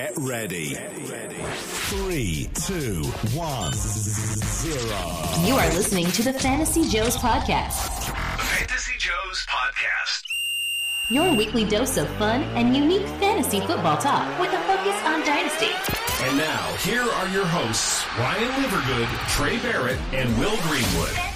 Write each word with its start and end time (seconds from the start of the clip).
Get 0.00 0.16
ready. 0.16 0.76
Three, 1.90 2.48
two, 2.54 3.02
one, 3.36 3.70
zero. 3.74 4.98
You 5.44 5.56
are 5.56 5.68
listening 5.74 6.06
to 6.12 6.22
the 6.22 6.32
Fantasy 6.32 6.88
Joes 6.88 7.18
podcast, 7.18 8.08
Fantasy 8.38 8.94
Joe's 8.96 9.44
podcast. 9.46 10.22
your 11.10 11.36
weekly 11.36 11.66
dose 11.66 11.98
of 11.98 12.08
fun 12.16 12.44
and 12.56 12.74
unique 12.74 13.06
fantasy 13.20 13.60
football 13.60 13.98
talk 13.98 14.40
with 14.40 14.50
a 14.54 14.60
focus 14.62 14.96
on 15.04 15.20
dynasty. 15.20 15.68
And 16.24 16.38
now, 16.38 16.72
here 16.76 17.02
are 17.02 17.28
your 17.28 17.44
hosts, 17.44 18.02
Ryan 18.18 18.48
Livergood, 18.62 19.28
Trey 19.28 19.58
Barrett, 19.58 19.98
and 20.14 20.30
Will 20.38 20.56
Greenwood. 20.62 21.29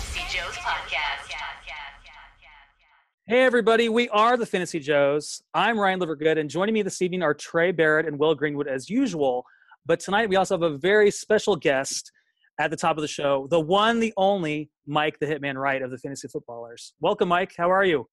Hey, 3.27 3.43
everybody, 3.45 3.89
we 3.89 4.11
are 4.11 4.37
the 4.37 4.45
Fantasy 4.45 4.79
Joes. 4.79 5.43
I'm 5.55 5.81
Ryan 5.81 5.99
Livergood, 5.99 6.39
and 6.39 6.51
joining 6.51 6.75
me 6.75 6.83
this 6.83 7.01
evening 7.01 7.23
are 7.23 7.33
Trey 7.33 7.73
Barrett 7.73 8.05
and 8.05 8.19
Will 8.19 8.35
Greenwood 8.35 8.69
as 8.69 8.91
usual. 8.91 9.47
But 9.87 9.99
tonight 10.01 10.29
we 10.29 10.37
also 10.37 10.57
have 10.57 10.63
a 10.71 10.77
very 10.77 11.11
special 11.11 11.57
guest 11.57 12.13
at 12.61 12.71
the 12.71 12.77
top 12.77 12.99
of 12.99 13.01
the 13.01 13.09
show, 13.09 13.46
the 13.49 13.59
one, 13.59 13.99
the 13.99 14.13
only 14.18 14.68
Mike 14.87 15.18
the 15.21 15.27
Hitman 15.27 15.55
Wright 15.55 15.81
of 15.81 15.91
the 15.91 15.96
Fantasy 15.96 16.29
Footballers. 16.29 16.93
Welcome, 17.01 17.31
Mike. 17.31 17.55
How 17.57 17.73
are 17.73 17.82
you? 17.82 18.07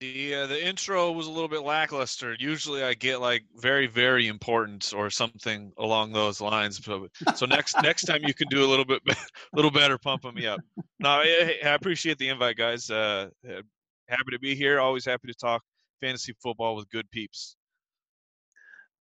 The 0.00 0.34
uh, 0.34 0.46
the 0.46 0.66
intro 0.66 1.12
was 1.12 1.26
a 1.26 1.30
little 1.30 1.46
bit 1.46 1.60
lackluster. 1.60 2.34
Usually, 2.38 2.82
I 2.82 2.94
get 2.94 3.20
like 3.20 3.42
very 3.56 3.86
very 3.86 4.28
important 4.28 4.94
or 4.96 5.10
something 5.10 5.72
along 5.76 6.12
those 6.12 6.40
lines. 6.40 6.82
So, 6.82 7.06
so 7.34 7.44
next 7.44 7.76
next 7.82 8.06
time 8.06 8.22
you 8.22 8.32
can 8.32 8.48
do 8.48 8.64
a 8.64 8.68
little 8.68 8.86
bit 8.86 9.02
a 9.06 9.14
little 9.54 9.70
better, 9.70 9.98
pumping 9.98 10.32
me 10.32 10.46
up. 10.46 10.60
No, 11.00 11.10
I, 11.10 11.58
I 11.62 11.68
appreciate 11.74 12.16
the 12.16 12.28
invite, 12.30 12.56
guys. 12.56 12.88
Uh, 12.88 13.28
happy 14.10 14.30
to 14.32 14.38
be 14.38 14.54
here. 14.54 14.80
Always 14.80 15.04
happy 15.04 15.28
to 15.28 15.34
talk 15.34 15.62
fantasy 16.00 16.34
football 16.42 16.76
with 16.76 16.90
good 16.90 17.10
peeps. 17.10 17.56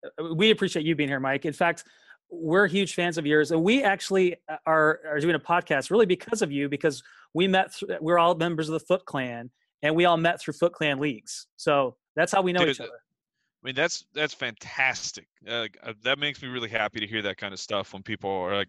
Uh, 0.04 0.34
We 0.34 0.50
appreciate 0.50 0.84
you 0.84 0.94
being 0.94 1.08
here, 1.08 1.20
Mike. 1.20 1.44
In 1.44 1.52
fact, 1.52 1.84
we're 2.30 2.66
huge 2.66 2.94
fans 2.94 3.16
of 3.18 3.26
yours, 3.26 3.52
and 3.52 3.62
we 3.62 3.82
actually 3.82 4.36
uh, 4.48 4.56
are, 4.66 5.00
are 5.06 5.18
doing 5.18 5.34
a 5.34 5.40
podcast 5.40 5.90
really 5.90 6.06
because 6.06 6.42
of 6.42 6.52
you, 6.52 6.68
because 6.68 7.02
we 7.34 7.48
met, 7.48 7.74
th- 7.74 8.00
we're 8.00 8.18
all 8.18 8.34
members 8.34 8.68
of 8.68 8.74
the 8.74 8.80
Foot 8.80 9.04
Clan, 9.06 9.50
and 9.82 9.96
we 9.96 10.04
all 10.04 10.16
met 10.18 10.40
through 10.40 10.54
Foot 10.54 10.72
Clan 10.72 10.98
leagues. 10.98 11.46
So 11.56 11.96
that's 12.16 12.30
how 12.32 12.42
we 12.42 12.52
know 12.52 12.60
Dude, 12.60 12.70
each 12.70 12.80
other. 12.80 12.90
I 12.90 13.66
mean, 13.66 13.74
that's 13.74 14.04
that's 14.14 14.34
fantastic. 14.34 15.26
Uh, 15.48 15.66
uh, 15.82 15.94
that 16.04 16.18
makes 16.18 16.42
me 16.42 16.48
really 16.48 16.68
happy 16.68 17.00
to 17.00 17.06
hear 17.06 17.22
that 17.22 17.38
kind 17.38 17.52
of 17.52 17.58
stuff 17.58 17.92
when 17.92 18.02
people 18.02 18.30
are 18.30 18.54
like, 18.54 18.68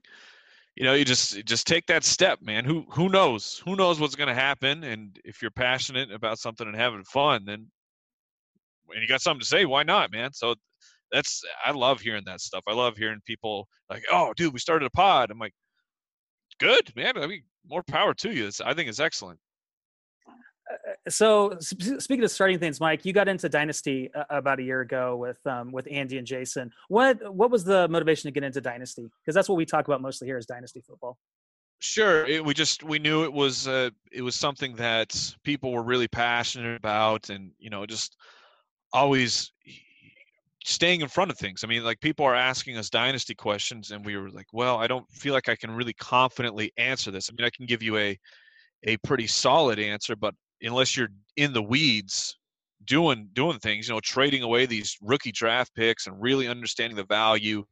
you 0.79 0.85
know, 0.85 0.93
you 0.93 1.03
just 1.03 1.45
just 1.45 1.67
take 1.67 1.85
that 1.87 2.05
step, 2.05 2.41
man. 2.41 2.63
Who 2.63 2.85
who 2.89 3.09
knows? 3.09 3.61
Who 3.65 3.75
knows 3.75 3.99
what's 3.99 4.15
going 4.15 4.29
to 4.29 4.33
happen? 4.33 4.85
And 4.85 5.19
if 5.25 5.41
you're 5.41 5.51
passionate 5.51 6.09
about 6.09 6.39
something 6.39 6.65
and 6.65 6.75
having 6.75 7.03
fun, 7.03 7.43
then 7.45 7.67
and 8.91 9.01
you 9.01 9.07
got 9.07 9.21
something 9.21 9.41
to 9.41 9.45
say, 9.45 9.65
why 9.65 9.83
not, 9.83 10.11
man? 10.11 10.31
So 10.31 10.55
that's 11.11 11.43
I 11.65 11.71
love 11.71 11.99
hearing 11.99 12.23
that 12.27 12.39
stuff. 12.39 12.63
I 12.65 12.73
love 12.73 12.95
hearing 12.95 13.19
people 13.25 13.67
like, 13.89 14.05
oh, 14.09 14.33
dude, 14.37 14.53
we 14.53 14.59
started 14.59 14.85
a 14.85 14.89
pod. 14.91 15.31
I'm 15.31 15.37
like, 15.37 15.53
good, 16.61 16.95
man. 16.95 17.17
I 17.17 17.27
mean, 17.27 17.43
more 17.67 17.83
power 17.83 18.13
to 18.13 18.31
you. 18.31 18.47
It's, 18.47 18.61
I 18.61 18.73
think 18.73 18.87
it's 18.87 19.01
excellent. 19.01 19.39
So 21.07 21.57
speaking 21.59 22.23
of 22.23 22.31
starting 22.31 22.59
things 22.59 22.79
mike 22.79 23.05
you 23.05 23.13
got 23.13 23.27
into 23.27 23.47
dynasty 23.47 24.11
uh, 24.13 24.23
about 24.29 24.59
a 24.59 24.63
year 24.63 24.81
ago 24.81 25.15
with 25.15 25.37
um, 25.47 25.71
with 25.71 25.87
andy 25.89 26.17
and 26.17 26.27
jason 26.27 26.71
what 26.87 27.33
what 27.33 27.49
was 27.49 27.63
the 27.63 27.87
motivation 27.87 28.27
to 28.27 28.31
get 28.31 28.43
into 28.43 28.61
dynasty 28.61 29.09
because 29.21 29.33
that's 29.33 29.47
what 29.47 29.55
we 29.55 29.65
talk 29.65 29.87
about 29.87 30.01
mostly 30.01 30.27
here 30.27 30.37
is 30.37 30.45
dynasty 30.45 30.81
football 30.81 31.17
Sure. 31.79 32.25
It, 32.25 32.43
we 32.43 32.53
just 32.53 32.83
we 32.83 32.99
knew 32.99 33.23
it 33.23 33.31
was 33.31 33.67
uh, 33.67 33.89
it 34.11 34.21
was 34.21 34.35
something 34.35 34.75
that 34.75 35.33
people 35.43 35.71
were 35.71 35.81
really 35.81 36.09
passionate 36.09 36.75
about, 36.75 37.29
and 37.29 37.51
you 37.57 37.69
know, 37.69 37.85
just 37.85 38.17
always 38.91 39.53
staying 40.65 40.99
in 41.01 41.07
front 41.07 41.31
of 41.31 41.37
things. 41.37 41.63
I 41.63 41.67
mean, 41.67 41.85
like 41.85 42.01
people 42.01 42.25
are 42.25 42.35
asking 42.35 42.75
us 42.77 42.89
dynasty 42.89 43.33
questions, 43.33 43.91
and 43.91 44.05
we 44.05 44.17
were 44.17 44.29
like, 44.29 44.47
well, 44.51 44.77
I 44.77 44.87
don't 44.87 45.09
feel 45.09 45.33
like 45.33 45.47
I 45.47 45.55
can 45.55 45.71
really 45.71 45.93
confidently 45.93 46.73
answer 46.77 47.11
this. 47.11 47.29
I 47.29 47.33
mean, 47.37 47.45
I 47.45 47.49
can 47.49 47.65
give 47.65 47.81
you 47.81 47.97
a 47.97 48.19
a 48.83 48.97
pretty 48.97 49.27
solid 49.27 49.79
answer, 49.79 50.17
but 50.17 50.35
unless 50.61 50.95
you're 50.95 51.09
in 51.37 51.53
the 51.53 51.61
weeds 51.61 52.37
doing 52.85 53.29
doing 53.33 53.59
things, 53.59 53.87
you 53.87 53.93
know, 53.93 53.99
trading 53.99 54.43
away 54.43 54.65
these 54.65 54.97
rookie 55.01 55.31
draft 55.31 55.73
picks 55.75 56.07
and 56.07 56.21
really 56.21 56.47
understanding 56.47 56.95
the 56.95 57.05
value 57.05 57.63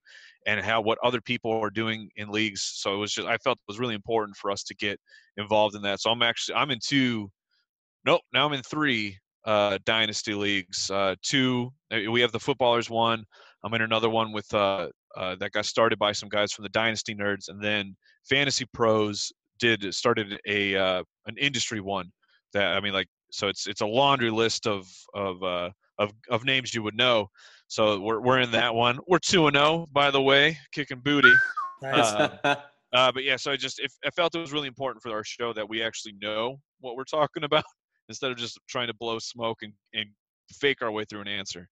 and 0.46 0.62
how 0.62 0.82
what 0.82 0.98
other 1.04 1.22
people 1.22 1.52
are 1.52 1.70
doing 1.70 2.10
in 2.16 2.30
leagues. 2.30 2.62
So 2.62 2.94
it 2.94 2.98
was 2.98 3.14
just 3.14 3.28
I 3.28 3.38
felt 3.38 3.58
it 3.58 3.72
was 3.72 3.80
really 3.80 3.96
important 3.96 4.38
for 4.38 4.52
us 4.52 4.64
to 4.64 4.76
get 4.76 5.00
involved 5.38 5.76
in 5.76 5.82
that. 5.84 6.00
So 6.00 6.10
I'm 6.12 6.22
actually 6.22 6.56
I'm 6.56 6.72
in 6.72 6.80
two. 6.84 7.32
Nope, 8.06 8.22
now 8.34 8.46
I'm 8.46 8.54
in 8.54 8.64
three 8.64 9.18
uh, 9.46 9.80
dynasty 9.86 10.34
leagues. 10.34 10.90
Uh, 10.90 11.16
two 11.22 11.72
uh, 11.92 12.12
we 12.12 12.22
have 12.22 12.32
the 12.32 12.40
footballers 12.40 12.90
one. 12.90 13.24
I'm 13.64 13.74
in 13.74 13.82
another 13.82 14.10
one 14.10 14.32
with 14.32 14.52
uh, 14.54 14.90
uh, 15.16 15.36
that 15.40 15.52
got 15.52 15.66
started 15.66 15.98
by 15.98 16.12
some 16.12 16.30
guys 16.30 16.54
from 16.54 16.64
the 16.64 16.70
Dynasty 16.70 17.16
Nerds, 17.16 17.50
and 17.50 17.62
then 17.62 17.96
Fantasy 18.30 18.66
Pros 18.74 19.32
did 19.60 19.94
started 19.94 20.40
a 20.48 20.76
uh, 20.76 21.04
an 21.26 21.36
industry 21.38 21.82
one 21.82 22.12
that 22.54 22.76
I 22.76 22.80
mean 22.80 22.94
like 22.94 23.08
so 23.32 23.48
it's 23.48 23.68
it's 23.68 23.82
a 23.82 23.86
laundry 23.86 24.32
list 24.32 24.68
of 24.68 24.88
of 25.14 25.44
uh, 25.44 25.70
of 26.00 26.14
of 26.30 26.46
names 26.46 26.74
you 26.74 26.84
would 26.84 26.96
know. 26.96 27.30
So 27.68 28.00
we're 28.00 28.22
we're 28.22 28.40
in 28.40 28.52
that 28.52 28.74
one. 28.74 29.00
We're 29.08 29.20
two 29.20 29.48
and 29.48 29.56
zero, 29.56 29.86
by 29.92 30.12
the 30.12 30.22
way, 30.22 30.58
kicking 30.72 31.00
booty. 31.00 31.34
Uh, 31.84 32.30
uh, 32.94 33.12
but 33.12 33.24
yeah, 33.24 33.36
so 33.36 33.52
I 33.52 33.58
just 33.58 33.80
if, 33.80 33.92
I 34.06 34.10
felt 34.12 34.36
it 34.36 34.40
was 34.40 34.54
really 34.54 34.68
important 34.68 35.04
for 35.04 35.12
our 35.12 35.24
show 35.24 35.54
that 35.54 35.68
we 35.68 35.82
actually 35.84 36.14
know 36.22 36.60
what 36.80 36.96
we're 36.96 37.04
talking 37.04 37.44
about 37.44 37.64
instead 38.10 38.32
of 38.32 38.38
just 38.38 38.60
trying 38.70 38.88
to 38.88 38.94
blow 38.94 39.20
smoke 39.20 39.60
and, 39.62 39.74
and 39.94 40.06
fake 40.54 40.82
our 40.82 40.92
way 40.92 41.04
through 41.06 41.22
an 41.22 41.28
answer. 41.28 41.68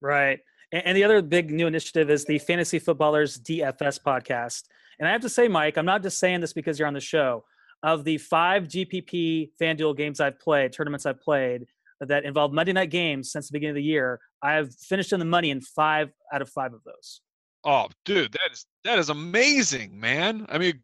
right 0.00 0.40
and, 0.72 0.84
and 0.86 0.96
the 0.96 1.04
other 1.04 1.22
big 1.22 1.50
new 1.50 1.66
initiative 1.66 2.10
is 2.10 2.24
the 2.24 2.38
fantasy 2.38 2.78
footballers 2.78 3.38
dfs 3.38 4.00
podcast 4.04 4.64
and 4.98 5.08
i 5.08 5.12
have 5.12 5.20
to 5.20 5.28
say 5.28 5.46
mike 5.46 5.76
i'm 5.76 5.86
not 5.86 6.02
just 6.02 6.18
saying 6.18 6.40
this 6.40 6.52
because 6.52 6.78
you're 6.78 6.88
on 6.88 6.94
the 6.94 7.00
show 7.00 7.44
of 7.84 8.02
the 8.02 8.18
five 8.18 8.64
gpp 8.64 9.50
fanduel 9.60 9.96
games 9.96 10.18
i've 10.18 10.40
played 10.40 10.72
tournaments 10.72 11.06
i've 11.06 11.20
played 11.20 11.66
that 12.00 12.24
involve 12.24 12.52
monday 12.52 12.72
night 12.72 12.90
games 12.90 13.30
since 13.30 13.48
the 13.48 13.52
beginning 13.52 13.70
of 13.70 13.76
the 13.76 13.82
year 13.82 14.18
i've 14.42 14.74
finished 14.74 15.12
in 15.12 15.20
the 15.20 15.24
money 15.24 15.50
in 15.50 15.60
five 15.60 16.10
out 16.32 16.42
of 16.42 16.48
five 16.48 16.74
of 16.74 16.82
those 16.84 17.20
Oh, 17.64 17.88
dude, 18.04 18.32
that 18.32 18.52
is 18.52 18.66
that 18.84 18.98
is 18.98 19.08
amazing, 19.08 19.98
man. 19.98 20.46
I 20.50 20.58
mean, 20.58 20.82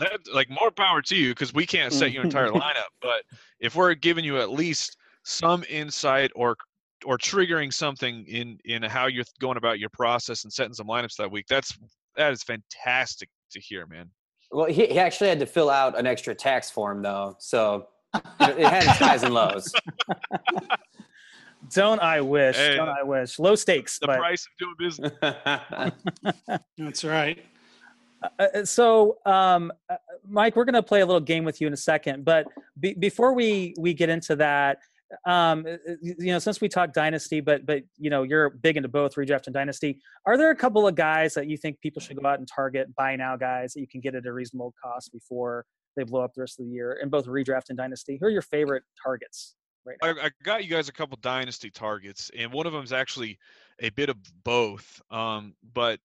that 0.00 0.18
like 0.34 0.50
more 0.50 0.70
power 0.70 1.00
to 1.02 1.16
you 1.16 1.30
because 1.30 1.54
we 1.54 1.66
can't 1.66 1.92
set 1.92 2.10
your 2.12 2.24
entire 2.24 2.48
lineup, 2.50 2.90
but 3.00 3.22
if 3.60 3.76
we're 3.76 3.94
giving 3.94 4.24
you 4.24 4.38
at 4.38 4.50
least 4.50 4.96
some 5.24 5.64
insight 5.68 6.32
or 6.34 6.56
or 7.04 7.16
triggering 7.16 7.72
something 7.72 8.24
in 8.26 8.58
in 8.64 8.82
how 8.82 9.06
you're 9.06 9.24
going 9.40 9.56
about 9.56 9.78
your 9.78 9.90
process 9.90 10.42
and 10.42 10.52
setting 10.52 10.74
some 10.74 10.88
lineups 10.88 11.16
that 11.16 11.30
week, 11.30 11.46
that's 11.48 11.78
that 12.16 12.32
is 12.32 12.42
fantastic 12.42 13.28
to 13.52 13.60
hear, 13.60 13.86
man. 13.86 14.10
Well, 14.52 14.66
he, 14.66 14.86
he 14.86 14.98
actually 14.98 15.28
had 15.28 15.40
to 15.40 15.46
fill 15.46 15.70
out 15.70 15.98
an 15.98 16.06
extra 16.06 16.34
tax 16.34 16.70
form 16.70 17.02
though, 17.02 17.36
so 17.38 17.88
it 18.14 18.58
it 18.58 18.66
had 18.66 18.84
its 18.84 18.98
highs 18.98 19.22
and 19.22 19.34
lows. 19.34 19.72
don't 21.74 22.00
i 22.00 22.20
wish 22.20 22.56
Hey, 22.56 22.76
don't 22.76 22.88
i 22.88 23.02
wish 23.02 23.38
low 23.40 23.54
stakes 23.56 23.98
The 23.98 24.06
but 24.06 24.18
price 24.18 24.46
of 24.46 24.52
doing 24.58 24.74
business. 24.78 25.12
That's 26.78 27.04
right. 27.04 27.44
Uh, 28.38 28.64
so 28.64 29.18
um, 29.26 29.72
uh, 29.90 29.96
mike 30.28 30.54
we're 30.56 30.64
going 30.64 30.74
to 30.74 30.82
play 30.82 31.00
a 31.00 31.06
little 31.06 31.20
game 31.20 31.44
with 31.44 31.60
you 31.60 31.66
in 31.66 31.72
a 31.72 31.76
second 31.76 32.24
but 32.24 32.46
be, 32.80 32.94
before 32.94 33.32
we 33.34 33.74
we 33.78 33.92
get 33.94 34.08
into 34.08 34.36
that 34.36 34.78
um, 35.24 35.64
uh, 35.66 35.72
uh, 35.90 35.94
you 36.00 36.32
know 36.32 36.38
since 36.38 36.60
we 36.60 36.68
talk 36.68 36.92
dynasty 36.92 37.40
but 37.40 37.64
but 37.64 37.82
you 37.96 38.10
know 38.10 38.22
you're 38.22 38.50
big 38.50 38.76
into 38.76 38.88
both 38.88 39.14
redraft 39.14 39.46
and 39.46 39.54
dynasty 39.54 40.00
are 40.26 40.36
there 40.36 40.50
a 40.50 40.56
couple 40.56 40.86
of 40.86 40.94
guys 40.94 41.34
that 41.34 41.48
you 41.48 41.56
think 41.56 41.80
people 41.80 42.00
should 42.00 42.20
go 42.20 42.28
out 42.28 42.38
and 42.38 42.48
target 42.48 42.92
buy 42.96 43.14
now 43.14 43.36
guys 43.36 43.72
that 43.72 43.80
you 43.80 43.86
can 43.86 44.00
get 44.00 44.14
at 44.14 44.26
a 44.26 44.32
reasonable 44.32 44.74
cost 44.82 45.12
before 45.12 45.64
they 45.96 46.02
blow 46.02 46.22
up 46.22 46.34
the 46.34 46.40
rest 46.40 46.58
of 46.58 46.66
the 46.66 46.72
year 46.72 46.98
in 47.02 47.08
both 47.08 47.26
redraft 47.26 47.68
and 47.68 47.78
dynasty 47.78 48.18
who 48.20 48.26
are 48.26 48.30
your 48.30 48.42
favorite 48.42 48.82
targets 49.02 49.54
right 49.84 49.96
I, 50.02 50.10
I 50.10 50.30
got 50.42 50.64
you 50.64 50.70
guys 50.70 50.88
a 50.88 50.92
couple 50.92 51.16
dynasty 51.22 51.70
targets, 51.70 52.30
and 52.36 52.52
one 52.52 52.66
of 52.66 52.72
them 52.72 52.82
is 52.82 52.92
actually 52.92 53.38
a 53.80 53.90
bit 53.90 54.08
of 54.08 54.16
both. 54.42 55.00
Um, 55.10 55.54
but 55.74 56.00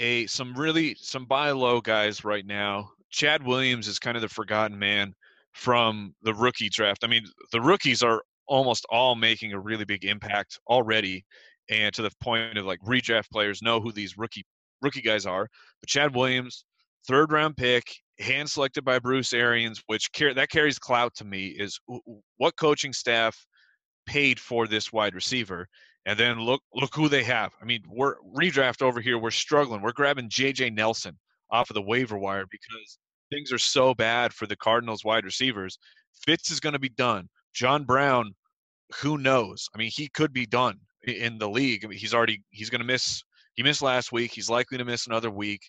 a 0.00 0.26
some 0.26 0.54
really 0.54 0.96
some 0.98 1.24
buy 1.24 1.50
low 1.50 1.80
guys 1.80 2.24
right 2.24 2.46
now. 2.46 2.90
Chad 3.10 3.44
Williams 3.44 3.88
is 3.88 3.98
kind 3.98 4.16
of 4.16 4.22
the 4.22 4.28
forgotten 4.28 4.78
man 4.78 5.14
from 5.52 6.14
the 6.22 6.34
rookie 6.34 6.68
draft. 6.68 7.04
I 7.04 7.06
mean, 7.06 7.24
the 7.52 7.60
rookies 7.60 8.02
are 8.02 8.22
almost 8.46 8.86
all 8.90 9.14
making 9.14 9.52
a 9.52 9.60
really 9.60 9.84
big 9.84 10.04
impact 10.04 10.58
already, 10.68 11.24
and 11.70 11.94
to 11.94 12.02
the 12.02 12.10
point 12.22 12.58
of 12.58 12.66
like 12.66 12.80
redraft 12.80 13.30
players 13.30 13.62
know 13.62 13.80
who 13.80 13.92
these 13.92 14.16
rookie 14.18 14.44
rookie 14.82 15.02
guys 15.02 15.26
are. 15.26 15.48
But 15.80 15.88
Chad 15.88 16.14
Williams, 16.14 16.64
third 17.06 17.32
round 17.32 17.56
pick, 17.56 17.84
hand 18.18 18.48
selected 18.50 18.84
by 18.84 18.98
Bruce 18.98 19.32
Arians, 19.32 19.82
which 19.86 20.12
car- 20.12 20.34
that 20.34 20.50
carries 20.50 20.78
clout 20.78 21.14
to 21.16 21.24
me. 21.24 21.48
Is 21.48 21.78
what 22.36 22.56
coaching 22.56 22.92
staff 22.92 23.36
paid 24.06 24.38
for 24.38 24.66
this 24.66 24.92
wide 24.92 25.14
receiver, 25.14 25.66
and 26.06 26.18
then 26.18 26.40
look 26.40 26.62
look 26.74 26.94
who 26.94 27.08
they 27.08 27.24
have. 27.24 27.52
I 27.60 27.64
mean, 27.64 27.82
we're 27.88 28.16
redraft 28.36 28.82
over 28.82 29.00
here. 29.00 29.18
We're 29.18 29.30
struggling. 29.30 29.82
We're 29.82 29.92
grabbing 29.92 30.28
J.J. 30.30 30.70
Nelson 30.70 31.18
off 31.50 31.70
of 31.70 31.74
the 31.74 31.82
waiver 31.82 32.18
wire 32.18 32.46
because 32.50 32.98
things 33.30 33.52
are 33.52 33.58
so 33.58 33.94
bad 33.94 34.32
for 34.32 34.46
the 34.46 34.56
Cardinals 34.56 35.04
wide 35.04 35.24
receivers. 35.24 35.78
Fitz 36.26 36.50
is 36.50 36.60
going 36.60 36.72
to 36.72 36.78
be 36.78 36.88
done. 36.88 37.28
John 37.54 37.84
Brown, 37.84 38.34
who 39.00 39.18
knows? 39.18 39.68
I 39.74 39.78
mean, 39.78 39.90
he 39.94 40.08
could 40.08 40.32
be 40.32 40.46
done 40.46 40.78
in 41.06 41.38
the 41.38 41.48
league. 41.48 41.84
I 41.84 41.88
mean, 41.88 41.98
he's 41.98 42.14
already 42.14 42.42
he's 42.50 42.70
going 42.70 42.80
to 42.80 42.86
miss 42.86 43.22
he 43.54 43.62
missed 43.62 43.82
last 43.82 44.12
week. 44.12 44.32
He's 44.32 44.50
likely 44.50 44.78
to 44.78 44.84
miss 44.84 45.06
another 45.06 45.30
week. 45.30 45.62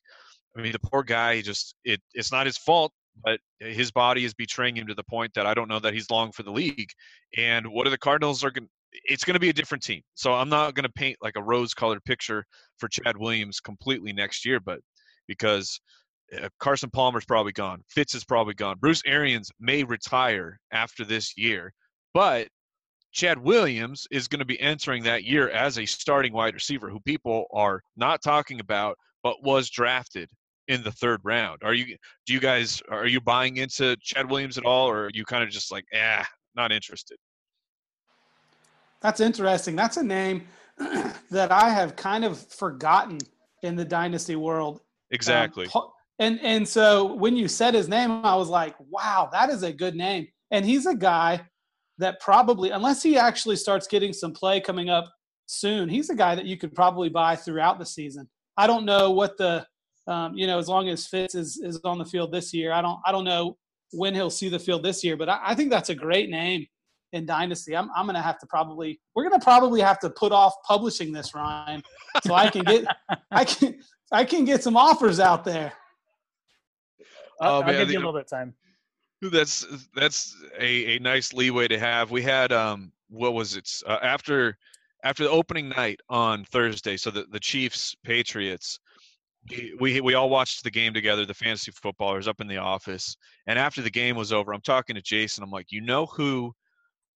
I 0.57 0.61
mean, 0.61 0.71
the 0.71 0.79
poor 0.79 1.03
guy. 1.03 1.41
Just 1.41 1.75
it. 1.83 2.01
It's 2.13 2.31
not 2.31 2.45
his 2.45 2.57
fault, 2.57 2.91
but 3.23 3.39
his 3.59 3.91
body 3.91 4.25
is 4.25 4.33
betraying 4.33 4.75
him 4.75 4.87
to 4.87 4.95
the 4.95 5.03
point 5.03 5.33
that 5.35 5.45
I 5.45 5.53
don't 5.53 5.69
know 5.69 5.79
that 5.79 5.93
he's 5.93 6.09
long 6.09 6.31
for 6.31 6.43
the 6.43 6.51
league. 6.51 6.89
And 7.37 7.67
what 7.67 7.87
are 7.87 7.91
the 7.91 7.97
Cardinals 7.97 8.43
are 8.43 8.51
going? 8.51 8.67
It's 9.03 9.25
going 9.25 9.33
to 9.35 9.39
be 9.41 9.49
a 9.49 9.53
different 9.53 9.83
team. 9.83 10.01
So 10.15 10.33
I'm 10.33 10.49
not 10.49 10.73
going 10.73 10.85
to 10.85 10.91
paint 10.93 11.17
like 11.21 11.35
a 11.35 11.43
rose-colored 11.43 12.03
picture 12.05 12.45
for 12.77 12.87
Chad 12.87 13.17
Williams 13.17 13.59
completely 13.59 14.13
next 14.13 14.45
year, 14.45 14.61
but 14.61 14.79
because 15.27 15.81
uh, 16.41 16.49
Carson 16.59 16.89
Palmer's 16.89 17.25
probably 17.25 17.51
gone, 17.51 17.83
Fitz 17.89 18.15
is 18.15 18.23
probably 18.23 18.53
gone, 18.53 18.77
Bruce 18.79 19.01
Arians 19.05 19.51
may 19.59 19.83
retire 19.83 20.59
after 20.71 21.05
this 21.05 21.37
year, 21.37 21.73
but 22.13 22.47
Chad 23.15 23.39
Williams 23.39 24.05
is 24.11 24.27
going 24.27 24.39
to 24.39 24.45
be 24.45 24.59
entering 24.59 25.03
that 25.03 25.23
year 25.23 25.49
as 25.49 25.79
a 25.79 25.85
starting 25.85 26.33
wide 26.33 26.53
receiver 26.53 26.89
who 26.89 26.99
people 26.99 27.45
are 27.53 27.81
not 27.95 28.21
talking 28.21 28.59
about, 28.59 28.97
but 29.23 29.41
was 29.41 29.69
drafted 29.69 30.29
in 30.67 30.83
the 30.83 30.91
third 30.91 31.21
round. 31.23 31.61
Are 31.63 31.73
you 31.73 31.95
do 32.25 32.33
you 32.33 32.41
guys 32.41 32.81
are 32.89 33.07
you 33.07 33.21
buying 33.21 33.57
into 33.57 33.95
Chad 34.01 34.29
Williams 34.29 34.57
at 34.57 34.65
all 34.65 34.89
or 34.89 35.05
are 35.05 35.11
you 35.13 35.23
kind 35.23 35.43
of 35.43 35.49
just 35.49 35.71
like, 35.71 35.85
eh, 35.93 36.23
not 36.55 36.73
interested? 36.73 37.17
That's 39.01 39.21
interesting. 39.21 39.75
That's 39.77 39.97
a 39.97 40.03
name 40.03 40.45
that 41.31 41.51
I 41.51 41.69
have 41.69 41.95
kind 41.95 42.25
of 42.25 42.37
forgotten 42.37 43.19
in 43.61 43.75
the 43.75 43.85
dynasty 43.85 44.35
world. 44.35 44.81
Exactly. 45.11 45.67
Um, 45.73 45.83
and 46.19 46.39
and 46.41 46.67
so 46.67 47.13
when 47.13 47.35
you 47.35 47.47
said 47.47 47.73
his 47.73 47.89
name, 47.89 48.25
I 48.25 48.35
was 48.35 48.49
like, 48.49 48.75
wow, 48.89 49.29
that 49.31 49.49
is 49.49 49.63
a 49.63 49.73
good 49.73 49.95
name. 49.95 50.27
And 50.51 50.65
he's 50.65 50.85
a 50.85 50.95
guy 50.95 51.41
that 51.97 52.19
probably, 52.19 52.71
unless 52.71 53.01
he 53.01 53.17
actually 53.17 53.55
starts 53.55 53.87
getting 53.87 54.13
some 54.13 54.33
play 54.33 54.59
coming 54.59 54.89
up 54.89 55.11
soon, 55.45 55.89
he's 55.89 56.09
a 56.09 56.15
guy 56.15 56.35
that 56.35 56.45
you 56.45 56.57
could 56.57 56.73
probably 56.73 57.09
buy 57.09 57.35
throughout 57.35 57.79
the 57.79 57.85
season. 57.85 58.27
I 58.57 58.67
don't 58.67 58.85
know 58.85 59.11
what 59.11 59.37
the, 59.37 59.65
um, 60.07 60.35
you 60.35 60.47
know, 60.47 60.57
as 60.57 60.67
long 60.67 60.87
as 60.89 61.07
Fitz 61.07 61.35
is, 61.35 61.57
is 61.57 61.79
on 61.83 61.97
the 61.97 62.05
field 62.05 62.31
this 62.31 62.53
year, 62.53 62.71
I 62.71 62.81
don't, 62.81 62.99
I 63.05 63.11
don't 63.11 63.23
know 63.23 63.57
when 63.91 64.13
he'll 64.13 64.29
see 64.29 64.49
the 64.49 64.59
field 64.59 64.83
this 64.83 65.03
year, 65.03 65.17
but 65.17 65.29
I, 65.29 65.39
I 65.43 65.55
think 65.55 65.69
that's 65.69 65.89
a 65.89 65.95
great 65.95 66.29
name 66.29 66.65
in 67.13 67.25
Dynasty. 67.25 67.75
I'm, 67.75 67.89
I'm 67.95 68.05
going 68.05 68.15
to 68.15 68.21
have 68.21 68.39
to 68.39 68.47
probably, 68.47 68.99
we're 69.15 69.27
going 69.27 69.39
to 69.39 69.43
probably 69.43 69.81
have 69.81 69.99
to 69.99 70.09
put 70.09 70.31
off 70.31 70.53
publishing 70.67 71.11
this, 71.11 71.33
Ryan, 71.33 71.81
so 72.25 72.33
I 72.33 72.49
can 72.49 72.63
get, 72.63 72.85
I 73.31 73.45
can, 73.45 73.79
I 74.11 74.25
can 74.25 74.45
get 74.45 74.63
some 74.63 74.77
offers 74.77 75.19
out 75.19 75.43
there. 75.43 75.73
I'll, 77.41 77.57
oh, 77.57 77.61
I'll 77.61 77.77
give 77.77 77.91
you 77.91 77.97
a 77.97 77.99
little 77.99 78.13
bit 78.13 78.21
of 78.21 78.29
time. 78.29 78.53
That's 79.21 79.65
that's 79.95 80.35
a, 80.59 80.97
a 80.97 80.99
nice 80.99 81.33
leeway 81.33 81.67
to 81.67 81.79
have. 81.79 82.11
We 82.11 82.21
had 82.21 82.51
um 82.51 82.91
what 83.09 83.33
was 83.33 83.55
it 83.55 83.69
uh, 83.87 83.97
after 84.01 84.57
after 85.03 85.23
the 85.23 85.29
opening 85.29 85.69
night 85.69 85.99
on 86.09 86.43
Thursday. 86.45 86.97
So 86.97 87.11
the 87.11 87.25
the 87.31 87.39
Chiefs 87.39 87.95
Patriots. 88.03 88.79
We 89.79 90.01
we 90.01 90.15
all 90.15 90.29
watched 90.29 90.63
the 90.63 90.71
game 90.71 90.91
together. 90.91 91.23
The 91.23 91.33
fantasy 91.35 91.71
footballers 91.71 92.27
up 92.27 92.41
in 92.41 92.47
the 92.47 92.57
office, 92.57 93.15
and 93.45 93.59
after 93.59 93.83
the 93.83 93.91
game 93.91 94.15
was 94.15 94.33
over, 94.33 94.51
I'm 94.51 94.61
talking 94.61 94.95
to 94.95 95.03
Jason. 95.03 95.43
I'm 95.43 95.51
like, 95.51 95.71
you 95.71 95.81
know 95.81 96.07
who 96.07 96.51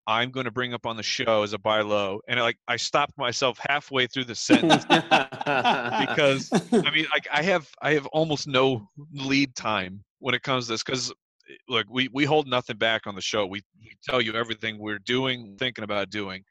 I'm 0.06 0.30
going 0.30 0.46
to 0.46 0.52
bring 0.52 0.74
up 0.76 0.86
on 0.86 0.96
the 0.96 1.04
show 1.04 1.42
as 1.42 1.54
a 1.54 1.58
buy 1.58 1.82
low, 1.82 2.20
and 2.28 2.40
like 2.40 2.58
I 2.68 2.78
stopped 2.78 3.18
myself 3.18 3.60
halfway 3.68 4.06
through 4.06 4.26
the 4.26 4.36
sentence 4.36 4.84
because 4.86 6.52
I 6.52 6.92
mean, 6.92 7.08
like 7.12 7.28
I 7.32 7.42
have 7.44 7.68
I 7.82 7.94
have 7.94 8.06
almost 8.08 8.48
no 8.48 8.88
lead 9.12 9.56
time 9.56 10.04
when 10.20 10.36
it 10.36 10.44
comes 10.44 10.66
to 10.66 10.74
this 10.74 10.84
because 10.84 11.12
eh, 11.50 11.56
look, 11.68 11.88
we, 11.90 12.10
we 12.14 12.26
hold 12.26 12.48
nothing 12.48 12.78
back 12.78 13.08
on 13.08 13.16
the 13.16 13.22
show. 13.22 13.46
We, 13.46 13.62
we 13.82 13.92
tell 14.04 14.22
you 14.22 14.34
everything 14.34 14.78
we're 14.78 15.00
doing, 15.00 15.56
thinking 15.58 15.84
about 15.84 16.10
doing. 16.10 16.44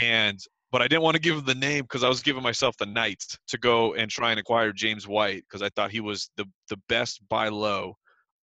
And 0.00 0.38
but 0.70 0.82
I 0.82 0.88
didn't 0.88 1.02
want 1.02 1.14
to 1.14 1.20
give 1.20 1.36
him 1.36 1.46
the 1.46 1.54
name 1.54 1.84
because 1.84 2.04
I 2.04 2.08
was 2.08 2.20
giving 2.20 2.42
myself 2.42 2.76
the 2.76 2.86
night 2.86 3.24
to 3.48 3.58
go 3.58 3.94
and 3.94 4.10
try 4.10 4.30
and 4.30 4.40
acquire 4.40 4.72
James 4.72 5.08
White 5.08 5.44
because 5.48 5.62
I 5.62 5.70
thought 5.70 5.90
he 5.90 6.00
was 6.00 6.30
the 6.36 6.44
the 6.68 6.78
best 6.88 7.26
buy 7.28 7.48
low 7.48 7.94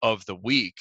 of 0.01 0.25
the 0.25 0.35
week. 0.35 0.75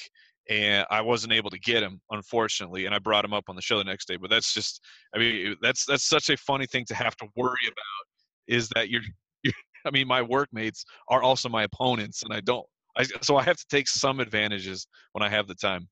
And 0.47 0.85
I 0.91 1.01
wasn't 1.01 1.33
able 1.33 1.49
to 1.49 1.59
get 1.59 1.81
him, 1.81 1.99
unfortunately, 2.11 2.85
and 2.85 2.93
I 2.93 2.99
brought 2.99 3.25
him 3.25 3.33
up 3.33 3.45
on 3.47 3.55
the 3.55 3.63
show 3.63 3.79
the 3.79 3.83
next 3.83 4.07
day. 4.07 4.15
But 4.15 4.29
that's 4.29 4.53
just, 4.53 4.79
I 5.15 5.17
mean, 5.17 5.55
that's 5.59 5.85
that's 5.85 6.07
such 6.07 6.29
a 6.29 6.37
funny 6.37 6.67
thing 6.67 6.85
to 6.85 6.95
have 6.95 7.15
to 7.17 7.27
worry 7.35 7.65
about. 7.65 8.05
Is 8.47 8.69
that 8.75 8.89
you're, 8.89 9.01
you're 9.43 9.53
I 9.85 9.91
mean, 9.91 10.07
my 10.07 10.21
workmates 10.21 10.85
are 11.09 11.23
also 11.23 11.49
my 11.49 11.63
opponents, 11.63 12.21
and 12.23 12.31
I 12.31 12.41
don't 12.41 12.65
I, 12.97 13.03
so 13.21 13.37
I 13.37 13.43
have 13.43 13.57
to 13.57 13.65
take 13.69 13.87
some 13.87 14.19
advantages 14.19 14.87
when 15.13 15.23
I 15.23 15.29
have 15.29 15.47
the 15.47 15.55
time. 15.55 15.87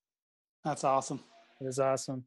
That's 0.64 0.84
awesome. 0.84 1.20
It 1.60 1.68
is 1.68 1.80
awesome. 1.80 2.26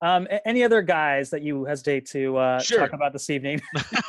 Um, 0.00 0.26
any 0.44 0.64
other 0.64 0.82
guys 0.82 1.30
that 1.30 1.42
you 1.42 1.64
hesitate 1.64 2.06
to 2.10 2.36
uh, 2.36 2.60
sure. 2.60 2.78
talk 2.78 2.92
about 2.92 3.12
this 3.12 3.30
evening? 3.30 3.60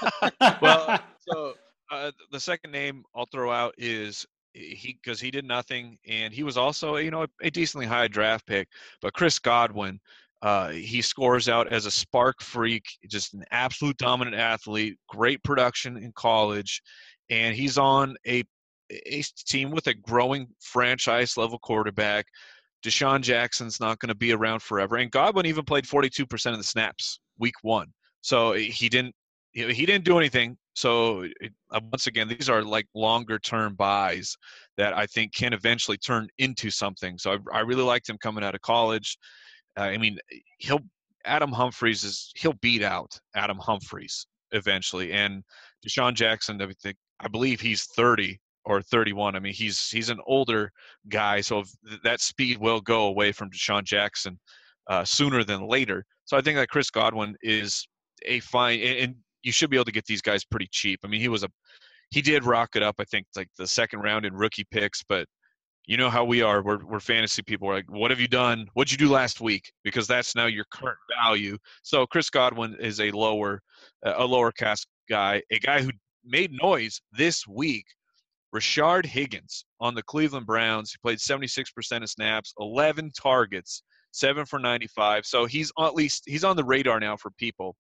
well, 0.62 1.00
so 1.20 1.54
uh, 1.92 2.12
the 2.32 2.40
second 2.40 2.72
name 2.72 3.04
I'll 3.16 3.28
throw 3.32 3.52
out 3.52 3.74
is 3.78 4.26
he 4.54 4.98
because 5.02 5.20
he 5.20 5.32
did 5.32 5.46
nothing, 5.46 5.98
and 6.08 6.34
he 6.34 6.44
was 6.44 6.58
also 6.58 6.98
you 6.98 7.12
know 7.12 7.24
a, 7.24 7.28
a 7.44 7.50
decently 7.50 7.86
high 7.86 8.08
draft 8.08 8.46
pick. 8.46 8.68
But 9.02 9.14
Chris 9.14 9.40
Godwin, 9.40 10.00
uh, 10.42 10.70
he 10.70 11.02
scores 11.02 11.48
out 11.48 11.72
as 11.72 11.86
a 11.86 11.90
SPARQ 11.90 12.42
freak, 12.42 12.84
just 13.08 13.34
an 13.34 13.44
absolute 13.52 13.98
dominant 13.98 14.36
athlete, 14.36 14.98
great 15.08 15.44
production 15.44 15.98
in 15.98 16.12
college, 16.14 16.82
and 17.30 17.56
he's 17.56 17.78
on 17.78 18.16
a 18.28 18.44
a 18.92 19.24
team 19.48 19.72
with 19.72 19.88
a 19.88 19.94
growing 19.94 20.48
franchise 20.60 21.38
level 21.38 21.60
quarterback. 21.60 22.26
DeSean 22.84 23.22
Jackson's 23.22 23.80
not 23.80 24.00
going 24.00 24.10
to 24.10 24.16
be 24.16 24.32
around 24.32 24.62
forever, 24.62 24.98
and 24.98 25.10
Godwin 25.10 25.48
even 25.48 25.66
played 25.66 25.86
42% 25.86 26.52
of 26.52 26.58
the 26.58 26.64
snaps 26.64 27.20
week 27.40 27.56
one, 27.64 27.88
so 28.22 28.52
eh, 28.52 28.60
he 28.60 28.90
didn't 28.90 29.16
he 29.54 29.86
didn't 29.86 30.04
do 30.04 30.18
anything. 30.18 30.58
So 30.74 31.24
uh, 31.72 31.80
once 31.92 32.08
again, 32.08 32.28
these 32.28 32.50
are 32.50 32.62
like 32.62 32.86
longer 32.94 33.40
term 33.40 33.76
buys 33.76 34.36
that 34.76 34.94
I 34.94 35.06
think 35.06 35.34
can 35.34 35.54
eventually 35.54 35.98
turn 35.98 36.28
into 36.38 36.70
something. 36.70 37.18
So 37.18 37.32
I, 37.32 37.60
I 37.60 37.60
really 37.62 37.84
liked 37.84 38.10
him 38.10 38.18
coming 38.18 38.44
out 38.44 38.54
of 38.54 38.62
college. 38.62 39.18
Uh, 39.78 39.84
I 39.84 39.98
mean, 39.98 40.20
he'll 40.58 40.82
Adam 41.24 41.52
Humphries 41.52 42.04
is 42.04 42.32
he'll 42.36 42.54
beat 42.62 42.84
out 42.84 43.18
Adam 43.36 43.58
Humphries 43.58 44.28
eventually, 44.52 45.12
and 45.12 45.44
DeSean 45.88 46.14
Jackson. 46.14 46.62
I 46.62 46.72
think 46.82 46.98
I 47.20 47.28
believe 47.30 47.62
he's 47.62 47.86
30 47.86 48.38
or 48.66 48.82
31. 48.82 49.36
I 49.36 49.40
mean, 49.40 49.54
he's 49.54 49.90
he's 49.90 50.10
an 50.10 50.20
older 50.26 50.72
guy, 51.10 51.42
so 51.42 51.64
that 52.04 52.22
speed 52.22 52.58
will 52.58 52.82
go 52.82 53.08
away 53.08 53.32
from 53.32 53.50
DeSean 53.52 53.84
Jackson 53.84 54.40
uh, 54.88 55.04
sooner 55.04 55.44
than 55.44 55.68
later. 55.68 56.06
So 56.26 56.38
I 56.38 56.42
think 56.42 56.58
that 56.58 56.70
Chris 56.70 56.90
Godwin 56.90 57.36
is 57.42 57.88
a 58.26 58.40
fine, 58.42 58.80
and 58.80 59.16
you 59.44 59.52
should 59.52 59.70
be 59.70 59.78
able 59.78 59.86
to 59.86 59.92
get 59.92 60.06
these 60.06 60.22
guys 60.22 60.44
pretty 60.44 60.68
cheap. 60.72 61.00
I 61.04 61.08
mean, 61.08 61.22
he 61.22 61.30
was 61.30 61.44
a 61.44 61.50
he 62.12 62.22
did 62.22 62.44
rock 62.44 62.76
it 62.76 62.84
up. 62.84 62.96
I 63.00 63.04
think 63.06 63.28
like 63.36 63.50
the 63.58 63.68
second 63.68 64.00
round 64.00 64.26
in 64.26 64.34
rookie 64.34 64.66
picks, 64.72 65.04
but 65.04 65.28
you 65.88 65.98
know 65.98 66.10
how 66.10 66.26
we 66.26 66.42
are. 66.42 66.64
We're 66.64 66.84
we're 66.84 67.00
fantasy 67.00 67.44
people. 67.44 67.68
We're 67.68 67.76
like, 67.76 67.92
what 67.92 68.12
have 68.12 68.20
you 68.20 68.28
done? 68.28 68.68
What'd 68.74 68.92
you 68.92 68.98
do 68.98 69.12
last 69.12 69.42
week? 69.42 69.72
Because 69.84 70.08
that's 70.08 70.36
now 70.36 70.48
your 70.48 70.66
current 70.72 70.98
value. 71.22 71.58
So 71.84 72.06
Chris 72.08 72.30
Godwin 72.30 72.76
is 72.80 73.00
a 73.00 73.12
lower 73.12 73.62
a 74.04 74.26
lower 74.26 74.52
cast 74.52 74.88
guy, 75.10 75.42
a 75.52 75.60
guy 75.60 75.82
who 75.82 75.92
made 76.26 76.52
noise 76.52 77.00
this 77.12 77.46
week 77.48 77.86
Rashard 78.56 79.06
Higgins 79.06 79.66
on 79.82 79.96
the 79.96 80.04
Cleveland 80.04 80.46
Browns. 80.46 80.92
He 80.92 80.98
played 81.04 81.20
76% 81.20 82.02
of 82.02 82.10
snaps, 82.10 82.54
11 82.60 83.12
targets, 83.12 83.84
seven 84.12 84.46
for 84.46 84.60
95. 84.60 85.26
So 85.26 85.46
he's 85.46 85.72
at 85.80 85.94
least 85.94 86.24
he's 86.26 86.46
on 86.46 86.56
the 86.56 86.64
radar 86.64 87.00
now 87.00 87.18
for 87.18 87.32
people. 87.32 87.76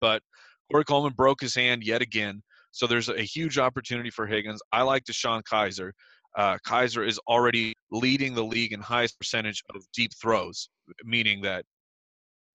But 0.00 0.22
Corey 0.70 0.84
Coleman 0.84 1.14
broke 1.14 1.40
his 1.40 1.54
hand 1.54 1.82
yet 1.82 2.02
again. 2.02 2.42
So 2.70 2.86
there's 2.86 3.08
a 3.08 3.22
huge 3.22 3.56
opportunity 3.58 4.10
for 4.10 4.26
Higgins. 4.26 4.60
I 4.72 4.82
like 4.82 5.04
DeShone 5.04 5.42
Kizer. 5.50 5.92
Uh, 6.36 6.58
Kizer 6.66 7.06
is 7.06 7.18
already 7.26 7.72
leading 7.90 8.34
the 8.34 8.44
league 8.44 8.74
in 8.74 8.80
highest 8.80 9.18
percentage 9.18 9.62
of 9.74 9.82
deep 9.94 10.12
throws, 10.20 10.68
meaning 11.02 11.40
that 11.42 11.64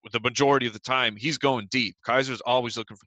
with 0.04 0.12
the 0.12 0.20
majority 0.20 0.66
of 0.68 0.72
the 0.72 0.78
time 0.78 1.16
he's 1.16 1.36
going 1.36 1.66
deep. 1.70 1.96
Kizer's 2.06 2.40
always 2.42 2.76
looking 2.76 2.96
for. 2.96 3.06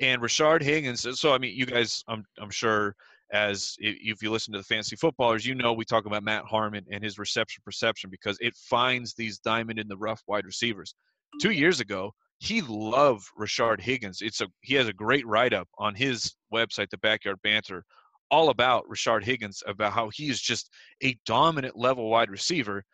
And 0.00 0.20
Rashard 0.20 0.62
Higgins. 0.62 1.06
Uh, 1.06 1.12
so 1.12 1.32
I 1.32 1.38
mean, 1.38 1.56
you 1.56 1.66
guys, 1.66 2.02
I'm 2.08 2.24
I'm 2.40 2.50
sure 2.50 2.94
as 3.32 3.76
if 3.78 4.22
you 4.22 4.30
listen 4.30 4.52
to 4.52 4.58
the 4.58 4.64
fantasy 4.64 4.96
footballers, 4.96 5.46
you 5.46 5.54
know 5.54 5.72
we 5.72 5.84
talk 5.84 6.06
about 6.06 6.22
Matt 6.22 6.44
Harmon 6.44 6.84
and 6.90 7.02
his 7.02 7.18
reception 7.18 7.62
perception 7.64 8.10
because 8.10 8.38
it 8.40 8.54
finds 8.54 9.14
these 9.14 9.38
diamond 9.38 9.78
in 9.78 9.88
the 9.88 9.96
rough 9.96 10.22
wide 10.26 10.46
receivers. 10.46 10.94
Two 11.40 11.50
years 11.50 11.80
ago, 11.80 12.12
he 12.38 12.60
loved 12.62 13.26
Rashard 13.38 13.80
Higgins. 13.80 14.20
It's 14.20 14.40
a 14.40 14.48
he 14.60 14.74
has 14.74 14.88
a 14.88 14.92
great 14.92 15.26
write 15.26 15.52
up 15.52 15.68
on 15.78 15.94
his 15.94 16.34
website, 16.52 16.90
the 16.90 16.98
Backyard 16.98 17.38
Banter, 17.42 17.84
all 18.30 18.50
about 18.50 18.84
Rashard 18.88 19.24
Higgins 19.24 19.62
about 19.66 19.92
how 19.92 20.10
he 20.10 20.28
is 20.28 20.40
just 20.40 20.70
a 21.02 21.16
dominant 21.26 21.76
level 21.76 22.10
wide 22.10 22.30
receiver. 22.30 22.84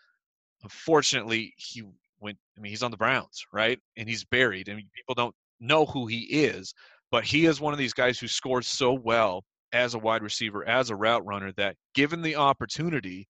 Unfortunately, 0.63 1.55
he 1.57 1.83
went. 2.21 2.39
I 2.57 2.61
mean, 2.61 2.71
he's 2.71 2.83
on 2.83 2.91
the 2.91 2.97
Browns, 2.97 3.45
right? 3.53 3.79
And 3.97 4.09
he's 4.09 4.25
buried, 4.25 4.69
and 4.69 4.83
people 4.95 5.15
don't 5.15 5.35
know 5.61 5.87
who 5.87 6.07
he 6.07 6.21
is, 6.21 6.75
but 7.11 7.25
he 7.25 7.47
is 7.47 7.61
one 7.61 7.73
of 7.73 7.79
these 7.79 7.93
guys 7.93 8.19
who 8.19 8.29
scores 8.29 8.67
so 8.67 8.93
well 8.93 9.45
as 9.73 9.95
a 9.95 9.99
wide 9.99 10.23
receiver, 10.23 10.67
as 10.67 10.91
a 10.91 10.97
route 10.97 11.25
runner, 11.25 11.53
that 11.57 11.77
given 11.95 12.23
the 12.23 12.37
opportunity, 12.37 13.27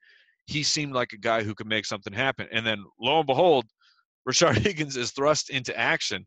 he 0.46 0.62
seemed 0.62 0.92
like 0.92 1.12
a 1.12 1.18
guy 1.18 1.42
who 1.42 1.54
could 1.54 1.66
make 1.66 1.84
something 1.86 2.12
happen. 2.12 2.48
And 2.52 2.66
then 2.66 2.84
lo 3.00 3.18
and 3.18 3.26
behold, 3.26 3.66
Rashard 4.28 4.58
Higgins 4.58 4.96
is 4.96 5.12
thrust 5.12 5.50
into 5.50 5.76
action. 5.78 6.26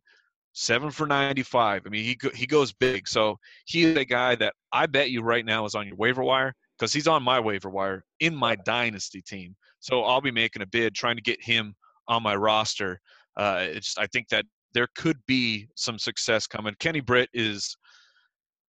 seven 0.54 0.92
for 0.92 1.08
95. 1.08 1.84
I 1.86 1.90
mean, 1.90 2.04
he 2.04 2.18
he 2.36 2.46
goes 2.46 2.74
big. 2.74 3.08
So 3.08 3.38
he 3.66 3.84
is 3.86 3.98
a 3.98 4.06
guy 4.06 4.36
that 4.36 4.54
I 4.72 4.86
bet 4.88 5.12
you 5.12 5.22
right 5.22 5.46
now 5.46 5.66
is 5.66 5.76
on 5.76 5.88
your 5.88 5.96
waiver 5.98 6.24
wire 6.24 6.54
because 6.78 6.94
he's 6.94 7.08
on 7.08 7.24
my 7.24 7.40
waiver 7.40 7.70
wire 7.70 8.04
in 8.20 8.36
my 8.36 8.56
dynasty 8.56 9.22
team. 9.22 9.56
So 9.80 10.04
I'll 10.04 10.22
be 10.22 10.32
making 10.32 10.62
a 10.62 10.68
bid 10.68 10.96
trying 10.96 11.18
to 11.18 11.22
get 11.22 11.44
him 11.44 11.76
on 12.08 12.24
my 12.24 12.36
roster. 12.36 13.00
Uh, 13.38 13.60
it's 13.62 13.98
I 13.98 14.08
think 14.08 14.30
that 14.30 14.46
there 14.74 14.88
could 14.96 15.18
be 15.28 15.68
some 15.76 16.00
success 16.00 16.48
coming. 16.48 16.76
Kenny 16.80 17.00
Britt 17.00 17.30
is 17.34 17.76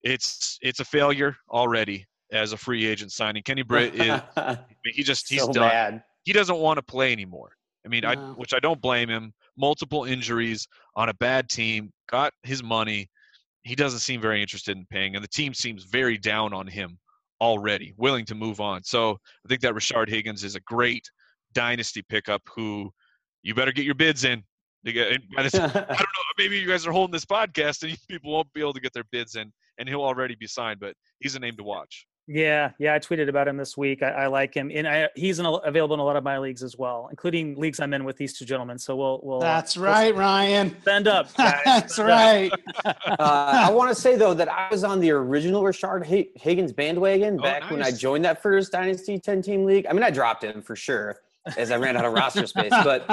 it's 0.02 0.58
it's 0.62 0.80
a 0.80 0.84
failure 0.84 1.36
already 1.50 2.06
as 2.32 2.52
a 2.52 2.56
free 2.56 2.86
agent 2.86 3.12
signing. 3.12 3.42
Kenny 3.42 3.62
Britt 3.62 3.94
is 3.94 4.20
he 4.84 5.02
just 5.02 5.28
he's 5.28 5.40
so 5.42 5.52
done. 5.52 5.68
bad. 5.68 6.04
He 6.24 6.32
doesn't 6.32 6.58
want 6.58 6.78
to 6.78 6.82
play 6.82 7.12
anymore. 7.12 7.52
I 7.84 7.88
mean, 7.88 8.04
I 8.04 8.14
which 8.14 8.54
I 8.54 8.60
don't 8.60 8.80
blame 8.80 9.08
him. 9.08 9.32
Multiple 9.56 10.04
injuries 10.04 10.66
on 10.96 11.08
a 11.08 11.14
bad 11.14 11.48
team, 11.48 11.92
got 12.10 12.32
his 12.42 12.62
money. 12.62 13.08
He 13.62 13.74
doesn't 13.74 14.00
seem 14.00 14.20
very 14.20 14.42
interested 14.42 14.76
in 14.76 14.86
paying, 14.90 15.14
and 15.14 15.24
the 15.24 15.28
team 15.28 15.54
seems 15.54 15.84
very 15.84 16.18
down 16.18 16.52
on 16.52 16.66
him 16.66 16.98
already, 17.40 17.94
willing 17.96 18.24
to 18.26 18.34
move 18.34 18.60
on. 18.60 18.82
So 18.84 19.12
I 19.44 19.48
think 19.48 19.60
that 19.62 19.74
Rashard 19.74 20.08
Higgins 20.08 20.44
is 20.44 20.54
a 20.54 20.60
great 20.60 21.08
dynasty 21.52 22.02
pickup. 22.08 22.42
Who 22.54 22.90
you 23.42 23.54
better 23.54 23.72
get 23.72 23.84
your 23.84 23.94
bids 23.94 24.24
in. 24.24 24.42
To 24.86 24.92
get- 24.92 25.12
and 25.12 25.22
by 25.34 25.42
this- 25.44 25.54
I 25.58 25.66
don't 25.68 25.74
know. 25.74 26.04
Maybe 26.38 26.58
you 26.58 26.66
guys 26.68 26.86
are 26.86 26.92
holding 26.92 27.12
this 27.12 27.24
podcast 27.24 27.82
and 27.88 27.96
people 28.08 28.32
won't 28.32 28.52
be 28.52 28.60
able 28.60 28.74
to 28.74 28.80
get 28.80 28.92
their 28.92 29.04
bids 29.10 29.36
in, 29.36 29.52
and 29.78 29.88
he'll 29.88 30.02
already 30.02 30.34
be 30.34 30.46
signed. 30.46 30.80
But 30.80 30.94
he's 31.20 31.34
a 31.34 31.38
name 31.40 31.56
to 31.56 31.62
watch. 31.64 32.06
Yeah, 32.26 32.70
yeah, 32.78 32.94
I 32.94 33.00
tweeted 33.00 33.28
about 33.28 33.48
him 33.48 33.58
this 33.58 33.76
week. 33.76 34.02
I, 34.02 34.08
I 34.08 34.26
like 34.28 34.54
him, 34.54 34.70
and 34.74 34.88
I, 34.88 35.10
he's 35.14 35.40
in 35.40 35.44
available 35.44 35.92
in 35.92 36.00
a 36.00 36.04
lot 36.04 36.16
of 36.16 36.24
my 36.24 36.38
leagues 36.38 36.62
as 36.62 36.74
well, 36.74 37.08
including 37.10 37.54
leagues 37.54 37.80
I'm 37.80 37.92
in 37.92 38.02
with 38.02 38.16
these 38.16 38.32
two 38.38 38.46
gentlemen. 38.46 38.78
So 38.78 38.96
we'll 38.96 39.20
we'll 39.22 39.38
uh, 39.38 39.40
That's 39.42 39.76
we'll 39.76 39.84
right, 39.90 40.14
Ryan. 40.16 40.74
Stand 40.80 41.06
up, 41.06 41.34
guys. 41.36 41.60
That's 41.66 41.92
Stand 41.94 42.10
up. 42.10 42.60
right. 42.86 42.96
uh, 43.20 43.66
I 43.66 43.70
want 43.70 43.94
to 43.94 43.94
say 43.94 44.16
though 44.16 44.32
that 44.34 44.48
I 44.50 44.68
was 44.70 44.84
on 44.84 45.00
the 45.00 45.10
original 45.10 45.62
Rashard 45.62 46.06
Hi- 46.06 46.28
Higgins 46.36 46.72
bandwagon 46.72 47.38
Oh, 47.38 47.42
back 47.42 47.70
when 47.70 47.82
I 47.82 47.90
joined 47.90 48.24
that 48.24 48.40
first 48.42 48.72
Dynasty 48.72 49.18
10 49.18 49.42
team 49.42 49.64
league. 49.66 49.86
I 49.86 49.92
mean, 49.92 50.02
I 50.02 50.10
dropped 50.10 50.44
him 50.44 50.62
for 50.62 50.76
sure 50.76 51.16
as 51.56 51.70
I 51.70 51.76
ran 51.76 51.96
out 51.96 52.04
of 52.04 52.12
roster 52.12 52.46
space, 52.46 52.70
but 52.70 53.04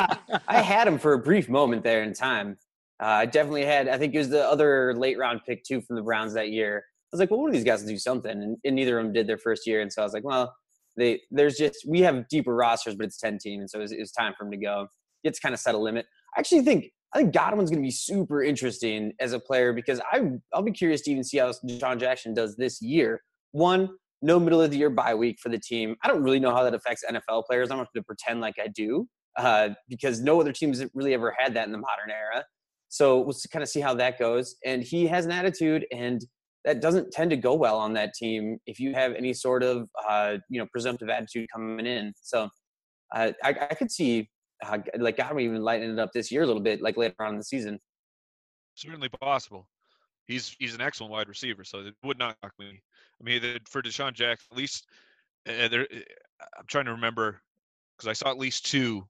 I 0.48 0.62
had 0.62 0.88
him 0.88 0.98
for 0.98 1.14
a 1.14 1.20
brief 1.20 1.50
moment 1.50 1.84
there 1.84 2.04
in 2.04 2.14
time. 2.14 2.58
Uh, 3.02 3.08
I 3.08 3.26
definitely 3.26 3.66
had. 3.66 3.88
I 3.88 3.98
think 3.98 4.14
it 4.14 4.20
was 4.20 4.30
the 4.30 4.46
other 4.46 4.94
late 4.96 5.18
round 5.18 5.42
pick 5.46 5.64
too 5.64 5.82
from 5.82 5.96
the 5.96 6.02
Browns 6.02 6.34
that 6.34 6.50
year. 6.50 6.84
I 6.88 7.16
was 7.16 7.20
like, 7.20 7.32
well, 7.32 7.40
one 7.42 7.50
of 7.50 7.54
these 7.54 7.64
guys 7.64 7.82
will 7.82 7.90
do 7.90 7.98
something, 7.98 8.32
and, 8.32 8.58
and 8.64 8.76
neither 8.76 8.98
of 9.00 9.06
them 9.06 9.14
did 9.14 9.28
their 9.28 9.38
first 9.38 9.68
year. 9.68 9.82
And 9.82 9.92
so 9.92 10.02
I 10.02 10.06
was 10.06 10.14
like, 10.14 10.24
well, 10.24 10.54
they 10.98 11.22
there's 11.32 11.56
just 11.56 11.86
we 11.88 12.02
have 12.02 12.28
deeper 12.30 12.56
rosters, 12.56 12.96
but 12.96 13.06
it's 13.06 13.18
10 13.18 13.40
team, 13.40 13.60
and 13.62 13.70
so 13.70 13.80
it 13.80 13.82
was, 13.82 13.92
it 13.92 14.10
time 14.18 14.34
for 14.38 14.46
him 14.46 14.52
to 14.52 14.58
go. 14.58 14.88
To 15.26 15.32
kind 15.40 15.54
of 15.54 15.60
set 15.60 15.76
a 15.76 15.78
limit. 15.78 16.08
I 16.36 16.40
actually 16.40 16.62
think 16.62 16.92
I 17.14 17.20
think 17.20 17.34
Godwin's 17.34 17.70
going 17.70 17.82
to 17.82 17.86
be 17.86 17.92
super 17.92 18.44
interesting 18.44 19.14
as 19.20 19.34
a 19.34 19.40
player 19.40 19.74
because 19.74 20.00
I 20.12 20.22
I'll 20.54 20.62
be 20.62 20.72
curious 20.72 21.02
to 21.02 21.12
even 21.12 21.24
see 21.24 21.38
how 21.38 21.52
John 21.66 22.00
Jackson 22.00 22.34
does 22.34 22.56
this 22.56 22.82
year. 22.82 23.22
One, 23.52 23.90
no 24.22 24.40
middle 24.40 24.62
of 24.62 24.72
the 24.72 24.78
year 24.78 24.90
bye 24.90 25.16
week 25.16 25.40
for 25.42 25.50
the 25.50 25.60
team. 25.60 25.96
I 26.04 26.08
don't 26.08 26.24
really 26.24 26.40
know 26.40 26.54
how 26.54 26.64
that 26.64 26.74
affects 26.74 27.04
NFL 27.10 27.46
players. 27.46 27.72
I'm 27.72 27.78
not 27.78 27.88
going 27.94 28.02
to 28.02 28.06
pretend 28.06 28.42
like 28.42 28.56
I 28.62 28.68
do 28.68 29.08
uh, 29.38 29.70
because 29.90 30.22
no 30.22 30.40
other 30.40 30.52
teams 30.52 30.84
really 30.94 31.14
ever 31.14 31.36
had 31.38 31.54
that 31.56 31.66
in 31.66 31.72
the 31.72 31.78
modern 31.78 32.12
era. 32.12 32.44
So 32.90 33.22
we'll 33.22 33.36
kind 33.52 33.64
of 33.64 33.70
see 33.70 33.80
how 33.80 33.94
that 33.96 34.20
goes. 34.20 34.56
And 34.66 34.84
he 34.84 35.08
has 35.08 35.26
an 35.26 35.32
attitude, 35.32 35.86
and 35.92 36.22
that 36.66 36.82
doesn't 36.82 37.12
tend 37.12 37.32
to 37.32 37.38
go 37.38 37.56
well 37.56 37.78
on 37.78 37.94
that 37.94 38.14
team 38.14 38.58
if 38.66 38.80
you 38.80 38.94
have 38.94 39.14
any 39.14 39.34
sort 39.34 39.64
of 39.64 39.88
uh, 40.08 40.38
you 40.50 40.60
know 40.60 40.68
presumptive 40.72 41.10
attitude 41.10 41.48
coming 41.54 41.86
in. 41.86 42.14
So 42.22 42.50
uh, 43.16 43.32
I, 43.44 43.50
I 43.50 43.76
could 43.76 43.92
see 43.92 44.30
uh, 44.66 44.80
like 44.98 45.18
Godwin 45.18 45.46
even 45.46 45.62
lightening 45.64 45.92
it 45.92 46.00
up 46.00 46.12
this 46.14 46.32
year 46.32 46.44
a 46.44 46.46
little 46.46 46.62
bit, 46.62 46.82
like 46.82 46.98
later 46.98 47.16
on 47.22 47.34
in 47.34 47.38
the 47.38 47.44
season. 47.44 47.80
Certainly 48.76 49.10
possible. 49.10 49.68
He's 50.28 50.56
he's 50.60 50.76
an 50.76 50.82
excellent 50.82 51.12
wide 51.12 51.30
receiver, 51.30 51.64
so 51.64 51.80
it 51.80 51.96
would 52.04 52.20
not 52.20 52.36
knock 52.44 52.54
me. 52.60 52.82
I 53.22 53.24
mean, 53.24 53.60
for 53.70 53.82
DeSean 53.82 54.14
Jackson, 54.14 54.48
at 54.52 54.58
least 54.58 54.88
uh, 55.48 55.68
there. 55.68 55.88
I'm 56.58 56.66
trying 56.68 56.86
to 56.86 56.92
remember 56.92 57.42
because 57.98 58.08
I 58.08 58.14
saw 58.14 58.32
at 58.32 58.38
least 58.38 58.66
two 58.66 59.06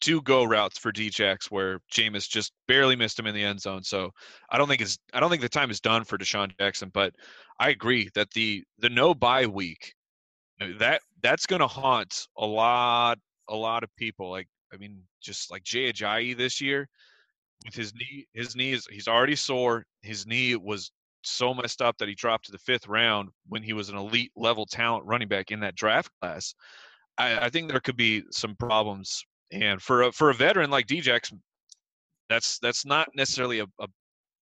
two 0.00 0.20
go 0.22 0.44
routes 0.44 0.78
for 0.78 0.92
Djax 0.92 1.50
where 1.50 1.78
Jameis 1.92 2.28
just 2.28 2.52
barely 2.68 2.96
missed 2.96 3.18
him 3.18 3.26
in 3.26 3.34
the 3.34 3.44
end 3.44 3.60
zone. 3.60 3.82
So 3.82 4.10
I 4.50 4.58
don't 4.58 4.68
think 4.68 4.82
it's 4.82 4.98
I 5.12 5.20
don't 5.20 5.30
think 5.30 5.42
the 5.42 5.48
time 5.48 5.70
is 5.70 5.80
done 5.80 6.04
for 6.04 6.18
DeSean 6.18 6.52
Jackson, 6.58 6.90
but 6.92 7.14
I 7.58 7.70
agree 7.70 8.10
that 8.14 8.30
the 8.32 8.64
the 8.78 8.90
no 8.90 9.14
bye 9.14 9.46
week 9.46 9.94
uh, 10.60 10.68
that 10.78 11.00
that's 11.22 11.46
going 11.46 11.60
to 11.60 11.66
haunt 11.66 12.26
a 12.36 12.46
lot 12.46 13.18
a 13.48 13.56
lot 13.56 13.82
of 13.82 13.94
people. 13.96 14.30
Like 14.30 14.48
I 14.72 14.76
mean, 14.76 15.00
just 15.22 15.50
like 15.50 15.62
Jay 15.62 15.92
Ajayi 15.92 16.36
this 16.36 16.60
year 16.60 16.88
with 17.64 17.74
his 17.74 17.94
knee 17.94 18.26
his 18.34 18.54
knee 18.56 18.72
is 18.72 18.86
he's 18.90 19.08
already 19.08 19.36
sore. 19.36 19.86
His 20.02 20.26
knee 20.26 20.56
was 20.56 20.90
so 21.26 21.54
messed 21.54 21.82
up 21.82 21.98
that 21.98 22.08
he 22.08 22.14
dropped 22.14 22.46
to 22.46 22.52
the 22.52 22.58
fifth 22.58 22.86
round 22.86 23.30
when 23.48 23.62
he 23.62 23.72
was 23.72 23.88
an 23.88 23.96
elite 23.96 24.32
level 24.36 24.66
talent 24.66 25.04
running 25.04 25.28
back 25.28 25.50
in 25.50 25.60
that 25.60 25.74
draft 25.74 26.10
class. 26.20 26.54
I, 27.18 27.46
I 27.46 27.50
think 27.50 27.70
there 27.70 27.80
could 27.80 27.96
be 27.96 28.24
some 28.30 28.56
problems, 28.56 29.24
and 29.52 29.80
for 29.80 30.02
a, 30.02 30.12
for 30.12 30.30
a 30.30 30.34
veteran 30.34 30.70
like 30.70 30.86
Djax, 30.86 31.32
that's 32.28 32.58
that's 32.58 32.84
not 32.84 33.08
necessarily 33.14 33.60
a, 33.60 33.66
a, 33.78 33.86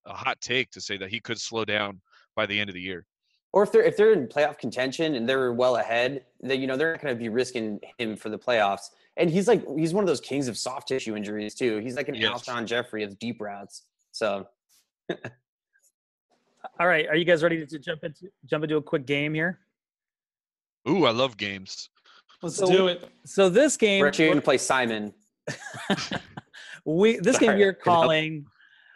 a 0.06 0.14
hot 0.14 0.40
take 0.40 0.70
to 0.70 0.80
say 0.80 0.96
that 0.96 1.10
he 1.10 1.20
could 1.20 1.38
slow 1.38 1.64
down 1.64 2.00
by 2.34 2.46
the 2.46 2.58
end 2.58 2.70
of 2.70 2.74
the 2.74 2.80
year. 2.80 3.06
Or 3.52 3.62
if 3.62 3.70
they're 3.70 3.82
if 3.82 3.96
they're 3.96 4.12
in 4.12 4.26
playoff 4.28 4.58
contention 4.58 5.14
and 5.14 5.28
they're 5.28 5.52
well 5.52 5.76
ahead, 5.76 6.24
then 6.40 6.60
you 6.60 6.66
know 6.66 6.76
they're 6.76 6.92
not 6.92 7.02
going 7.02 7.14
to 7.14 7.18
be 7.18 7.28
risking 7.28 7.80
him 7.98 8.16
for 8.16 8.30
the 8.30 8.38
playoffs. 8.38 8.90
And 9.18 9.28
he's 9.28 9.46
like 9.46 9.62
he's 9.76 9.92
one 9.92 10.02
of 10.02 10.08
those 10.08 10.22
kings 10.22 10.48
of 10.48 10.56
soft 10.56 10.88
tissue 10.88 11.14
injuries 11.16 11.54
too. 11.54 11.78
He's 11.78 11.96
like 11.96 12.08
an 12.08 12.14
Yes. 12.14 12.42
Alshon 12.42 12.64
Jeffery 12.64 13.02
of 13.02 13.18
deep 13.18 13.40
routes. 13.40 13.82
So 14.12 14.48
All 16.82 16.88
right, 16.88 17.06
are 17.06 17.14
you 17.14 17.24
guys 17.24 17.44
ready 17.44 17.64
to 17.64 17.78
jump 17.78 18.02
into 18.02 18.26
jump 18.44 18.64
into 18.64 18.76
a 18.76 18.82
quick 18.82 19.06
game 19.06 19.34
here? 19.34 19.60
Ooh, 20.88 21.04
I 21.06 21.12
love 21.12 21.36
games. 21.36 21.88
Let's 22.42 22.56
So- 22.56 22.66
do 22.66 22.88
it. 22.88 23.08
So 23.24 23.48
this 23.48 23.76
game, 23.76 24.00
we're 24.00 24.08
actually 24.08 24.24
going 24.24 24.38
to 24.38 24.42
play 24.42 24.58
Simon. 24.58 25.14
we 26.84 27.18
this 27.20 27.38
game 27.38 27.50
Sorry, 27.50 27.58
we're 27.60 27.72
calling 27.72 28.46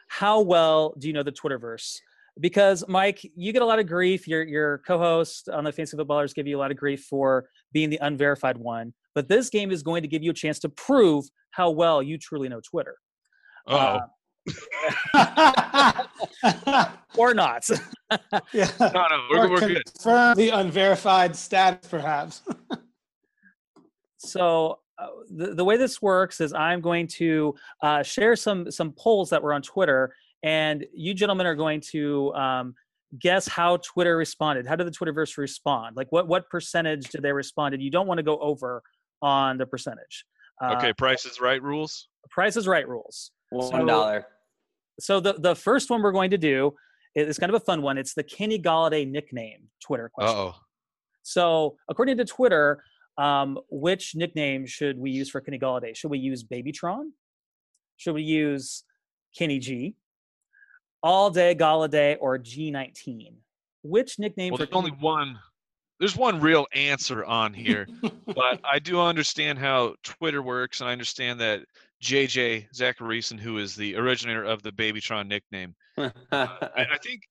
how 0.08 0.40
well 0.40 0.94
do 0.98 1.06
you 1.06 1.12
know 1.12 1.22
the 1.22 1.30
twitterverse 1.30 1.98
because 2.40 2.82
mike 2.88 3.20
you 3.36 3.52
get 3.52 3.62
a 3.62 3.64
lot 3.64 3.78
of 3.78 3.86
grief 3.86 4.26
your 4.26 4.42
your 4.42 4.78
co-host 4.78 5.48
on 5.48 5.62
the 5.64 5.70
fantasy 5.72 5.96
footballers 5.96 6.32
give 6.32 6.46
you 6.48 6.56
a 6.56 6.60
lot 6.60 6.70
of 6.72 6.76
grief 6.76 7.04
for 7.04 7.48
being 7.72 7.88
the 7.90 7.98
unverified 8.02 8.56
one 8.58 8.92
but 9.14 9.28
this 9.28 9.48
game 9.50 9.70
is 9.70 9.82
going 9.84 10.02
to 10.02 10.08
give 10.08 10.22
you 10.24 10.30
a 10.32 10.34
chance 10.34 10.58
to 10.60 10.68
prove 10.68 11.24
how 11.50 11.70
well 11.70 12.02
you 12.02 12.18
truly 12.18 12.48
know 12.48 12.60
twitter 12.60 12.96
Oh, 13.68 13.76
Uh, 13.76 14.00
or 17.16 17.34
not 17.34 17.68
yeah. 18.52 18.70
no, 18.80 18.90
no, 18.92 19.20
we're, 19.30 19.46
Or 19.46 19.50
we're 19.50 19.60
good. 19.60 19.82
confirm 19.94 20.36
the 20.36 20.50
unverified 20.50 21.34
status, 21.34 21.88
perhaps. 21.88 22.42
so 24.18 24.78
uh, 24.98 25.06
the, 25.30 25.54
the 25.54 25.64
way 25.64 25.76
this 25.76 26.00
works 26.00 26.40
is 26.40 26.52
i'm 26.52 26.80
going 26.80 27.06
to 27.06 27.54
uh, 27.82 28.02
share 28.02 28.34
some 28.36 28.70
some 28.70 28.92
polls 28.92 29.30
that 29.30 29.42
were 29.42 29.52
on 29.52 29.62
twitter 29.62 30.14
and 30.42 30.84
you 30.94 31.14
gentlemen 31.14 31.46
are 31.46 31.54
going 31.54 31.80
to 31.80 32.32
um, 32.34 32.74
guess 33.18 33.46
how 33.46 33.76
twitter 33.78 34.16
responded 34.16 34.66
how 34.66 34.74
did 34.76 34.86
the 34.86 34.90
twitterverse 34.90 35.36
respond 35.36 35.96
like 35.96 36.10
what 36.10 36.26
what 36.28 36.48
percentage 36.50 37.08
did 37.10 37.22
they 37.22 37.32
respond 37.32 37.74
and 37.74 37.82
you 37.82 37.90
don't 37.90 38.06
want 38.06 38.18
to 38.18 38.22
go 38.24 38.38
over 38.38 38.82
on 39.22 39.58
the 39.58 39.66
percentage 39.66 40.24
uh, 40.62 40.74
Okay, 40.78 40.92
Price 40.94 41.26
is 41.26 41.38
Right 41.40 41.62
rules. 41.62 42.08
price 42.30 42.56
is 42.56 42.66
right 42.66 42.88
rules 42.88 43.30
One 43.50 43.86
dollar. 43.86 44.22
so 44.22 44.26
the, 45.20 45.34
the 45.34 45.54
first 45.54 45.90
one 45.90 46.02
we're 46.02 46.12
going 46.12 46.30
to 46.30 46.38
do 46.38 46.74
is 47.14 47.38
kind 47.38 47.50
of 47.50 47.60
a 47.60 47.64
fun 47.64 47.82
one 47.82 47.98
it's 47.98 48.14
the 48.14 48.22
kenny 48.22 48.58
golladay 48.58 49.08
nickname 49.08 49.62
twitter 49.80 50.08
question 50.08 50.36
oh. 50.36 50.54
So, 51.26 51.76
according 51.88 52.18
to 52.18 52.24
Twitter, 52.24 52.84
um, 53.18 53.58
which 53.68 54.14
nickname 54.14 54.64
should 54.64 54.96
we 54.96 55.10
use 55.10 55.28
for 55.28 55.40
Kenny 55.40 55.58
Golladay? 55.58 55.96
Should 55.96 56.12
we 56.12 56.20
use 56.20 56.44
Babytron? 56.44 57.10
Should 57.96 58.14
we 58.14 58.22
use 58.22 58.84
Kenny 59.36 59.58
G? 59.58 59.96
All 61.02 61.30
Day 61.30 61.56
Golladay 61.56 62.16
or 62.20 62.38
G19? 62.38 63.34
Which 63.82 64.20
nickname 64.20 64.52
Well, 64.52 64.58
for 64.58 64.66
there's 64.66 64.76
only 64.76 64.92
one. 64.92 65.36
There's 65.98 66.14
one 66.14 66.40
real 66.40 66.66
answer 66.72 67.24
on 67.24 67.52
here, 67.52 67.88
but 68.26 68.60
I 68.62 68.78
do 68.78 69.00
understand 69.00 69.58
how 69.58 69.96
Twitter 70.04 70.42
works, 70.42 70.80
and 70.80 70.88
I 70.88 70.92
understand 70.92 71.40
that 71.40 71.62
JJ 72.02 72.66
Zachariason, 72.74 73.38
who 73.38 73.58
is 73.58 73.74
the 73.74 73.96
originator 73.96 74.44
of 74.44 74.62
the 74.62 74.72
Babytron 74.72 75.28
nickname, 75.28 75.74
uh, 75.98 76.10
I, 76.32 76.86
I 76.92 76.98
think 77.02 77.22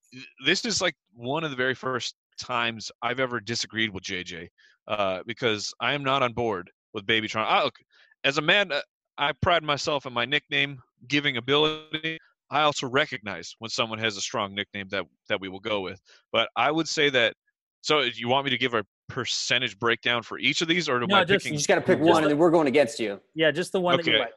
this 0.45 0.65
is 0.65 0.81
like 0.81 0.95
one 1.13 1.43
of 1.43 1.51
the 1.51 1.55
very 1.55 1.75
first 1.75 2.15
times 2.39 2.91
I've 3.01 3.19
ever 3.19 3.39
disagreed 3.39 3.91
with 3.93 4.03
JJ 4.03 4.47
uh, 4.87 5.19
because 5.27 5.73
I 5.79 5.93
am 5.93 6.03
not 6.03 6.23
on 6.23 6.33
board 6.33 6.71
with 6.93 7.05
Babytron. 7.05 7.45
I, 7.45 7.63
look, 7.63 7.75
as 8.23 8.37
a 8.37 8.41
man, 8.41 8.71
uh, 8.71 8.81
I 9.17 9.31
pride 9.33 9.63
myself 9.63 10.05
in 10.05 10.13
my 10.13 10.25
nickname 10.25 10.79
giving 11.07 11.37
ability. 11.37 12.17
I 12.49 12.61
also 12.61 12.87
recognize 12.87 13.55
when 13.59 13.69
someone 13.69 13.99
has 13.99 14.17
a 14.17 14.21
strong 14.21 14.53
nickname 14.53 14.87
that 14.89 15.05
that 15.29 15.39
we 15.39 15.49
will 15.49 15.59
go 15.59 15.81
with. 15.81 15.99
But 16.31 16.49
I 16.55 16.71
would 16.71 16.87
say 16.87 17.09
that. 17.11 17.33
So, 17.81 17.99
you 18.01 18.27
want 18.27 18.45
me 18.45 18.49
to 18.49 18.57
give 18.57 18.73
a 18.73 18.83
percentage 19.09 19.77
breakdown 19.77 20.23
for 20.23 20.39
each 20.39 20.61
of 20.63 20.67
these, 20.67 20.89
or 20.89 20.99
am 21.03 21.07
No, 21.07 21.17
I 21.17 21.23
just- 21.23 21.45
you 21.45 21.51
just 21.51 21.67
got 21.67 21.75
to 21.75 21.81
pick 21.81 21.99
one, 21.99 22.07
the- 22.07 22.17
and 22.23 22.31
then 22.31 22.37
we're 22.39 22.49
going 22.49 22.65
against 22.67 22.99
you. 22.99 23.21
Yeah, 23.35 23.51
just 23.51 23.71
the 23.73 23.79
one 23.79 23.95
that 23.97 24.07
you 24.07 24.13
Okay. 24.13 24.21
like. 24.23 24.33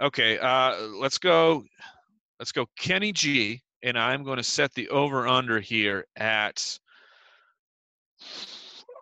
Okay, 0.00 0.38
uh, 0.38 0.76
let's 1.00 1.18
go. 1.18 1.64
let's 2.38 2.52
go 2.52 2.66
Kenny 2.78 3.12
G, 3.12 3.62
and 3.82 3.98
I'm 3.98 4.24
going 4.24 4.38
to 4.38 4.42
set 4.42 4.74
the 4.74 4.88
over 4.88 5.26
under 5.26 5.60
here 5.60 6.06
at. 6.16 6.78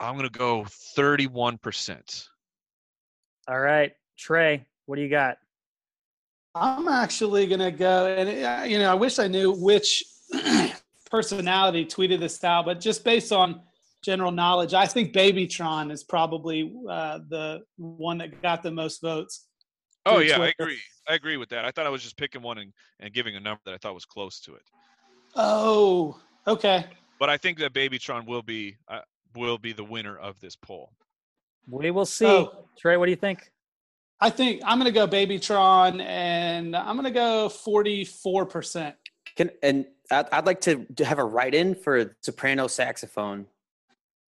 I'm 0.00 0.16
going 0.16 0.28
to 0.28 0.38
go 0.38 0.66
31%. 0.96 2.28
All 3.48 3.60
right, 3.60 3.92
Trey, 4.18 4.66
what 4.86 4.96
do 4.96 5.02
you 5.02 5.08
got? 5.08 5.38
I'm 6.54 6.86
actually 6.88 7.46
gonna 7.46 7.70
go, 7.70 8.06
and 8.06 8.28
uh, 8.28 8.64
you 8.64 8.78
know, 8.78 8.90
I 8.90 8.94
wish 8.94 9.18
I 9.18 9.26
knew 9.26 9.52
which 9.52 10.04
personality 11.10 11.86
tweeted 11.86 12.20
this 12.20 12.44
out, 12.44 12.66
but 12.66 12.78
just 12.78 13.04
based 13.04 13.32
on 13.32 13.62
general 14.04 14.30
knowledge, 14.30 14.74
I 14.74 14.86
think 14.86 15.14
Babytron 15.14 15.90
is 15.90 16.04
probably 16.04 16.74
uh, 16.88 17.20
the 17.28 17.62
one 17.76 18.18
that 18.18 18.42
got 18.42 18.62
the 18.62 18.70
most 18.70 19.00
votes. 19.00 19.46
Oh 20.04 20.16
through 20.16 20.26
yeah, 20.26 20.40
I 20.40 20.52
agree. 20.58 20.78
I 21.08 21.14
agree 21.14 21.36
with 21.36 21.48
that. 21.50 21.64
I 21.64 21.70
thought 21.70 21.86
I 21.86 21.90
was 21.90 22.02
just 22.02 22.16
picking 22.16 22.42
one 22.42 22.58
and, 22.58 22.72
and 23.00 23.12
giving 23.12 23.36
a 23.36 23.40
number 23.40 23.60
that 23.64 23.74
I 23.74 23.76
thought 23.78 23.94
was 23.94 24.04
close 24.04 24.40
to 24.40 24.54
it. 24.54 24.62
Oh, 25.34 26.20
okay. 26.46 26.84
But 27.18 27.30
I 27.30 27.36
think 27.36 27.58
that 27.58 27.72
Babytron 27.72 28.26
will 28.26 28.42
be 28.42 28.76
uh, 28.88 29.00
will 29.36 29.58
be 29.58 29.72
the 29.72 29.84
winner 29.84 30.16
of 30.18 30.38
this 30.40 30.56
poll. 30.56 30.92
We 31.68 31.90
will 31.90 32.06
see. 32.06 32.26
Oh. 32.26 32.66
Trey, 32.78 32.96
what 32.96 33.06
do 33.06 33.10
you 33.10 33.16
think? 33.16 33.50
I 34.20 34.30
think 34.30 34.62
I'm 34.64 34.78
gonna 34.78 34.92
go 34.92 35.06
Babytron, 35.06 36.00
and 36.00 36.76
I'm 36.76 36.96
gonna 36.96 37.10
go 37.10 37.48
44 37.48 38.46
percent. 38.46 38.96
Can 39.36 39.50
and 39.62 39.86
I'd, 40.10 40.28
I'd 40.30 40.46
like 40.46 40.60
to, 40.62 40.84
to 40.96 41.04
have 41.04 41.18
a 41.18 41.24
write-in 41.24 41.74
for 41.74 42.16
soprano 42.20 42.66
saxophone 42.66 43.46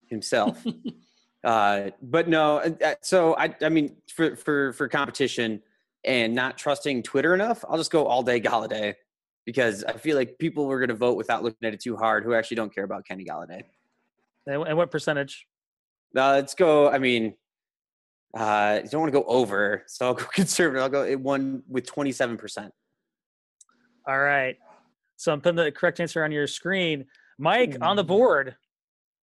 himself. 0.06 0.64
uh, 1.44 1.90
but 2.02 2.26
no, 2.26 2.58
uh, 2.58 2.70
uh, 2.84 2.94
so 3.02 3.36
I 3.36 3.54
I 3.60 3.68
mean 3.68 3.96
for 4.08 4.34
for 4.36 4.72
for 4.72 4.88
competition 4.88 5.62
and 6.04 6.34
not 6.34 6.56
trusting 6.56 7.02
Twitter 7.02 7.34
enough, 7.34 7.64
I'll 7.68 7.76
just 7.76 7.90
go 7.90 8.06
all 8.06 8.22
day 8.22 8.40
Golladay 8.40 8.94
because 9.44 9.84
I 9.84 9.92
feel 9.92 10.16
like 10.16 10.38
people 10.38 10.66
were 10.66 10.78
going 10.78 10.88
to 10.88 10.94
vote 10.94 11.16
without 11.16 11.42
looking 11.42 11.66
at 11.66 11.74
it 11.74 11.80
too 11.80 11.96
hard 11.96 12.24
who 12.24 12.34
actually 12.34 12.56
don't 12.56 12.74
care 12.74 12.84
about 12.84 13.06
Kenny 13.06 13.24
Golladay. 13.24 13.62
And 14.46 14.66
and 14.66 14.76
what 14.76 14.90
percentage? 14.90 15.46
Uh, 16.16 16.32
let's 16.32 16.54
go. 16.54 16.88
I 16.88 16.98
mean, 16.98 17.34
uh, 18.36 18.80
you 18.82 18.88
don't 18.88 19.02
want 19.02 19.12
to 19.12 19.20
go 19.20 19.26
over, 19.26 19.84
so 19.86 20.06
I'll 20.06 20.14
go 20.14 20.24
conservative. 20.32 20.82
I'll 20.82 20.88
go 20.88 21.04
it 21.04 21.20
one 21.20 21.62
with 21.68 21.86
twenty 21.86 22.12
seven 22.12 22.38
percent. 22.38 22.72
All 24.08 24.18
right. 24.18 24.56
So 25.16 25.32
I'm 25.32 25.40
putting 25.40 25.56
the 25.56 25.72
correct 25.72 26.00
answer 26.00 26.24
on 26.24 26.32
your 26.32 26.46
screen. 26.46 27.06
Mike 27.38 27.76
on 27.80 27.96
the 27.96 28.04
board. 28.04 28.56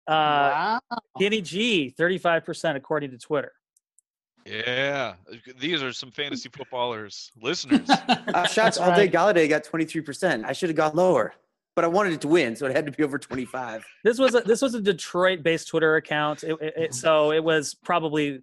Uh, 0.08 0.80
wow. 0.90 0.98
Kenny 1.18 1.42
G, 1.42 1.94
35% 1.98 2.76
according 2.76 3.10
to 3.10 3.18
Twitter. 3.18 3.52
Yeah, 4.46 5.14
these 5.58 5.82
are 5.82 5.92
some 5.92 6.10
fantasy 6.10 6.48
footballers 6.52 7.30
listeners. 7.40 7.88
Uh, 8.28 8.46
shots 8.46 8.78
all 8.78 8.94
day. 8.94 9.08
Golladay 9.08 9.48
got 9.48 9.64
twenty 9.64 9.84
three 9.86 10.00
percent. 10.02 10.44
I 10.44 10.52
should 10.52 10.68
have 10.68 10.76
gone 10.76 10.94
lower, 10.94 11.32
but 11.74 11.84
I 11.84 11.88
wanted 11.88 12.12
it 12.12 12.20
to 12.22 12.28
win, 12.28 12.54
so 12.56 12.66
it 12.66 12.74
had 12.76 12.84
to 12.86 12.92
be 12.92 13.02
over 13.02 13.18
twenty 13.18 13.44
five. 13.46 13.84
This 14.04 14.18
was 14.18 14.34
a, 14.34 14.40
this 14.42 14.60
was 14.62 14.74
a 14.74 14.80
Detroit-based 14.82 15.66
Twitter 15.68 15.96
account, 15.96 16.42
it, 16.44 16.56
it, 16.60 16.74
it- 16.76 16.94
so 16.94 17.32
it 17.32 17.42
was 17.42 17.74
probably, 17.74 18.42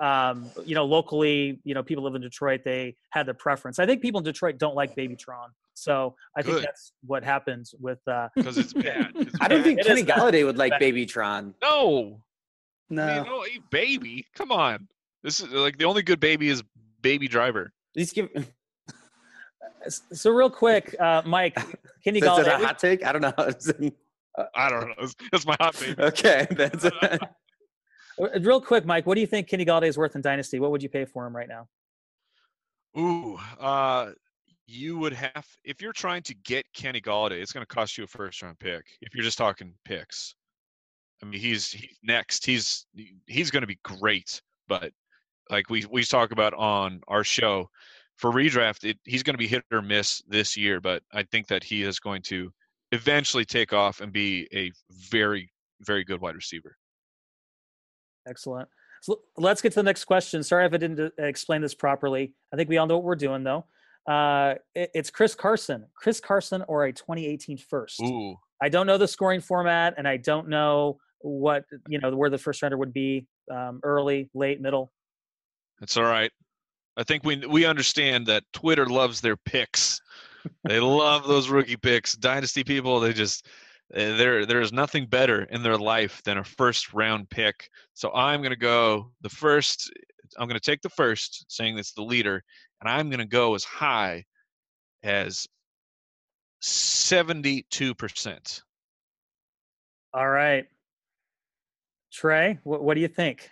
um, 0.00 0.50
you 0.66 0.74
know, 0.74 0.84
locally, 0.84 1.58
you 1.64 1.74
know, 1.74 1.82
people 1.82 2.04
live 2.04 2.14
in 2.14 2.20
Detroit, 2.22 2.62
they 2.64 2.96
had 3.10 3.24
the 3.26 3.34
preference. 3.34 3.78
I 3.78 3.86
think 3.86 4.02
people 4.02 4.18
in 4.18 4.24
Detroit 4.24 4.58
don't 4.58 4.74
like 4.76 4.94
Babytron, 4.94 5.48
so 5.74 6.14
I 6.36 6.42
think 6.42 6.62
that's 6.62 6.92
what 7.04 7.22
happens 7.24 7.74
with. 7.78 7.98
Uh, 8.08 8.28
because 8.34 8.56
it's 8.58 8.72
bad. 8.72 9.12
It's 9.14 9.34
I 9.40 9.48
don't 9.48 9.58
bad. 9.58 9.64
think 9.64 9.80
It 9.80 9.86
Kenny. 9.86 10.02
Golladay 10.04 10.44
would 10.44 10.56
like 10.56 10.70
Bad. 10.72 10.82
Babytron. 10.82 11.54
No, 11.62 12.20
I 12.90 12.94
No. 12.94 13.06
mean, 13.14 13.24
no, 13.24 13.42
hey, 13.42 13.60
baby, 13.70 14.26
come 14.34 14.50
on. 14.52 14.88
This 15.22 15.40
is 15.40 15.50
like 15.52 15.78
the 15.78 15.84
only 15.84 16.02
good 16.02 16.20
baby 16.20 16.48
is 16.48 16.62
Baby 17.02 17.28
Driver. 17.28 17.72
At 17.94 17.96
least 17.98 18.14
give. 18.14 18.28
so 19.88 20.30
real 20.30 20.50
quick, 20.50 20.94
uh, 21.00 21.22
Mike, 21.24 21.54
Kenny 22.02 22.20
Golladay. 22.20 22.38
Is 22.40 22.46
that 22.46 22.54
a 22.54 22.58
Golladay. 22.62 22.66
hot 22.66 22.78
take? 22.78 23.04
I 23.04 23.12
don't 23.12 23.22
know. 23.22 23.32
I 24.54 24.68
don't 24.70 24.80
know. 24.88 24.94
That's- 24.96 25.14
That's 25.32 25.46
my 25.46 25.56
hot 25.60 25.78
baby. 25.78 26.02
okay, 26.02 26.46
that's. 26.50 26.84
Uh, 26.84 27.18
Real 28.40 28.60
quick, 28.60 28.84
Mike, 28.86 29.06
what 29.06 29.16
do 29.16 29.20
you 29.20 29.26
think 29.26 29.48
Kenny 29.48 29.64
Golladay 29.64 29.88
is 29.88 29.98
worth 29.98 30.14
in 30.14 30.20
Dynasty? 30.22 30.60
What 30.60 30.70
would 30.70 30.82
you 30.84 30.88
pay 30.88 31.04
for 31.04 31.26
him 31.26 31.34
right 31.34 31.48
now? 31.48 31.68
Ooh, 32.96 33.36
uh, 33.58 34.12
you 34.66 34.98
would 34.98 35.12
have 35.12 35.46
if 35.64 35.80
you're 35.82 35.92
trying 35.92 36.22
to 36.22 36.34
get 36.34 36.64
Kenny 36.72 37.00
Golladay, 37.00 37.40
it's 37.40 37.52
going 37.52 37.66
to 37.66 37.74
cost 37.74 37.98
you 37.98 38.04
a 38.04 38.06
first 38.06 38.42
round 38.42 38.58
pick. 38.58 38.84
If 39.00 39.14
you're 39.14 39.24
just 39.24 39.38
talking 39.38 39.74
picks, 39.84 40.34
I 41.22 41.26
mean, 41.26 41.40
he's 41.40 41.70
he's 41.70 41.98
next. 42.02 42.46
He's 42.46 42.86
he's 43.26 43.50
going 43.50 43.62
to 43.62 43.66
be 43.66 43.78
great, 43.82 44.40
but 44.68 44.92
like 45.50 45.68
we 45.68 45.84
we 45.90 46.04
talk 46.04 46.32
about 46.32 46.54
on 46.54 47.00
our 47.08 47.24
show 47.24 47.68
for 48.16 48.30
redraft, 48.30 48.88
it, 48.88 48.98
he's 49.04 49.22
going 49.22 49.34
to 49.34 49.38
be 49.38 49.46
hit 49.46 49.64
or 49.72 49.82
miss 49.82 50.22
this 50.28 50.56
year. 50.56 50.80
But 50.80 51.02
I 51.12 51.24
think 51.24 51.46
that 51.48 51.62
he 51.62 51.82
is 51.82 51.98
going 52.00 52.22
to 52.22 52.50
eventually 52.92 53.44
take 53.44 53.72
off 53.72 54.00
and 54.00 54.12
be 54.12 54.48
a 54.54 54.72
very 55.10 55.50
very 55.80 56.04
good 56.04 56.20
wide 56.20 56.36
receiver. 56.36 56.76
Excellent. 58.26 58.68
So 59.02 59.20
let's 59.36 59.60
get 59.60 59.72
to 59.72 59.80
the 59.80 59.82
next 59.82 60.06
question. 60.06 60.42
Sorry 60.42 60.64
if 60.64 60.72
I 60.72 60.78
didn't 60.78 60.98
uh, 60.98 61.10
explain 61.22 61.60
this 61.60 61.74
properly. 61.74 62.32
I 62.52 62.56
think 62.56 62.70
we 62.70 62.78
all 62.78 62.86
know 62.86 62.96
what 62.96 63.04
we're 63.04 63.16
doing 63.16 63.44
though. 63.44 63.66
Uh, 64.06 64.54
it- 64.74 64.90
it's 64.94 65.10
Chris 65.10 65.34
Carson. 65.34 65.86
Chris 65.94 66.20
Carson 66.20 66.62
or 66.68 66.84
a 66.84 66.92
2018 66.92 67.56
first. 67.58 68.00
Ooh, 68.00 68.36
I 68.62 68.68
don't 68.68 68.86
know 68.86 68.98
the 68.98 69.08
scoring 69.08 69.40
format, 69.40 69.94
and 69.96 70.06
I 70.06 70.16
don't 70.18 70.48
know 70.48 70.98
what 71.20 71.64
you 71.88 71.98
know 71.98 72.14
where 72.14 72.28
the 72.30 72.38
first 72.38 72.60
rounder 72.62 72.76
would 72.76 72.92
be 72.92 73.26
um, 73.50 73.80
early, 73.82 74.28
late, 74.34 74.60
middle. 74.60 74.92
That's 75.80 75.96
all 75.96 76.04
right. 76.04 76.30
I 76.96 77.02
think 77.02 77.24
we 77.24 77.36
we 77.46 77.64
understand 77.64 78.26
that 78.26 78.44
Twitter 78.52 78.86
loves 78.86 79.20
their 79.20 79.36
picks. 79.36 80.00
they 80.64 80.78
love 80.80 81.26
those 81.26 81.48
rookie 81.48 81.76
picks. 81.76 82.12
Dynasty 82.14 82.62
people, 82.62 83.00
they 83.00 83.12
just 83.14 83.46
eh, 83.94 84.16
there 84.16 84.44
there 84.46 84.60
is 84.60 84.72
nothing 84.72 85.06
better 85.06 85.44
in 85.44 85.62
their 85.62 85.78
life 85.78 86.22
than 86.24 86.38
a 86.38 86.44
first 86.44 86.92
round 86.92 87.28
pick. 87.30 87.68
So 87.94 88.12
I'm 88.12 88.40
going 88.40 88.50
to 88.52 88.56
go 88.56 89.10
the 89.22 89.30
first 89.30 89.90
I'm 90.38 90.46
going 90.48 90.60
to 90.60 90.70
take 90.70 90.82
the 90.82 90.90
first 90.90 91.46
saying 91.48 91.78
it's 91.78 91.92
the 91.92 92.02
leader 92.02 92.42
and 92.84 92.92
I'm 92.92 93.08
going 93.08 93.20
to 93.20 93.26
go 93.26 93.54
as 93.54 93.64
high 93.64 94.24
as 95.02 95.46
72%. 96.62 98.62
All 100.12 100.28
right, 100.28 100.66
Trey, 102.12 102.58
what, 102.62 102.82
what 102.82 102.94
do 102.94 103.00
you 103.00 103.08
think? 103.08 103.50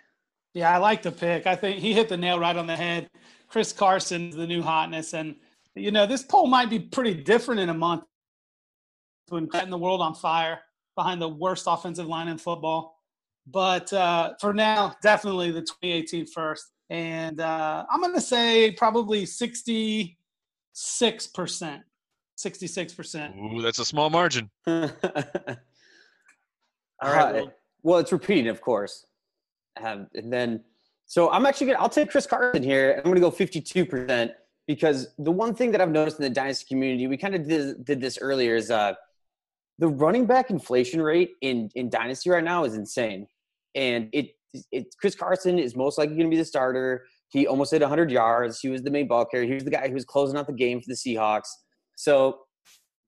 Yeah, 0.53 0.73
I 0.73 0.77
like 0.77 1.01
the 1.01 1.11
pick. 1.11 1.47
I 1.47 1.55
think 1.55 1.79
he 1.79 1.93
hit 1.93 2.09
the 2.09 2.15
nail 2.15 2.39
right 2.39 2.55
on 2.55 2.67
the 2.67 2.75
head. 2.75 3.09
Chris 3.49 3.73
Carson's 3.73 4.35
the 4.35 4.47
new 4.47 4.61
hotness, 4.61 5.13
and 5.13 5.35
you 5.75 5.91
know 5.91 6.05
this 6.05 6.23
poll 6.23 6.47
might 6.47 6.69
be 6.69 6.79
pretty 6.79 7.13
different 7.13 7.59
in 7.59 7.69
a 7.69 7.73
month 7.73 8.03
when 9.29 9.49
setting 9.51 9.71
the 9.71 9.77
world 9.77 10.01
on 10.01 10.15
fire 10.15 10.59
behind 10.95 11.21
the 11.21 11.27
worst 11.27 11.65
offensive 11.67 12.07
line 12.07 12.27
in 12.27 12.37
football. 12.37 12.95
But 13.45 13.91
uh, 13.91 14.35
for 14.39 14.53
now, 14.53 14.95
definitely 15.01 15.51
the 15.51 15.61
2018 15.61 16.27
first, 16.27 16.72
and 16.93 17.41
uh, 17.41 17.85
I'm 17.91 17.99
going 18.01 18.13
to 18.13 18.21
say 18.21 18.71
probably 18.71 19.25
66 19.25 21.27
percent. 21.27 21.81
66 22.35 22.93
percent. 22.93 23.35
Ooh, 23.35 23.61
that's 23.61 23.79
a 23.79 23.85
small 23.85 24.09
margin. 24.09 24.49
All 24.67 24.83
All 24.83 24.91
right, 27.11 27.13
right. 27.25 27.35
well- 27.35 27.53
Well, 27.83 27.99
it's 27.99 28.11
repeating, 28.13 28.47
of 28.47 28.61
course. 28.61 29.05
Um, 29.83 30.07
and 30.13 30.31
then, 30.31 30.63
so 31.05 31.29
I'm 31.31 31.45
actually 31.45 31.67
gonna. 31.67 31.79
I'll 31.79 31.89
take 31.89 32.09
Chris 32.11 32.25
Carson 32.27 32.63
here. 32.63 32.95
I'm 32.97 33.03
gonna 33.09 33.19
go 33.19 33.31
52 33.31 33.85
percent 33.87 34.31
because 34.67 35.07
the 35.17 35.31
one 35.31 35.53
thing 35.55 35.71
that 35.71 35.81
I've 35.81 35.89
noticed 35.91 36.19
in 36.19 36.23
the 36.23 36.29
dynasty 36.29 36.65
community, 36.69 37.07
we 37.07 37.17
kind 37.17 37.33
of 37.35 37.45
did, 37.47 37.83
did 37.83 37.99
this 37.99 38.17
earlier, 38.21 38.55
is 38.55 38.69
uh, 38.71 38.93
the 39.79 39.87
running 39.87 40.25
back 40.27 40.49
inflation 40.51 41.01
rate 41.01 41.31
in 41.41 41.69
in 41.75 41.89
dynasty 41.89 42.29
right 42.29 42.43
now 42.43 42.63
is 42.65 42.75
insane, 42.75 43.25
and 43.75 44.09
it 44.13 44.35
it 44.71 44.87
Chris 44.99 45.15
Carson 45.15 45.59
is 45.59 45.75
most 45.75 45.97
likely 45.97 46.15
going 46.15 46.29
to 46.29 46.35
be 46.35 46.37
the 46.37 46.45
starter. 46.45 47.05
He 47.29 47.47
almost 47.47 47.71
hit 47.71 47.81
100 47.81 48.11
yards. 48.11 48.59
He 48.59 48.69
was 48.69 48.83
the 48.83 48.91
main 48.91 49.07
ball 49.07 49.25
carrier. 49.25 49.47
He 49.47 49.55
was 49.55 49.63
the 49.63 49.71
guy 49.71 49.87
who 49.87 49.93
was 49.93 50.05
closing 50.05 50.37
out 50.37 50.47
the 50.47 50.53
game 50.53 50.79
for 50.79 50.85
the 50.87 50.95
Seahawks. 50.95 51.49
So 51.95 52.39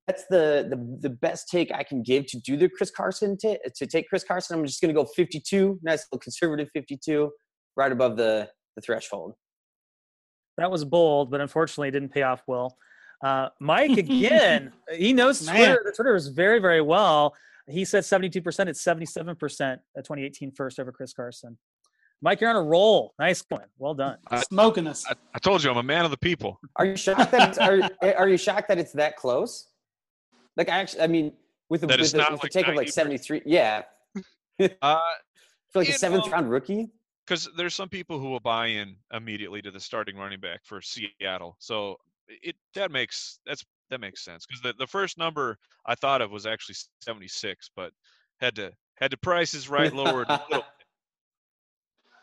that's 0.08 0.26
the, 0.30 0.68
the 0.70 1.10
the 1.10 1.10
best 1.10 1.50
take 1.50 1.72
I 1.74 1.84
can 1.84 2.04
give 2.04 2.26
to 2.28 2.40
do 2.40 2.58
the 2.58 2.70
Chris 2.70 2.92
Carson 2.92 3.38
t- 3.38 3.58
to 3.76 3.88
take 3.88 4.08
Chris 4.10 4.24
Carson. 4.24 4.58
I'm 4.58 4.66
just 4.66 4.82
going 4.82 4.94
to 4.94 5.00
go 5.00 5.08
52, 5.16 5.80
nice 5.84 6.06
little 6.12 6.20
conservative 6.20 6.70
52, 6.74 7.32
right 7.76 7.92
above 7.92 8.18
the 8.18 8.50
the 8.76 8.82
threshold. 8.82 9.34
That 10.58 10.72
was 10.72 10.86
bold, 10.86 11.32
but 11.32 11.42
unfortunately, 11.42 11.90
it 11.90 11.92
didn't 11.92 12.14
pay 12.14 12.22
off 12.22 12.44
well. 12.48 12.78
Uh, 13.24 13.50
Mike 13.60 13.92
again, 13.98 14.72
he 14.94 15.14
knows 15.14 15.46
Twitter. 15.46 15.82
The 15.84 15.92
Twitter 15.92 16.16
is 16.16 16.28
very, 16.28 16.60
very 16.60 16.82
well. 16.82 17.34
He 17.68 17.84
said 17.86 18.04
72%. 18.04 18.68
It's 18.68 18.84
77% 18.84 19.62
at 19.62 19.80
2018 19.96 20.52
first 20.52 20.80
over 20.80 20.92
Chris 20.92 21.14
Carson. 21.14 21.58
Mike, 22.22 22.40
you're 22.42 22.50
on 22.50 22.56
a 22.56 22.62
roll. 22.64 23.14
Nice 23.20 23.44
one. 23.50 23.66
Well 23.78 23.94
done. 23.94 24.18
I- 24.30 24.42
Smoking 24.42 24.88
us. 24.88 25.06
I, 25.10 25.14
I 25.34 25.40
told 25.40 25.64
you 25.64 25.70
I'm 25.72 25.78
a 25.78 25.84
man 25.84 26.06
of 26.06 26.12
the 26.12 26.18
people. 26.18 26.60
Are 26.78 26.86
you 26.86 26.96
shocked 26.96 27.32
that 27.32 27.50
it's, 27.50 27.58
are 27.58 27.90
are 28.18 28.30
you 28.30 28.38
shocked 28.38 28.68
that 28.70 28.78
it's 28.78 28.94
that 28.94 29.18
close? 29.18 29.68
Like 30.58 30.70
I 30.70 30.80
actually, 30.80 31.02
I 31.02 31.08
mean, 31.08 31.34
with 31.70 31.84
a, 31.84 31.88
That 31.88 32.00
with 32.00 32.06
it's 32.06 32.14
a, 32.14 32.18
not 32.18 32.32
with 32.32 32.42
a 32.42 32.46
like 32.46 32.52
take 32.52 32.68
of 32.68 32.76
like 32.76 32.90
73, 32.90 33.42
yeah, 33.46 33.84
Uh, 34.82 35.00
for 35.74 35.80
like 35.80 35.90
a 35.90 35.94
seventh 35.94 36.26
know- 36.28 36.32
round 36.32 36.50
rookie. 36.50 36.88
because 37.26 37.50
there's 37.58 37.74
some 37.74 37.90
people 37.90 38.20
who 38.20 38.30
will 38.30 38.40
buy 38.40 38.68
in 38.68 38.96
immediately 39.14 39.62
to 39.62 39.72
the 39.72 39.80
starting 39.80 40.16
running 40.16 40.40
back 40.40 40.62
for 40.64 40.82
Seattle. 40.82 41.58
So 41.60 41.98
it 42.30 42.56
that 42.76 42.92
makes 42.92 43.40
that's 43.46 43.66
that 43.90 44.00
makes 44.02 44.24
sense 44.24 44.46
because 44.46 44.62
the, 44.62 44.74
the 44.80 44.88
first 44.88 45.18
number 45.18 45.58
I 45.86 45.96
thought 45.96 46.22
of 46.22 46.32
was 46.32 46.46
actually 46.46 46.76
76, 47.02 47.70
but 47.76 47.92
had 48.40 48.56
to 48.56 48.72
had 49.00 49.12
to 49.12 49.18
prices 49.18 49.70
right 49.70 49.94
lowered 49.94 50.28
a 50.30 50.42
little. 50.50 50.66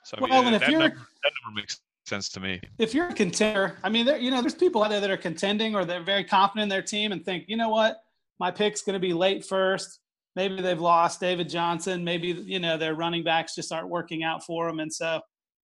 So 0.05 0.17
I 0.17 0.21
mean, 0.21 0.31
Well, 0.31 0.47
and 0.47 0.57
if 0.57 0.63
you're- 0.69 0.89
number, 0.89 0.97
that 0.97 1.33
number 1.45 1.61
makes 1.61 1.81
sense 2.07 2.29
to 2.31 2.41
me. 2.41 2.61
if 2.79 2.93
you're 2.93 3.07
a 3.07 3.15
contender, 3.15 3.79
I 3.85 3.89
mean, 3.89 4.05
there, 4.05 4.19
you 4.19 4.33
know, 4.33 4.41
there's 4.41 4.55
people 4.55 4.83
out 4.83 4.91
there 4.91 5.01
that 5.01 5.11
are 5.11 5.17
contending 5.17 5.77
or 5.77 5.85
they're 5.85 6.03
very 6.03 6.25
confident 6.25 6.65
in 6.65 6.69
their 6.69 6.83
team 6.83 7.13
and 7.13 7.25
think, 7.25 7.45
you 7.47 7.57
know 7.57 7.69
what, 7.69 8.03
my 8.41 8.51
pick's 8.51 8.83
going 8.83 8.95
to 8.95 8.99
be 9.01 9.13
late 9.13 9.45
first. 9.45 10.01
Maybe 10.35 10.61
they've 10.61 10.81
lost 10.81 11.21
David 11.21 11.49
Johnson. 11.49 12.03
Maybe 12.03 12.29
you 12.29 12.59
know 12.59 12.77
their 12.79 12.95
running 12.95 13.23
backs 13.23 13.55
just 13.55 13.71
aren't 13.71 13.91
working 13.91 14.25
out 14.25 14.43
for 14.45 14.67
them, 14.67 14.81
and 14.81 14.91
so 14.93 15.21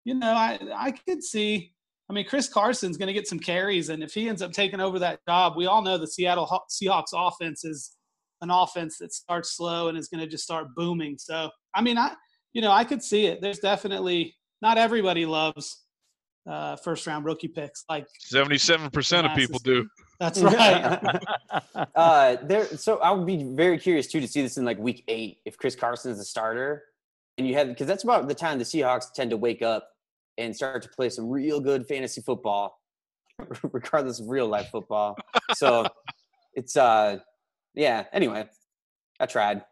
you 0.04 0.12
know 0.14 0.32
I 0.32 0.58
I 0.76 0.90
could 0.90 1.22
see. 1.22 1.72
I 2.08 2.12
mean, 2.12 2.24
Chris 2.26 2.48
Carson's 2.48 2.96
going 2.96 3.08
to 3.08 3.12
get 3.12 3.26
some 3.26 3.40
carries, 3.40 3.88
and 3.88 4.02
if 4.02 4.14
he 4.14 4.28
ends 4.28 4.42
up 4.42 4.52
taking 4.52 4.80
over 4.80 4.98
that 5.00 5.20
job, 5.26 5.54
we 5.56 5.66
all 5.66 5.82
know 5.82 5.98
the 5.98 6.06
Seattle 6.06 6.46
Seahawks 6.70 7.12
offense 7.12 7.64
is 7.64 7.96
an 8.42 8.50
offense 8.50 8.98
that 8.98 9.12
starts 9.12 9.56
slow 9.56 9.88
and 9.88 9.98
is 9.98 10.08
going 10.08 10.20
to 10.20 10.26
just 10.26 10.44
start 10.44 10.68
booming. 10.76 11.16
So, 11.18 11.50
I 11.74 11.82
mean, 11.82 11.98
I 11.98 12.14
you 12.52 12.62
know 12.62 12.70
I 12.70 12.84
could 12.84 13.02
see 13.02 13.26
it. 13.26 13.40
There's 13.40 13.58
definitely 13.58 14.36
not 14.62 14.78
everybody 14.78 15.26
loves 15.26 15.86
uh, 16.46 16.76
first 16.76 17.06
round 17.06 17.24
rookie 17.24 17.48
picks. 17.48 17.84
Like 17.88 18.06
77% 18.32 19.30
of 19.30 19.36
people 19.36 19.58
do. 19.58 19.88
that's 20.20 20.40
right. 20.40 21.00
uh, 21.94 22.36
there. 22.42 22.66
So 22.76 22.98
I 22.98 23.10
would 23.10 23.26
be 23.26 23.42
very 23.42 23.78
curious 23.78 24.06
too 24.06 24.20
to 24.20 24.28
see 24.28 24.42
this 24.42 24.56
in 24.56 24.64
like 24.64 24.78
week 24.78 25.04
eight 25.08 25.38
if 25.44 25.56
Chris 25.58 25.74
Carson 25.74 26.12
is 26.12 26.18
the 26.18 26.24
starter, 26.24 26.84
and 27.38 27.46
you 27.46 27.54
have 27.54 27.68
because 27.68 27.86
that's 27.86 28.04
about 28.04 28.28
the 28.28 28.34
time 28.34 28.58
the 28.58 28.64
Seahawks 28.64 29.12
tend 29.12 29.30
to 29.30 29.36
wake 29.36 29.62
up 29.62 29.88
and 30.38 30.54
start 30.54 30.82
to 30.82 30.88
play 30.88 31.08
some 31.08 31.28
real 31.28 31.60
good 31.60 31.86
fantasy 31.86 32.20
football, 32.20 32.80
regardless 33.72 34.20
of 34.20 34.28
real 34.28 34.46
life 34.48 34.68
football. 34.70 35.16
So 35.54 35.86
it's 36.54 36.76
uh, 36.76 37.18
yeah. 37.74 38.04
Anyway, 38.12 38.48
I 39.20 39.26
tried. 39.26 39.62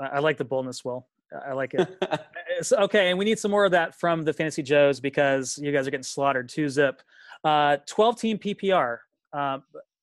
I 0.00 0.18
like 0.20 0.36
the 0.36 0.44
boldness, 0.44 0.84
Will. 0.84 1.06
I 1.46 1.52
like 1.52 1.74
it. 1.74 1.88
It's- 2.56 2.70
okay, 2.72 3.10
and 3.10 3.18
we 3.18 3.24
need 3.24 3.40
some 3.40 3.50
more 3.50 3.64
of 3.64 3.72
that 3.72 3.98
from 3.98 4.22
the 4.22 4.32
Fantasy 4.32 4.62
Joes 4.62 5.00
because 5.00 5.58
you 5.60 5.72
guys 5.72 5.88
are 5.88 5.90
getting 5.90 6.04
slaughtered. 6.04 6.48
Two 6.48 6.68
zip. 6.68 7.02
Uh, 7.42 7.78
12 7.88 8.20
team 8.20 8.38
PPR. 8.38 8.98
Uh, 9.32 9.58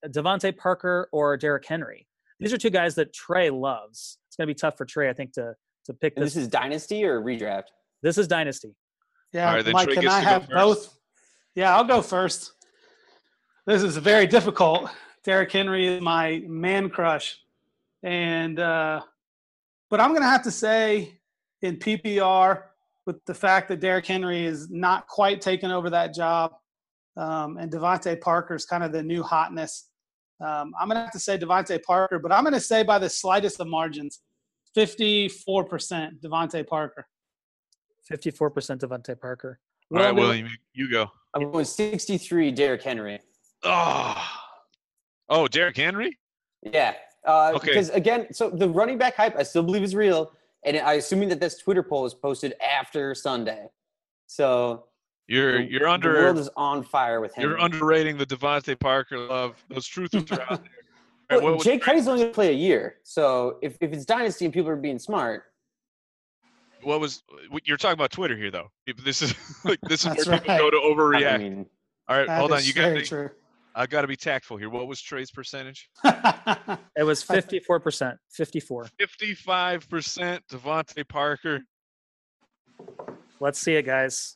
DeVante 0.07 0.57
Parker 0.57 1.07
or 1.13 1.37
Derrick 1.37 1.65
Henry. 1.65 2.07
These 2.41 2.51
are 2.51 2.57
two 2.57 2.69
guys 2.69 2.95
that 2.95 3.13
Trey 3.13 3.49
loves. 3.49 4.17
It's 4.27 4.35
going 4.35 4.47
to 4.47 4.53
be 4.53 4.57
tough 4.57 4.75
for 4.77 4.83
Trey, 4.83 5.09
I 5.09 5.13
think, 5.13 5.31
to 5.33 5.55
to 5.85 5.93
pick 5.93 6.13
And 6.17 6.25
this. 6.25 6.33
this 6.33 6.43
is 6.43 6.49
dynasty 6.49 7.05
or 7.05 7.21
redraft. 7.21 7.65
This 8.03 8.17
is 8.17 8.27
Dynasty. 8.27 8.75
Yeah, 9.33 9.47
All 9.47 9.55
right, 9.55 9.65
then 9.65 9.73
Mike, 9.73 9.87
Trey 9.87 9.95
can 9.95 10.07
I 10.07 10.19
have 10.19 10.49
both? 10.49 10.97
Yeah, 11.55 11.75
I'll 11.75 11.85
go 11.85 12.01
first. 12.01 12.53
This 13.65 13.83
is 13.83 13.95
very 13.97 14.27
difficult. 14.27 14.89
Derrick 15.23 15.51
Henry 15.51 15.87
is 15.87 16.01
my 16.01 16.43
man 16.47 16.89
crush, 16.89 17.39
and 18.03 18.59
uh, 18.59 19.01
but 19.89 20.01
I'm 20.01 20.09
going 20.09 20.21
to 20.21 20.27
have 20.27 20.43
to 20.43 20.51
say 20.51 21.19
in 21.61 21.77
PPR 21.77 22.63
with 23.05 23.23
the 23.25 23.33
fact 23.33 23.69
that 23.69 23.79
Derrick 23.79 24.05
Henry 24.05 24.45
is 24.45 24.69
not 24.69 25.07
quite 25.07 25.41
taken 25.41 25.71
over 25.71 25.89
that 25.89 26.13
job, 26.13 26.53
um, 27.17 27.57
and 27.57 27.71
DeVante 27.71 28.19
Parker 28.19 28.55
is 28.55 28.65
kind 28.65 28.83
of 28.83 28.91
the 28.91 29.03
new 29.03 29.23
hotness. 29.23 29.89
Um, 30.41 30.73
I'm 30.79 30.87
going 30.87 30.95
to 30.95 31.01
have 31.01 31.11
to 31.11 31.19
say 31.19 31.37
DeVante 31.37 31.81
Parker, 31.83 32.19
but 32.19 32.31
I'm 32.31 32.43
going 32.43 32.53
to 32.53 32.59
say 32.59 32.83
by 32.83 32.97
the 32.97 33.09
slightest 33.09 33.59
of 33.59 33.67
margins, 33.67 34.21
54% 34.75 36.19
DeVante 36.19 36.65
Parker. 36.65 37.05
54% 38.11 38.79
DeVante 38.79 39.19
Parker. 39.19 39.59
All 39.91 39.97
right, 39.97 40.13
Well, 40.15 40.27
William, 40.27 40.47
you- 40.47 40.85
you 40.85 40.91
go. 40.91 41.11
I'm 41.33 41.51
going 41.51 41.65
63 41.65 42.51
Derrick 42.51 42.81
Henry. 42.83 43.19
Oh, 43.63 44.27
oh, 45.29 45.47
Derrick 45.47 45.77
Henry. 45.77 46.17
Yeah. 46.61 46.95
Uh, 47.25 47.53
Okay. 47.55 47.67
Because 47.67 47.89
again, 47.91 48.33
so 48.33 48.49
the 48.49 48.67
running 48.69 48.97
back 48.97 49.15
hype, 49.15 49.35
I 49.37 49.43
still 49.43 49.63
believe 49.63 49.83
is 49.83 49.95
real, 49.95 50.31
and 50.65 50.77
I 50.77 50.93
assuming 50.93 51.29
that 51.29 51.39
this 51.39 51.57
Twitter 51.57 51.83
poll 51.83 52.05
is 52.05 52.13
posted 52.13 52.53
after 52.61 53.13
Sunday. 53.15 53.67
So 54.27 54.85
You're 55.27 55.59
the- 55.59 55.71
you're 55.71 55.87
under 55.87 56.13
The 56.13 56.19
world 56.19 56.37
is 56.39 56.49
on 56.57 56.83
fire 56.83 57.21
with 57.21 57.33
him. 57.35 57.43
you're 57.49 57.59
underrating 57.59 58.17
the 58.17 58.25
DeVante 58.25 58.79
Parker 58.79 59.19
love. 59.19 59.63
Those 59.69 59.87
truthers 59.87 60.31
are 60.37 60.41
out 60.41 60.47
there. 60.63 60.71
All 61.29 61.37
right, 61.37 61.41
Well, 61.41 61.41
what 61.43 61.53
was- 61.57 61.63
Jay 61.63 61.77
Cutler's 61.77 62.07
only 62.07 62.21
going 62.21 62.31
to 62.31 62.35
play 62.35 62.49
a 62.49 62.53
year, 62.57 62.97
so 63.03 63.57
if, 63.61 63.77
if 63.81 63.93
it's 63.93 64.03
dynasty 64.05 64.45
and 64.45 64.53
people 64.53 64.69
are 64.69 64.75
being 64.75 64.99
smart, 64.99 65.45
what 66.83 66.99
was 66.99 67.23
you're 67.65 67.77
talking 67.77 67.93
about 67.93 68.11
Twitter 68.11 68.35
here 68.37 68.51
though? 68.51 68.67
This 69.03 69.21
is 69.21 69.33
like 69.65 69.79
this 69.83 70.01
is 70.05 70.13
That's 70.15 70.27
where 70.27 70.39
people 70.39 70.57
go 70.57 70.69
to 70.71 70.77
I 70.77 70.81
overreact. 70.93 71.39
mean, 71.39 71.65
All 72.07 72.17
right, 72.17 72.29
hold 72.29 72.51
on. 72.51 72.63
You 72.63 72.73
got 72.73 73.03
to. 73.05 73.31
I 73.73 73.85
got 73.87 74.01
to 74.01 74.07
be 74.07 74.17
tactful 74.17 74.57
here. 74.57 74.69
What 74.69 74.87
was 74.87 75.01
Trey's 75.01 75.31
percentage? 75.31 75.89
It 76.97 77.03
was 77.03 77.23
54%. 77.23 78.17
54. 78.31 78.89
55% 78.99 80.39
DeVante 80.51 81.07
Parker. 81.07 81.61
Let's 83.39 83.59
see 83.59 83.75
it, 83.75 83.83
guys. 83.83 84.35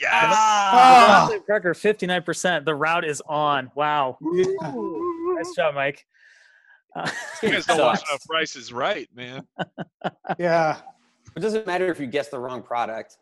Yeah. 0.00 1.28
DeVante 1.30 1.46
Parker, 1.46 1.72
59%. 1.74 2.64
The 2.66 2.74
route 2.74 3.04
is 3.06 3.22
on. 3.26 3.70
Wow. 3.74 4.18
Nice 4.20 5.54
job, 5.56 5.74
Mike. 5.74 6.04
Uh, 6.94 7.10
You 7.42 7.50
guys 7.50 7.64
don't 7.66 7.78
watch 7.80 8.00
Sucks. 8.00 8.10
enough 8.10 8.24
Price 8.26 8.56
is 8.56 8.72
Right, 8.72 9.08
man. 9.14 9.46
yeah, 10.38 10.80
it 11.36 11.40
doesn't 11.40 11.66
matter 11.66 11.90
if 11.90 12.00
you 12.00 12.06
guess 12.06 12.28
the 12.28 12.38
wrong 12.38 12.62
product. 12.62 13.16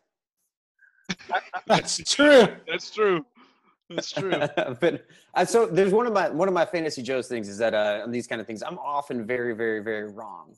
that's 1.67 1.97
true. 1.97 2.47
That's 2.67 2.91
true. 2.91 3.25
That's 3.89 4.11
true. 4.11 4.31
but 4.79 5.05
uh, 5.33 5.45
so 5.45 5.65
there's 5.65 5.91
one 5.91 6.05
of 6.05 6.13
my 6.13 6.29
one 6.29 6.47
of 6.47 6.53
my 6.53 6.65
fantasy 6.65 7.01
Joe's 7.01 7.27
things 7.27 7.49
is 7.49 7.57
that 7.57 7.73
uh, 7.73 8.01
on 8.03 8.11
these 8.11 8.27
kind 8.27 8.39
of 8.39 8.47
things, 8.47 8.61
I'm 8.61 8.77
often 8.79 9.25
very, 9.25 9.55
very, 9.55 9.81
very 9.81 10.11
wrong. 10.11 10.55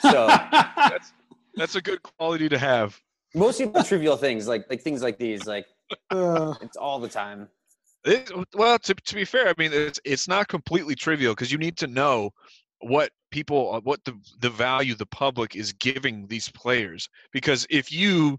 So 0.00 0.26
That's 0.76 1.12
that's 1.54 1.74
a 1.74 1.82
good 1.82 2.02
quality 2.02 2.48
to 2.48 2.58
have. 2.58 3.00
mostly 3.34 3.66
about 3.66 3.86
trivial 3.86 4.16
things 4.16 4.46
like 4.46 4.66
like 4.70 4.82
things 4.82 5.02
like 5.02 5.18
these, 5.18 5.46
like 5.46 5.66
Uh, 6.10 6.54
it's 6.60 6.76
all 6.76 6.98
the 6.98 7.08
time. 7.08 7.48
It, 8.04 8.30
well, 8.54 8.78
to, 8.78 8.94
to 8.94 9.14
be 9.14 9.24
fair, 9.24 9.48
I 9.48 9.54
mean 9.56 9.72
it's 9.72 10.00
it's 10.04 10.28
not 10.28 10.48
completely 10.48 10.94
trivial 10.94 11.32
because 11.34 11.50
you 11.50 11.58
need 11.58 11.76
to 11.78 11.86
know 11.86 12.30
what 12.80 13.10
people 13.30 13.74
uh, 13.74 13.80
what 13.80 14.04
the 14.04 14.18
the 14.40 14.50
value 14.50 14.94
the 14.94 15.06
public 15.06 15.56
is 15.56 15.72
giving 15.72 16.26
these 16.26 16.48
players 16.48 17.08
because 17.32 17.66
if 17.70 17.92
you 17.92 18.38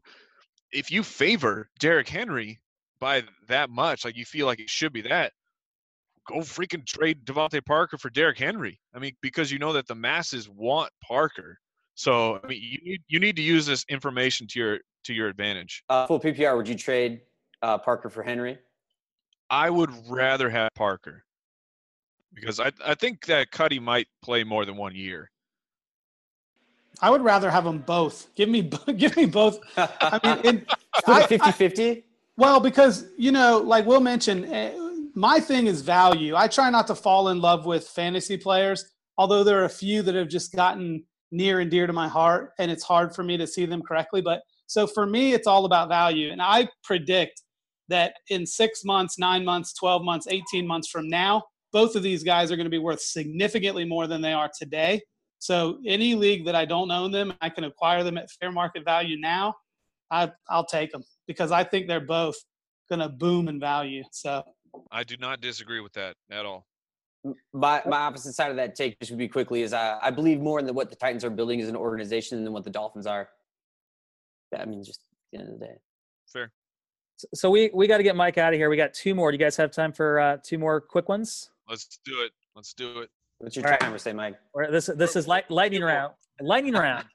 if 0.72 0.92
you 0.92 1.04
favor 1.04 1.70
Derrick 1.80 2.08
Henry 2.08 2.60
by 3.00 3.24
that 3.48 3.70
much, 3.70 4.06
like 4.06 4.18
you 4.18 4.26
feel 4.26 4.46
like 4.46 4.60
it 4.60 4.70
should 4.70 4.94
be 4.94 5.02
that, 5.02 5.32
go 6.28 6.40
freaking 6.40 6.86
trade 6.86 7.26
DeVante 7.26 7.66
Parker 7.66 7.98
for 7.98 8.10
Derrick 8.10 8.38
Henry. 8.38 8.80
I 8.94 9.00
mean, 9.00 9.14
because 9.22 9.52
you 9.52 9.60
know 9.60 9.74
that 9.74 9.88
the 9.88 9.96
masses 9.96 10.50
want 10.50 10.92
Parker. 11.04 11.58
So 11.96 12.40
I 12.44 12.48
mean, 12.48 12.62
you 12.62 12.80
need 12.84 13.02
you 13.08 13.20
need 13.20 13.36
to 13.36 13.42
use 13.42 13.66
this 13.66 13.84
information 13.90 14.48
to 14.48 14.60
your 14.60 14.80
to 15.06 15.14
your 15.14 15.28
advantage. 15.28 15.84
Uh, 15.90 16.08
full 16.08 16.20
PPR, 16.20 16.56
would 16.56 16.68
you 16.68 16.76
trade 16.76 17.22
uh, 17.62 17.78
Parker 17.78 18.10
for 18.10 18.24
Henry? 18.24 18.58
I 19.50 19.70
would 19.70 19.92
rather 20.08 20.50
have 20.50 20.70
Parker 20.76 21.24
because 22.34 22.60
I 22.60 22.72
I 22.86 22.96
think 22.96 23.26
that 23.26 23.52
Cutler 23.52 23.82
might 23.82 24.08
play 24.22 24.44
more 24.44 24.66
than 24.66 24.78
one 24.78 24.96
year. 24.96 25.32
I 27.02 27.10
would 27.10 27.22
rather 27.22 27.50
have 27.50 27.64
them 27.64 27.80
both. 27.80 28.28
Give 28.36 28.50
me, 28.50 28.62
give 28.98 29.16
me 29.16 29.26
both. 29.26 29.60
I 29.78 30.20
mean, 30.24 30.38
in, 30.46 30.66
I- 31.08 31.22
Split 31.24 31.42
50 31.42 31.52
50? 31.52 32.06
Well, 32.38 32.60
because 32.60 33.08
you 33.18 33.32
know, 33.32 33.58
like 33.60 33.86
Will 33.86 34.00
mentioned, 34.00 34.46
eh, 34.46 34.74
my 35.14 35.40
thing 35.40 35.68
is 35.68 35.82
value. 35.82 36.36
I 36.36 36.48
try 36.48 36.70
not 36.70 36.88
to 36.88 36.96
fall 36.96 37.30
in 37.30 37.42
love 37.42 37.66
with 37.66 37.88
fantasy 37.88 38.38
players, 38.38 38.86
although 39.18 39.44
there 39.44 39.60
are 39.62 39.66
a 39.66 39.70
few 39.70 40.02
that 40.04 40.16
have 40.16 40.30
just 40.30 40.54
gotten 40.54 41.04
near 41.32 41.60
and 41.60 41.70
dear 41.70 41.86
to 41.86 41.94
my 41.94 42.08
heart, 42.08 42.52
and 42.58 42.72
it's 42.72 42.84
hard 42.84 43.14
for 43.14 43.24
me 43.24 43.38
to 43.38 43.46
see 43.46 43.66
them 43.66 43.82
correctly. 43.82 44.22
But 44.22 44.42
so 44.68 44.88
for 44.88 45.06
me, 45.06 45.34
it's 45.34 45.48
all 45.48 45.66
about 45.66 45.90
value, 45.90 46.32
and 46.32 46.42
I 46.42 46.70
predict 46.84 47.42
that 47.90 48.14
in 48.30 48.46
six 48.46 48.86
months, 48.86 49.20
nine 49.20 49.44
months, 49.44 49.74
twelve 49.74 50.04
months, 50.04 50.28
eighteen 50.30 50.66
months 50.66 50.90
from 50.90 51.10
now, 51.10 51.44
both 51.72 51.96
of 51.96 52.04
these 52.04 52.24
guys 52.24 52.52
are 52.52 52.56
going 52.56 52.66
to 52.66 52.72
be 52.72 52.80
worth 52.80 53.02
significantly 53.02 53.86
more 53.86 54.08
than 54.08 54.22
they 54.22 54.34
are 54.34 54.50
today. 54.58 55.02
So 55.40 55.80
any 55.86 56.16
league 56.16 56.46
that 56.46 56.56
I 56.56 56.66
don't 56.66 56.92
own 56.92 57.12
them, 57.12 57.34
I 57.42 57.50
can 57.50 57.64
acquire 57.64 58.04
them 58.04 58.18
at 58.18 58.30
fair 58.30 58.52
market 58.52 58.84
value 58.84 59.18
now. 59.20 59.56
I, 60.12 60.32
I'll 60.50 60.66
take 60.66 60.92
them 60.92 61.04
because 61.28 61.52
I 61.52 61.64
think 61.64 61.88
they're 61.88 62.00
both 62.00 62.36
going 62.90 63.00
to 63.00 63.10
boom 63.10 63.48
in 63.48 63.60
value. 63.60 64.04
So 64.12 64.44
I 64.92 65.04
do 65.04 65.16
not 65.18 65.42
disagree 65.42 65.80
with 65.80 65.94
that 65.94 66.16
at 66.30 66.46
all. 66.46 66.66
My, 67.54 67.82
my 67.86 67.98
opposite 67.98 68.34
side 68.34 68.50
of 68.50 68.56
that 68.58 68.76
take, 68.76 68.98
just 69.00 69.12
to 69.12 69.18
be 69.18 69.28
quickly, 69.28 69.62
is 69.62 69.74
uh, 69.74 69.98
I 70.02 70.10
believe 70.10 70.40
more 70.40 70.60
in 70.60 70.66
the, 70.66 70.74
what 70.74 70.90
the 70.90 70.96
Titans 70.96 71.24
are 71.24 71.30
building 71.30 71.62
as 71.62 71.68
an 71.68 71.76
organization 71.76 72.44
than 72.44 72.54
what 72.54 72.64
the 72.64 72.70
Dolphins 72.70 73.06
are. 73.06 73.30
I 74.58 74.66
mean, 74.66 74.84
just 74.84 75.02
at 75.02 75.06
the 75.32 75.40
end 75.40 75.54
of 75.54 75.60
the 75.60 75.66
day. 75.66 75.74
Fair. 76.32 76.52
so 77.34 77.50
we, 77.50 77.70
we 77.74 77.88
got 77.88 77.98
to 77.98 78.04
get 78.04 78.16
Mike 78.16 78.38
out 78.38 78.54
of 78.54 78.58
here. 78.58 78.70
We 78.70 78.78
got 78.78 78.94
two 78.94 79.14
more. 79.16 79.32
Do 79.32 79.36
you 79.36 79.44
guys 79.44 79.58
have 79.58 79.72
time 79.72 79.92
for 79.92 80.20
uh, 80.20 80.38
two 80.44 80.58
more 80.58 80.80
quick 80.80 81.10
ones? 81.10 81.50
Let's 81.70 82.00
do 82.04 82.22
it. 82.22 82.32
Let's 82.56 82.74
do 82.74 83.00
it. 83.00 83.10
What's 83.38 83.56
your 83.56 83.66
All 83.66 83.72
right. 83.72 83.80
timer 83.80 83.98
say, 84.00 84.12
Mike? 84.14 84.38
Or 84.54 84.70
this 84.72 84.90
this 84.96 85.16
is 85.16 85.28
light, 85.28 85.50
lightning 85.52 85.84
round. 85.84 86.14
Lightning 86.42 86.74
round. 86.74 87.06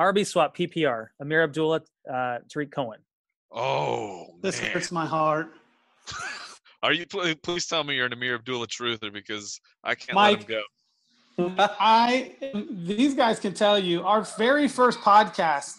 RB 0.00 0.26
swap 0.26 0.56
PPR. 0.56 1.08
Ameer 1.22 1.44
Abdullah, 1.44 1.82
uh, 2.12 2.38
Tarik 2.50 2.70
Cohen. 2.72 2.98
Oh 3.52 4.26
this 4.42 4.60
man. 4.60 4.70
hurts 4.72 4.90
my 4.92 5.06
heart. 5.06 5.48
Are 6.82 6.92
you? 6.92 7.06
pl- 7.06 7.34
Please 7.42 7.66
tell 7.66 7.82
me 7.84 7.94
you're 7.96 8.06
an 8.06 8.12
Ameer 8.12 8.36
Abdullah 8.36 8.66
truther 8.68 9.12
because 9.12 9.60
I 9.84 9.94
can't 9.94 10.14
Mike. 10.14 10.48
let 10.48 10.48
him 10.48 11.54
go. 11.56 11.64
I 11.78 12.34
these 12.70 13.14
guys 13.14 13.38
can 13.38 13.54
tell 13.54 13.78
you 13.78 14.02
our 14.04 14.22
very 14.36 14.66
first 14.68 14.98
podcast 15.00 15.74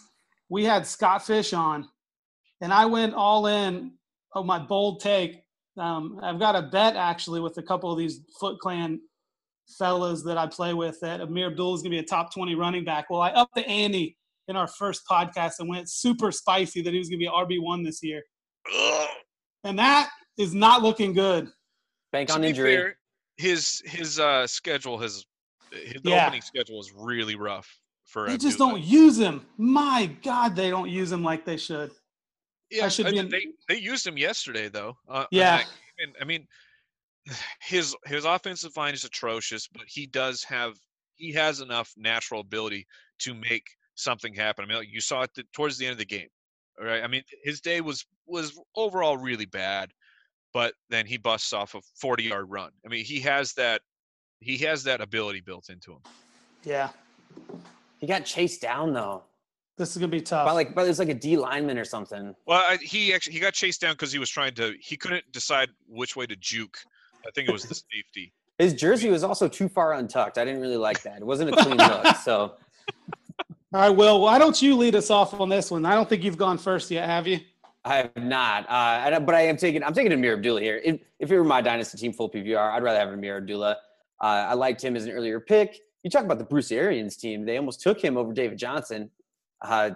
we 0.48 0.64
had 0.64 0.86
Scott 0.86 1.26
Fish 1.26 1.52
on, 1.52 1.86
and 2.60 2.72
I 2.72 2.86
went 2.86 3.14
all 3.14 3.46
in 3.46 3.92
on 4.34 4.46
my 4.46 4.58
bold 4.58 5.00
take. 5.00 5.42
Um, 5.78 6.18
I've 6.22 6.38
got 6.38 6.56
a 6.56 6.62
bet 6.62 6.96
actually 6.96 7.40
with 7.40 7.56
a 7.58 7.62
couple 7.62 7.90
of 7.92 7.98
these 7.98 8.20
Foot 8.40 8.58
Clan 8.58 9.00
fellas 9.78 10.22
that 10.24 10.36
I 10.36 10.46
play 10.46 10.74
with 10.74 10.98
that 11.00 11.20
Ameer 11.20 11.50
Abdul 11.50 11.74
is 11.74 11.82
going 11.82 11.92
to 11.92 11.96
be 11.96 12.04
a 12.04 12.06
top 12.06 12.34
twenty 12.34 12.54
running 12.54 12.84
back. 12.84 13.08
Well, 13.08 13.20
I 13.22 13.30
upped 13.30 13.54
the 13.54 13.66
ante 13.68 14.16
in 14.48 14.56
our 14.56 14.66
first 14.66 15.02
podcast 15.08 15.54
and 15.60 15.68
went 15.68 15.88
super 15.88 16.32
spicy 16.32 16.82
that 16.82 16.92
he 16.92 16.98
was 16.98 17.08
going 17.08 17.20
to 17.20 17.24
be 17.26 17.30
RB 17.30 17.62
one 17.62 17.82
this 17.84 18.02
year, 18.02 18.22
and 19.64 19.78
that 19.78 20.10
is 20.38 20.54
not 20.54 20.82
looking 20.82 21.12
good. 21.12 21.48
Bank 22.12 22.32
on 22.32 22.40
be 22.42 22.48
injury. 22.48 22.74
fair, 22.76 22.98
his 23.36 23.80
his 23.84 24.18
uh, 24.18 24.46
schedule 24.46 24.98
has 24.98 25.24
his 25.72 26.00
Yeah. 26.02 26.24
opening 26.26 26.42
schedule 26.42 26.80
is 26.80 26.92
really 26.92 27.36
rough 27.36 27.68
for. 28.06 28.28
They 28.28 28.36
just 28.38 28.58
don't 28.58 28.82
use 28.82 29.16
him. 29.18 29.46
My 29.56 30.10
God, 30.22 30.56
they 30.56 30.68
don't 30.68 30.90
use 30.90 31.12
him 31.12 31.22
like 31.22 31.44
they 31.44 31.56
should. 31.56 31.92
Yeah, 32.70 32.88
should 32.88 33.06
uh, 33.06 33.10
be 33.10 33.18
in- 33.18 33.28
they 33.28 33.46
they 33.68 33.78
used 33.78 34.06
him 34.06 34.16
yesterday 34.16 34.68
though. 34.68 34.96
Uh, 35.08 35.26
Yeah. 35.30 35.62
and, 35.98 36.14
I 36.20 36.24
mean, 36.24 36.46
his 37.60 37.96
his 38.06 38.24
offensive 38.24 38.76
line 38.76 38.94
is 38.94 39.04
atrocious, 39.04 39.68
but 39.68 39.82
he 39.86 40.06
does 40.06 40.42
have 40.44 40.74
he 41.16 41.32
has 41.32 41.60
enough 41.60 41.92
natural 41.96 42.40
ability 42.40 42.86
to 43.20 43.34
make 43.34 43.66
something 43.94 44.32
happen. 44.32 44.64
I 44.64 44.68
mean, 44.68 44.78
like, 44.78 44.88
you 44.90 45.00
saw 45.00 45.22
it 45.22 45.30
th- 45.34 45.46
towards 45.52 45.76
the 45.76 45.84
end 45.86 45.92
of 45.92 45.98
the 45.98 46.06
game. 46.06 46.28
All 46.80 46.86
right. 46.86 47.02
I 47.02 47.06
mean, 47.06 47.22
his 47.44 47.60
day 47.60 47.80
was 47.80 48.06
was 48.26 48.58
overall 48.76 49.16
really 49.18 49.44
bad, 49.46 49.90
but 50.54 50.74
then 50.88 51.04
he 51.06 51.18
busts 51.18 51.52
off 51.52 51.74
a 51.74 51.80
40 52.00 52.22
yard 52.24 52.46
run. 52.48 52.70
I 52.86 52.88
mean, 52.88 53.04
he 53.04 53.20
has 53.20 53.52
that 53.54 53.82
he 54.40 54.56
has 54.58 54.82
that 54.84 55.00
ability 55.02 55.40
built 55.42 55.68
into 55.68 55.92
him. 55.92 56.00
Yeah, 56.64 56.90
He 57.98 58.06
got 58.06 58.24
chased 58.24 58.62
down 58.62 58.92
though. 58.94 59.24
This 59.80 59.92
is 59.92 59.96
gonna 59.96 60.08
be 60.08 60.20
tough. 60.20 60.46
But 60.46 60.52
like, 60.52 60.74
but 60.74 60.86
it's 60.86 60.98
like 60.98 61.08
a 61.08 61.14
D 61.14 61.38
lineman 61.38 61.78
or 61.78 61.86
something. 61.86 62.34
Well, 62.44 62.62
I, 62.68 62.76
he 62.76 63.14
actually 63.14 63.32
he 63.32 63.40
got 63.40 63.54
chased 63.54 63.80
down 63.80 63.94
because 63.94 64.12
he 64.12 64.18
was 64.18 64.28
trying 64.28 64.52
to 64.56 64.74
he 64.78 64.94
couldn't 64.94 65.24
decide 65.32 65.70
which 65.88 66.16
way 66.16 66.26
to 66.26 66.36
juke. 66.36 66.78
I 67.26 67.30
think 67.30 67.48
it 67.48 67.52
was 67.52 67.64
the 67.64 67.74
safety. 67.92 68.34
His 68.58 68.74
jersey 68.74 69.08
was 69.08 69.24
also 69.24 69.48
too 69.48 69.70
far 69.70 69.94
untucked. 69.94 70.36
I 70.36 70.44
didn't 70.44 70.60
really 70.60 70.76
like 70.76 71.02
that. 71.04 71.16
It 71.16 71.24
wasn't 71.24 71.54
a 71.54 71.62
clean 71.64 71.78
look. 71.78 72.06
So 72.22 72.56
All 73.72 73.80
right, 73.80 73.88
Will, 73.88 74.20
why 74.20 74.38
don't 74.38 74.60
you 74.60 74.76
lead 74.76 74.94
us 74.94 75.10
off 75.10 75.32
on 75.40 75.48
this 75.48 75.70
one? 75.70 75.86
I 75.86 75.94
don't 75.94 76.06
think 76.06 76.24
you've 76.24 76.36
gone 76.36 76.58
first 76.58 76.90
yet, 76.90 77.08
have 77.08 77.26
you? 77.26 77.40
I 77.86 77.96
have 77.96 78.16
not. 78.16 78.66
Uh, 78.68 79.18
but 79.20 79.34
I 79.34 79.46
am 79.46 79.56
taking. 79.56 79.82
I'm 79.82 79.94
taking 79.94 80.12
Ameer 80.12 80.34
Abdullah 80.34 80.60
here. 80.60 80.78
If, 80.84 81.00
if 81.18 81.32
it 81.32 81.38
were 81.38 81.44
my 81.44 81.62
dynasty 81.62 81.96
team 81.96 82.12
full 82.12 82.28
PPR, 82.28 82.70
I'd 82.70 82.82
rather 82.82 82.98
have 82.98 83.08
Ameer 83.08 83.38
Abdullah. 83.38 83.78
Uh, 84.20 84.24
I 84.24 84.52
liked 84.52 84.84
him 84.84 84.94
as 84.94 85.06
an 85.06 85.12
earlier 85.12 85.40
pick. 85.40 85.80
You 86.02 86.10
talk 86.10 86.24
about 86.24 86.36
the 86.36 86.44
Bruce 86.44 86.70
Arians 86.70 87.16
team; 87.16 87.46
they 87.46 87.56
almost 87.56 87.80
took 87.80 87.98
him 87.98 88.18
over 88.18 88.34
David 88.34 88.58
Johnson. 88.58 89.10
Uh, 89.62 89.90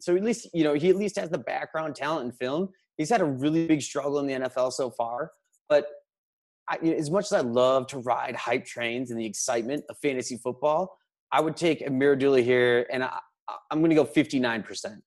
so 0.00 0.14
at 0.14 0.22
least 0.22 0.48
you 0.52 0.64
know 0.64 0.74
he 0.74 0.90
at 0.90 0.96
least 0.96 1.18
has 1.18 1.30
the 1.30 1.38
background 1.38 1.94
talent 1.94 2.26
in 2.26 2.32
film. 2.32 2.68
He's 2.96 3.10
had 3.10 3.20
a 3.20 3.24
really 3.24 3.66
big 3.66 3.82
struggle 3.82 4.18
in 4.20 4.26
the 4.26 4.48
NFL 4.48 4.72
so 4.72 4.90
far, 4.90 5.32
but 5.68 5.86
I, 6.68 6.76
as 6.76 7.10
much 7.10 7.26
as 7.26 7.32
I 7.32 7.40
love 7.40 7.86
to 7.88 7.98
ride 7.98 8.34
hype 8.34 8.64
trains 8.64 9.10
and 9.10 9.20
the 9.20 9.26
excitement 9.26 9.84
of 9.88 9.96
fantasy 9.98 10.36
football, 10.36 10.96
I 11.30 11.40
would 11.40 11.56
take 11.56 11.80
Ameer 11.80 12.12
Abdullah 12.12 12.40
here, 12.40 12.86
and 12.90 13.04
I, 13.04 13.18
I'm 13.70 13.80
going 13.80 13.90
to 13.90 13.96
go 13.96 14.04
59 14.04 14.62
percent. 14.62 15.02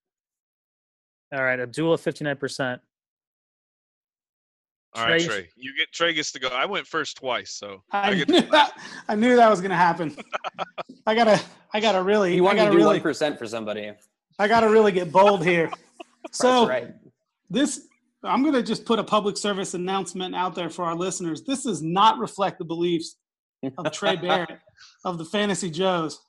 All 1.31 1.43
right, 1.43 1.59
Abdullah, 1.59 1.97
fifty-nine 1.99 2.37
percent. 2.37 2.81
All 4.95 5.05
right, 5.05 5.21
Trey- 5.21 5.27
Trey. 5.41 5.49
You 5.55 5.71
get 5.77 5.91
Trey 5.93 6.13
gets 6.13 6.31
to 6.31 6.39
go. 6.39 6.47
I 6.47 6.65
went 6.65 6.87
first 6.87 7.17
twice, 7.17 7.51
so 7.53 7.83
I, 7.91 8.09
I 8.11 8.15
get 8.15 8.29
knew 8.29 8.41
that. 8.41 8.73
I 9.07 9.15
knew 9.15 9.35
that 9.35 9.49
was 9.49 9.61
gonna 9.61 9.75
happen. 9.75 10.15
I 11.05 11.13
gotta. 11.15 11.39
I 11.73 11.79
gotta 11.79 12.01
really. 12.01 12.35
You 12.35 12.43
I 12.43 12.45
want 12.45 12.57
to 12.57 12.63
gotta 12.63 12.71
do 12.71 12.77
really. 12.77 12.95
one 12.97 13.01
percent 13.01 13.37
for 13.37 13.45
somebody. 13.47 13.91
I 14.39 14.47
gotta 14.47 14.69
really 14.69 14.91
get 14.91 15.11
bold 15.11 15.43
here. 15.45 15.71
So 16.31 16.65
That's 16.67 16.69
right. 16.69 16.93
this 17.49 17.87
i'm 18.23 18.41
going 18.43 18.53
to 18.53 18.61
just 18.61 18.83
put 18.85 18.99
a 18.99 19.03
public 19.03 19.37
service 19.37 19.73
announcement 19.73 20.35
out 20.35 20.53
there 20.53 20.69
for 20.69 20.83
our 20.85 20.93
listeners 20.95 21.43
this 21.43 21.63
does 21.63 21.81
not 21.81 22.19
reflect 22.19 22.59
the 22.59 22.65
beliefs 22.65 23.15
of 23.77 23.91
trey 23.93 24.15
barrett 24.21 24.59
of 25.05 25.17
the 25.17 25.23
fantasy 25.25 25.71
joes 25.71 26.19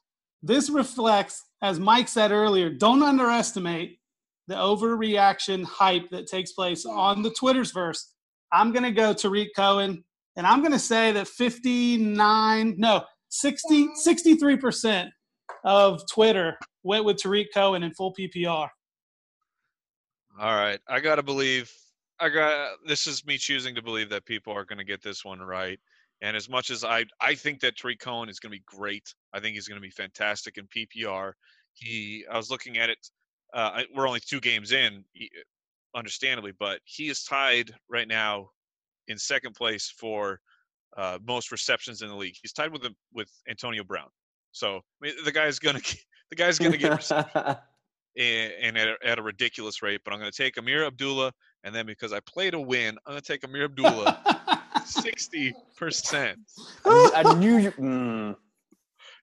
this 0.44 0.70
reflects 0.70 1.42
as 1.60 1.80
mike 1.80 2.06
said 2.08 2.30
earlier 2.30 2.70
don't 2.70 3.02
underestimate 3.02 3.98
the 4.46 4.54
overreaction 4.54 5.64
hype 5.64 6.08
that 6.10 6.28
takes 6.28 6.52
place 6.52 6.86
on 6.86 7.20
the 7.22 7.30
twitter's 7.30 7.72
verse 7.72 8.14
i'm 8.52 8.72
going 8.72 8.82
to 8.82 8.90
go 8.90 9.12
tarik 9.12 9.48
cohen 9.54 10.02
and 10.36 10.46
i'm 10.46 10.60
going 10.60 10.72
to 10.72 10.78
say 10.78 11.12
that 11.12 11.28
59 11.28 12.74
no 12.78 13.02
60 13.28 13.88
63% 14.06 15.08
of 15.64 16.02
twitter 16.12 16.56
went 16.82 17.04
with 17.04 17.16
tarik 17.18 17.48
cohen 17.54 17.82
in 17.82 17.92
full 17.94 18.14
ppr 18.14 18.68
all 20.40 20.54
right. 20.54 20.80
I 20.88 21.00
gotta 21.00 21.22
believe. 21.22 21.70
I 22.18 22.30
got. 22.30 22.78
This 22.86 23.06
is 23.06 23.26
me 23.26 23.36
choosing 23.36 23.74
to 23.74 23.82
believe 23.82 24.08
that 24.08 24.24
people 24.24 24.54
are 24.54 24.64
gonna 24.64 24.84
get 24.84 25.02
this 25.02 25.22
one 25.22 25.40
right. 25.40 25.78
And 26.22 26.34
as 26.34 26.48
much 26.48 26.70
as 26.70 26.82
I, 26.82 27.04
I 27.20 27.34
think 27.34 27.60
that 27.60 27.76
Tarik 27.76 27.98
Cohen 27.98 28.28
is 28.30 28.40
gonna 28.40 28.52
be 28.52 28.62
great. 28.64 29.14
I 29.34 29.40
think 29.40 29.54
he's 29.54 29.68
gonna 29.68 29.80
be 29.82 29.90
fantastic 29.90 30.56
in 30.56 30.66
PPR. 30.68 31.32
He. 31.74 32.24
I 32.30 32.38
was 32.38 32.50
looking 32.50 32.78
at 32.78 32.88
it. 32.88 32.98
Uh, 33.52 33.82
we're 33.94 34.06
only 34.06 34.20
two 34.20 34.40
games 34.40 34.72
in, 34.72 35.04
understandably, 35.94 36.52
but 36.58 36.80
he 36.84 37.08
is 37.08 37.22
tied 37.24 37.72
right 37.88 38.08
now 38.08 38.50
in 39.08 39.18
second 39.18 39.54
place 39.54 39.92
for 39.96 40.40
uh, 40.96 41.18
most 41.26 41.52
receptions 41.52 42.02
in 42.02 42.08
the 42.08 42.14
league. 42.14 42.36
He's 42.40 42.52
tied 42.52 42.72
with 42.72 42.82
the, 42.82 42.94
with 43.12 43.30
Antonio 43.48 43.84
Brown. 43.84 44.08
So 44.52 44.76
I 44.76 44.80
mean, 45.06 45.14
the 45.24 45.32
guy's 45.32 45.58
gonna 45.58 45.80
the 46.30 46.36
guy's 46.36 46.58
gonna 46.58 46.76
get 46.76 46.92
receptions 46.92 47.56
and, 48.16 48.52
and 48.60 48.78
at, 48.78 48.88
a, 48.88 48.96
at 49.04 49.18
a 49.18 49.22
ridiculous 49.22 49.82
rate. 49.82 50.00
But 50.04 50.12
I'm 50.12 50.18
going 50.18 50.30
to 50.30 50.36
take 50.36 50.56
Ameer 50.56 50.84
Abdullah, 50.86 51.32
and 51.64 51.74
then 51.74 51.86
because 51.86 52.12
I 52.12 52.20
play 52.20 52.50
to 52.50 52.60
win, 52.60 52.96
I'm 53.06 53.12
going 53.12 53.22
to 53.22 53.26
take 53.26 53.42
Ameer 53.42 53.64
Abdullah 53.64 54.62
sixty 54.84 55.54
percent. 55.76 56.38
I 56.84 57.34
knew 57.38 57.58
you. 57.58 57.70
Mm. 57.72 58.36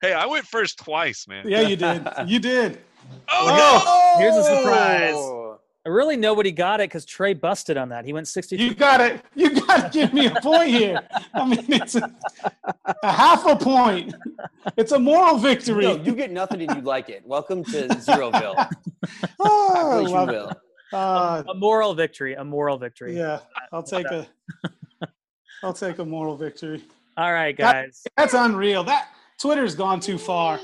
Hey, 0.01 0.13
I 0.13 0.25
went 0.25 0.45
first 0.45 0.77
twice, 0.77 1.27
man. 1.27 1.47
yeah 1.47 1.61
you 1.61 1.75
did 1.75 2.07
you 2.27 2.39
did 2.39 2.79
Oh, 3.29 4.15
Here's 4.19 4.35
a 4.35 4.43
surprise. 4.43 5.13
Really, 5.87 6.17
nobody 6.17 6.51
got 6.51 6.81
it 6.81 6.89
because 6.89 7.05
Trey 7.05 7.33
busted 7.33 7.77
on 7.77 7.89
that. 7.89 8.03
He 8.05 8.11
went 8.13 8.27
60. 8.27 8.57
You 8.57 8.73
got 8.73 8.99
it. 8.99 9.21
You 9.35 9.49
got 9.61 9.91
to 9.91 9.97
give 9.99 10.13
me 10.13 10.25
a 10.27 10.35
point 10.41 10.69
here. 10.69 10.99
I 11.33 11.47
mean, 11.47 11.63
it's 11.69 11.95
a, 11.95 12.13
a 13.03 13.11
half 13.11 13.45
a 13.45 13.55
point. 13.55 14.13
It's 14.75 14.91
a 14.91 14.99
moral 14.99 15.37
victory. 15.37 15.85
No, 15.85 15.95
you 15.95 16.13
get 16.13 16.31
nothing 16.31 16.61
and 16.61 16.75
you 16.75 16.81
like 16.81 17.09
it. 17.09 17.23
Welcome 17.25 17.63
to 17.65 17.87
Zeroville. 17.89 18.69
Oh, 19.39 19.69
I 19.69 19.73
Calculate 19.73 20.07
you 20.07 20.13
love 20.13 20.27
will. 20.29 20.51
Uh, 20.91 21.43
a 21.47 21.53
moral 21.53 21.93
victory. 21.93 22.33
A 22.33 22.43
moral 22.43 22.77
victory. 22.77 23.15
yeah, 23.15 23.39
I'll 23.71 23.83
take 23.83 24.05
a. 24.07 24.27
I'll 25.63 25.73
take 25.73 25.99
a 25.99 26.05
moral 26.05 26.35
victory. 26.35 26.83
All 27.15 27.31
right, 27.31 27.55
That- 27.57 27.85
guys. 27.85 28.03
That's 28.17 28.33
unreal. 28.33 28.83
That 28.83 29.07
Twitter's 29.39 29.75
gone 29.75 29.99
too 30.01 30.17
far. 30.17 30.59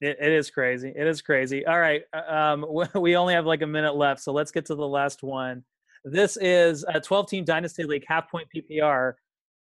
It, 0.00 0.16
it 0.20 0.32
is 0.32 0.50
crazy. 0.50 0.92
It 0.94 1.06
is 1.06 1.22
crazy. 1.22 1.66
All 1.66 1.78
right. 1.80 2.02
uh, 2.12 2.32
Um, 2.32 2.66
we 2.94 3.16
only 3.16 3.34
have 3.34 3.46
like 3.46 3.62
a 3.62 3.66
minute 3.66 3.96
left, 3.96 4.20
so 4.20 4.32
let's 4.32 4.50
get 4.50 4.66
to 4.66 4.74
the 4.74 4.86
last 4.86 5.22
one. 5.22 5.64
This 6.04 6.36
is 6.40 6.84
a 6.88 7.00
12 7.00 7.28
team 7.28 7.44
Dynasty 7.44 7.84
League 7.84 8.04
half 8.06 8.30
point 8.30 8.48
PPR. 8.54 9.14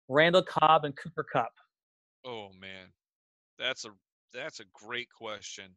Randall 0.09 0.43
Cobb 0.43 0.85
and 0.85 0.97
Cooper 0.97 1.25
Kupp. 1.25 1.53
oh 2.25 2.49
man, 2.61 2.89
that's 3.59 3.85
a 3.85 3.91
that's 4.33 4.61
a 4.61 4.65
great 4.73 5.09
question. 5.11 5.77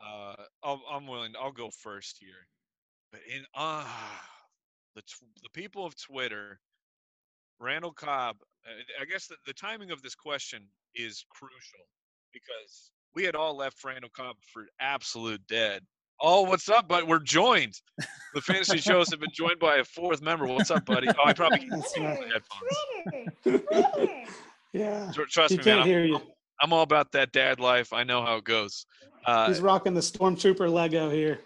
Uh, 0.00 0.34
I'll, 0.62 0.80
I'm 0.90 1.06
willing. 1.08 1.32
I'll 1.40 1.52
go 1.52 1.70
first 1.70 2.18
here. 2.20 2.46
But 3.10 3.20
in 3.32 3.44
ah, 3.54 4.22
the 4.94 5.02
the 5.42 5.50
people 5.52 5.84
of 5.84 5.96
Twitter, 6.00 6.60
Randall 7.58 7.92
Cobb. 7.92 8.36
uh, 8.64 9.02
I 9.02 9.04
guess 9.04 9.26
the, 9.26 9.36
the 9.46 9.52
timing 9.52 9.90
of 9.90 10.02
this 10.02 10.14
question 10.14 10.64
is 10.94 11.24
crucial 11.28 11.86
because 12.32 12.92
we 13.18 13.24
had 13.24 13.34
all 13.34 13.56
left 13.56 13.82
Randall 13.82 14.10
Cobb 14.16 14.36
for 14.52 14.66
absolute 14.80 15.44
dead. 15.48 15.82
Oh, 16.20 16.42
what's 16.42 16.68
up, 16.68 16.86
bud? 16.86 17.02
We're 17.02 17.18
joined. 17.18 17.74
The 18.32 18.40
Fantasy 18.40 18.78
Joes 18.78 19.10
have 19.10 19.18
been 19.18 19.32
joined 19.34 19.58
by 19.58 19.78
a 19.78 19.84
fourth 19.84 20.22
member. 20.22 20.46
What's 20.46 20.70
up, 20.70 20.86
buddy? 20.86 21.08
Oh, 21.08 21.24
I 21.24 21.32
probably 21.32 21.58
can't 21.68 21.84
see 21.84 22.00
my 22.00 22.20
headphones. 23.44 24.22
Yeah, 24.72 25.10
Trust 25.30 25.50
he 25.50 25.56
me, 25.58 25.64
man. 25.64 25.76
can't 25.78 25.80
I'm, 25.80 25.88
you. 25.88 26.20
I'm 26.62 26.72
all 26.74 26.82
about 26.82 27.10
that 27.12 27.32
dad 27.32 27.58
life. 27.58 27.92
I 27.92 28.04
know 28.04 28.22
how 28.22 28.36
it 28.36 28.44
goes. 28.44 28.86
Uh, 29.26 29.48
He's 29.48 29.60
rocking 29.60 29.94
the 29.94 30.00
stormtrooper 30.00 30.70
Lego 30.70 31.10
here. 31.10 31.40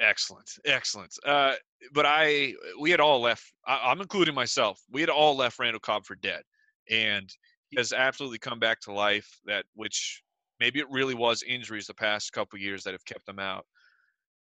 Excellent, 0.00 0.50
excellent. 0.66 1.14
Uh, 1.24 1.54
but 1.94 2.04
I, 2.04 2.52
we 2.80 2.90
had 2.90 3.00
all 3.00 3.20
left. 3.20 3.44
I, 3.66 3.80
I'm 3.84 4.00
including 4.02 4.34
myself. 4.34 4.82
We 4.90 5.00
had 5.00 5.08
all 5.08 5.36
left 5.36 5.58
Randall 5.58 5.80
Cobb 5.80 6.04
for 6.04 6.16
dead, 6.16 6.42
and 6.90 7.32
he 7.70 7.76
has 7.78 7.92
absolutely 7.92 8.38
come 8.38 8.58
back 8.58 8.80
to 8.80 8.92
life. 8.92 9.28
That 9.46 9.64
which 9.74 10.23
maybe 10.64 10.80
it 10.80 10.86
really 10.90 11.14
was 11.14 11.42
injuries 11.42 11.86
the 11.86 11.92
past 11.92 12.32
couple 12.32 12.58
years 12.58 12.82
that 12.82 12.94
have 12.94 13.04
kept 13.04 13.28
him 13.28 13.38
out. 13.38 13.66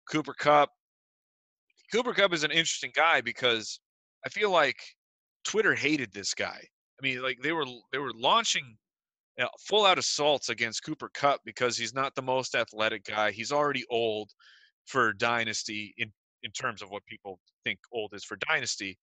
Cooper 0.08 0.36
Kupp. 0.36 0.70
Cooper 1.92 2.14
Kupp 2.14 2.34
is 2.34 2.44
an 2.44 2.52
interesting 2.52 2.92
guy 2.94 3.20
because 3.20 3.80
I 4.24 4.30
feel 4.30 4.52
like 4.52 4.78
Twitter 5.44 5.74
hated 5.74 6.14
this 6.14 6.36
guy. 6.36 6.62
I 6.62 7.02
mean, 7.02 7.24
like 7.24 7.40
they 7.42 7.52
were 7.52 7.66
they 7.92 7.98
were 7.98 8.12
launching 8.14 8.78
you 9.40 9.44
know, 9.44 9.50
full 9.68 9.88
out 9.88 9.98
assaults 9.98 10.50
against 10.50 10.84
Cooper 10.84 11.10
Kupp 11.16 11.42
because 11.46 11.76
he's 11.78 11.96
not 11.96 12.14
the 12.14 12.22
most 12.22 12.54
athletic 12.54 13.06
guy. 13.06 13.32
He's 13.32 13.52
already 13.52 13.84
old 13.90 14.30
for 14.86 15.14
dynasty 15.14 15.96
in 15.98 16.12
in 16.44 16.52
terms 16.52 16.84
of 16.84 16.92
what 16.92 17.04
people 17.08 17.40
think 17.64 17.80
old 17.92 18.14
is 18.14 18.24
for 18.24 18.38
dynasty. 18.48 19.00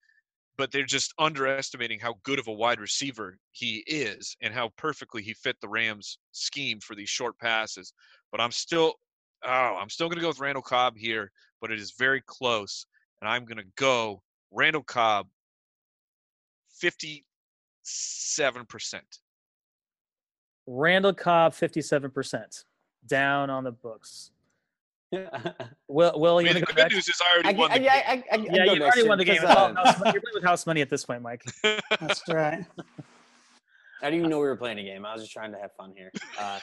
But 0.58 0.72
they're 0.72 0.84
just 0.84 1.14
underestimating 1.18 2.00
how 2.00 2.16
good 2.22 2.38
of 2.38 2.48
a 2.48 2.52
wide 2.52 2.80
receiver 2.80 3.38
he 3.52 3.82
is 3.86 4.36
and 4.42 4.52
how 4.52 4.70
perfectly 4.76 5.22
he 5.22 5.32
fit 5.32 5.56
the 5.60 5.68
Rams 5.68 6.18
scheme 6.32 6.80
for 6.80 6.94
these 6.94 7.08
short 7.08 7.38
passes. 7.38 7.92
But 8.30 8.40
I'm 8.40 8.50
still 8.50 8.94
oh, 9.44 9.76
I'm 9.80 9.88
still 9.88 10.08
gonna 10.08 10.20
go 10.20 10.28
with 10.28 10.40
Randall 10.40 10.62
Cobb 10.62 10.96
here, 10.96 11.30
but 11.60 11.70
it 11.70 11.78
is 11.78 11.94
very 11.98 12.22
close. 12.26 12.84
And 13.20 13.28
I'm 13.28 13.44
gonna 13.44 13.62
go 13.76 14.22
Randall 14.50 14.82
Cobb 14.82 15.28
57%. 16.82 17.22
Randall 20.66 21.14
Cobb, 21.14 21.54
fifty-seven 21.54 22.10
percent, 22.10 22.64
down 23.06 23.50
on 23.50 23.64
the 23.64 23.72
books. 23.72 24.30
Will, 25.88 26.12
Will, 26.20 26.38
I 26.38 26.40
you 26.40 26.46
mean, 26.46 26.54
the 26.54 26.60
good 26.66 26.76
next? 26.76 26.94
news 26.94 27.08
is 27.08 27.20
I 27.20 27.34
already 27.34 27.48
I, 27.48 27.52
won 27.58 27.70
I, 27.72 27.78
the 27.78 27.84
yeah, 27.84 28.14
game. 28.14 28.24
I, 28.30 28.34
I, 28.36 28.38
I, 28.38 28.42
Yeah, 28.42 28.64
you've 28.64 28.78
next 28.78 28.82
already 28.82 29.00
year 29.00 29.08
won 29.08 29.18
the 29.18 29.24
game. 29.24 29.34
because, 29.40 29.50
It's 29.50 29.58
all 29.58 29.66
uh, 29.66 29.84
house 29.84 29.98
money. 29.98 30.10
You're 30.14 30.20
playing 30.22 30.34
with 30.34 30.44
house 30.44 30.66
money 30.66 30.80
at 30.82 30.90
this 30.90 31.04
point, 31.04 31.22
Mike. 31.22 31.44
That's 32.00 32.22
right. 32.28 32.64
I 34.02 34.06
didn't 34.06 34.20
even 34.20 34.30
know 34.30 34.38
we 34.38 34.44
were 34.46 34.56
playing 34.56 34.78
a 34.78 34.82
game. 34.82 35.04
I 35.04 35.12
was 35.12 35.22
just 35.22 35.32
trying 35.32 35.52
to 35.52 35.58
have 35.58 35.72
fun 35.76 35.92
here. 35.96 36.10
Uh, 36.38 36.58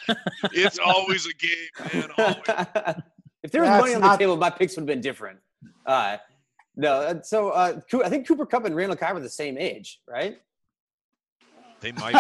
It's 0.54 0.80
always 0.80 1.28
a 1.28 1.34
game, 1.34 1.94
man. 1.94 2.10
Always. 2.18 2.96
if 3.44 3.52
there 3.52 3.62
was 3.62 3.70
That's 3.70 3.82
money 3.82 3.94
on 3.96 4.02
the 4.02 4.08
not- 4.08 4.20
table, 4.20 4.38
my 4.38 4.50
picks 4.50 4.76
would 4.76 4.82
have 4.82 4.88
been 4.88 5.02
different. 5.02 5.40
Uh, 5.86 6.18
no, 6.76 6.94
uh, 6.94 7.22
so 7.22 7.50
uh, 7.50 7.80
I 8.04 8.10
think 8.10 8.28
Cooper 8.28 8.46
Kupp 8.46 8.66
and 8.66 8.76
Randall 8.76 8.98
Cobb 8.98 9.18
are 9.18 9.20
the 9.20 9.30
same 9.30 9.58
age, 9.58 10.00
right? 10.08 10.38
They 11.82 11.92
might 11.92 12.14
be. 12.14 12.18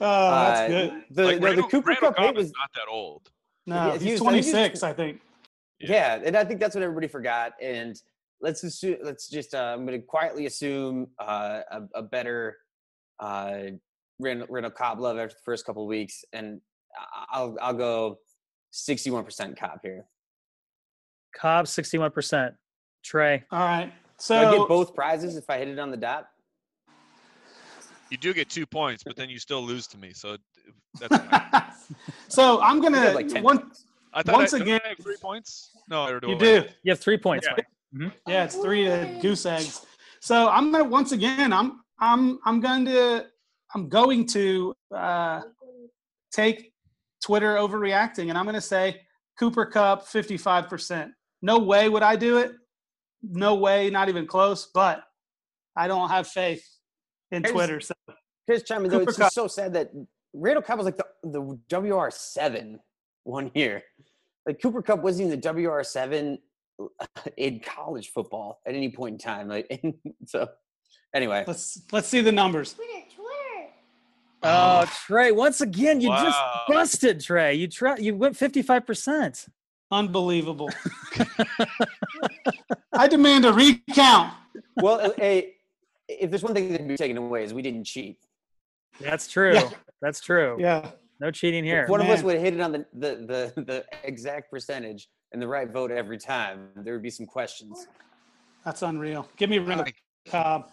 oh, 0.00 0.30
that's 0.30 0.60
Uh, 0.60 0.66
good. 0.68 1.04
The, 1.10 1.24
like 1.24 1.38
no, 1.40 1.46
Randall, 1.46 1.64
the 1.64 1.70
Cooper 1.70 1.88
Randall 1.90 2.08
Cup 2.08 2.16
Cobb 2.16 2.36
was 2.36 2.46
is 2.46 2.52
not 2.58 2.70
that 2.74 2.90
old. 2.90 3.30
No, 3.68 3.74
Yeah, 3.92 3.98
he 3.98 4.10
he's 4.10 4.20
was- 4.20 4.28
I 4.28 4.32
think 4.32 4.44
he 4.46 4.50
26, 4.52 4.82
I 4.82 4.92
think. 4.94 5.20
Yeah. 5.78 6.20
and 6.24 6.36
I 6.36 6.44
think 6.44 6.58
that's 6.58 6.74
what 6.74 6.82
everybody 6.82 7.06
forgot. 7.06 7.52
And 7.60 7.94
let's 8.40 8.64
assume, 8.64 8.96
let's 9.02 9.28
just, 9.28 9.54
uh, 9.54 9.74
I'm 9.76 9.84
going 9.86 10.00
to 10.00 10.04
quietly 10.06 10.46
assume 10.46 11.08
uh, 11.18 11.60
a, 11.70 11.82
a 11.96 12.02
better 12.02 12.56
uh, 13.20 13.58
Randall, 14.20 14.46
Randall 14.50 14.70
Cobb 14.72 15.00
love 15.00 15.18
after 15.18 15.34
the 15.34 15.40
first 15.44 15.66
couple 15.66 15.82
of 15.82 15.88
weeks, 15.88 16.24
and 16.32 16.60
I- 16.96 17.24
I'll 17.38 17.56
I'll 17.60 17.74
go 17.74 18.18
61% 18.72 19.56
Cobb 19.58 19.80
here. 19.82 20.06
Cobb, 21.36 21.68
sixty-one 21.68 22.10
percent. 22.10 22.54
Trey, 23.04 23.44
All 23.52 23.60
right. 23.60 23.92
So 24.18 24.36
I 24.36 24.56
get 24.56 24.66
both 24.66 24.94
prizes 24.94 25.36
if 25.36 25.48
I 25.48 25.58
hit 25.58 25.68
it 25.68 25.78
on 25.78 25.90
the 25.92 25.96
dot. 25.96 26.28
You 28.10 28.16
do 28.16 28.32
get 28.32 28.48
two 28.48 28.66
points, 28.66 29.02
but 29.04 29.16
then 29.16 29.28
you 29.28 29.38
still 29.38 29.62
lose 29.62 29.86
to 29.88 29.98
me. 29.98 30.12
So 30.14 30.36
that's 30.98 31.16
fine. 31.16 31.64
so 32.28 32.60
I'm 32.60 32.80
gonna 32.80 33.12
like 33.12 33.28
10 33.28 33.42
one, 33.42 33.58
points. 33.58 33.84
I 34.14 34.22
thought 34.22 34.34
Once 34.36 34.54
I, 34.54 34.58
again- 34.58 34.80
I 34.84 34.88
have 34.88 34.98
three 34.98 35.16
points. 35.20 35.70
No, 35.88 36.06
or 36.06 36.20
do 36.20 36.28
you 36.28 36.36
I? 36.36 36.38
do. 36.38 36.64
you 36.82 36.92
have 36.92 37.00
three 37.00 37.18
points, 37.18 37.46
Yeah. 37.46 37.54
Mike. 37.56 38.12
Yeah, 38.26 38.44
it's 38.44 38.56
three 38.56 38.84
to 38.84 39.18
goose 39.22 39.46
eggs. 39.46 39.86
So 40.20 40.48
I'm 40.48 40.70
gonna 40.72 40.84
once 40.84 41.12
again 41.12 41.52
I'm 41.52 41.80
I'm 42.00 42.38
I'm 42.44 42.60
going 42.60 42.84
to 42.86 43.26
I'm 43.74 43.88
going 43.88 44.26
to 44.28 44.74
uh, 44.94 45.40
take 46.32 46.72
Twitter 47.22 47.56
overreacting, 47.56 48.28
and 48.28 48.36
I'm 48.38 48.44
gonna 48.44 48.60
say 48.60 49.00
Cooper 49.38 49.66
Kupp 49.66 50.06
55 50.06 50.68
percent. 50.68 51.12
No 51.42 51.58
way 51.58 51.88
would 51.88 52.02
I 52.02 52.16
do 52.16 52.38
it. 52.38 52.52
No 53.22 53.54
way, 53.54 53.90
not 53.90 54.08
even 54.08 54.26
close. 54.26 54.68
But 54.72 55.02
I 55.76 55.88
don't 55.88 56.08
have 56.10 56.26
faith 56.26 56.64
in 57.32 57.42
Here's- 57.42 57.52
Twitter. 57.54 57.80
So 57.80 57.94
Here's 58.46 58.62
Chime, 58.62 58.88
though, 58.88 59.00
it's 59.00 59.16
just 59.18 59.34
so 59.34 59.46
sad 59.46 59.74
that 59.74 59.90
Randall 60.32 60.62
Cobb 60.62 60.78
was 60.78 60.86
like 60.86 60.96
the, 60.96 61.04
the 61.22 61.42
WR7 61.68 62.78
one 63.24 63.50
year. 63.54 63.82
Like 64.46 64.62
Cooper 64.62 64.80
Kupp 64.80 65.02
wasn't 65.02 65.26
even 65.28 65.38
the 65.40 65.46
WR7 65.48 66.38
in 67.36 67.60
college 67.60 68.10
football 68.12 68.60
at 68.66 68.74
any 68.74 68.90
point 68.90 69.14
in 69.14 69.18
time. 69.18 69.48
Like, 69.48 69.82
so 70.26 70.48
anyway, 71.14 71.44
let's 71.46 71.82
let's 71.92 72.08
see 72.08 72.22
the 72.22 72.32
numbers. 72.32 72.72
Twitter, 72.72 72.90
Twitter. 73.14 73.72
Oh, 74.44 74.90
Trey! 75.06 75.30
Once 75.32 75.60
again, 75.60 76.00
you 76.00 76.08
Wow. 76.08 76.22
just 76.24 76.38
busted 76.68 77.20
Trey. 77.20 77.52
You 77.54 77.66
try. 77.68 77.96
You 77.98 78.16
went 78.16 78.34
fifty-five 78.36 78.86
percent. 78.86 79.44
Unbelievable. 79.90 80.70
I 82.92 83.08
demand 83.08 83.44
a 83.44 83.52
recount. 83.52 84.32
well, 84.76 85.12
a, 85.18 85.54
if 86.08 86.30
there's 86.30 86.42
one 86.42 86.54
thing 86.54 86.70
that 86.72 86.78
can 86.78 86.88
be 86.88 86.96
taken 86.96 87.16
away 87.16 87.44
is 87.44 87.54
we 87.54 87.62
didn't 87.62 87.84
cheat. 87.84 88.18
That's 89.00 89.28
true. 89.28 89.54
Yeah. 89.54 89.70
That's 90.00 90.20
true. 90.20 90.56
Yeah. 90.58 90.90
No 91.20 91.30
cheating 91.30 91.64
here. 91.64 91.84
If 91.84 91.88
one 91.88 92.00
of 92.00 92.08
us 92.08 92.22
would 92.22 92.34
have 92.34 92.44
hit 92.44 92.54
it 92.54 92.60
on 92.60 92.72
the, 92.72 92.86
the, 92.94 93.52
the, 93.56 93.62
the 93.62 93.84
exact 94.04 94.50
percentage 94.50 95.08
and 95.32 95.42
the 95.42 95.48
right 95.48 95.68
vote 95.70 95.90
every 95.90 96.18
time, 96.18 96.68
there 96.76 96.94
would 96.94 97.02
be 97.02 97.10
some 97.10 97.26
questions. 97.26 97.88
That's 98.64 98.82
unreal. 98.82 99.28
Give 99.36 99.50
me 99.50 99.58
Randall 99.58 99.86
Like, 99.86 99.96
Cobb. 100.28 100.68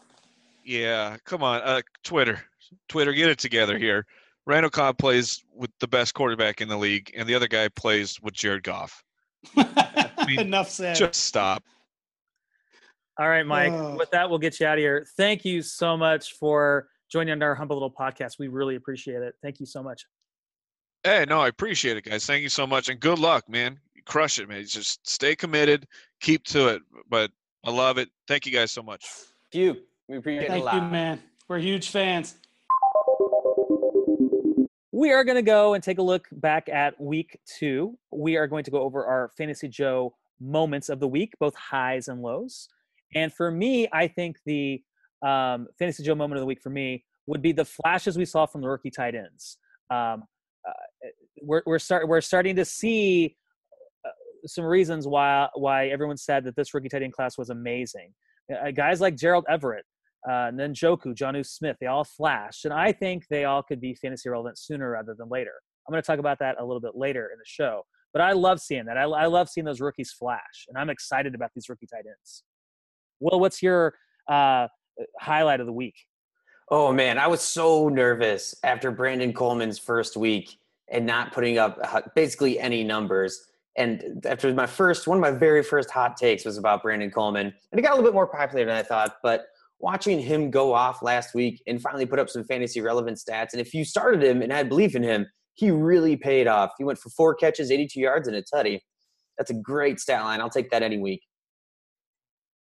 yeah, 0.64 1.18
come 1.26 1.42
on, 1.42 1.62
uh, 1.62 1.82
Twitter, 2.04 2.42
Twitter, 2.90 3.14
get 3.14 3.30
it 3.30 3.40
together 3.40 3.78
here. 3.78 4.06
Randall 4.46 4.70
Cobb 4.70 5.00
plays 5.00 5.44
with 5.56 5.72
the 5.80 5.88
best 5.88 6.14
quarterback 6.14 6.62
in 6.62 6.68
the 6.68 6.78
league, 6.78 7.12
and 7.18 7.28
the 7.28 7.34
other 7.34 7.48
guy 7.48 7.68
plays 7.70 8.22
with 8.22 8.36
Jared 8.36 8.64
Goff. 8.64 9.04
mean, 10.28 10.40
Enough 10.40 10.70
said. 10.70 10.96
Just 10.96 11.24
stop. 11.24 11.64
All 13.18 13.30
right, 13.30 13.46
Mike. 13.46 13.72
Oh. 13.72 13.96
With 13.96 14.12
that, 14.12 14.30
we'll 14.30 14.40
get 14.40 14.60
you 14.60 14.68
out 14.68 14.78
of 14.78 14.82
here. 14.82 15.06
Thank 15.16 15.46
you 15.46 15.62
so 15.62 15.96
much 15.96 16.34
for 16.34 16.90
joining 17.10 17.32
on 17.32 17.42
our 17.42 17.56
humble 17.56 17.78
little 17.78 17.92
podcast. 17.92 18.40
We 18.40 18.50
really 18.50 18.76
appreciate 18.76 19.22
it. 19.22 19.36
Thank 19.42 19.60
you 19.60 19.66
so 19.66 19.82
much. 19.82 20.06
Hey, 21.04 21.26
no, 21.30 21.40
I 21.40 21.48
appreciate 21.48 21.96
it, 21.96 22.04
guys. 22.04 22.26
Thank 22.26 22.42
you 22.42 22.50
so 22.50 22.68
much, 22.68 22.90
and 22.90 23.00
good 23.00 23.20
luck, 23.20 23.48
man. 23.48 23.80
You 23.94 24.02
crush 24.04 24.40
it, 24.40 24.50
man. 24.50 24.66
Just 24.66 25.08
stay 25.08 25.36
committed, 25.36 25.88
keep 26.20 26.44
to 26.46 26.68
it. 26.70 26.82
But 27.10 27.32
I 27.64 27.72
love 27.72 27.98
it. 27.98 28.10
Thank 28.28 28.46
you 28.46 28.52
guys 28.52 28.72
so 28.72 28.84
much. 28.84 29.06
Phew, 29.52 29.78
we 30.10 30.18
appreciate 30.18 30.46
it 30.46 30.48
a 30.48 30.52
Thank 30.52 30.66
lot. 30.66 30.76
you, 30.76 30.82
man. 30.82 31.22
We're 31.48 31.60
huge 31.60 31.90
fans. 31.90 32.36
We 34.92 35.12
are 35.12 35.24
going 35.24 35.36
to 35.36 35.42
go 35.42 35.74
and 35.74 35.84
take 35.84 36.00
a 36.00 36.02
look 36.02 36.28
back 36.32 36.70
at 36.70 37.00
week 37.00 37.40
two. 37.46 37.98
We 38.12 38.38
are 38.38 38.48
going 38.48 38.64
to 38.64 38.72
go 38.72 38.80
over 38.80 39.06
our 39.06 39.32
Fantasy 39.38 39.68
Joe 39.68 40.16
moments 40.40 40.90
of 40.90 41.00
the 41.00 41.08
week, 41.08 41.34
both 41.40 41.56
highs 41.56 42.08
and 42.08 42.22
lows. 42.22 42.68
And 43.16 43.34
for 43.34 43.50
me, 43.50 43.88
I 43.92 44.08
think 44.08 44.38
the 44.46 44.84
um, 45.26 45.68
Fantasy 45.80 46.04
Joe 46.04 46.16
moment 46.16 46.38
of 46.38 46.42
the 46.42 46.46
week 46.46 46.62
for 46.62 46.70
me 46.70 47.04
would 47.28 47.42
be 47.42 47.52
the 47.52 47.66
flashes 47.66 48.18
we 48.18 48.26
saw 48.26 48.46
from 48.46 48.62
the 48.62 48.70
rookie 48.70 48.92
tight 48.92 49.16
ends. 49.16 49.58
Um, 49.90 50.24
uh, 50.68 51.08
we're 51.42 51.64
we're, 51.66 51.80
start, 51.80 52.08
we're 52.08 52.22
starting 52.22 52.56
to 52.58 52.66
see 52.66 53.36
uh, 54.06 54.10
some 54.46 54.66
reasons 54.66 55.08
why 55.08 55.48
why 55.56 55.88
everyone 55.88 56.18
said 56.18 56.44
that 56.44 56.56
this 56.56 56.74
rookie 56.74 56.90
tight 56.90 57.04
end 57.04 57.14
class 57.14 57.38
was 57.38 57.50
amazing. 57.50 58.14
Uh, 58.52 58.72
guys 58.72 59.02
like 59.02 59.16
Gerald 59.16 59.46
Everett, 59.50 59.86
uh, 60.28 60.52
Njoku, 60.52 61.16
Jonnu 61.16 61.46
Smith, 61.46 61.78
they 61.80 61.88
all 61.88 62.04
flashed. 62.04 62.66
And 62.66 62.74
I 62.74 62.92
think 62.92 63.28
they 63.28 63.46
all 63.46 63.64
could 63.64 63.80
be 63.80 63.96
fantasy 63.96 64.30
relevant 64.30 64.58
sooner 64.58 64.92
rather 64.92 65.16
than 65.18 65.30
later. 65.30 65.54
I'm 65.88 65.92
going 65.92 66.02
to 66.02 66.06
talk 66.06 66.20
about 66.20 66.40
that 66.40 66.58
a 66.60 66.66
little 66.66 66.82
bit 66.82 66.96
later 66.96 67.30
in 67.32 67.38
the 67.38 67.46
show. 67.46 67.84
But 68.12 68.22
I 68.22 68.32
love 68.32 68.60
seeing 68.60 68.86
that. 68.86 68.98
I, 68.98 69.04
I 69.04 69.26
love 69.26 69.50
seeing 69.50 69.66
those 69.66 69.82
rookies 69.82 70.12
flash. 70.12 70.66
And 70.68 70.78
I'm 70.78 70.90
excited 70.90 71.36
about 71.36 71.52
these 71.54 71.70
rookie 71.70 71.88
tight 71.88 72.06
ends. 72.08 72.44
Will, 73.20 73.40
what's 73.40 73.62
your 73.62 73.96
uh, 74.28 74.68
highlight 75.20 75.60
of 75.60 75.66
the 75.66 75.74
week? 75.74 75.96
Oh 76.70 76.92
man, 76.92 77.20
I 77.20 77.28
was 77.28 77.42
so 77.42 77.90
nervous 77.90 78.56
after 78.64 78.90
Brandon 78.90 79.34
Coleman's 79.34 79.78
first 79.78 80.18
week 80.18 80.58
and 80.90 81.06
not 81.06 81.32
putting 81.32 81.58
up 81.58 81.80
basically 82.16 82.60
any 82.60 82.84
numbers. 82.84 83.46
And 83.78 84.26
after 84.26 84.54
my 84.54 84.66
first, 84.66 85.06
one 85.06 85.18
of 85.18 85.22
my 85.22 85.32
very 85.32 85.62
first 85.62 85.92
hot 85.92 86.18
takes 86.18 86.46
was 86.46 86.58
about 86.58 86.82
Brandon 86.82 87.12
Coleman, 87.12 87.54
and 87.72 87.80
it 87.80 87.82
got 87.82 87.92
a 87.92 87.96
little 87.96 88.10
bit 88.10 88.16
more 88.16 88.28
popular 88.28 88.66
than 88.66 88.76
I 88.76 88.84
thought. 88.84 89.18
But 89.22 89.46
watching 89.80 90.20
him 90.20 90.50
go 90.50 90.74
off 90.74 91.04
last 91.04 91.36
week 91.36 91.62
and 91.68 91.82
finally 91.82 92.06
put 92.06 92.18
up 92.18 92.30
some 92.30 92.46
fantasy 92.46 92.82
relevant 92.82 93.18
stats, 93.18 93.52
and 93.52 93.60
if 93.62 93.74
you 93.74 93.84
started 93.84 94.24
him 94.24 94.42
and 94.42 94.52
had 94.52 94.70
belief 94.70 94.96
in 94.96 95.04
him, 95.04 95.28
he 95.54 95.72
really 95.72 96.16
paid 96.16 96.48
off. 96.48 96.72
He 96.78 96.84
went 96.84 97.00
for 97.00 97.10
four 97.10 97.36
catches, 97.36 97.72
82 97.72 98.00
yards, 98.00 98.28
and 98.28 98.38
a 98.38 98.42
tutty. 98.42 98.80
That's 99.38 99.52
a 99.52 99.56
great 99.56 100.00
stat 100.00 100.24
line. 100.24 100.40
I'll 100.40 100.50
take 100.50 100.70
that 100.72 100.84
any 100.84 100.98
week. 100.98 101.22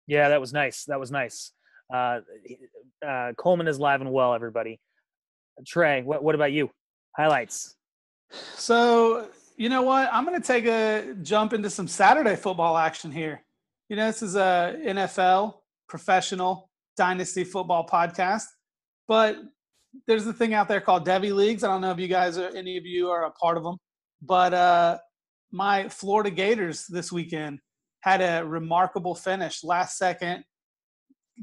Yeah, 0.07 0.29
that 0.29 0.41
was 0.41 0.53
nice. 0.53 0.85
That 0.85 0.99
was 0.99 1.11
nice. 1.11 1.51
Uh, 1.93 2.19
uh, 3.05 3.33
Coleman 3.37 3.67
is 3.67 3.79
live 3.79 4.01
and 4.01 4.11
well, 4.11 4.33
everybody. 4.33 4.79
Trey, 5.65 6.01
what, 6.01 6.23
what 6.23 6.35
about 6.35 6.51
you? 6.51 6.69
Highlights. 7.15 7.75
So, 8.55 9.27
you 9.57 9.69
know 9.69 9.83
what? 9.83 10.09
I'm 10.11 10.25
going 10.25 10.39
to 10.39 10.45
take 10.45 10.65
a 10.65 11.15
jump 11.21 11.53
into 11.53 11.69
some 11.69 11.87
Saturday 11.87 12.35
football 12.35 12.77
action 12.77 13.11
here. 13.11 13.43
You 13.89 13.95
know, 13.95 14.07
this 14.07 14.23
is 14.23 14.35
a 14.35 14.75
NFL 14.83 15.55
professional 15.87 16.69
dynasty 16.97 17.43
football 17.43 17.87
podcast, 17.87 18.45
but 19.07 19.37
there's 20.07 20.25
a 20.25 20.33
thing 20.33 20.53
out 20.53 20.67
there 20.67 20.81
called 20.81 21.05
Devy 21.05 21.33
Leagues. 21.33 21.63
I 21.63 21.67
don't 21.67 21.81
know 21.81 21.91
if 21.91 21.99
you 21.99 22.07
guys 22.07 22.37
are 22.37 22.49
any 22.55 22.77
of 22.77 22.85
you 22.85 23.09
are 23.09 23.25
a 23.25 23.31
part 23.31 23.57
of 23.57 23.63
them, 23.63 23.77
but 24.21 24.53
uh, 24.53 24.97
my 25.51 25.87
Florida 25.89 26.31
Gators 26.31 26.87
this 26.87 27.11
weekend 27.11 27.59
had 28.03 28.21
a 28.21 28.45
remarkable 28.45 29.15
finish, 29.15 29.63
last 29.63 29.97
second 29.97 30.43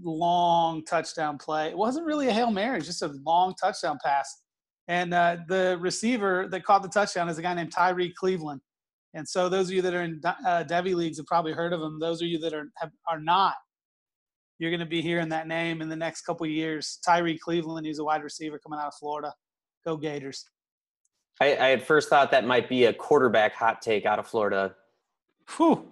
long 0.05 0.85
touchdown 0.85 1.37
play. 1.39 1.69
It 1.69 1.77
wasn't 1.77 2.07
really 2.07 2.29
a 2.29 2.33
hail 2.33 2.51
mary; 2.51 2.79
it's 2.79 2.87
just 2.87 3.03
a 3.03 3.13
long 3.25 3.55
touchdown 3.61 3.99
pass. 4.05 4.43
And 4.87 5.15
uh, 5.15 5.39
the 5.49 5.79
receiver 5.81 6.49
that 6.51 6.65
caught 6.65 6.83
the 6.83 6.89
touchdown 6.89 7.29
is 7.29 7.39
a 7.39 7.43
guy 7.43 7.55
named 7.55 7.73
Tyree 7.73 8.13
Cleveland. 8.17 8.61
And 9.15 9.27
so, 9.27 9.49
those 9.49 9.69
of 9.69 9.75
you 9.75 9.83
that 9.83 9.95
are 9.95 10.03
in 10.03 10.21
uh, 10.25 10.65
Devy 10.69 10.95
leagues 10.95 11.17
have 11.17 11.27
probably 11.27 11.53
heard 11.53 11.73
of 11.73 11.81
him. 11.81 11.99
Those 11.99 12.21
of 12.21 12.29
you 12.29 12.39
that 12.41 12.53
are 12.53 12.71
have, 12.77 12.91
are 13.09 13.19
not, 13.19 13.55
you're 14.59 14.71
going 14.71 14.81
to 14.81 14.87
be 14.87 15.01
hearing 15.01 15.31
that 15.31 15.49
name 15.49 15.81
in 15.81 15.89
the 15.89 15.97
next 15.97 16.23
couple 16.23 16.45
of 16.45 16.53
years. 16.53 16.99
Tyree 17.05 17.39
Cleveland, 17.39 17.87
he's 17.87 18.01
a 18.01 18.05
wide 18.05 18.23
receiver 18.23 18.59
coming 18.59 18.79
out 18.79 18.89
of 18.89 18.95
Florida. 18.95 19.33
Go 19.87 19.97
Gators. 19.97 20.45
I, 21.41 21.57
I 21.57 21.69
had 21.69 21.83
first 21.83 22.11
thought 22.11 22.31
that 22.33 22.45
might 22.45 22.69
be 22.69 22.85
a 22.85 22.93
quarterback 22.93 23.55
hot 23.55 23.81
take 23.81 24.05
out 24.05 24.19
of 24.19 24.27
Florida. 24.27 24.75
Whew. 25.57 25.89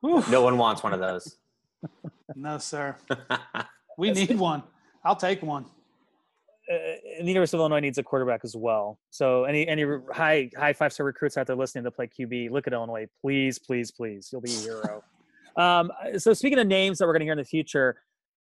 Whew. 0.00 0.22
No 0.30 0.42
one 0.42 0.58
wants 0.58 0.82
one 0.82 0.92
of 0.92 1.00
those. 1.00 1.36
No, 2.34 2.58
sir. 2.58 2.96
we 3.98 4.10
need 4.10 4.36
one. 4.36 4.62
I'll 5.04 5.14
take 5.16 5.42
one. 5.42 5.64
uh, 6.70 6.76
the 7.20 7.24
University 7.28 7.56
of 7.56 7.60
Illinois 7.60 7.78
needs 7.80 7.98
a 7.98 8.02
quarterback 8.02 8.40
as 8.42 8.56
well. 8.56 8.98
So 9.10 9.44
any 9.44 9.66
any 9.68 9.84
high 10.12 10.50
high 10.56 10.72
five 10.72 10.92
star 10.92 11.06
recruits 11.06 11.36
out 11.36 11.46
there 11.46 11.54
listening 11.56 11.84
to 11.84 11.90
play 11.92 12.08
QB, 12.08 12.50
look 12.50 12.66
at 12.66 12.72
Illinois, 12.72 13.06
please, 13.22 13.58
please, 13.60 13.92
please. 13.92 14.28
You'll 14.32 14.42
be 14.42 14.52
a 14.52 14.58
hero. 14.58 15.04
um, 15.56 15.92
so 16.18 16.32
speaking 16.34 16.58
of 16.58 16.66
names 16.66 16.98
that 16.98 17.06
we're 17.06 17.12
going 17.12 17.20
to 17.20 17.26
hear 17.26 17.32
in 17.32 17.38
the 17.38 17.44
future, 17.44 17.96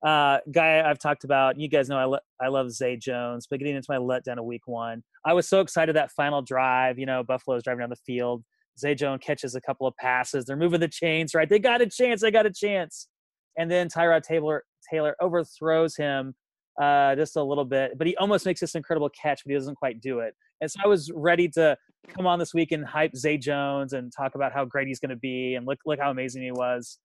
uh, 0.06 0.38
guy 0.52 0.88
I've 0.88 1.00
talked 1.00 1.24
about, 1.24 1.58
you 1.58 1.68
guys 1.68 1.88
know 1.88 1.98
I, 1.98 2.04
le- 2.04 2.20
I 2.40 2.48
love 2.48 2.70
Zay 2.70 2.96
Jones, 2.96 3.48
but 3.50 3.58
getting 3.58 3.74
into 3.74 3.90
my 3.90 3.98
letdown 3.98 4.38
of 4.38 4.44
week 4.44 4.66
one, 4.66 5.02
I 5.24 5.32
was 5.32 5.48
so 5.48 5.60
excited 5.60 5.96
that 5.96 6.12
final 6.12 6.40
drive, 6.40 6.98
you 7.00 7.06
know, 7.06 7.24
Buffalo's 7.24 7.64
driving 7.64 7.80
down 7.80 7.90
the 7.90 7.96
field. 7.96 8.44
Zay 8.78 8.94
Jones 8.94 9.20
catches 9.22 9.54
a 9.54 9.60
couple 9.60 9.86
of 9.86 9.96
passes. 9.96 10.44
They're 10.44 10.56
moving 10.56 10.80
the 10.80 10.88
chains, 10.88 11.34
right? 11.34 11.48
They 11.48 11.58
got 11.58 11.80
a 11.80 11.86
chance. 11.86 12.20
They 12.20 12.30
got 12.30 12.46
a 12.46 12.52
chance. 12.52 13.08
And 13.58 13.70
then 13.70 13.88
Tyrod 13.88 14.22
Taylor, 14.22 14.64
Taylor 14.90 15.14
overthrows 15.20 15.96
him 15.96 16.34
uh, 16.80 17.14
just 17.16 17.36
a 17.36 17.42
little 17.42 17.64
bit, 17.64 17.98
but 17.98 18.06
he 18.06 18.16
almost 18.16 18.46
makes 18.46 18.60
this 18.60 18.74
incredible 18.74 19.10
catch, 19.10 19.42
but 19.44 19.50
he 19.50 19.54
doesn't 19.54 19.74
quite 19.74 20.00
do 20.00 20.20
it. 20.20 20.34
And 20.60 20.70
so 20.70 20.80
I 20.82 20.88
was 20.88 21.10
ready 21.14 21.48
to 21.50 21.76
come 22.16 22.26
on 22.26 22.38
this 22.38 22.54
week 22.54 22.72
and 22.72 22.84
hype 22.84 23.14
Zay 23.16 23.36
Jones 23.36 23.92
and 23.92 24.12
talk 24.16 24.34
about 24.34 24.52
how 24.52 24.64
great 24.64 24.88
he's 24.88 24.98
going 24.98 25.10
to 25.10 25.16
be 25.16 25.54
and 25.54 25.66
look 25.66 25.78
look 25.84 25.98
how 26.00 26.10
amazing 26.10 26.42
he 26.42 26.52
was. 26.52 26.98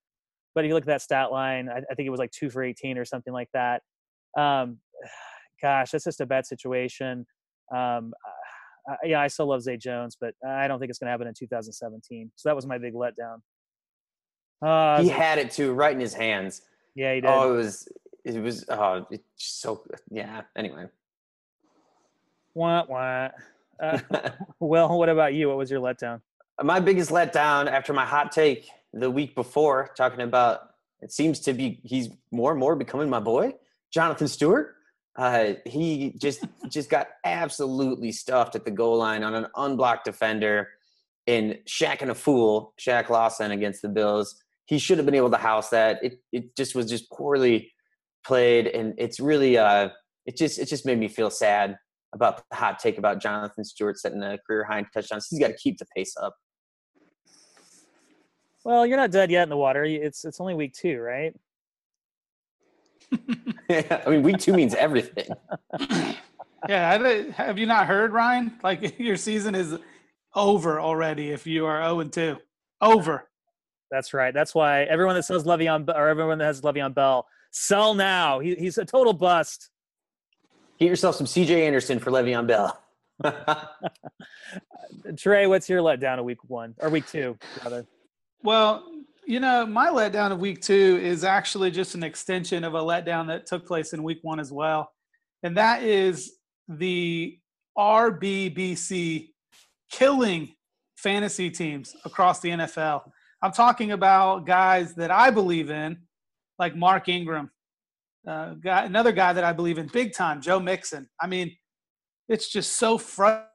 But 0.55 0.63
if 0.63 0.69
you 0.69 0.73
look 0.73 0.83
at 0.83 0.87
that 0.87 1.01
stat 1.01 1.31
line, 1.31 1.69
I, 1.69 1.79
I 1.79 1.95
think 1.95 2.07
it 2.07 2.09
was 2.09 2.19
like 2.19 2.31
two 2.31 2.49
for 2.49 2.63
18 2.63 2.97
or 2.97 3.05
something 3.05 3.33
like 3.33 3.49
that. 3.53 3.81
Um, 4.37 4.79
gosh, 5.61 5.91
that's 5.91 6.05
just 6.05 6.21
a 6.21 6.25
bad 6.25 6.45
situation. 6.45 7.25
Um, 7.75 8.13
uh, 8.89 8.95
yeah, 9.03 9.21
I 9.21 9.27
still 9.27 9.47
love 9.47 9.61
Zay 9.61 9.77
Jones, 9.77 10.17
but 10.19 10.33
I 10.47 10.67
don't 10.67 10.79
think 10.79 10.89
it's 10.89 10.99
going 10.99 11.07
to 11.07 11.11
happen 11.11 11.27
in 11.27 11.33
2017. 11.33 12.31
So 12.35 12.49
that 12.49 12.55
was 12.55 12.65
my 12.65 12.77
big 12.77 12.93
letdown. 12.93 13.41
Uh, 14.61 15.01
he 15.01 15.09
had 15.09 15.37
it 15.37 15.51
too, 15.51 15.73
right 15.73 15.93
in 15.93 15.99
his 15.99 16.13
hands. 16.13 16.61
Yeah, 16.95 17.13
he 17.13 17.21
did. 17.21 17.29
Oh, 17.29 17.53
it 17.53 17.57
was, 17.57 17.87
it 18.23 18.39
was, 18.39 18.65
oh, 18.69 19.05
it's 19.11 19.23
so, 19.35 19.83
yeah. 20.09 20.41
Anyway. 20.55 20.87
Wah, 22.53 22.85
wah. 22.87 23.29
Uh, 23.79 23.99
well, 24.59 24.97
what 24.97 25.09
about 25.09 25.33
you? 25.33 25.49
What 25.49 25.57
was 25.57 25.69
your 25.69 25.81
letdown? 25.81 26.21
my 26.63 26.79
biggest 26.79 27.11
letdown 27.11 27.67
after 27.67 27.93
my 27.93 28.05
hot 28.05 28.31
take 28.31 28.69
the 28.93 29.11
week 29.11 29.35
before, 29.35 29.91
talking 29.95 30.21
about 30.21 30.71
it 31.01 31.11
seems 31.11 31.39
to 31.41 31.53
be 31.53 31.79
he's 31.83 32.09
more 32.31 32.51
and 32.51 32.59
more 32.59 32.75
becoming 32.75 33.09
my 33.09 33.19
boy, 33.19 33.53
Jonathan 33.91 34.27
Stewart. 34.27 34.75
Uh, 35.17 35.53
he 35.65 36.13
just 36.17 36.45
just 36.69 36.89
got 36.89 37.07
absolutely 37.25 38.11
stuffed 38.11 38.55
at 38.55 38.65
the 38.65 38.71
goal 38.71 38.97
line 38.97 39.23
on 39.23 39.33
an 39.33 39.47
unblocked 39.55 40.05
defender 40.05 40.69
in 41.25 41.57
shacking 41.67 42.09
a 42.09 42.15
fool, 42.15 42.73
Shaq 42.79 43.09
Lawson 43.09 43.51
against 43.51 43.81
the 43.81 43.89
Bills. 43.89 44.41
He 44.65 44.77
should 44.77 44.97
have 44.97 45.05
been 45.05 45.15
able 45.15 45.31
to 45.31 45.37
house 45.37 45.69
that. 45.69 46.03
It 46.03 46.19
it 46.31 46.55
just 46.55 46.75
was 46.75 46.87
just 46.87 47.09
poorly 47.11 47.71
played, 48.25 48.67
and 48.67 48.93
it's 48.97 49.19
really 49.19 49.57
uh 49.57 49.89
it 50.27 50.37
just 50.37 50.59
it 50.59 50.67
just 50.67 50.85
made 50.85 50.99
me 50.99 51.07
feel 51.07 51.31
sad 51.31 51.77
about 52.13 52.43
the 52.49 52.55
hot 52.55 52.77
take 52.77 52.99
about 52.99 53.19
Jonathan 53.19 53.63
Stewart 53.63 53.97
setting 53.97 54.21
a 54.21 54.37
career 54.45 54.65
high 54.65 54.79
in 54.79 54.85
touchdowns. 54.93 55.27
He's 55.29 55.39
got 55.39 55.47
to 55.47 55.57
keep 55.57 55.77
the 55.77 55.85
pace 55.95 56.15
up. 56.21 56.35
Well, 58.63 58.85
you're 58.85 58.97
not 58.97 59.11
dead 59.11 59.31
yet 59.31 59.43
in 59.43 59.49
the 59.49 59.57
water. 59.57 59.83
It's 59.83 60.25
it's 60.25 60.39
only 60.39 60.53
week 60.53 60.73
two, 60.73 60.99
right? 60.99 61.33
I 63.69 64.03
mean, 64.07 64.23
week 64.23 64.37
two 64.39 64.53
means 64.53 64.73
everything. 64.75 65.27
yeah, 66.69 67.31
have 67.35 67.57
you 67.57 67.65
not 67.65 67.87
heard, 67.87 68.11
Ryan? 68.11 68.53
Like 68.63 68.99
your 68.99 69.17
season 69.17 69.55
is 69.55 69.77
over 70.35 70.79
already 70.79 71.31
if 71.31 71.47
you 71.47 71.65
are 71.65 71.81
0 71.81 71.99
and 72.01 72.13
2. 72.13 72.37
Over. 72.81 73.29
That's 73.89 74.13
right. 74.13 74.33
That's 74.33 74.53
why 74.53 74.83
everyone 74.83 75.15
that 75.15 75.23
says 75.23 75.43
Le'Veon 75.45 75.87
or 75.89 76.07
everyone 76.07 76.37
that 76.39 76.45
has 76.45 76.61
Le'Veon 76.61 76.93
Bell, 76.93 77.27
sell 77.51 77.93
now. 77.93 78.39
He, 78.39 78.55
he's 78.55 78.77
a 78.77 78.85
total 78.85 79.13
bust. 79.13 79.69
Get 80.79 80.89
yourself 80.89 81.15
some 81.15 81.25
CJ 81.25 81.65
Anderson 81.65 81.99
for 81.99 82.11
Le'Veon 82.11 82.47
Bell. 82.47 82.79
Trey, 85.17 85.47
what's 85.47 85.69
your 85.69 85.81
letdown 85.81 86.19
of 86.19 86.25
week 86.25 86.43
one 86.47 86.75
or 86.79 86.89
week 86.89 87.07
two, 87.07 87.37
rather? 87.63 87.85
Well, 88.43 88.83
you 89.27 89.41
know, 89.41 89.65
my 89.65 89.89
letdown 89.89 90.31
of 90.31 90.39
week 90.39 90.61
two 90.61 90.99
is 91.03 91.25
actually 91.25 91.69
just 91.69 91.95
an 91.95 92.03
extension 92.03 92.63
of 92.63 92.75
a 92.75 92.79
letdown 92.79 93.27
that 93.27 93.45
took 93.45 93.67
place 93.67 93.91
in 93.91 94.01
week 94.01 94.19
one 94.21 94.39
as 94.39 94.53
well. 94.53 94.89
And 95.43 95.57
that 95.57 95.83
is 95.83 96.37
the 96.69 97.37
RBBC 97.77 99.31
killing 99.91 100.53
fantasy 100.95 101.49
teams 101.49 101.93
across 102.05 102.39
the 102.39 102.49
NFL. 102.51 103.11
I'm 103.41 103.51
talking 103.51 103.91
about 103.91 104.45
guys 104.45 104.95
that 104.95 105.11
I 105.11 105.29
believe 105.29 105.69
in, 105.69 105.97
like 106.57 106.77
Mark 106.77 107.09
Ingram, 107.09 107.51
uh, 108.25 108.53
guy, 108.53 108.85
another 108.85 109.11
guy 109.11 109.33
that 109.33 109.43
I 109.43 109.51
believe 109.51 109.77
in 109.77 109.87
big 109.87 110.13
time, 110.13 110.41
Joe 110.41 110.61
Mixon. 110.61 111.09
I 111.19 111.27
mean, 111.27 111.53
it's 112.29 112.49
just 112.49 112.77
so 112.77 112.97
frustrating 112.97 113.51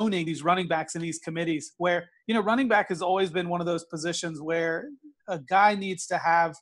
owning 0.00 0.26
these 0.26 0.42
running 0.42 0.68
backs 0.68 0.94
in 0.94 1.02
these 1.02 1.18
committees 1.18 1.72
where, 1.78 2.08
you 2.26 2.34
know, 2.34 2.40
running 2.40 2.68
back 2.68 2.88
has 2.88 3.02
always 3.02 3.30
been 3.30 3.48
one 3.48 3.60
of 3.60 3.66
those 3.66 3.84
positions 3.84 4.40
where 4.40 4.88
a 5.28 5.38
guy 5.38 5.74
needs 5.74 6.06
to 6.06 6.18
have 6.18 6.54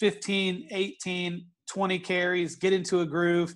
15, 0.00 0.68
18, 0.70 1.46
20 1.70 1.98
carries, 2.00 2.56
get 2.56 2.72
into 2.72 3.00
a 3.00 3.06
groove. 3.06 3.54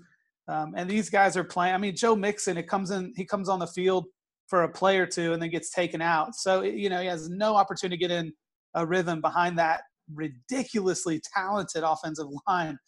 Um, 0.48 0.74
and 0.76 0.88
these 0.88 1.11
guys 1.11 1.36
are 1.36 1.44
playing. 1.44 1.74
I 1.74 1.78
mean, 1.78 1.94
Joe 1.94 2.16
Mixon, 2.16 2.56
it 2.56 2.68
comes 2.68 2.90
in, 2.90 3.12
he 3.16 3.24
comes 3.24 3.48
on 3.48 3.59
the 3.59 3.66
field 3.66 4.06
for 4.46 4.62
a 4.62 4.68
play 4.68 4.98
or 4.98 5.06
two 5.06 5.34
and 5.34 5.42
then 5.42 5.50
gets 5.50 5.70
taken 5.70 6.00
out. 6.00 6.34
So, 6.34 6.62
you 6.62 6.88
know, 6.88 7.00
he 7.00 7.06
has 7.06 7.28
no 7.28 7.54
opportunity 7.54 7.96
to 7.96 8.09
get 8.09 8.11
in 8.11 8.32
a 8.74 8.86
rhythm 8.86 9.20
behind 9.20 9.59
that 9.59 9.82
ridiculously 10.14 11.20
talented 11.34 11.82
offensive 11.84 12.26
line 12.48 12.78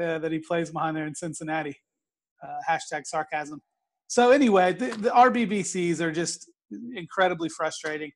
uh, 0.00 0.18
that 0.18 0.32
he 0.32 0.38
plays 0.38 0.70
behind 0.70 0.96
there 0.96 1.06
in 1.06 1.14
Cincinnati. 1.14 1.76
Uh, 2.42 2.58
hashtag 2.68 3.06
sarcasm. 3.06 3.60
So 4.08 4.30
anyway, 4.30 4.72
the, 4.72 4.86
the 4.86 5.10
RBBCs 5.10 6.00
are 6.00 6.12
just 6.12 6.50
incredibly 6.94 7.48
frustrating, 7.48 8.10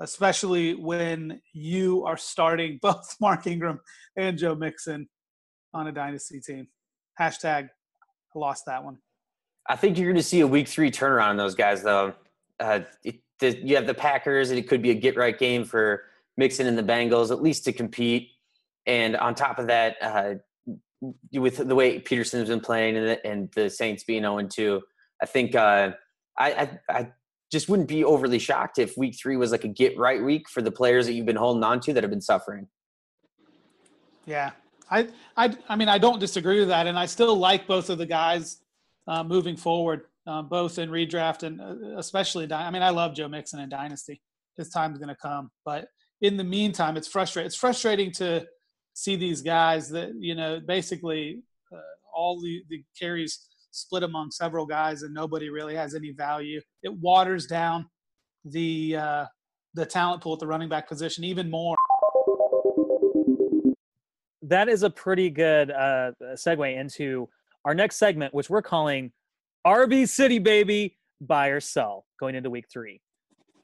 especially 0.00 0.74
when 0.74 1.40
you 1.52 2.04
are 2.04 2.16
starting 2.16 2.78
both 2.82 3.16
Mark 3.20 3.46
Ingram 3.46 3.80
and 4.16 4.38
Joe 4.38 4.54
Mixon 4.54 5.08
on 5.74 5.86
a 5.86 5.92
dynasty 5.92 6.40
team. 6.40 6.68
Hashtag 7.20 7.68
I 8.34 8.38
lost 8.38 8.66
that 8.66 8.84
one. 8.84 8.98
I 9.68 9.76
think 9.76 9.96
you're 9.96 10.08
going 10.08 10.16
to 10.16 10.22
see 10.22 10.40
a 10.40 10.46
week 10.46 10.68
three 10.68 10.90
turnaround 10.90 11.30
on 11.30 11.36
those 11.36 11.54
guys, 11.54 11.82
though. 11.82 12.14
Uh, 12.58 12.80
it, 13.04 13.20
the, 13.38 13.56
you 13.64 13.76
have 13.76 13.86
the 13.86 13.94
Packers, 13.94 14.50
and 14.50 14.58
it 14.58 14.68
could 14.68 14.82
be 14.82 14.90
a 14.90 14.94
get 14.94 15.16
right 15.16 15.38
game 15.38 15.64
for 15.64 16.04
Mixon 16.36 16.66
and 16.66 16.78
the 16.78 16.82
Bengals, 16.82 17.30
at 17.30 17.42
least 17.42 17.64
to 17.64 17.72
compete. 17.72 18.30
And 18.86 19.16
on 19.16 19.34
top 19.34 19.58
of 19.58 19.66
that, 19.68 19.96
uh, 20.00 20.34
with 21.32 21.56
the 21.56 21.74
way 21.74 21.98
Peterson's 21.98 22.48
been 22.48 22.60
playing 22.60 22.96
and 22.96 23.06
the, 23.06 23.26
and 23.26 23.50
the 23.52 23.68
Saints 23.68 24.04
being 24.04 24.22
0 24.22 24.46
2, 24.48 24.80
I 25.22 25.26
think 25.26 25.54
uh, 25.54 25.92
I, 26.36 26.52
I, 26.52 26.78
I 26.88 27.12
just 27.52 27.68
wouldn't 27.68 27.88
be 27.88 28.02
overly 28.02 28.40
shocked 28.40 28.78
if 28.78 28.96
week 28.98 29.14
three 29.16 29.36
was 29.36 29.52
like 29.52 29.64
a 29.64 29.68
get 29.68 29.96
right 29.96 30.22
week 30.22 30.48
for 30.48 30.62
the 30.62 30.70
players 30.72 31.06
that 31.06 31.12
you've 31.12 31.26
been 31.26 31.36
holding 31.36 31.62
on 31.62 31.78
to 31.80 31.92
that 31.92 32.02
have 32.02 32.10
been 32.10 32.20
suffering. 32.20 32.66
Yeah. 34.26 34.50
I, 34.90 35.08
I, 35.36 35.56
I 35.68 35.76
mean, 35.76 35.88
I 35.88 35.98
don't 35.98 36.18
disagree 36.18 36.58
with 36.58 36.68
that. 36.68 36.86
And 36.86 36.98
I 36.98 37.06
still 37.06 37.36
like 37.36 37.66
both 37.66 37.88
of 37.88 37.98
the 37.98 38.06
guys 38.06 38.62
uh, 39.06 39.22
moving 39.22 39.56
forward, 39.56 40.02
uh, 40.26 40.42
both 40.42 40.78
in 40.78 40.90
redraft 40.90 41.44
and 41.44 41.60
uh, 41.60 41.98
especially, 41.98 42.50
I 42.52 42.70
mean, 42.70 42.82
I 42.82 42.90
love 42.90 43.14
Joe 43.14 43.28
Mixon 43.28 43.60
in 43.60 43.68
Dynasty. 43.68 44.20
His 44.56 44.68
time's 44.70 44.98
going 44.98 45.08
to 45.08 45.14
come. 45.14 45.50
But 45.64 45.88
in 46.20 46.36
the 46.36 46.44
meantime, 46.44 46.96
it's 46.96 47.08
frustrating. 47.08 47.46
It's 47.46 47.56
frustrating 47.56 48.10
to 48.12 48.46
see 48.94 49.16
these 49.16 49.40
guys 49.40 49.88
that, 49.90 50.14
you 50.18 50.34
know, 50.34 50.60
basically 50.60 51.42
uh, 51.72 51.76
all 52.14 52.40
the, 52.40 52.62
the 52.68 52.82
carries 52.98 53.48
split 53.72 54.04
among 54.04 54.30
several 54.30 54.64
guys 54.64 55.02
and 55.02 55.12
nobody 55.12 55.50
really 55.50 55.74
has 55.74 55.94
any 55.94 56.12
value. 56.12 56.60
It 56.82 56.92
waters 56.92 57.46
down 57.46 57.86
the, 58.44 58.96
uh, 58.96 59.26
the 59.74 59.84
talent 59.84 60.22
pool 60.22 60.34
at 60.34 60.38
the 60.38 60.46
running 60.46 60.68
back 60.68 60.88
position 60.88 61.24
even 61.24 61.50
more. 61.50 61.74
That 64.42 64.68
is 64.68 64.82
a 64.82 64.90
pretty 64.90 65.30
good 65.30 65.70
uh, 65.70 66.12
segue 66.34 66.78
into 66.78 67.28
our 67.64 67.74
next 67.74 67.96
segment, 67.96 68.34
which 68.34 68.50
we're 68.50 68.62
calling 68.62 69.12
RB 69.66 70.08
City 70.08 70.38
Baby 70.38 70.98
Buy 71.20 71.48
or 71.48 71.60
Sell 71.60 72.04
going 72.20 72.34
into 72.34 72.50
week 72.50 72.66
three. 72.70 73.00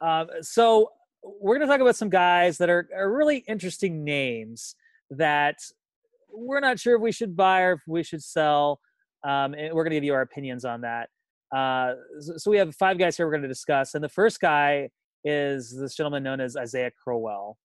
Uh, 0.01 0.25
so 0.41 0.93
we're 1.23 1.57
going 1.57 1.67
to 1.69 1.73
talk 1.73 1.81
about 1.81 1.97
some 1.97 2.09
guys 2.09 2.59
that 2.59 2.71
are, 2.71 2.89
are 2.97 3.13
really 3.13 3.39
interesting 3.49 4.05
names 4.05 4.77
that 5.11 5.57
we're 6.33 6.61
not 6.61 6.79
sure 6.79 6.97
if 6.97 7.03
we 7.03 7.13
should 7.13 7.37
buy 7.37 7.63
or 7.63 7.73
if 7.73 7.81
we 7.87 8.03
should 8.03 8.23
sell. 8.23 8.81
Um, 9.27 9.55
and 9.55 9.75
we're 9.75 9.85
going 9.85 9.91
to 9.91 9.97
give 9.97 10.05
you 10.05 10.15
our 10.15 10.23
opinions 10.23 10.65
on 10.65 10.83
that. 10.83 11.09
Uh, 11.55 11.95
so, 12.21 12.51
we 12.51 12.59
have 12.59 12.75
five 12.77 12.99
guys 12.99 13.17
here 13.17 13.27
we're 13.27 13.33
going 13.33 13.43
to 13.43 13.49
discuss, 13.49 13.95
and 13.95 14.05
the 14.05 14.09
first 14.09 14.39
guy 14.41 14.91
is 15.25 15.77
this 15.79 15.95
gentleman 15.97 16.23
known 16.23 16.41
as 16.41 16.57
Isaiah 16.57 16.91
Crowell, 17.03 17.59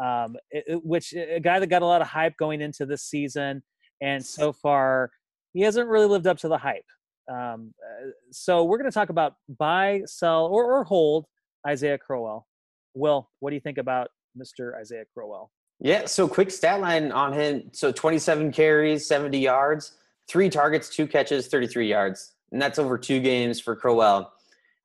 um, 0.00 0.36
it- 0.50 0.64
it- 0.66 0.84
which 0.84 1.12
a 1.14 1.38
guy 1.40 1.58
that 1.60 1.68
got 1.68 1.82
a 1.82 1.86
lot 1.86 2.02
of 2.02 2.08
hype 2.08 2.36
going 2.36 2.60
into 2.60 2.84
this 2.84 3.02
season, 3.04 3.62
and 4.02 4.24
so 4.24 4.52
far 4.52 5.10
he 5.52 5.62
hasn't 5.62 5.88
really 5.88 6.06
lived 6.06 6.26
up 6.26 6.36
to 6.38 6.48
the 6.48 6.58
hype. 6.58 6.84
Um, 7.30 7.72
uh, 7.82 8.10
so 8.30 8.64
we're 8.64 8.76
going 8.78 8.90
to 8.90 8.94
talk 8.94 9.08
about 9.08 9.34
buy, 9.48 10.02
sell, 10.06 10.46
or, 10.46 10.64
or 10.64 10.84
hold 10.84 11.26
Isaiah 11.66 11.98
Crowell. 11.98 12.46
Will, 12.94 13.30
what 13.40 13.50
do 13.50 13.54
you 13.56 13.60
think 13.60 13.78
about 13.78 14.08
Mr. 14.36 14.74
Isaiah 14.78 15.04
Crowell? 15.14 15.50
Yeah, 15.80 16.06
so 16.06 16.28
quick 16.28 16.50
stat 16.50 16.80
line 16.80 17.10
on 17.12 17.32
him. 17.32 17.70
So 17.72 17.90
27 17.92 18.52
carries, 18.52 19.06
70 19.06 19.38
yards, 19.38 19.92
three 20.28 20.48
targets, 20.50 20.88
two 20.88 21.06
catches, 21.06 21.48
33 21.48 21.88
yards. 21.88 22.34
And 22.52 22.60
that's 22.60 22.78
over 22.78 22.98
two 22.98 23.20
games 23.20 23.60
for 23.60 23.76
Crowell. 23.76 24.32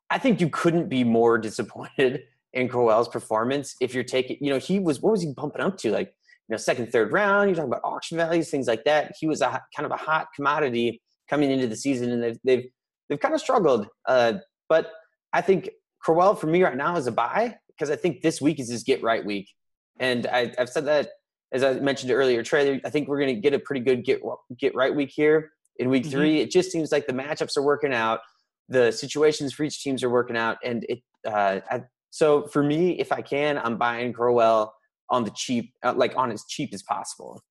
I 0.09 0.17
think 0.17 0.41
you 0.41 0.49
couldn't 0.49 0.89
be 0.89 1.03
more 1.03 1.37
disappointed 1.37 2.23
in 2.53 2.67
Crowell's 2.67 3.07
performance 3.07 3.75
if 3.79 3.93
you're 3.93 4.03
taking, 4.03 4.37
you 4.41 4.51
know, 4.51 4.59
he 4.59 4.79
was, 4.79 5.01
what 5.01 5.11
was 5.11 5.21
he 5.21 5.33
bumping 5.33 5.61
up 5.61 5.77
to? 5.79 5.91
Like, 5.91 6.07
you 6.07 6.53
know, 6.53 6.57
second, 6.57 6.91
third 6.91 7.13
round, 7.13 7.49
you're 7.49 7.55
talking 7.55 7.71
about 7.71 7.81
auction 7.83 8.17
values, 8.17 8.49
things 8.49 8.67
like 8.67 8.83
that. 8.83 9.13
He 9.19 9.27
was 9.27 9.41
a 9.41 9.61
kind 9.75 9.85
of 9.85 9.91
a 9.91 9.97
hot 9.97 10.27
commodity 10.35 11.01
coming 11.29 11.49
into 11.49 11.67
the 11.67 11.77
season 11.77 12.11
and 12.11 12.21
they've, 12.21 12.37
they've, 12.43 12.65
they've 13.07 13.19
kind 13.19 13.33
of 13.33 13.39
struggled. 13.39 13.87
Uh, 14.05 14.33
but 14.67 14.91
I 15.31 15.41
think 15.41 15.69
Crowell 15.99 16.35
for 16.35 16.47
me 16.47 16.61
right 16.63 16.75
now 16.75 16.97
is 16.97 17.07
a 17.07 17.11
buy 17.11 17.57
because 17.67 17.89
I 17.89 17.95
think 17.95 18.21
this 18.21 18.41
week 18.41 18.59
is 18.59 18.69
his 18.69 18.83
get 18.83 19.01
right 19.01 19.23
week. 19.23 19.49
And 19.99 20.27
I, 20.27 20.53
I've 20.57 20.69
said 20.69 20.85
that 20.85 21.09
as 21.51 21.63
I 21.63 21.73
mentioned 21.79 22.11
earlier, 22.11 22.43
Trey. 22.43 22.79
I 22.85 22.89
think 22.89 23.07
we're 23.07 23.19
going 23.19 23.35
to 23.35 23.41
get 23.41 23.53
a 23.53 23.59
pretty 23.59 23.81
good 23.81 24.03
get 24.05 24.21
get 24.57 24.73
right 24.75 24.93
week 24.93 25.09
here 25.13 25.51
in 25.77 25.89
week 25.89 26.03
Mhm. 26.05 26.11
three. 26.11 26.39
It 26.39 26.51
just 26.51 26.71
seems 26.71 26.91
like 26.91 27.07
the 27.07 27.13
matchups 27.13 27.57
are 27.57 27.61
working 27.63 27.93
out, 27.93 28.21
the 28.69 28.91
situations 28.91 29.53
for 29.53 29.63
each 29.63 29.81
teams 29.83 30.03
are 30.03 30.09
working 30.09 30.37
out, 30.37 30.57
and 30.63 30.85
it. 30.89 30.99
Uh, 31.25 31.59
I, 31.69 31.83
so 32.09 32.47
for 32.47 32.63
me, 32.63 32.99
if 32.99 33.11
I 33.11 33.21
can, 33.21 33.57
I'm 33.57 33.77
buying 33.77 34.11
Crowell 34.13 34.73
on 35.09 35.23
the 35.23 35.31
cheap, 35.31 35.73
uh, 35.83 35.93
like 35.95 36.15
on 36.17 36.31
as 36.31 36.45
cheap 36.45 36.73
as 36.73 36.83
possible. 36.83 37.41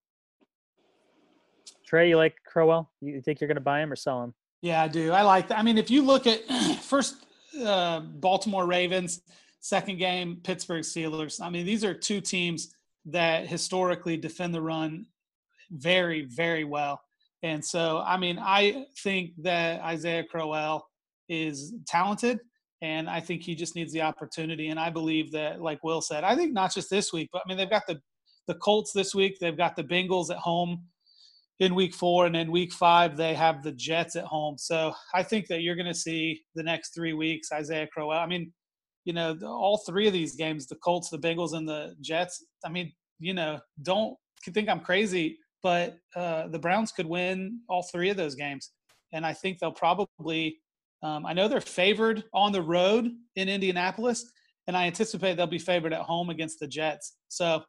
Trey, 1.87 2.09
you 2.09 2.17
like 2.17 2.37
Crowell? 2.47 2.91
You 3.01 3.21
think 3.21 3.41
you're 3.41 3.49
going 3.49 3.57
to 3.57 3.61
buy 3.63 3.81
him 3.81 3.93
or 3.93 3.97
sell 3.97 4.23
him? 4.23 4.35
Yeah, 4.63 4.83
I 4.83 4.89
do. 4.89 5.13
I 5.13 5.23
like 5.23 5.49
that. 5.49 5.59
I 5.59 5.63
mean, 5.63 5.79
if 5.79 5.91
you 5.91 6.03
look 6.03 6.27
at 6.27 6.41
first 6.83 7.17
uh, 7.65 8.01
Baltimore 8.01 8.67
Ravens, 8.67 9.23
second 9.61 9.99
game 9.99 10.41
Pittsburgh 10.43 10.83
Steelers. 10.83 11.41
I 11.41 11.51
mean, 11.51 11.67
these 11.67 11.85
are 11.85 11.93
two 11.95 12.21
teams 12.21 12.75
that 13.07 13.47
historically 13.47 14.17
defend 14.17 14.55
the 14.55 14.63
run 14.63 15.07
very, 15.71 16.27
very 16.27 16.65
well. 16.65 17.01
And 17.43 17.65
so, 17.65 18.03
I 18.07 18.17
mean, 18.17 18.39
I 18.39 18.85
think 19.03 19.31
that 19.43 19.81
Isaiah 19.83 20.25
Crowell 20.25 20.87
is 21.29 21.73
talented, 21.87 22.39
and 22.83 23.09
I 23.09 23.21
think 23.21 23.43
he 23.43 23.55
just 23.55 23.77
needs 23.77 23.93
the 23.93 24.03
opportunity. 24.03 24.69
And 24.69 24.79
I 24.79 24.91
believe 24.91 25.33
that, 25.33 25.61
like 25.61 25.83
Will 25.83 26.03
said, 26.03 26.25
I 26.25 26.37
think 26.37 26.53
not 26.53 26.75
just 26.75 26.91
this 26.91 27.13
week, 27.13 27.31
but 27.33 27.43
I 27.45 27.49
mean, 27.49 27.57
they've 27.57 27.71
got 27.71 27.87
the 27.87 28.01
the 28.47 28.55
Colts 28.55 28.93
this 28.93 29.15
week. 29.15 29.39
They've 29.39 29.57
got 29.57 29.77
the 29.77 29.85
Bengals 29.85 30.31
at 30.31 30.39
home 30.39 30.83
in 31.61 31.75
week 31.75 31.95
four, 31.95 32.27
and 32.27 32.35
in 32.35 32.51
week 32.51 32.73
five 32.73 33.17
they 33.17 33.33
have 33.35 33.63
the 33.63 33.73
Jets 33.73 34.17
at 34.17 34.25
home. 34.25 34.57
So 34.59 34.93
I 35.15 35.23
think 35.23 35.47
that 35.47 35.63
you're 35.63 35.77
going 35.77 35.87
to 35.87 35.95
see 35.95 36.43
the 36.55 36.63
next 36.63 36.95
three 36.95 37.13
weeks 37.13 37.53
Isaiah 37.53 37.87
Crowell. 37.87 38.19
I 38.19 38.27
mean, 38.27 38.53
you 39.11 39.15
know, 39.15 39.37
all 39.43 39.83
three 39.85 40.07
of 40.07 40.13
these 40.13 40.37
games, 40.37 40.69
the 40.69 40.77
Colts, 40.77 41.11
the 41.11 41.19
Bengals, 41.19 41.53
and 41.53 41.69
the 41.69 41.97
Jets. 42.01 42.47
I 42.65 42.69
mean, 42.69 42.93
you 43.19 43.35
know, 43.35 43.59
don't 43.83 44.15
think 44.51 44.69
I'm 44.69 44.79
crazy, 44.79 45.37
but 45.65 45.97
uh, 46.15 46.47
the 46.47 46.61
Browns 46.61 46.93
could 46.93 47.07
win 47.07 47.59
all 47.69 47.83
three 47.83 48.09
of 48.09 48.17
those 48.17 48.37
games, 48.37 48.71
and 49.13 49.27
I 49.27 49.33
think 49.33 49.59
they'll 49.59 49.73
probably. 49.73 50.61
Um, 51.03 51.27
I 51.27 51.33
know 51.33 51.49
they're 51.49 51.61
favored 51.61 52.23
on 52.33 52.53
the 52.53 52.63
road 52.63 53.09
in 53.35 53.49
Indianapolis, 53.49 54.31
and 54.69 54.77
I 54.77 54.87
anticipate 54.87 55.37
they'll 55.37 55.49
be 55.49 55.59
favored 55.59 55.93
at 55.93 56.03
home 56.03 56.31
against 56.31 56.61
the 56.61 56.69
Jets. 56.69 57.17
So 57.27 57.65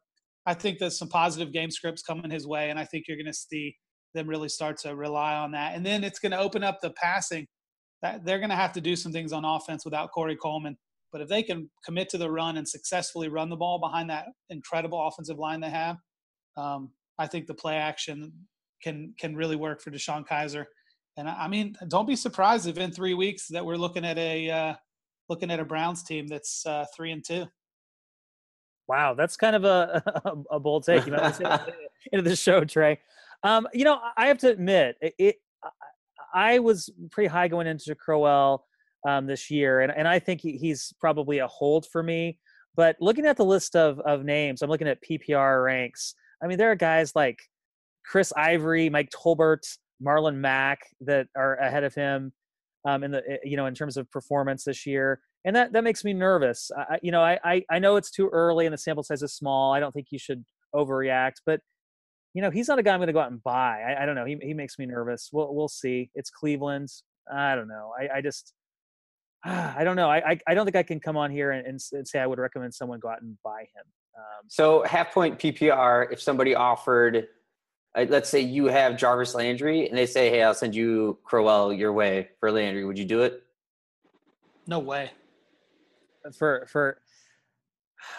I 0.46 0.54
think 0.54 0.78
there's 0.78 1.00
some 1.00 1.10
positive 1.10 1.52
game 1.52 1.72
scripts 1.72 2.04
coming 2.04 2.30
his 2.30 2.46
way, 2.46 2.70
and 2.70 2.78
I 2.78 2.86
think 2.86 3.06
you're 3.08 3.18
going 3.18 3.26
to 3.26 3.34
see 3.34 3.76
them 4.14 4.28
really 4.28 4.50
start 4.50 4.78
to 4.82 4.96
rely 4.96 5.34
on 5.34 5.52
that. 5.54 5.76
And 5.76 5.84
then 5.84 6.04
it's 6.04 6.20
going 6.20 6.34
to 6.34 6.40
open 6.40 6.64
up 6.64 6.82
the 6.82 6.92
passing. 6.92 7.48
That 8.04 8.26
they're 8.26 8.40
going 8.40 8.50
to 8.52 8.56
have 8.56 8.74
to 8.74 8.82
do 8.82 8.96
some 8.96 9.12
things 9.12 9.32
on 9.32 9.46
offense 9.46 9.86
without 9.86 10.12
Corey 10.12 10.36
Coleman. 10.36 10.78
But 11.12 11.22
if 11.22 11.28
they 11.28 11.44
can 11.44 11.70
commit 11.86 12.10
to 12.10 12.18
the 12.18 12.32
run 12.32 12.58
and 12.58 12.68
successfully 12.68 13.28
run 13.28 13.50
the 13.50 13.56
ball 13.56 13.80
behind 13.80 14.10
that 14.10 14.28
incredible 14.50 15.06
offensive 15.06 15.38
line 15.38 15.60
they 15.60 15.70
have, 15.70 15.98
um, 16.58 16.92
I 17.20 17.28
think 17.28 17.48
the 17.48 17.54
play 17.54 17.76
action 17.76 18.32
can 18.82 19.14
can 19.20 19.36
really 19.36 19.56
work 19.56 19.82
for 19.82 19.92
DeShone 19.92 20.28
Kizer. 20.28 20.66
And 21.18 21.30
I 21.30 21.44
I 21.44 21.48
mean, 21.48 21.76
don't 21.88 22.08
be 22.08 22.16
surprised 22.16 22.68
if 22.68 22.78
in 22.78 22.92
three 22.92 23.14
weeks 23.14 23.48
that 23.50 23.66
we're 23.66 23.76
looking 23.76 24.06
at 24.06 24.18
a 24.18 24.50
uh, 24.50 24.74
looking 25.30 25.52
at 25.52 25.60
a 25.60 25.66
Browns 25.66 26.04
team 26.04 26.28
that's 26.28 26.66
uh, 26.66 26.86
three 26.96 27.12
and 27.12 27.24
two. 27.26 27.46
Wow, 28.88 29.14
that's 29.14 29.38
kind 29.38 29.56
of 29.56 29.64
a 29.64 30.04
a, 30.52 30.60
bold 30.60 30.84
take. 30.84 31.06
You 31.06 31.14
might 31.14 31.22
want 31.22 31.36
to 31.36 31.38
say 31.38 31.44
that 31.44 31.70
into 32.12 32.30
the 32.30 32.36
show, 32.36 32.64
Trey. 32.64 33.00
Um, 33.44 33.68
you 33.74 33.86
know, 33.86 34.00
I 34.18 34.28
have 34.28 34.38
to 34.40 34.50
admit, 34.50 34.98
it, 35.02 35.14
it 35.18 35.36
I 36.34 36.56
I 36.56 36.60
was 36.60 36.90
pretty 37.12 37.28
high 37.28 37.48
going 37.48 37.68
into 37.68 37.96
Crowell 37.96 38.66
um, 39.08 39.28
this 39.28 39.50
year, 39.50 39.82
and, 39.82 39.92
and 39.96 40.08
I 40.08 40.20
think 40.20 40.42
he, 40.42 40.58
he's 40.58 40.94
probably 41.00 41.40
a 41.40 41.48
hold 41.48 41.86
for 41.92 42.04
me. 42.04 42.38
But 42.76 42.96
looking 43.00 43.26
at 43.26 43.38
the 43.38 43.46
list 43.46 43.76
of 43.76 44.00
of 44.02 44.24
names, 44.24 44.62
I'm 44.62 44.70
looking 44.70 44.88
at 44.88 45.00
PPR 45.04 45.64
ranks. 45.66 46.16
I 46.44 46.48
mean, 46.48 46.58
there 46.58 46.72
are 46.72 46.76
guys 46.76 47.16
like 47.16 47.40
Chris 48.06 48.32
Ivory, 48.36 48.90
Mike 48.90 49.10
Tolbert, 49.12 49.64
Marlon 50.04 50.36
Mack 50.36 50.80
that 51.02 51.28
are 51.36 51.56
ahead 51.58 51.84
of 51.84 51.94
him 51.94 52.32
um, 52.86 53.04
in 53.04 53.12
the 53.12 53.24
eh, 53.30 53.38
you 53.44 53.58
know 53.58 53.66
in 53.66 53.76
terms 53.76 53.98
of 53.98 54.10
performance 54.12 54.64
this 54.64 54.86
year, 54.86 55.20
and 55.46 55.56
that 55.56 55.74
that 55.74 55.84
makes 55.84 56.04
me 56.04 56.14
nervous. 56.14 56.72
I- 56.76 57.00
you 57.02 57.12
know, 57.12 57.22
I, 57.22 57.40
I 57.44 57.64
I 57.70 57.80
know 57.80 57.96
it's 57.98 58.12
too 58.12 58.30
early 58.30 58.66
and 58.66 58.74
the 58.74 58.78
sample 58.78 59.04
size 59.04 59.22
is 59.22 59.34
small. 59.34 59.74
I 59.74 59.80
don't 59.80 59.92
think 59.92 60.08
you 60.12 60.20
should 60.20 60.44
overreact, 60.74 61.42
but 61.46 61.60
you 62.34 62.42
know, 62.42 62.50
he's 62.50 62.70
not 62.70 62.80
a 62.80 62.84
guy 62.84 62.94
I'm 62.94 63.00
going 63.00 63.08
to 63.08 63.14
go 63.14 63.20
out 63.20 63.32
and 63.32 63.44
buy. 63.44 63.82
I, 63.82 64.04
I 64.04 64.06
don't 64.06 64.16
know. 64.16 64.26
He 64.26 64.38
he 64.42 64.54
makes 64.54 64.80
me 64.80 64.86
nervous. 64.86 65.30
We'll 65.34 65.54
we'll 65.54 65.68
see. 65.68 66.10
It's 66.16 66.30
Cleveland. 66.30 66.90
I 67.32 67.56
don't 67.56 67.68
know. 67.68 67.92
I 68.00 68.18
I 68.18 68.22
just. 68.22 68.54
I 69.44 69.84
don't 69.84 69.96
know. 69.96 70.10
I, 70.10 70.32
I 70.32 70.40
I 70.48 70.54
don't 70.54 70.66
think 70.66 70.76
I 70.76 70.84
can 70.84 71.00
come 71.00 71.18
on 71.18 71.32
here 71.32 71.52
and, 71.52 71.66
and, 71.66 71.80
and 71.94 72.08
say 72.08 72.20
I 72.20 72.28
would 72.28 72.40
recommend 72.40 72.74
someone 72.74 73.00
go 73.00 73.10
out 73.10 73.22
and 73.22 73.38
buy 73.44 73.62
him. 73.62 73.86
Um, 74.16 74.46
So 74.48 74.84
half 74.84 75.14
point 75.14 75.40
PPR, 75.40 76.12
if 76.12 76.22
somebody 76.22 76.54
offered, 76.54 77.28
uh, 77.96 78.06
let's 78.10 78.30
say 78.30 78.42
you 78.42 78.66
have 78.66 78.98
Jarvis 78.98 79.34
Landry, 79.34 79.88
and 79.90 79.98
they 79.98 80.06
say, 80.06 80.30
"Hey, 80.30 80.44
I'll 80.44 80.54
send 80.54 80.76
you 80.76 81.18
Crowell 81.24 81.74
your 81.74 81.94
way 81.94 82.30
for 82.40 82.52
Landry," 82.52 82.86
would 82.86 83.00
you 83.00 83.06
do 83.06 83.22
it? 83.24 83.44
No 84.68 84.80
way. 84.80 85.12
for 86.38 86.68
for 86.70 87.02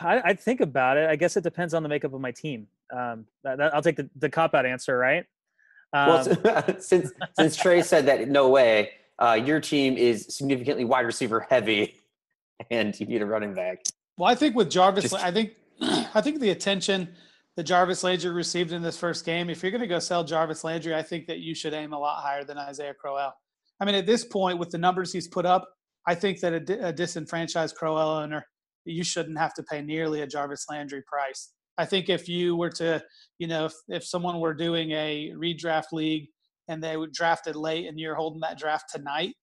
I, 0.01 0.21
I'd 0.25 0.41
think 0.41 0.61
about 0.61 0.97
it. 0.97 1.09
I 1.09 1.17
guess 1.17 1.37
it 1.37 1.45
depends 1.45 1.75
on 1.75 1.83
the 1.83 1.89
makeup 1.89 2.13
of 2.15 2.21
my 2.21 2.31
team. 2.33 2.67
Um, 2.93 3.27
that, 3.43 3.59
that, 3.59 3.75
I'll 3.75 3.83
take 3.83 3.97
the, 3.97 4.09
the 4.17 4.29
cop 4.29 4.55
out 4.55 4.67
answer, 4.67 4.97
right? 4.97 5.25
Um, 5.95 6.39
well, 6.43 6.81
since 6.81 7.13
since 7.39 7.55
Trey 7.55 7.83
said 7.83 8.07
that, 8.07 8.27
no 8.27 8.49
way. 8.49 8.93
Uh, 9.23 9.35
your 9.35 9.61
team 9.61 9.97
is 9.97 10.27
significantly 10.31 10.85
wide 10.85 11.07
receiver 11.07 11.47
heavy, 11.49 11.95
and 12.71 12.99
you 12.99 13.07
need 13.07 13.23
a 13.23 13.27
running 13.27 13.55
back. 13.55 13.85
Well, 14.19 14.29
I 14.29 14.35
think 14.35 14.57
with 14.57 14.69
Jarvis, 14.69 15.05
Just- 15.05 15.15
I 15.15 15.31
think 15.31 15.53
I 15.81 16.21
think 16.21 16.41
the 16.41 16.51
attention 16.51 17.09
that 17.57 17.65
Jarvis 17.65 18.03
Landry 18.03 18.31
received 18.31 18.73
in 18.73 18.83
this 18.83 18.99
first 18.99 19.25
game, 19.25 19.49
if 19.49 19.63
you're 19.63 19.71
going 19.71 19.83
to 19.83 19.87
go 19.87 19.99
sell 19.99 20.25
Jarvis 20.25 20.65
Landry, 20.65 20.95
I 20.95 21.03
think 21.03 21.27
that 21.27 21.39
you 21.39 21.55
should 21.55 21.75
aim 21.75 21.93
a 21.93 21.99
lot 21.99 22.23
higher 22.23 22.45
than 22.45 22.59
Isaiah 22.59 22.95
Crowell. 22.95 23.33
I 23.79 23.85
mean, 23.85 23.95
at 23.95 24.07
this 24.07 24.25
point, 24.25 24.59
with 24.59 24.71
the 24.71 24.79
numbers 24.79 25.13
he's 25.13 25.29
put 25.29 25.45
up, 25.45 25.69
I 26.07 26.15
think 26.15 26.41
that 26.41 26.69
a, 26.69 26.89
a 26.89 26.93
disenfranchised 26.93 27.77
Crowell 27.77 28.09
owner, 28.09 28.45
you 28.85 29.05
shouldn't 29.05 29.39
have 29.39 29.55
to 29.55 29.63
pay 29.63 29.83
nearly 29.83 30.23
a 30.23 30.27
Jarvis 30.27 30.67
Landry 30.69 31.03
price. 31.07 31.53
I 31.79 31.85
think 31.85 32.09
if 32.09 32.29
you 32.29 32.57
were 32.57 32.71
to, 32.71 33.03
you 33.39 33.47
know, 33.47 33.67
if, 33.67 33.75
if 33.89 34.05
someone 34.05 34.41
were 34.41 34.55
doing 34.55 34.91
a 34.93 35.33
redraft 35.37 35.93
league 35.93 36.29
and 36.69 36.83
they 36.83 36.97
would 36.97 37.13
drafted 37.13 37.57
late 37.57 37.87
and 37.87 37.99
you're 37.99 38.15
holding 38.15 38.41
that 38.41 38.59
draft 38.59 38.91
tonight, 38.93 39.35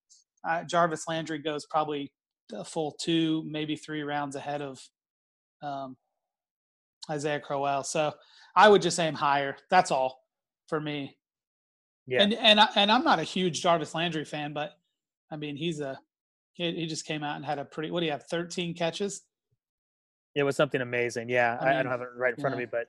uh, 0.48 0.64
Jarvis 0.64 1.08
Landry 1.08 1.40
goes 1.40 1.66
probably 1.66 2.12
a 2.54 2.64
full 2.64 2.96
two, 3.00 3.44
maybe 3.48 3.76
three 3.76 4.04
rounds 4.04 4.36
ahead 4.36 4.62
of 4.62 4.80
um, 5.62 5.98
Isaiah 7.10 7.40
Crowell. 7.40 7.84
So 7.84 8.14
I 8.56 8.70
would 8.70 8.82
just 8.82 9.00
aim 9.00 9.14
higher. 9.14 9.58
That's 9.70 9.92
all 9.92 10.24
for 10.68 10.80
me. 10.80 11.18
Yeah. 12.08 12.24
And 12.24 12.34
and 12.34 12.60
I, 12.60 12.68
and 12.76 12.92
I'm 12.92 13.04
not 13.04 13.20
a 13.20 13.24
huge 13.24 13.62
Jarvis 13.62 13.94
Landry 13.94 14.26
fan, 14.26 14.54
but 14.54 14.72
I 15.30 15.36
mean 15.36 15.56
he's 15.56 15.80
a 15.80 16.00
he, 16.54 16.72
he 16.72 16.86
just 16.88 17.06
came 17.06 17.24
out 17.24 17.36
and 17.36 17.46
had 17.46 17.60
a 17.60 17.66
pretty 17.66 17.92
what 17.92 18.00
do 18.00 18.08
you 18.08 18.12
have 18.12 18.24
13 18.24 18.74
catches? 18.74 19.22
it 20.36 20.44
was 20.44 20.56
something 20.56 20.82
amazing. 20.82 21.30
Yeah, 21.30 21.58
I 21.60 21.70
I, 21.70 21.80
I 21.80 21.84
don't 21.84 21.92
have 21.92 22.02
it 22.02 22.10
right 22.16 22.34
in 22.34 22.40
front 22.40 22.54
of 22.54 22.60
me, 22.60 22.66
but 22.66 22.88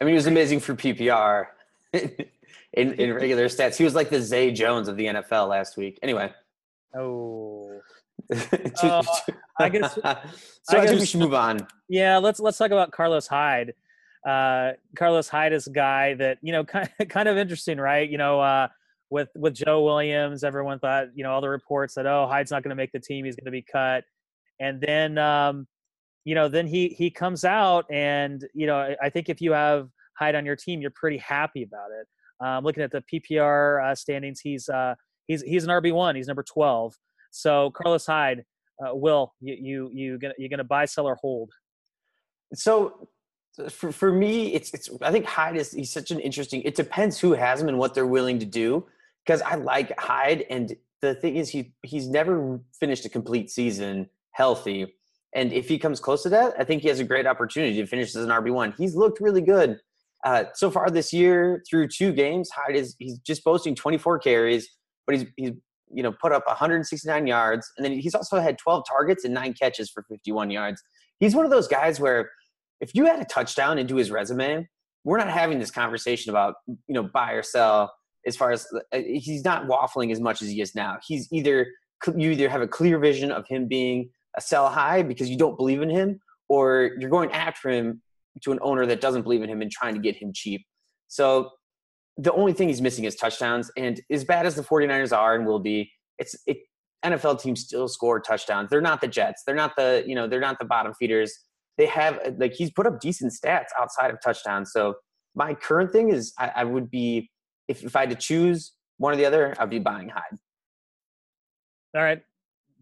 I 0.00 0.04
mean, 0.04 0.12
he 0.12 0.16
was 0.16 0.26
amazing 0.26 0.60
for 0.60 0.74
PPR 0.74 1.46
in 2.72 2.92
in 2.94 3.14
regular 3.14 3.46
stats. 3.46 3.76
He 3.76 3.84
was 3.84 3.94
like 3.94 4.10
the 4.10 4.20
Zay 4.20 4.50
Jones 4.50 4.88
of 4.88 4.96
the 4.96 5.06
NFL 5.06 5.48
last 5.48 5.76
week. 5.76 5.98
Anyway, 6.02 6.32
oh, 6.96 7.80
Uh, 8.82 9.02
I 9.58 9.68
guess- 9.68 9.94
so 9.94 10.00
I 10.04 10.18
I, 10.70 10.86
think 10.86 11.00
we 11.00 11.06
should 11.06 11.20
move 11.20 11.34
on. 11.34 11.66
Yeah, 11.88 12.18
let's 12.18 12.40
let's 12.40 12.58
talk 12.58 12.70
about 12.70 12.90
Carlos 12.90 13.26
Hyde. 13.26 13.74
Uh, 14.26 14.72
Carlos 14.96 15.28
Hyde 15.28 15.52
is 15.52 15.66
a 15.66 15.70
guy 15.70 16.14
that 16.14 16.38
you 16.42 16.52
know 16.52 16.64
kind 16.64 16.88
of, 16.98 17.08
kind 17.08 17.28
of 17.28 17.36
interesting, 17.36 17.78
right? 17.78 18.08
You 18.08 18.18
know, 18.18 18.40
uh, 18.40 18.68
with 19.10 19.28
with 19.34 19.54
Joe 19.54 19.82
Williams, 19.84 20.44
everyone 20.44 20.78
thought 20.78 21.08
you 21.14 21.24
know 21.24 21.32
all 21.32 21.40
the 21.40 21.48
reports 21.48 21.94
that 21.94 22.06
oh 22.06 22.26
Hyde's 22.26 22.50
not 22.50 22.62
going 22.62 22.70
to 22.70 22.76
make 22.76 22.92
the 22.92 23.00
team, 23.00 23.24
he's 23.24 23.36
going 23.36 23.46
to 23.46 23.50
be 23.50 23.62
cut, 23.62 24.04
and 24.58 24.80
then 24.80 25.18
um, 25.18 25.66
you 26.24 26.34
know 26.34 26.48
then 26.48 26.66
he 26.66 26.88
he 26.88 27.10
comes 27.10 27.44
out 27.44 27.84
and 27.90 28.46
you 28.54 28.66
know 28.66 28.94
I 29.02 29.10
think 29.10 29.28
if 29.28 29.40
you 29.40 29.52
have 29.52 29.88
Hyde 30.18 30.34
on 30.34 30.46
your 30.46 30.56
team, 30.56 30.80
you're 30.80 30.92
pretty 30.94 31.18
happy 31.18 31.62
about 31.62 31.90
it. 31.90 32.06
Um, 32.44 32.64
looking 32.64 32.82
at 32.82 32.90
the 32.90 33.02
PPR 33.12 33.84
uh, 33.84 33.94
standings, 33.94 34.40
he's 34.40 34.68
uh, 34.68 34.94
he's 35.26 35.42
he's 35.42 35.64
an 35.64 35.70
RB 35.70 35.92
one, 35.92 36.16
he's 36.16 36.26
number 36.26 36.42
twelve. 36.42 36.94
So 37.30 37.70
Carlos 37.70 38.06
Hyde, 38.06 38.44
uh, 38.84 38.94
Will 38.94 39.34
you 39.40 39.56
you 39.60 39.90
you 39.92 40.18
gonna 40.18 40.34
you 40.38 40.48
gonna 40.48 40.64
buy, 40.64 40.84
sell, 40.84 41.06
or 41.06 41.16
hold? 41.16 41.50
So 42.54 43.08
for, 43.70 43.92
for 43.92 44.12
me, 44.12 44.52
it's 44.54 44.72
it's 44.74 44.90
I 45.00 45.12
think 45.12 45.26
Hyde 45.26 45.56
is 45.56 45.72
he's 45.72 45.92
such 45.92 46.10
an 46.10 46.20
interesting. 46.20 46.62
It 46.62 46.74
depends 46.74 47.18
who 47.18 47.32
has 47.32 47.60
him 47.60 47.68
and 47.68 47.78
what 47.78 47.94
they're 47.94 48.06
willing 48.06 48.38
to 48.40 48.46
do. 48.46 48.86
Because 49.24 49.40
I 49.42 49.54
like 49.54 49.98
Hyde, 49.98 50.44
and 50.50 50.76
the 51.00 51.14
thing 51.14 51.36
is, 51.36 51.50
he 51.50 51.72
he's 51.82 52.08
never 52.08 52.60
finished 52.78 53.04
a 53.04 53.08
complete 53.08 53.50
season 53.50 54.08
healthy. 54.32 54.94
And 55.34 55.52
if 55.52 55.68
he 55.68 55.78
comes 55.78 55.98
close 55.98 56.22
to 56.24 56.28
that, 56.30 56.54
I 56.58 56.64
think 56.64 56.82
he 56.82 56.88
has 56.88 57.00
a 57.00 57.04
great 57.04 57.26
opportunity 57.26 57.76
to 57.76 57.86
finish 57.86 58.14
as 58.14 58.24
an 58.24 58.30
RB 58.30 58.52
one. 58.52 58.74
He's 58.76 58.94
looked 58.94 59.20
really 59.20 59.40
good 59.40 59.80
uh, 60.24 60.44
so 60.54 60.70
far 60.70 60.90
this 60.90 61.12
year 61.12 61.62
through 61.68 61.88
two 61.88 62.12
games. 62.12 62.50
Hyde 62.50 62.76
is 62.76 62.96
he's 62.98 63.18
just 63.18 63.44
boasting 63.44 63.74
24 63.74 64.18
carries, 64.18 64.68
but 65.06 65.16
he's 65.16 65.26
he's 65.36 65.52
you 65.92 66.02
know 66.02 66.12
put 66.12 66.32
up 66.32 66.46
169 66.46 67.26
yards, 67.26 67.70
and 67.76 67.84
then 67.84 67.92
he's 67.92 68.14
also 68.14 68.40
had 68.40 68.58
12 68.58 68.84
targets 68.88 69.24
and 69.24 69.34
nine 69.34 69.52
catches 69.52 69.90
for 69.90 70.04
51 70.08 70.50
yards. 70.50 70.82
He's 71.20 71.34
one 71.34 71.44
of 71.44 71.50
those 71.50 71.68
guys 71.68 72.00
where 72.00 72.30
if 72.80 72.94
you 72.94 73.06
add 73.06 73.20
a 73.20 73.24
touchdown 73.26 73.78
into 73.78 73.96
his 73.96 74.10
resume, 74.10 74.66
we're 75.04 75.18
not 75.18 75.30
having 75.30 75.58
this 75.58 75.70
conversation 75.70 76.30
about 76.30 76.54
you 76.66 76.94
know 76.94 77.02
buy 77.02 77.32
or 77.32 77.42
sell. 77.42 77.92
As 78.26 78.38
far 78.38 78.52
as 78.52 78.66
uh, 78.90 79.00
he's 79.04 79.44
not 79.44 79.66
waffling 79.66 80.10
as 80.10 80.18
much 80.18 80.40
as 80.40 80.48
he 80.48 80.62
is 80.62 80.74
now. 80.74 80.96
He's 81.06 81.30
either 81.30 81.66
you 82.16 82.30
either 82.30 82.48
have 82.48 82.62
a 82.62 82.68
clear 82.68 82.98
vision 82.98 83.30
of 83.30 83.46
him 83.46 83.68
being 83.68 84.08
a 84.36 84.40
sell 84.40 84.70
high 84.70 85.02
because 85.02 85.28
you 85.28 85.36
don't 85.36 85.58
believe 85.58 85.82
in 85.82 85.90
him, 85.90 86.20
or 86.48 86.92
you're 86.98 87.10
going 87.10 87.30
after 87.32 87.68
him 87.68 88.00
to 88.42 88.52
an 88.52 88.58
owner 88.62 88.86
that 88.86 89.00
doesn't 89.00 89.22
believe 89.22 89.42
in 89.42 89.48
him 89.48 89.62
and 89.62 89.70
trying 89.70 89.94
to 89.94 90.00
get 90.00 90.16
him 90.16 90.32
cheap. 90.34 90.64
So 91.08 91.50
the 92.16 92.32
only 92.32 92.52
thing 92.52 92.68
he's 92.68 92.82
missing 92.82 93.04
is 93.04 93.16
touchdowns. 93.16 93.70
And 93.76 94.00
as 94.10 94.24
bad 94.24 94.46
as 94.46 94.54
the 94.54 94.62
49ers 94.62 95.16
are 95.16 95.34
and 95.34 95.46
will 95.46 95.60
be, 95.60 95.90
it's 96.18 96.36
it 96.46 96.58
NFL 97.04 97.40
teams 97.40 97.60
still 97.60 97.86
score 97.86 98.20
touchdowns. 98.20 98.70
They're 98.70 98.80
not 98.80 99.00
the 99.00 99.08
Jets. 99.08 99.42
They're 99.46 99.54
not 99.54 99.76
the, 99.76 100.02
you 100.06 100.14
know, 100.14 100.26
they're 100.26 100.40
not 100.40 100.58
the 100.58 100.64
bottom 100.64 100.94
feeders. 100.94 101.32
They 101.76 101.86
have 101.86 102.18
like 102.38 102.54
he's 102.54 102.70
put 102.70 102.86
up 102.86 103.00
decent 103.00 103.32
stats 103.32 103.66
outside 103.78 104.10
of 104.10 104.18
touchdowns. 104.24 104.72
So 104.72 104.94
my 105.34 105.54
current 105.54 105.92
thing 105.92 106.10
is 106.10 106.32
I, 106.38 106.52
I 106.56 106.64
would 106.64 106.90
be 106.90 107.30
if, 107.68 107.84
if 107.84 107.96
I 107.96 108.00
had 108.00 108.10
to 108.10 108.16
choose 108.16 108.72
one 108.98 109.12
or 109.12 109.16
the 109.16 109.26
other, 109.26 109.54
I'd 109.58 109.70
be 109.70 109.80
buying 109.80 110.08
Hyde. 110.08 110.38
All 111.94 112.02
right, 112.02 112.22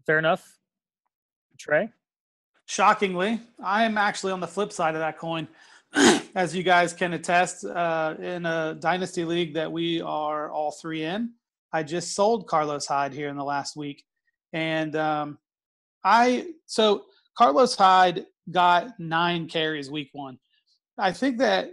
fair 0.05 0.19
enough. 0.19 0.57
Trey, 1.59 1.89
Shockingly, 2.65 3.39
I 3.63 3.83
am 3.83 3.97
actually 3.97 4.31
on 4.31 4.39
the 4.39 4.47
flip 4.47 4.71
side 4.71 4.95
of 4.95 5.01
that 5.01 5.17
coin. 5.17 5.47
As 6.35 6.55
you 6.55 6.63
guys 6.63 6.93
can 6.93 7.13
attest, 7.13 7.65
uh, 7.65 8.15
in 8.19 8.45
a 8.45 8.75
dynasty 8.79 9.25
league 9.25 9.53
that 9.53 9.71
we 9.71 10.01
are 10.01 10.49
all 10.49 10.71
three 10.71 11.03
in, 11.03 11.33
I 11.71 11.83
just 11.83 12.15
sold 12.15 12.47
Carlos 12.47 12.85
Hyde 12.85 13.13
here 13.13 13.29
in 13.29 13.35
the 13.35 13.43
last 13.43 13.75
week, 13.75 14.03
and 14.53 14.95
um, 14.95 15.37
I 16.03 16.47
so 16.65 17.03
Carlos 17.37 17.75
Hyde 17.75 18.25
got 18.51 18.99
nine 18.99 19.47
carries 19.47 19.89
week 19.91 20.09
one. 20.13 20.37
I 20.97 21.11
think 21.11 21.39
that 21.39 21.71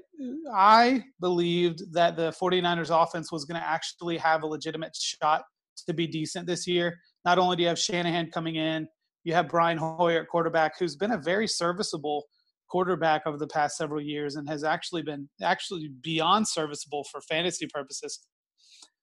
I 0.55 1.05
believed 1.21 1.93
that 1.93 2.17
the 2.17 2.31
49ers 2.31 2.91
offense 2.91 3.31
was 3.31 3.45
going 3.45 3.61
to 3.61 3.67
actually 3.67 4.17
have 4.19 4.43
a 4.43 4.47
legitimate 4.47 4.97
shot 4.97 5.45
to 5.87 5.93
be 5.93 6.07
decent 6.07 6.47
this 6.47 6.67
year. 6.67 6.99
Not 7.25 7.39
only 7.39 7.57
do 7.57 7.63
you 7.63 7.69
have 7.69 7.79
Shanahan 7.79 8.31
coming 8.31 8.57
in, 8.57 8.89
you 9.25 9.35
have 9.35 9.49
Brian 9.49 9.79
Hoyer 9.79 10.23
at 10.23 10.29
quarterback, 10.29 10.79
who's 10.79 10.97
been 10.97 11.13
a 11.13 11.19
very 11.19 11.47
serviceable 11.47 12.27
quarterback 12.71 13.23
over 13.27 13.37
the 13.37 13.47
past 13.49 13.77
several 13.77 14.01
years 14.01 14.37
and 14.37 14.49
has 14.49 14.65
actually 14.65 15.03
been 15.03 15.29
actually 15.43 15.91
beyond 16.03 16.47
serviceable 16.47 17.05
for 17.11 17.21
fantasy 17.23 17.67
purposes. 17.67 18.21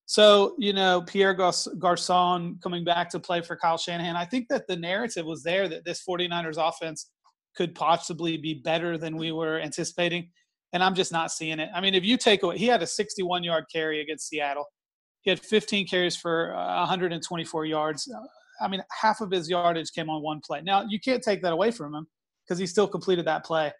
So, 0.05 0.55
you 0.57 0.71
know, 0.71 1.01
Pierre 1.01 1.33
Garcon 1.33 2.57
coming 2.63 2.85
back 2.85 3.09
to 3.09 3.19
play 3.19 3.41
for 3.41 3.57
Kyle 3.57 3.77
Shanahan, 3.77 4.15
I 4.15 4.23
think 4.23 4.47
that 4.49 4.65
the 4.65 4.77
narrative 4.77 5.25
was 5.25 5.43
there 5.43 5.67
that 5.67 5.83
this 5.83 6.01
49ers 6.07 6.55
offense 6.57 7.11
could 7.57 7.75
possibly 7.75 8.37
be 8.37 8.53
better 8.53 8.97
than 8.97 9.17
we 9.17 9.33
were 9.33 9.59
anticipating. 9.59 10.29
And 10.71 10.81
I'm 10.81 10.95
just 10.95 11.11
not 11.11 11.31
seeing 11.31 11.59
it. 11.59 11.69
I 11.75 11.81
mean, 11.81 11.93
if 11.93 12.05
you 12.05 12.17
take 12.17 12.43
away, 12.43 12.57
he 12.57 12.67
had 12.67 12.81
a 12.81 12.87
61 12.87 13.43
yard 13.43 13.65
carry 13.71 13.99
against 13.99 14.29
Seattle. 14.29 14.65
He 15.21 15.29
had 15.29 15.39
15 15.41 15.87
carries 15.87 16.15
for 16.15 16.55
uh, 16.55 16.77
124 16.79 17.65
yards. 17.65 18.09
I 18.59 18.67
mean, 18.67 18.83
half 19.01 19.21
of 19.21 19.31
his 19.31 19.49
yardage 19.49 19.91
came 19.91 20.09
on 20.09 20.21
one 20.21 20.41
play. 20.45 20.61
Now, 20.61 20.83
you 20.87 20.99
can't 20.99 21.23
take 21.23 21.41
that 21.41 21.53
away 21.53 21.71
from 21.71 21.93
him 21.93 22.07
because 22.45 22.59
he 22.59 22.67
still 22.67 22.87
completed 22.87 23.25
that 23.25 23.45
play. 23.45 23.71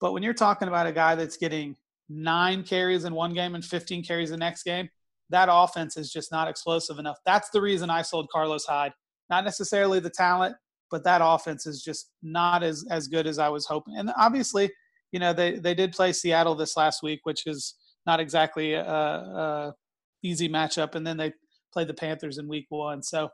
But 0.00 0.12
when 0.12 0.22
you're 0.22 0.34
talking 0.34 0.68
about 0.68 0.86
a 0.86 0.92
guy 0.92 1.14
that's 1.14 1.36
getting 1.36 1.76
nine 2.08 2.62
carries 2.62 3.04
in 3.04 3.14
one 3.14 3.34
game 3.34 3.54
and 3.54 3.64
15 3.64 4.04
carries 4.04 4.30
the 4.30 4.36
next 4.36 4.62
game, 4.64 4.88
that 5.30 5.48
offense 5.50 5.96
is 5.96 6.12
just 6.12 6.30
not 6.30 6.48
explosive 6.48 6.98
enough. 6.98 7.18
That's 7.24 7.50
the 7.50 7.60
reason 7.60 7.90
I 7.90 8.02
sold 8.02 8.28
Carlos 8.30 8.64
Hyde. 8.64 8.92
Not 9.30 9.44
necessarily 9.44 9.98
the 9.98 10.10
talent, 10.10 10.56
but 10.90 11.04
that 11.04 11.22
offense 11.24 11.66
is 11.66 11.82
just 11.82 12.10
not 12.22 12.62
as 12.62 12.84
as 12.90 13.08
good 13.08 13.26
as 13.26 13.38
I 13.38 13.48
was 13.48 13.64
hoping. 13.64 13.96
And 13.96 14.12
obviously, 14.18 14.70
you 15.10 15.18
know, 15.18 15.32
they 15.32 15.58
they 15.58 15.74
did 15.74 15.92
play 15.92 16.12
Seattle 16.12 16.54
this 16.54 16.76
last 16.76 17.02
week, 17.02 17.20
which 17.24 17.46
is 17.46 17.74
not 18.06 18.20
exactly 18.20 18.74
a, 18.74 18.84
a 18.84 19.74
easy 20.22 20.48
matchup. 20.48 20.94
And 20.94 21.06
then 21.06 21.16
they 21.16 21.32
played 21.72 21.88
the 21.88 21.94
Panthers 21.94 22.38
in 22.38 22.46
Week 22.46 22.66
One. 22.68 23.02
So, 23.02 23.30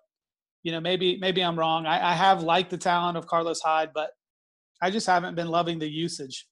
you 0.62 0.72
know, 0.72 0.80
maybe 0.80 1.18
maybe 1.18 1.42
I'm 1.42 1.58
wrong. 1.58 1.86
I, 1.86 2.10
I 2.10 2.14
have 2.14 2.42
liked 2.42 2.70
the 2.70 2.78
talent 2.78 3.16
of 3.16 3.26
Carlos 3.26 3.60
Hyde, 3.60 3.90
but 3.94 4.10
I 4.82 4.90
just 4.90 5.06
haven't 5.06 5.34
been 5.34 5.48
loving 5.48 5.78
the 5.78 5.88
usage. 5.88 6.46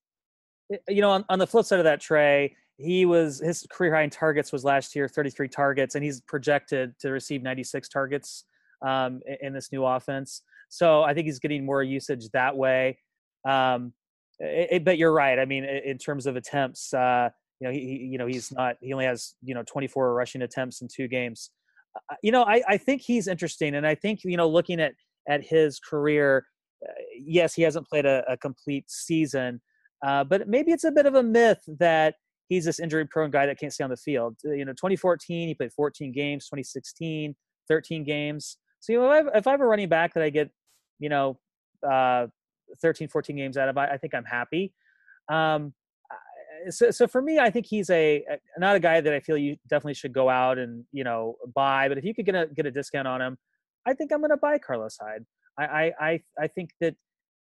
you 0.88 1.00
know, 1.00 1.10
on, 1.10 1.24
on 1.28 1.38
the 1.38 1.46
flip 1.46 1.64
side 1.66 1.78
of 1.78 1.84
that, 1.84 2.00
Trey, 2.00 2.56
he 2.76 3.04
was 3.06 3.40
his 3.40 3.66
career 3.70 3.94
high 3.94 4.02
in 4.02 4.10
targets 4.10 4.52
was 4.52 4.64
last 4.64 4.94
year, 4.94 5.08
33 5.08 5.48
targets, 5.48 5.94
and 5.94 6.04
he's 6.04 6.20
projected 6.22 6.98
to 7.00 7.10
receive 7.10 7.42
96 7.42 7.88
targets 7.88 8.44
um, 8.86 9.20
in, 9.42 9.52
this 9.52 9.72
new 9.72 9.84
offense. 9.84 10.42
So 10.68 11.02
I 11.02 11.14
think 11.14 11.26
he's 11.26 11.38
getting 11.38 11.64
more 11.64 11.82
usage 11.82 12.28
that 12.32 12.56
way. 12.56 12.98
Um, 13.48 13.92
it, 14.38 14.68
it- 14.72 14.84
but 14.84 14.98
you're 14.98 15.12
right. 15.12 15.38
I 15.38 15.44
mean, 15.44 15.64
in 15.64 15.98
terms 15.98 16.26
of 16.26 16.36
attempts, 16.36 16.92
uh, 16.92 17.30
you 17.60 17.66
know, 17.68 17.72
he- 17.72 18.08
you 18.10 18.18
know, 18.18 18.26
he's 18.26 18.52
not. 18.52 18.76
He 18.80 18.92
only 18.92 19.06
has 19.06 19.34
you 19.42 19.54
know 19.54 19.62
24 19.66 20.14
rushing 20.14 20.42
attempts 20.42 20.82
in 20.82 20.88
two 20.88 21.08
games. 21.08 21.50
You 22.22 22.32
know, 22.32 22.42
I, 22.42 22.62
I 22.68 22.76
think 22.76 23.02
he's 23.02 23.28
interesting, 23.28 23.74
and 23.74 23.86
I 23.86 23.94
think 23.94 24.20
you 24.24 24.36
know, 24.36 24.48
looking 24.48 24.80
at 24.80 24.94
at 25.28 25.44
his 25.44 25.80
career, 25.80 26.46
uh, 26.86 26.92
yes, 27.18 27.54
he 27.54 27.62
hasn't 27.62 27.88
played 27.88 28.06
a, 28.06 28.24
a 28.28 28.36
complete 28.36 28.84
season, 28.88 29.60
uh, 30.06 30.24
but 30.24 30.48
maybe 30.48 30.72
it's 30.72 30.84
a 30.84 30.92
bit 30.92 31.06
of 31.06 31.14
a 31.14 31.22
myth 31.22 31.62
that 31.78 32.14
he's 32.48 32.64
this 32.64 32.78
injury-prone 32.78 33.30
guy 33.30 33.44
that 33.46 33.58
can't 33.58 33.72
stay 33.72 33.82
on 33.82 33.90
the 33.90 33.96
field. 33.96 34.36
Uh, 34.46 34.52
You 34.52 34.64
know, 34.64 34.72
2014 34.72 35.48
he 35.48 35.54
played 35.54 35.72
14 35.72 36.12
games, 36.12 36.46
2016 36.46 37.34
13 37.68 38.04
games. 38.04 38.58
So 38.80 38.92
you 38.92 39.00
know, 39.00 39.12
if 39.12 39.26
I, 39.26 39.38
if 39.38 39.46
I 39.46 39.50
have 39.50 39.60
a 39.60 39.66
running 39.66 39.88
back 39.88 40.14
that 40.14 40.22
I 40.22 40.30
get, 40.30 40.50
you 40.98 41.08
know, 41.08 41.38
uh, 41.88 42.26
13, 42.80 43.08
14 43.08 43.36
games 43.36 43.56
out 43.56 43.68
of, 43.68 43.76
I, 43.76 43.88
I 43.88 43.96
think 43.96 44.14
I'm 44.14 44.24
happy. 44.24 44.72
Um, 45.30 45.74
so, 46.70 46.90
so 46.90 47.06
for 47.06 47.22
me, 47.22 47.38
I 47.38 47.50
think 47.50 47.66
he's 47.66 47.90
a 47.90 48.24
a- 48.30 48.60
not 48.60 48.76
a 48.76 48.80
guy 48.80 49.00
that 49.00 49.12
I 49.12 49.20
feel 49.20 49.36
you 49.36 49.56
definitely 49.68 49.94
should 49.94 50.12
go 50.12 50.28
out 50.28 50.58
and 50.58 50.84
you 50.92 51.04
know 51.04 51.36
buy. 51.54 51.88
But 51.88 51.98
if 51.98 52.04
you 52.04 52.14
could 52.14 52.26
get 52.26 52.34
a 52.34 52.46
get 52.46 52.66
a 52.66 52.70
discount 52.70 53.08
on 53.08 53.20
him, 53.20 53.38
I 53.86 53.94
think 53.94 54.12
I'm 54.12 54.20
going 54.20 54.30
to 54.30 54.36
buy 54.36 54.58
Carlos 54.58 54.96
Hyde. 55.00 55.24
I 55.58 55.64
I 55.64 55.92
I, 56.00 56.20
I 56.40 56.46
think 56.48 56.70
that 56.80 56.94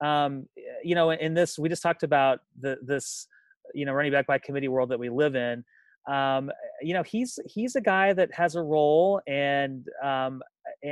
um, 0.01 0.47
you 0.83 0.95
know 0.95 1.11
in 1.11 1.33
this 1.33 1.57
we 1.57 1.69
just 1.69 1.83
talked 1.83 2.03
about 2.03 2.39
the 2.59 2.77
this 2.81 3.27
you 3.73 3.85
know 3.85 3.93
running 3.93 4.11
back 4.11 4.27
by 4.27 4.37
committee 4.37 4.67
world 4.67 4.89
that 4.89 4.99
we 4.99 5.09
live 5.09 5.35
in. 5.35 5.63
Um, 6.07 6.51
you 6.81 6.93
know 6.93 7.03
he's 7.03 7.37
he's 7.45 7.75
a 7.75 7.81
guy 7.81 8.13
that 8.13 8.33
has 8.33 8.55
a 8.55 8.61
role 8.61 9.21
and 9.27 9.85
um, 10.03 10.41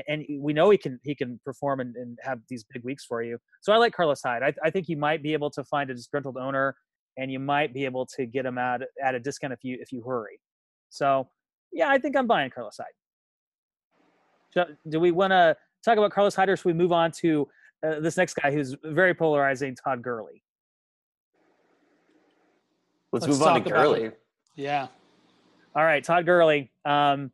and 0.07 0.25
we 0.39 0.53
know 0.53 0.69
he 0.69 0.77
can 0.77 0.99
he 1.03 1.15
can 1.15 1.39
perform 1.45 1.79
and, 1.79 1.95
and 1.95 2.17
have 2.21 2.39
these 2.49 2.65
big 2.71 2.83
weeks 2.83 3.05
for 3.05 3.21
you. 3.21 3.37
So 3.61 3.71
I 3.73 3.77
like 3.77 3.93
Carlos 3.93 4.21
Hyde. 4.23 4.43
I, 4.43 4.53
I 4.63 4.69
think 4.69 4.89
you 4.89 4.97
might 4.97 5.23
be 5.23 5.33
able 5.33 5.49
to 5.51 5.63
find 5.63 5.89
a 5.89 5.93
disgruntled 5.93 6.37
owner, 6.37 6.75
and 7.17 7.31
you 7.31 7.39
might 7.39 7.73
be 7.73 7.85
able 7.85 8.05
to 8.05 8.25
get 8.25 8.45
him 8.45 8.57
at 8.57 8.81
at 9.03 9.15
a 9.15 9.19
discount 9.19 9.53
if 9.53 9.63
you 9.63 9.77
if 9.79 9.91
you 9.91 10.01
hurry. 10.03 10.39
So 10.89 11.27
yeah, 11.71 11.89
I 11.89 11.97
think 11.97 12.15
I'm 12.15 12.27
buying 12.27 12.49
Carlos 12.49 12.77
Hyde. 12.77 12.87
So, 14.51 14.65
do 14.87 14.99
we 14.99 15.11
want 15.11 15.31
to 15.31 15.55
talk 15.83 15.97
about 15.97 16.11
Carlos 16.11 16.33
Hyde, 16.33 16.49
or 16.49 16.55
should 16.55 16.65
we 16.65 16.73
move 16.73 16.93
on 16.93 17.11
to 17.19 17.47
uh, 17.85 17.99
this 17.99 18.15
next 18.15 18.35
guy 18.35 18.51
who's 18.51 18.75
very 18.83 19.13
polarizing, 19.13 19.75
Todd 19.75 20.01
Gurley? 20.01 20.41
Let's, 23.11 23.27
Let's 23.27 23.39
move 23.39 23.47
on 23.47 23.55
to 23.55 23.69
about 23.69 23.77
Gurley. 23.77 24.11
Yeah. 24.55 24.87
All 25.75 25.83
right, 25.83 26.03
Todd 26.03 26.25
Gurley. 26.25 26.71
Um, 26.85 27.31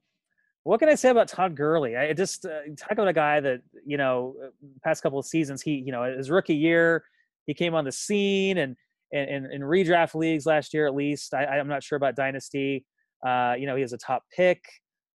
what 0.63 0.79
can 0.79 0.89
I 0.89 0.95
say 0.95 1.09
about 1.09 1.27
Todd 1.27 1.55
Gurley? 1.55 1.95
I 1.95 2.13
just 2.13 2.45
uh, 2.45 2.61
talk 2.77 2.93
about 2.93 3.07
a 3.07 3.13
guy 3.13 3.39
that 3.39 3.61
you 3.85 3.97
know, 3.97 4.35
uh, 4.43 4.49
past 4.83 5.03
couple 5.03 5.19
of 5.19 5.25
seasons, 5.25 5.61
he 5.61 5.73
you 5.73 5.91
know 5.91 6.03
his 6.03 6.31
rookie 6.31 6.55
year, 6.55 7.03
he 7.45 7.53
came 7.53 7.75
on 7.75 7.85
the 7.85 7.91
scene 7.91 8.57
and 8.57 8.75
in, 9.11 9.51
in, 9.51 9.61
redraft 9.61 10.15
leagues 10.15 10.45
last 10.45 10.73
year 10.73 10.87
at 10.87 10.95
least. 10.95 11.33
I, 11.33 11.45
I'm 11.45 11.67
not 11.67 11.83
sure 11.83 11.97
about 11.97 12.15
dynasty. 12.15 12.85
Uh, 13.25 13.55
you 13.57 13.65
know, 13.67 13.75
he 13.75 13.81
was 13.81 13.93
a 13.93 13.97
top 13.97 14.23
pick. 14.35 14.63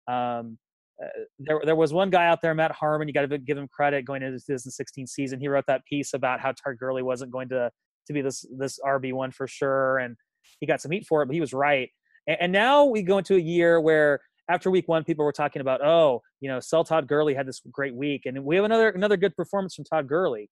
Um, 0.08 0.58
uh, 1.04 1.08
there, 1.40 1.60
there 1.66 1.76
was 1.76 1.94
one 1.94 2.10
guy 2.10 2.28
out 2.28 2.42
there, 2.42 2.54
Matt 2.54 2.72
Harmon. 2.72 3.08
You 3.08 3.14
got 3.14 3.30
to 3.30 3.38
give 3.38 3.58
him 3.58 3.68
credit 3.68 4.06
going 4.06 4.22
into 4.22 4.34
the 4.34 4.40
2016 4.40 5.08
season. 5.08 5.40
He 5.40 5.48
wrote 5.48 5.66
that 5.68 5.84
piece 5.86 6.14
about 6.14 6.40
how 6.40 6.52
Todd 6.52 6.78
Gurley 6.80 7.04
wasn't 7.04 7.32
going 7.32 7.50
to 7.50 7.72
to 8.08 8.14
be 8.14 8.22
this 8.22 8.46
this 8.58 8.80
RB 8.86 9.14
one 9.14 9.32
for 9.32 9.48
sure, 9.48 9.98
and 9.98 10.16
he 10.60 10.68
got 10.68 10.80
some 10.80 10.92
heat 10.92 11.06
for 11.08 11.24
it, 11.24 11.26
but 11.26 11.34
he 11.34 11.42
was 11.42 11.54
right. 11.54 11.90
And, 12.28 12.38
and 12.40 12.52
now 12.52 12.86
we 12.86 13.02
go 13.02 13.18
into 13.18 13.36
a 13.36 13.40
year 13.40 13.82
where 13.82 14.20
after 14.50 14.70
week 14.70 14.88
one, 14.88 15.04
people 15.04 15.26
were 15.26 15.32
talking 15.32 15.62
about, 15.62 15.84
oh, 15.84 16.22
you 16.40 16.50
know, 16.50 16.60
sell 16.60 16.84
Todd 16.84 17.08
Gurley 17.08 17.34
had 17.34 17.48
this 17.48 17.62
great 17.72 17.96
week, 17.96 18.24
and 18.26 18.44
we 18.44 18.56
have 18.56 18.66
another 18.66 18.90
another 18.90 19.18
good 19.18 19.36
performance 19.36 19.76
from 19.76 19.86
Todd 19.86 20.08
Gurley. 20.08 20.50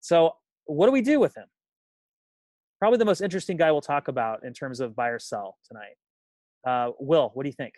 So, 0.00 0.32
what 0.64 0.86
do 0.86 0.92
we 0.92 1.02
do 1.02 1.20
with 1.20 1.36
him? 1.36 1.46
Probably 2.78 2.98
the 2.98 3.04
most 3.04 3.20
interesting 3.20 3.56
guy 3.56 3.72
we'll 3.72 3.80
talk 3.80 4.08
about 4.08 4.44
in 4.44 4.52
terms 4.52 4.80
of 4.80 4.94
buy 4.94 5.08
or 5.08 5.18
sell 5.18 5.58
tonight. 5.66 5.96
Uh, 6.66 6.92
Will, 6.98 7.30
what 7.34 7.44
do 7.44 7.48
you 7.48 7.54
think? 7.54 7.74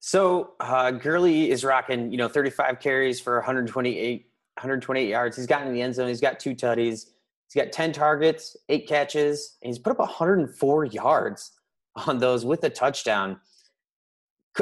So 0.00 0.52
uh, 0.60 0.92
Gurley 0.92 1.50
is 1.50 1.64
rocking, 1.64 2.10
you 2.10 2.18
know, 2.18 2.28
35 2.28 2.78
carries 2.80 3.20
for 3.20 3.36
128 3.36 4.24
128 4.56 5.08
yards. 5.08 5.36
He's 5.36 5.46
gotten 5.46 5.68
in 5.68 5.74
the 5.74 5.82
end 5.82 5.94
zone. 5.94 6.08
He's 6.08 6.20
got 6.20 6.40
two 6.40 6.54
tutties. 6.54 7.06
He's 7.46 7.62
got 7.62 7.72
10 7.72 7.92
targets, 7.92 8.56
eight 8.68 8.86
catches, 8.86 9.56
and 9.62 9.68
he's 9.68 9.78
put 9.78 9.92
up 9.92 10.00
104 10.00 10.84
yards 10.86 11.52
on 12.06 12.18
those 12.18 12.44
with 12.44 12.64
a 12.64 12.70
touchdown. 12.70 13.40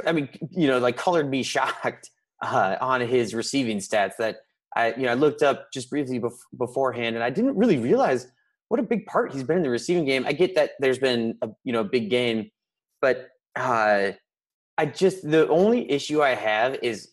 I 0.07 0.13
mean, 0.13 0.29
you 0.51 0.69
know, 0.69 0.79
like 0.79 0.97
colored 0.97 1.29
me 1.29 1.43
shocked 1.43 2.11
uh, 2.43 2.77
on 2.81 3.01
his 3.01 3.35
receiving 3.35 3.79
stats 3.79 4.17
that 4.19 4.37
I, 4.77 4.93
you 4.95 5.05
know, 5.05 5.13
I 5.13 5.15
looked 5.15 5.43
up 5.43 5.73
just 5.73 5.89
briefly 5.91 6.21
bef- 6.21 6.39
beforehand, 6.57 7.17
and 7.17 7.25
I 7.25 7.31
didn't 7.31 7.57
really 7.57 7.79
realize 7.79 8.29
what 8.69 8.81
a 8.81 8.83
big 8.83 9.07
part 9.07 9.33
he's 9.33 9.45
been 9.45 9.59
in 9.59 9.63
the 9.63 9.71
receiving 9.71 10.05
game. 10.05 10.25
I 10.27 10.33
get 10.33 10.55
that 10.55 10.73
there's 10.81 10.99
been 10.99 11.37
a 11.43 11.49
you 11.65 11.73
know 11.73 11.85
big 11.85 12.11
game, 12.11 12.51
but 13.01 13.29
uh, 13.57 14.13
I 14.79 14.87
just 14.87 15.29
the 15.29 15.49
only 15.49 15.91
issue 15.91 16.23
I 16.23 16.35
have 16.35 16.79
is 16.83 17.13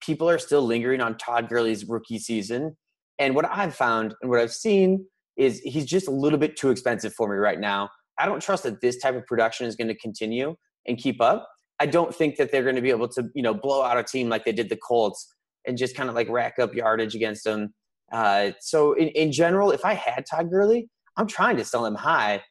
people 0.00 0.28
are 0.28 0.38
still 0.38 0.62
lingering 0.62 1.00
on 1.00 1.16
Todd 1.16 1.48
Gurley's 1.48 1.84
rookie 1.86 2.18
season, 2.18 2.76
and 3.18 3.34
what 3.34 3.48
I've 3.50 3.74
found 3.74 4.14
and 4.22 4.30
what 4.30 4.40
I've 4.40 4.52
seen 4.52 5.06
is 5.36 5.60
he's 5.60 5.86
just 5.86 6.08
a 6.08 6.10
little 6.10 6.38
bit 6.38 6.56
too 6.56 6.70
expensive 6.70 7.14
for 7.14 7.28
me 7.28 7.36
right 7.36 7.58
now. 7.58 7.88
I 8.18 8.26
don't 8.26 8.40
trust 8.40 8.64
that 8.64 8.80
this 8.80 8.98
type 8.98 9.14
of 9.14 9.26
production 9.26 9.66
is 9.66 9.76
going 9.76 9.88
to 9.88 9.96
continue 9.96 10.54
and 10.86 10.98
keep 10.98 11.20
up. 11.20 11.48
I 11.80 11.86
don't 11.86 12.14
think 12.14 12.36
that 12.36 12.52
they're 12.52 12.62
going 12.62 12.76
to 12.76 12.82
be 12.82 12.90
able 12.90 13.08
to, 13.08 13.28
you 13.34 13.42
know, 13.42 13.54
blow 13.54 13.82
out 13.82 13.98
a 13.98 14.04
team 14.04 14.28
like 14.28 14.44
they 14.44 14.52
did 14.52 14.68
the 14.68 14.76
Colts 14.76 15.34
and 15.66 15.78
just 15.78 15.96
kind 15.96 16.08
of 16.08 16.14
like 16.14 16.28
rack 16.28 16.58
up 16.58 16.74
yardage 16.74 17.14
against 17.14 17.44
them. 17.44 17.72
Uh, 18.12 18.52
so 18.60 18.92
in, 18.92 19.08
in 19.08 19.32
general, 19.32 19.70
if 19.70 19.84
I 19.84 19.94
had 19.94 20.24
Todd 20.30 20.50
Gurley, 20.50 20.88
I'm 21.16 21.26
trying 21.26 21.56
to 21.56 21.64
sell 21.64 21.84
him 21.84 21.94
high, 21.94 22.42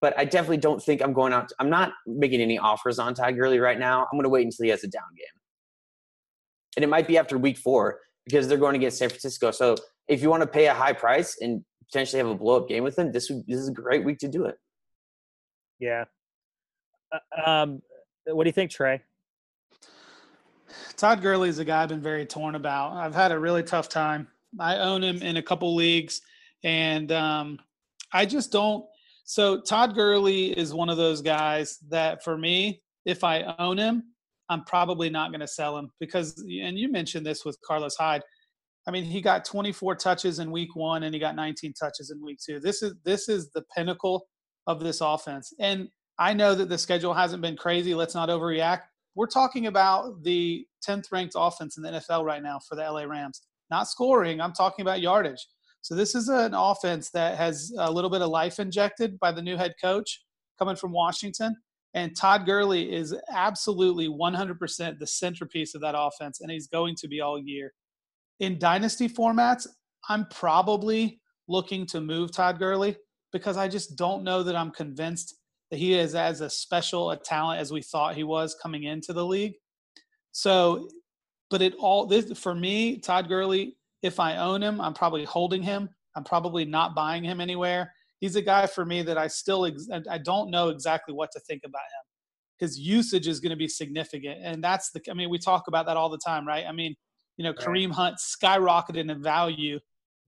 but 0.00 0.18
I 0.18 0.24
definitely 0.24 0.58
don't 0.58 0.82
think 0.82 1.02
I'm 1.02 1.12
going 1.12 1.32
out. 1.32 1.50
I'm 1.58 1.70
not 1.70 1.92
making 2.06 2.40
any 2.40 2.58
offers 2.58 2.98
on 2.98 3.14
Todd 3.14 3.36
Gurley 3.36 3.60
right 3.60 3.78
now. 3.78 4.02
I'm 4.02 4.18
going 4.18 4.24
to 4.24 4.28
wait 4.28 4.44
until 4.44 4.64
he 4.64 4.70
has 4.70 4.84
a 4.84 4.88
down 4.88 5.02
game. 5.16 5.26
And 6.76 6.84
it 6.84 6.88
might 6.88 7.06
be 7.06 7.16
after 7.16 7.38
week 7.38 7.58
four 7.58 8.00
because 8.24 8.48
they're 8.48 8.58
going 8.58 8.72
to 8.72 8.78
get 8.78 8.92
San 8.92 9.08
Francisco. 9.08 9.50
So 9.52 9.76
if 10.08 10.20
you 10.22 10.30
want 10.30 10.42
to 10.42 10.46
pay 10.46 10.66
a 10.66 10.74
high 10.74 10.92
price 10.92 11.36
and 11.40 11.64
potentially 11.86 12.18
have 12.18 12.28
a 12.28 12.34
blow 12.34 12.56
up 12.56 12.68
game 12.68 12.82
with 12.82 12.98
him, 12.98 13.12
this, 13.12 13.30
would, 13.30 13.46
this 13.46 13.58
is 13.58 13.68
a 13.68 13.72
great 13.72 14.04
week 14.04 14.18
to 14.18 14.28
do 14.28 14.44
it. 14.46 14.56
Yeah. 15.78 16.04
Uh, 17.12 17.50
um, 17.50 17.82
what 18.26 18.44
do 18.44 18.48
you 18.48 18.52
think, 18.52 18.70
Trey? 18.70 19.02
Todd 20.96 21.22
Gurley 21.22 21.48
is 21.48 21.58
a 21.58 21.64
guy 21.64 21.82
I've 21.82 21.88
been 21.88 22.02
very 22.02 22.26
torn 22.26 22.54
about. 22.54 22.94
I've 22.94 23.14
had 23.14 23.30
a 23.32 23.38
really 23.38 23.62
tough 23.62 23.88
time. 23.88 24.28
I 24.60 24.78
own 24.78 25.02
him 25.02 25.22
in 25.22 25.36
a 25.36 25.42
couple 25.42 25.74
leagues, 25.74 26.20
and 26.62 27.10
um, 27.12 27.58
I 28.12 28.26
just 28.26 28.52
don't. 28.52 28.84
So 29.24 29.60
Todd 29.60 29.94
Gurley 29.94 30.56
is 30.58 30.74
one 30.74 30.88
of 30.88 30.96
those 30.96 31.22
guys 31.22 31.78
that, 31.88 32.22
for 32.22 32.36
me, 32.36 32.82
if 33.06 33.24
I 33.24 33.54
own 33.58 33.78
him, 33.78 34.04
I'm 34.48 34.64
probably 34.64 35.08
not 35.08 35.30
going 35.30 35.40
to 35.40 35.48
sell 35.48 35.76
him 35.76 35.90
because, 35.98 36.38
and 36.38 36.78
you 36.78 36.90
mentioned 36.90 37.24
this 37.24 37.44
with 37.44 37.58
Carlos 37.66 37.96
Hyde. 37.96 38.22
I 38.86 38.90
mean, 38.90 39.04
he 39.04 39.22
got 39.22 39.46
24 39.46 39.96
touches 39.96 40.38
in 40.38 40.50
week 40.50 40.76
one, 40.76 41.04
and 41.04 41.14
he 41.14 41.20
got 41.20 41.36
19 41.36 41.72
touches 41.72 42.10
in 42.10 42.22
week 42.22 42.38
two. 42.44 42.60
This 42.60 42.82
is 42.82 42.94
this 43.04 43.28
is 43.28 43.50
the 43.50 43.64
pinnacle 43.74 44.26
of 44.66 44.80
this 44.80 45.00
offense, 45.00 45.52
and 45.58 45.88
I 46.18 46.32
know 46.32 46.54
that 46.54 46.68
the 46.68 46.78
schedule 46.78 47.14
hasn't 47.14 47.42
been 47.42 47.56
crazy. 47.56 47.94
Let's 47.94 48.14
not 48.14 48.28
overreact. 48.28 48.82
We're 49.14 49.26
talking 49.26 49.66
about 49.66 50.22
the 50.22 50.66
10th 50.86 51.10
ranked 51.12 51.34
offense 51.36 51.76
in 51.76 51.82
the 51.82 51.90
NFL 51.90 52.24
right 52.24 52.42
now 52.42 52.58
for 52.58 52.74
the 52.74 52.82
LA 52.82 53.04
Rams. 53.04 53.42
Not 53.74 53.88
scoring, 53.88 54.40
I'm 54.40 54.52
talking 54.52 54.84
about 54.84 55.00
yardage. 55.00 55.44
So 55.82 55.96
this 55.96 56.14
is 56.14 56.28
an 56.28 56.54
offense 56.54 57.10
that 57.10 57.36
has 57.36 57.72
a 57.76 57.90
little 57.90 58.08
bit 58.08 58.22
of 58.22 58.28
life 58.28 58.60
injected 58.60 59.18
by 59.18 59.32
the 59.32 59.42
new 59.42 59.56
head 59.56 59.74
coach 59.82 60.22
coming 60.60 60.76
from 60.76 60.92
Washington. 60.92 61.56
And 61.92 62.16
Todd 62.16 62.46
Gurley 62.46 62.94
is 62.94 63.16
absolutely 63.32 64.06
100% 64.06 64.98
the 65.00 65.06
centerpiece 65.08 65.74
of 65.74 65.80
that 65.80 65.96
offense, 65.98 66.40
and 66.40 66.52
he's 66.52 66.68
going 66.68 66.94
to 67.00 67.08
be 67.08 67.20
all 67.20 67.36
year. 67.36 67.72
In 68.38 68.60
dynasty 68.60 69.08
formats, 69.08 69.66
I'm 70.08 70.26
probably 70.26 71.20
looking 71.48 71.84
to 71.86 72.00
move 72.00 72.30
Todd 72.30 72.60
Gurley 72.60 72.96
because 73.32 73.56
I 73.56 73.66
just 73.66 73.96
don't 73.96 74.22
know 74.22 74.44
that 74.44 74.54
I'm 74.54 74.70
convinced 74.70 75.34
that 75.72 75.78
he 75.78 75.94
is 75.94 76.14
as 76.14 76.42
a 76.42 76.48
special 76.48 77.10
a 77.10 77.16
talent 77.16 77.60
as 77.60 77.72
we 77.72 77.82
thought 77.82 78.14
he 78.14 78.22
was 78.22 78.54
coming 78.62 78.84
into 78.84 79.12
the 79.12 79.26
league. 79.26 79.54
So, 80.30 80.88
but 81.54 81.62
it 81.62 81.76
all 81.78 82.04
this 82.04 82.36
for 82.36 82.52
me, 82.52 82.98
Todd 82.98 83.28
Gurley. 83.28 83.76
If 84.02 84.18
I 84.18 84.38
own 84.38 84.60
him, 84.60 84.80
I'm 84.80 84.92
probably 84.92 85.22
holding 85.22 85.62
him. 85.62 85.88
I'm 86.16 86.24
probably 86.24 86.64
not 86.64 86.96
buying 86.96 87.22
him 87.22 87.40
anywhere. 87.40 87.92
He's 88.18 88.34
a 88.34 88.42
guy 88.42 88.66
for 88.66 88.84
me 88.84 89.02
that 89.02 89.16
I 89.16 89.28
still 89.28 89.64
ex- 89.64 89.86
I 90.10 90.18
don't 90.18 90.50
know 90.50 90.70
exactly 90.70 91.14
what 91.14 91.30
to 91.30 91.38
think 91.38 91.62
about 91.64 91.78
him. 91.78 92.04
His 92.58 92.76
usage 92.76 93.28
is 93.28 93.38
going 93.38 93.50
to 93.50 93.56
be 93.56 93.68
significant, 93.68 94.40
and 94.42 94.64
that's 94.64 94.90
the. 94.90 95.00
I 95.08 95.14
mean, 95.14 95.30
we 95.30 95.38
talk 95.38 95.68
about 95.68 95.86
that 95.86 95.96
all 95.96 96.08
the 96.08 96.18
time, 96.18 96.44
right? 96.44 96.64
I 96.66 96.72
mean, 96.72 96.96
you 97.36 97.44
know, 97.44 97.52
Kareem 97.52 97.92
Hunt 97.92 98.16
skyrocketed 98.16 99.08
in 99.08 99.22
value, 99.22 99.78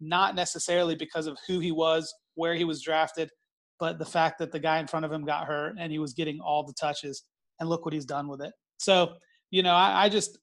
not 0.01 0.37
necessarily 0.37 0.95
because 0.95 1.27
of 1.27 1.37
who 1.49 1.59
he 1.59 1.73
was, 1.73 2.15
where 2.37 2.55
he 2.55 2.63
was 2.63 2.81
drafted, 2.83 3.31
but 3.81 3.99
the 3.99 4.05
fact 4.05 4.39
that 4.39 4.53
the 4.53 4.61
guy 4.61 4.79
in 4.79 4.87
front 4.87 5.05
of 5.05 5.11
him 5.11 5.25
got 5.25 5.49
hurt 5.49 5.75
and 5.77 5.91
he 5.91 5.99
was 5.99 6.13
getting 6.13 6.39
all 6.39 6.63
the 6.63 6.75
touches, 6.75 7.25
and 7.59 7.69
look 7.69 7.85
what 7.85 7.95
he's 7.95 8.07
done 8.07 8.29
with 8.29 8.43
it. 8.43 8.53
So, 8.77 9.15
you 9.51 9.65
know, 9.65 9.75
I, 9.75 10.05
I 10.05 10.09
just 10.09 10.39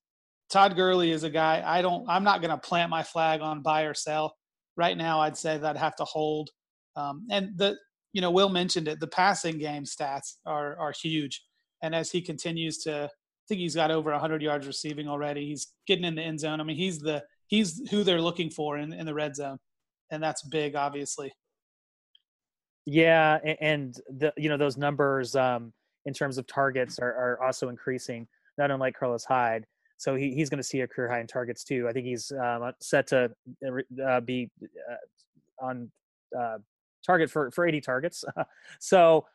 Todd 0.54 0.76
Gurley 0.76 1.10
is 1.10 1.24
a 1.24 1.32
guy 1.32 1.64
I 1.66 1.82
don't 1.82 2.08
I'm 2.08 2.24
not 2.24 2.40
going 2.42 2.52
to 2.52 2.60
plant 2.60 2.92
my 2.92 3.02
flag 3.02 3.42
on 3.42 3.64
buy 3.64 3.84
or 3.84 3.96
sell. 3.96 4.36
Right 4.78 4.96
now, 4.96 5.20
I'd 5.20 5.36
say 5.36 5.58
that 5.58 5.76
I'd 5.76 5.80
have 5.80 5.96
to 5.96 6.04
hold. 6.04 6.52
Um, 6.96 7.26
and 7.32 7.58
the 7.58 7.76
you 8.14 8.22
know 8.22 8.30
Will 8.30 8.50
mentioned 8.50 8.88
it. 8.88 9.00
The 9.00 9.08
passing 9.08 9.58
game 9.58 9.84
stats 9.84 10.36
are 10.46 10.78
are 10.78 10.92
huge, 10.92 11.44
and 11.82 11.96
as 11.96 12.12
he 12.12 12.22
continues 12.22 12.78
to, 12.84 13.06
I 13.06 13.46
think 13.50 13.62
he's 13.62 13.74
got 13.74 13.90
over 13.90 14.12
100 14.12 14.44
yards 14.44 14.68
receiving 14.68 15.08
already. 15.08 15.48
He's 15.48 15.74
getting 15.88 16.06
in 16.06 16.14
the 16.14 16.22
end 16.22 16.40
zone. 16.40 16.62
I 16.62 16.64
mean, 16.64 16.78
he's 16.78 17.00
the 17.00 17.24
he's 17.48 17.90
who 17.90 18.04
they're 18.04 18.22
looking 18.22 18.52
for 18.52 18.78
in, 18.78 18.94
in 18.94 19.08
the 19.08 19.14
red 19.16 19.36
zone, 19.36 19.58
and 20.12 20.22
that's 20.22 20.44
big, 20.44 20.76
obviously. 20.76 21.34
Yeah, 22.86 23.40
and 23.60 24.00
the 24.08 24.32
you 24.38 24.50
know 24.50 24.58
those 24.58 24.78
numbers 24.78 25.36
um, 25.36 25.74
in 26.06 26.14
terms 26.14 26.38
of 26.38 26.46
targets 26.46 27.00
are, 27.00 27.12
are 27.12 27.44
also 27.44 27.70
increasing. 27.70 28.28
Not 28.60 28.70
unlike 28.70 28.96
Carlos 28.96 29.26
Hyde, 29.26 29.66
so 30.04 30.16
he, 30.16 30.34
he's 30.34 30.50
going 30.50 30.58
to 30.58 30.68
see 30.68 30.82
a 30.82 30.88
career 30.88 31.10
high 31.10 31.22
in 31.22 31.28
targets 31.28 31.64
too. 31.64 31.88
I 31.88 31.94
think 31.94 32.06
he's 32.06 32.30
um, 32.34 32.70
set 32.82 33.08
to 33.08 33.32
uh, 33.66 34.02
uh 34.06 34.20
be 34.20 34.52
uh, 34.92 35.66
on 35.66 35.90
uh, 36.38 36.58
target 37.06 37.32
for 37.32 37.52
for 37.52 37.66
80 37.66 37.80
targets. 37.80 38.26
so 38.82 39.26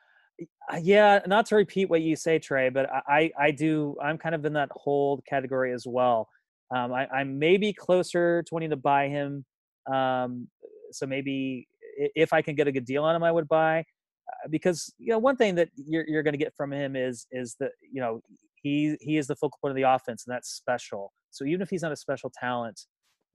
yeah, 0.82 1.20
not 1.26 1.46
to 1.46 1.56
repeat 1.56 1.88
what 1.88 2.02
you 2.02 2.16
say, 2.16 2.38
Trey, 2.38 2.68
but 2.68 2.86
I 2.92 3.30
I 3.38 3.50
do 3.50 3.96
I'm 4.02 4.18
kind 4.18 4.34
of 4.34 4.44
in 4.44 4.52
that 4.52 4.68
hold 4.72 5.24
category 5.24 5.72
as 5.72 5.86
well. 5.86 6.28
Um, 6.70 6.92
I, 6.92 7.06
I 7.06 7.24
may 7.24 7.56
be 7.56 7.72
closer 7.72 8.42
to 8.42 8.54
wanting 8.54 8.68
to 8.68 8.76
buy 8.76 9.08
him. 9.08 9.46
Um, 9.90 10.48
so 10.92 11.06
maybe 11.06 11.66
if 12.14 12.34
I 12.34 12.42
can 12.42 12.56
get 12.56 12.68
a 12.68 12.72
good 12.72 12.84
deal 12.84 13.04
on 13.04 13.16
him, 13.16 13.24
I 13.24 13.32
would 13.32 13.48
buy. 13.48 13.78
Uh, 13.80 14.48
because 14.50 14.92
you 14.98 15.12
know 15.12 15.18
one 15.18 15.36
thing 15.36 15.54
that 15.54 15.70
you're 15.76 16.06
you're 16.06 16.22
going 16.22 16.34
to 16.34 16.44
get 16.44 16.54
from 16.54 16.74
him 16.74 16.94
is 16.94 17.26
is 17.32 17.56
that 17.58 17.70
you 17.90 18.02
know 18.02 18.20
he 18.62 18.96
he 19.00 19.16
is 19.16 19.26
the 19.26 19.36
focal 19.36 19.58
point 19.62 19.70
of 19.70 19.76
the 19.76 19.82
offense 19.82 20.24
and 20.26 20.34
that's 20.34 20.50
special. 20.50 21.12
So 21.30 21.44
even 21.44 21.62
if 21.62 21.70
he's 21.70 21.82
not 21.82 21.92
a 21.92 21.96
special 21.96 22.32
talent, 22.38 22.80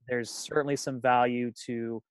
there's 0.08 0.30
certainly 0.30 0.76
some 0.76 1.00
value 1.00 1.52
to 1.66 2.02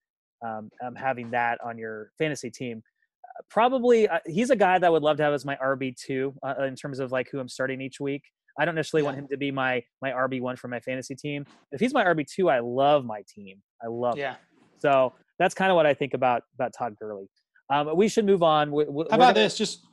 um, 0.45 0.70
um, 0.86 0.95
having 0.95 1.32
that 1.32 1.59
on 1.64 1.78
your 1.78 2.11
fantasy 2.18 2.49
team. 2.49 2.82
Uh, 3.24 3.41
probably 3.49 4.07
uh, 4.07 4.20
he's 4.26 4.49
a 4.49 4.55
guy 4.55 4.78
that 4.78 4.86
I 4.86 4.89
would 4.89 5.03
love 5.03 5.18
to 5.18 5.24
have 5.24 5.34
as 5.34 5.45
my 5.45 5.55
RB 5.55 5.95
two 5.95 6.34
uh, 6.43 6.64
in 6.64 6.76
terms 6.76 6.99
of 6.99 7.11
like 7.11 7.30
who 7.32 7.39
I'm 7.39 7.49
starting 7.49 7.82
each 7.82 7.99
week. 7.99 8.24
I 8.59 8.66
don't 8.66 8.76
necessarily 8.76 9.03
want 9.03 9.18
him 9.18 9.28
to 9.32 9.38
be 9.38 9.51
my 9.51 9.84
my 10.01 10.11
RB 10.11 10.41
one 10.41 10.55
for 10.55 10.68
my 10.68 10.80
fantasy 10.80 11.16
team. 11.16 11.45
If 11.72 11.80
he's 11.80 11.93
my 11.93 12.03
RB 12.03 12.26
two, 12.28 12.49
I 12.49 12.59
love 12.59 13.05
my 13.05 13.24
team. 13.28 13.61
I 13.84 13.88
love. 13.88 14.18
Yeah. 14.18 14.34
Him. 14.34 14.39
So 14.80 15.14
that's 15.39 15.55
kind 15.55 15.72
of 15.72 15.76
what 15.76 15.86
I 15.86 15.93
think 15.93 16.14
about 16.14 16.43
about 16.55 16.74
Todd 16.78 16.95
Gurley. 16.99 17.30
Um, 17.70 17.95
we 17.95 18.07
should 18.07 18.26
move 18.26 18.43
on. 18.43 18.72
We, 18.72 18.86
How 19.09 19.16
about 19.16 19.36
this? 19.36 19.57
Just 19.57 19.86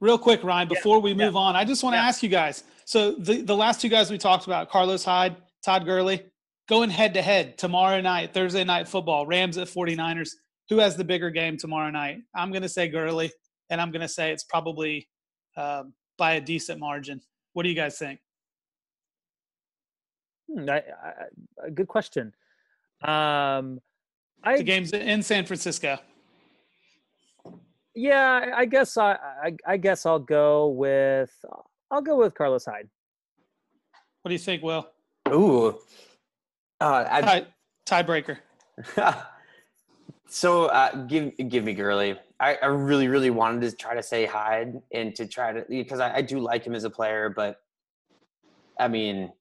Real 0.00 0.18
quick, 0.18 0.44
Ryan, 0.44 0.68
before 0.68 1.00
we 1.00 1.14
move 1.14 1.36
on, 1.36 1.56
I 1.56 1.64
just 1.64 1.82
want 1.82 1.94
to 1.94 1.98
ask 1.98 2.22
you 2.22 2.28
guys. 2.28 2.64
So 2.84 3.12
the, 3.12 3.42
the 3.42 3.56
last 3.56 3.80
two 3.80 3.88
guys 3.88 4.10
we 4.10 4.18
talked 4.18 4.46
about, 4.46 4.70
Carlos 4.70 5.04
Hyde, 5.04 5.36
Todd 5.64 5.84
Gurley, 5.84 6.24
going 6.68 6.90
head 6.90 7.14
to 7.14 7.22
head 7.22 7.58
tomorrow 7.58 8.00
night, 8.00 8.32
Thursday 8.32 8.64
night 8.64 8.86
football, 8.86 9.26
Rams 9.26 9.58
at 9.58 9.68
49ers. 9.68 10.30
Who 10.68 10.78
has 10.78 10.96
the 10.96 11.04
bigger 11.04 11.30
game 11.30 11.56
tomorrow 11.56 11.90
night? 11.90 12.18
I'm 12.34 12.50
going 12.50 12.62
to 12.62 12.68
say 12.68 12.88
Gurley, 12.88 13.32
and 13.70 13.80
I'm 13.80 13.90
going 13.90 14.02
to 14.02 14.08
say 14.08 14.32
it's 14.32 14.44
probably 14.44 15.08
um, 15.56 15.94
by 16.16 16.34
a 16.34 16.40
decent 16.40 16.78
margin. 16.78 17.20
What 17.54 17.62
do 17.62 17.70
you 17.70 17.74
guys 17.74 17.98
think? 17.98 18.20
Hmm, 20.52 20.68
I, 20.68 20.76
I, 20.76 21.66
a 21.66 21.70
good 21.70 21.88
question. 21.88 22.32
Um, 23.02 23.80
I, 24.42 24.58
The 24.58 24.62
game's 24.62 24.92
in 24.92 25.22
San 25.22 25.46
Francisco. 25.46 25.98
Yeah, 27.98 28.52
I 28.54 28.64
guess 28.64 28.96
I, 28.96 29.12
I, 29.42 29.56
I 29.66 29.76
guess 29.76 30.06
I'll 30.06 30.18
go 30.18 30.68
with 30.68 31.32
I'll 31.90 32.02
go 32.02 32.16
with 32.16 32.34
Carlos 32.34 32.64
Hyde. 32.64 32.88
What 34.22 34.28
do 34.28 34.34
you 34.34 34.38
think, 34.38 34.62
Will? 34.62 34.88
Ooh. 35.30 35.78
Uh, 36.80 37.04
I, 37.10 37.46
Tie, 37.86 38.02
tiebreaker. 38.02 38.38
so 40.28 40.66
uh, 40.66 41.04
give 41.06 41.32
give 41.48 41.64
me 41.64 41.74
Gurley. 41.74 42.16
I, 42.38 42.56
I 42.62 42.66
really 42.66 43.08
really 43.08 43.30
wanted 43.30 43.68
to 43.68 43.76
try 43.76 43.94
to 43.94 44.02
say 44.02 44.26
Hyde 44.26 44.80
and 44.92 45.14
to 45.16 45.26
try 45.26 45.52
to 45.52 45.64
because 45.68 45.98
I, 45.98 46.16
I 46.16 46.22
do 46.22 46.38
like 46.38 46.64
him 46.64 46.74
as 46.74 46.84
a 46.84 46.90
player, 46.90 47.32
but 47.34 47.60
I 48.78 48.86
mean, 48.86 49.32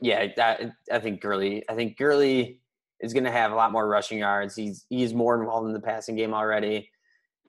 yeah, 0.00 0.28
that, 0.36 0.72
I 0.92 1.00
think 1.00 1.20
Gurley. 1.20 1.64
I 1.68 1.74
think 1.74 1.96
Gurley 1.96 2.60
is 3.00 3.12
going 3.12 3.24
to 3.24 3.32
have 3.32 3.50
a 3.50 3.56
lot 3.56 3.72
more 3.72 3.88
rushing 3.88 4.18
yards. 4.18 4.54
He's 4.54 4.86
he's 4.88 5.12
more 5.12 5.40
involved 5.40 5.66
in 5.66 5.72
the 5.72 5.80
passing 5.80 6.14
game 6.14 6.32
already. 6.32 6.88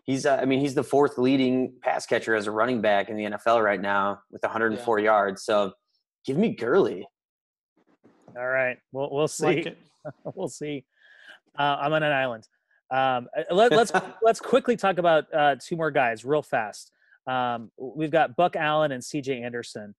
He's 0.10 0.26
uh, 0.26 0.40
I 0.42 0.46
mean 0.46 0.60
he's 0.60 0.74
the 0.74 0.84
fourth 0.84 1.20
leading 1.20 1.72
pass 1.84 2.08
catcher 2.08 2.34
as 2.34 2.48
a 2.48 2.52
running 2.52 2.82
back 2.82 3.10
in 3.10 3.16
the 3.16 3.26
NFL 3.26 3.64
right 3.64 3.80
now 3.80 4.22
with 4.32 4.42
104 4.42 4.98
yards. 4.98 5.44
So 5.44 5.74
give 6.26 6.36
me 6.36 6.56
Gurley. 6.56 7.08
All 8.36 8.48
right, 8.48 8.80
we'll 8.92 9.10
we'll 9.12 9.28
see. 9.28 9.46
Like 9.46 9.78
we'll 10.34 10.48
see. 10.48 10.84
Uh, 11.60 11.78
I'm 11.80 11.94
on 11.94 12.02
an 12.02 12.12
island. 12.12 12.48
Um, 12.90 13.28
uh, 13.38 13.54
let, 13.54 13.72
let's 13.72 13.92
let's 14.24 14.40
quickly 14.40 14.76
talk 14.76 14.98
about 14.98 15.32
uh, 15.32 15.58
two 15.64 15.76
more 15.76 15.92
guys 15.92 16.26
real 16.26 16.42
fast. 16.42 16.92
Um, 17.28 17.70
we've 17.78 18.10
got 18.10 18.36
Buck 18.36 18.56
Allen 18.56 18.92
and 18.92 19.04
C.J. 19.04 19.44
Anderson. 19.44 19.94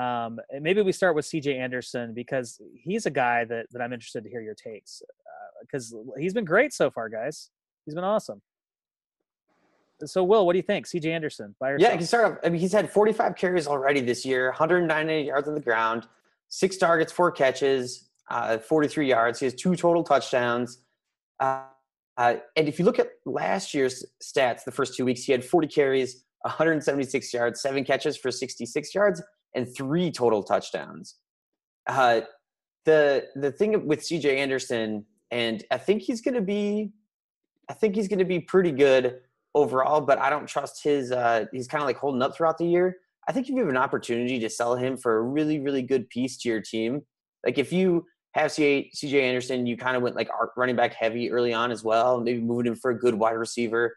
Um, 0.00 0.38
and 0.50 0.62
maybe 0.62 0.80
we 0.82 0.92
start 0.92 1.16
with 1.16 1.24
C.J. 1.24 1.58
Anderson 1.58 2.14
because 2.14 2.60
he's 2.72 3.06
a 3.06 3.10
guy 3.10 3.44
that, 3.46 3.66
that 3.72 3.82
I'm 3.82 3.92
interested 3.92 4.22
to 4.22 4.30
hear 4.30 4.42
your 4.42 4.54
takes 4.54 5.02
because 5.62 5.92
he's 6.16 6.34
been 6.34 6.44
great 6.44 6.72
so 6.72 6.88
far, 6.88 7.08
guys. 7.08 7.50
He's 7.84 7.96
been 7.96 8.04
awesome. 8.04 8.40
So, 10.04 10.22
Will, 10.22 10.44
what 10.44 10.52
do 10.52 10.58
you 10.58 10.62
think, 10.62 10.86
C.J. 10.86 11.12
Anderson? 11.12 11.54
By 11.58 11.76
Yeah, 11.78 11.92
he 11.92 11.98
can 11.98 12.06
start 12.06 12.32
off. 12.32 12.38
I 12.44 12.50
mean, 12.50 12.60
he's 12.60 12.72
had 12.72 12.90
45 12.90 13.36
carries 13.36 13.66
already 13.66 14.00
this 14.00 14.24
year, 14.24 14.46
198 14.46 15.24
yards 15.24 15.48
on 15.48 15.54
the 15.54 15.60
ground, 15.60 16.06
six 16.48 16.76
targets, 16.76 17.12
four 17.12 17.30
catches, 17.30 18.08
uh, 18.30 18.58
43 18.58 19.08
yards. 19.08 19.40
He 19.40 19.46
has 19.46 19.54
two 19.54 19.74
total 19.74 20.04
touchdowns. 20.04 20.78
Uh, 21.40 21.62
uh, 22.18 22.36
and 22.56 22.68
if 22.68 22.78
you 22.78 22.84
look 22.84 22.98
at 22.98 23.08
last 23.24 23.74
year's 23.74 24.04
stats, 24.22 24.64
the 24.64 24.72
first 24.72 24.96
two 24.96 25.04
weeks, 25.04 25.22
he 25.22 25.32
had 25.32 25.44
40 25.44 25.68
carries, 25.68 26.24
176 26.42 27.32
yards, 27.32 27.60
seven 27.60 27.84
catches 27.84 28.16
for 28.16 28.30
66 28.30 28.94
yards, 28.94 29.22
and 29.54 29.66
three 29.74 30.10
total 30.10 30.42
touchdowns. 30.42 31.16
Uh, 31.86 32.22
the 32.84 33.26
the 33.34 33.50
thing 33.50 33.86
with 33.86 34.00
CJ 34.00 34.36
Anderson, 34.36 35.04
and 35.30 35.64
I 35.70 35.78
think 35.78 36.02
he's 36.02 36.20
going 36.20 36.34
to 36.34 36.40
be, 36.40 36.92
I 37.68 37.74
think 37.74 37.94
he's 37.94 38.08
going 38.08 38.20
to 38.20 38.24
be 38.24 38.40
pretty 38.40 38.72
good 38.72 39.20
overall, 39.56 40.02
but 40.02 40.18
I 40.18 40.30
don't 40.30 40.46
trust 40.46 40.84
his. 40.84 41.10
Uh, 41.10 41.46
he's 41.50 41.66
kind 41.66 41.82
of 41.82 41.86
like 41.86 41.96
holding 41.96 42.22
up 42.22 42.36
throughout 42.36 42.58
the 42.58 42.66
year. 42.66 42.98
I 43.26 43.32
think 43.32 43.48
if 43.48 43.54
you 43.54 43.60
have 43.60 43.68
an 43.68 43.76
opportunity 43.76 44.38
to 44.38 44.50
sell 44.50 44.76
him 44.76 44.96
for 44.96 45.16
a 45.16 45.22
really, 45.22 45.58
really 45.58 45.82
good 45.82 46.08
piece 46.10 46.36
to 46.38 46.48
your 46.48 46.60
team, 46.60 47.02
like 47.44 47.58
if 47.58 47.72
you 47.72 48.04
have 48.34 48.52
CJ, 48.52 49.14
Anderson, 49.14 49.66
you 49.66 49.76
kind 49.76 49.96
of 49.96 50.02
went 50.02 50.14
like 50.14 50.28
running 50.56 50.76
back 50.76 50.92
heavy 50.94 51.30
early 51.32 51.54
on 51.54 51.72
as 51.72 51.82
well, 51.82 52.20
maybe 52.20 52.40
moving 52.40 52.66
him 52.66 52.76
for 52.76 52.90
a 52.90 52.98
good 52.98 53.14
wide 53.14 53.32
receiver. 53.32 53.96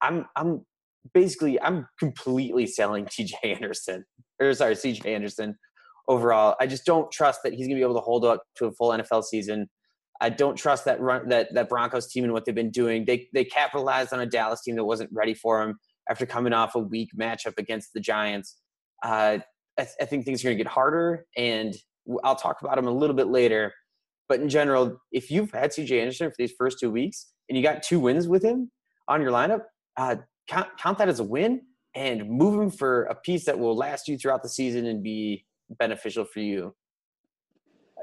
I'm, 0.00 0.26
I'm 0.34 0.64
basically, 1.12 1.60
I'm 1.60 1.86
completely 1.98 2.66
selling 2.66 3.04
TJ 3.04 3.34
Anderson, 3.44 4.06
or 4.40 4.54
sorry, 4.54 4.74
CJ 4.74 5.04
Anderson 5.06 5.56
overall. 6.08 6.56
I 6.58 6.66
just 6.66 6.86
don't 6.86 7.12
trust 7.12 7.40
that 7.44 7.52
he's 7.52 7.66
going 7.66 7.76
to 7.76 7.80
be 7.80 7.82
able 7.82 7.94
to 7.94 8.00
hold 8.00 8.24
up 8.24 8.42
to 8.56 8.66
a 8.66 8.72
full 8.72 8.90
NFL 8.90 9.24
season. 9.24 9.68
I 10.20 10.30
don't 10.30 10.56
trust 10.56 10.84
that 10.84 11.00
run 11.00 11.28
that 11.28 11.52
that 11.54 11.68
Broncos 11.68 12.06
team 12.06 12.24
and 12.24 12.32
what 12.32 12.44
they've 12.44 12.54
been 12.54 12.70
doing. 12.70 13.04
They 13.04 13.28
they 13.34 13.44
capitalized 13.44 14.12
on 14.12 14.20
a 14.20 14.26
Dallas 14.26 14.62
team 14.62 14.76
that 14.76 14.84
wasn't 14.84 15.10
ready 15.12 15.34
for 15.34 15.64
them 15.64 15.78
after 16.08 16.26
coming 16.26 16.52
off 16.52 16.74
a 16.74 16.78
weak 16.78 17.10
matchup 17.18 17.58
against 17.58 17.92
the 17.94 18.00
Giants. 18.00 18.56
Uh, 19.04 19.38
I, 19.78 19.82
th- 19.82 19.96
I 20.00 20.04
think 20.04 20.24
things 20.24 20.42
are 20.42 20.48
going 20.48 20.58
to 20.58 20.64
get 20.64 20.70
harder, 20.70 21.26
and 21.36 21.74
I'll 22.22 22.36
talk 22.36 22.62
about 22.62 22.76
them 22.76 22.86
a 22.86 22.92
little 22.92 23.16
bit 23.16 23.26
later. 23.26 23.72
But 24.28 24.40
in 24.40 24.48
general, 24.48 24.98
if 25.12 25.30
you've 25.30 25.50
had 25.50 25.70
CJ 25.70 26.00
Anderson 26.00 26.30
for 26.30 26.36
these 26.38 26.54
first 26.56 26.78
two 26.80 26.90
weeks 26.90 27.32
and 27.48 27.58
you 27.58 27.62
got 27.62 27.82
two 27.82 28.00
wins 28.00 28.26
with 28.26 28.42
him 28.42 28.70
on 29.08 29.20
your 29.20 29.32
lineup, 29.32 29.62
uh, 29.96 30.16
count 30.48 30.68
count 30.78 30.98
that 30.98 31.08
as 31.08 31.20
a 31.20 31.24
win 31.24 31.60
and 31.94 32.28
move 32.28 32.60
him 32.60 32.70
for 32.70 33.04
a 33.04 33.14
piece 33.14 33.44
that 33.44 33.58
will 33.58 33.76
last 33.76 34.08
you 34.08 34.16
throughout 34.16 34.42
the 34.42 34.48
season 34.48 34.86
and 34.86 35.02
be 35.02 35.44
beneficial 35.78 36.24
for 36.24 36.40
you. 36.40 36.74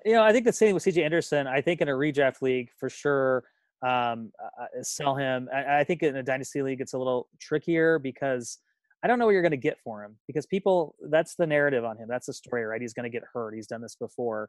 You 0.05 0.13
know, 0.13 0.23
I 0.23 0.31
think 0.31 0.45
the 0.45 0.53
same 0.53 0.73
with 0.73 0.83
CJ 0.83 1.03
Anderson. 1.03 1.47
I 1.47 1.61
think 1.61 1.81
in 1.81 1.89
a 1.89 1.93
redraft 1.93 2.41
league 2.41 2.69
for 2.79 2.89
sure, 2.89 3.43
um, 3.83 4.31
uh, 4.43 4.65
sell 4.81 5.15
him. 5.15 5.49
I, 5.53 5.79
I 5.79 5.83
think 5.83 6.03
in 6.03 6.15
a 6.15 6.23
dynasty 6.23 6.61
league 6.61 6.81
it's 6.81 6.93
a 6.93 6.97
little 6.97 7.27
trickier 7.39 7.99
because 7.99 8.59
I 9.03 9.07
don't 9.07 9.17
know 9.17 9.25
what 9.25 9.31
you're 9.31 9.41
going 9.41 9.51
to 9.51 9.57
get 9.57 9.79
for 9.83 10.03
him 10.03 10.17
because 10.27 10.45
people 10.45 10.95
that's 11.09 11.35
the 11.35 11.47
narrative 11.47 11.83
on 11.83 11.97
him. 11.97 12.07
That's 12.07 12.27
the 12.27 12.33
story, 12.33 12.63
right? 12.65 12.81
He's 12.81 12.93
going 12.93 13.09
to 13.11 13.15
get 13.15 13.23
hurt. 13.33 13.55
He's 13.55 13.67
done 13.67 13.81
this 13.81 13.95
before. 13.95 14.47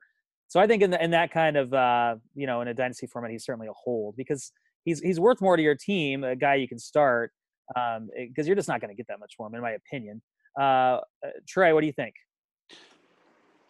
So 0.49 0.61
I 0.61 0.67
think 0.67 0.83
in 0.83 0.91
the, 0.91 1.03
in 1.03 1.11
that 1.13 1.31
kind 1.31 1.57
of 1.57 1.73
uh, 1.73 2.17
you 2.35 2.47
know 2.47 2.61
in 2.61 2.69
a 2.69 2.75
dynasty 2.75 3.07
format, 3.07 3.31
he's 3.31 3.45
certainly 3.45 3.69
a 3.69 3.73
hold 3.73 4.17
because 4.17 4.53
he's 4.85 5.01
he's 5.01 5.19
worth 5.19 5.41
more 5.41 5.57
to 5.57 5.63
your 5.63 5.75
team, 5.75 6.25
a 6.25 6.37
guy 6.37 6.57
you 6.57 6.69
can 6.69 6.79
start 6.79 7.33
because 7.69 7.97
um, 7.97 8.47
you're 8.47 8.57
just 8.57 8.69
not 8.69 8.81
going 8.81 8.91
to 8.91 8.97
get 8.97 9.07
that 9.09 9.19
much 9.19 9.35
for 9.37 9.47
him, 9.47 9.55
in 9.55 9.63
my 9.63 9.73
opinion. 9.73 10.21
Uh, 10.61 10.63
uh, 10.63 10.99
Trey, 11.49 11.73
what 11.73 11.81
do 11.81 11.87
you 11.87 11.93
think? 11.93 12.15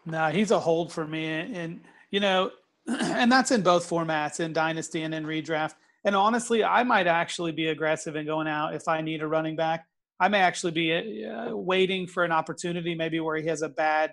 No, 0.04 0.28
he's 0.30 0.50
a 0.50 0.58
hold 0.58 0.92
for 0.92 1.06
me. 1.06 1.26
And, 1.26 1.80
you 2.10 2.20
know, 2.20 2.50
and 2.86 3.30
that's 3.30 3.50
in 3.50 3.62
both 3.62 3.88
formats, 3.88 4.40
in 4.40 4.52
Dynasty 4.52 5.02
and 5.02 5.14
in 5.14 5.24
redraft. 5.24 5.74
And 6.04 6.16
honestly, 6.16 6.64
I 6.64 6.82
might 6.82 7.06
actually 7.06 7.52
be 7.52 7.68
aggressive 7.68 8.16
in 8.16 8.26
going 8.26 8.48
out 8.48 8.74
if 8.74 8.88
I 8.88 9.00
need 9.00 9.22
a 9.22 9.28
running 9.28 9.54
back. 9.54 9.86
I 10.18 10.28
may 10.28 10.40
actually 10.40 10.72
be 10.72 11.24
uh, 11.24 11.56
waiting 11.56 12.06
for 12.06 12.24
an 12.24 12.32
opportunity, 12.32 12.94
maybe 12.94 13.20
where 13.20 13.36
he 13.36 13.46
has 13.48 13.62
a 13.62 13.68
bad, 13.68 14.12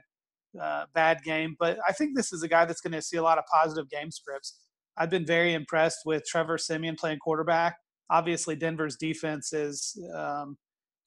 uh, 0.59 0.85
bad 0.93 1.23
game. 1.23 1.55
But 1.59 1.79
I 1.87 1.93
think 1.93 2.15
this 2.15 2.31
is 2.31 2.43
a 2.43 2.47
guy 2.47 2.65
that's 2.65 2.81
going 2.81 2.93
to 2.93 3.01
see 3.01 3.17
a 3.17 3.23
lot 3.23 3.37
of 3.37 3.45
positive 3.45 3.89
game 3.89 4.11
scripts. 4.11 4.59
I've 4.97 5.09
been 5.09 5.25
very 5.25 5.53
impressed 5.53 5.99
with 6.05 6.25
Trevor 6.25 6.57
Siemian 6.57 6.95
playing 6.95 7.19
quarterback. 7.19 7.77
Obviously, 8.09 8.55
Denver's 8.55 8.95
defense 8.97 9.53
is 9.53 9.99
um, 10.15 10.57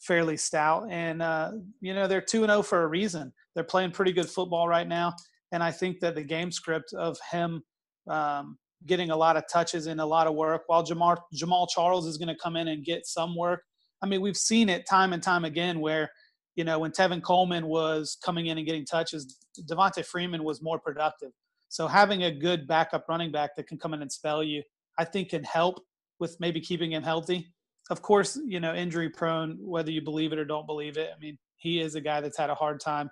fairly 0.02 0.36
stout, 0.36 0.88
and 0.90 1.22
uh, 1.22 1.52
you 1.80 1.94
know 1.94 2.06
they're 2.06 2.20
two 2.20 2.42
and 2.42 2.50
zero 2.50 2.62
for 2.62 2.82
a 2.82 2.86
reason. 2.86 3.32
They're 3.54 3.64
playing 3.64 3.92
pretty 3.92 4.12
good 4.12 4.28
football 4.28 4.68
right 4.68 4.86
now, 4.86 5.14
and 5.52 5.62
I 5.62 5.70
think 5.70 6.00
that 6.00 6.14
the 6.14 6.22
game 6.22 6.50
script 6.50 6.92
of 6.92 7.18
him 7.30 7.62
um, 8.08 8.58
getting 8.86 9.10
a 9.10 9.16
lot 9.16 9.36
of 9.36 9.44
touches 9.50 9.86
and 9.86 10.00
a 10.00 10.06
lot 10.06 10.26
of 10.26 10.34
work, 10.34 10.64
while 10.66 10.84
Jamar 10.84 11.18
Jamal 11.32 11.66
Charles 11.66 12.06
is 12.06 12.18
going 12.18 12.28
to 12.28 12.36
come 12.42 12.56
in 12.56 12.68
and 12.68 12.84
get 12.84 13.06
some 13.06 13.36
work. 13.36 13.62
I 14.02 14.06
mean, 14.06 14.20
we've 14.20 14.36
seen 14.36 14.68
it 14.68 14.86
time 14.88 15.12
and 15.12 15.22
time 15.22 15.44
again 15.44 15.80
where 15.80 16.10
you 16.56 16.64
know 16.64 16.78
when 16.78 16.90
Tevin 16.90 17.22
Coleman 17.22 17.66
was 17.66 18.18
coming 18.24 18.46
in 18.46 18.58
and 18.58 18.66
getting 18.66 18.84
touches, 18.84 19.38
Devonta 19.68 20.04
Freeman 20.04 20.44
was 20.44 20.62
more 20.62 20.78
productive. 20.78 21.30
So 21.68 21.86
having 21.86 22.24
a 22.24 22.30
good 22.30 22.66
backup 22.66 23.08
running 23.08 23.32
back 23.32 23.56
that 23.56 23.66
can 23.66 23.78
come 23.78 23.94
in 23.94 24.02
and 24.02 24.12
spell 24.12 24.42
you, 24.42 24.62
I 24.98 25.06
think 25.06 25.30
can 25.30 25.42
help 25.44 25.82
with 26.18 26.36
maybe 26.38 26.60
keeping 26.60 26.92
him 26.92 27.02
healthy. 27.02 27.50
Of 27.92 28.00
course, 28.00 28.40
you 28.46 28.58
know, 28.58 28.74
injury 28.74 29.10
prone, 29.10 29.58
whether 29.60 29.90
you 29.90 30.00
believe 30.00 30.32
it 30.32 30.38
or 30.38 30.46
don't 30.46 30.66
believe 30.66 30.96
it. 30.96 31.10
I 31.14 31.18
mean, 31.20 31.36
he 31.58 31.78
is 31.78 31.94
a 31.94 32.00
guy 32.00 32.22
that's 32.22 32.38
had 32.38 32.48
a 32.48 32.54
hard 32.54 32.80
time 32.80 33.10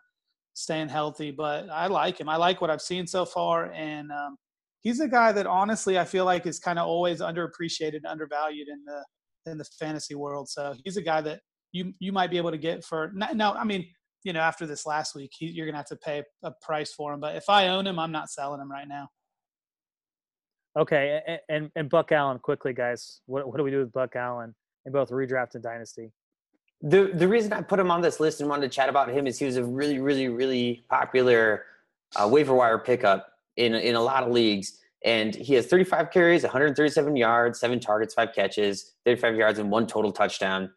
staying 0.55 0.89
healthy, 0.89 1.31
but 1.31 1.69
I 1.69 1.87
like 1.87 2.19
him. 2.19 2.31
I 2.31 2.37
like 2.37 2.63
what 2.63 2.71
I've 2.71 2.81
seen 2.81 3.07
so 3.07 3.27
far. 3.27 3.71
And 3.73 4.11
um, 4.11 4.39
he's 4.81 5.01
a 5.01 5.07
guy 5.07 5.33
that 5.33 5.47
honestly 5.47 5.99
I 5.99 6.07
feel 6.07 6.25
like 6.25 6.47
is 6.47 6.59
kind 6.59 6.79
of 6.79 6.87
always 6.87 7.21
underappreciated 7.21 8.01
undervalued 8.09 8.69
in 8.69 8.83
the 8.87 9.51
in 9.53 9.59
the 9.59 9.67
fantasy 9.79 10.15
world. 10.15 10.49
So 10.49 10.75
he's 10.83 10.97
a 10.97 11.03
guy 11.03 11.21
that 11.21 11.41
you 11.73 11.93
you 11.99 12.11
might 12.11 12.31
be 12.31 12.39
able 12.39 12.51
to 12.51 12.57
get 12.57 12.83
for 12.83 13.13
now. 13.15 13.53
I 13.53 13.65
mean, 13.65 13.87
you 14.25 14.33
know, 14.33 14.41
after 14.41 14.67
this 14.67 14.87
last 14.87 15.15
week, 15.15 15.33
he, 15.37 15.49
you're 15.49 15.67
gonna 15.67 15.77
have 15.77 15.89
to 15.89 15.97
pay 15.97 16.23
a 16.43 16.53
price 16.63 16.95
for 16.95 17.13
him. 17.13 17.21
But 17.21 17.37
if 17.37 17.51
I 17.51 17.69
own 17.69 17.87
him, 17.87 17.99
I'm 17.99 18.13
not 18.13 18.31
selling 18.31 18.63
him 18.63 18.73
right 18.73 18.89
now. 18.89 19.09
Okay, 20.79 21.21
and, 21.27 21.41
and 21.51 21.71
and 21.77 21.91
Buck 21.91 22.13
Allen, 22.13 22.39
quickly, 22.39 22.73
guys. 22.73 23.21
What 23.27 23.47
what 23.47 23.59
do 23.59 23.63
we 23.63 23.71
do 23.71 23.81
with 23.81 23.93
Buck 23.93 24.17
Allen 24.17 24.55
in 24.87 24.93
both 24.93 25.11
redraft 25.11 25.55
and 25.55 25.63
dynasty? 25.63 26.11
The 26.83 27.11
the 27.15 27.29
reason 27.29 27.53
I 27.53 27.61
put 27.61 27.79
him 27.79 27.91
on 27.91 28.01
this 28.01 28.21
list 28.21 28.41
and 28.41 28.49
wanted 28.49 28.71
to 28.71 28.75
chat 28.75 28.89
about 28.89 29.11
him 29.11 29.27
is 29.27 29.39
he 29.39 29.45
was 29.45 29.57
a 29.57 29.65
really 29.65 29.99
really 29.99 30.29
really 30.29 30.85
popular 30.89 31.65
uh, 32.17 32.27
waiver 32.27 32.55
wire 32.55 32.79
pickup 32.79 33.33
in 33.57 33.75
in 33.75 33.95
a 33.95 34.01
lot 34.01 34.23
of 34.23 34.33
leagues, 34.33 34.79
and 35.05 35.35
he 35.35 35.55
has 35.55 35.67
35 35.67 36.11
carries, 36.11 36.43
137 36.43 37.17
yards, 37.17 37.61
seven 37.61 37.81
targets, 37.81 38.15
five 38.15 38.31
catches, 38.35 38.95
35 39.05 39.37
yards, 39.37 39.59
and 39.59 39.71
one 39.71 39.87
total 39.87 40.11
touchdown. 40.11 40.71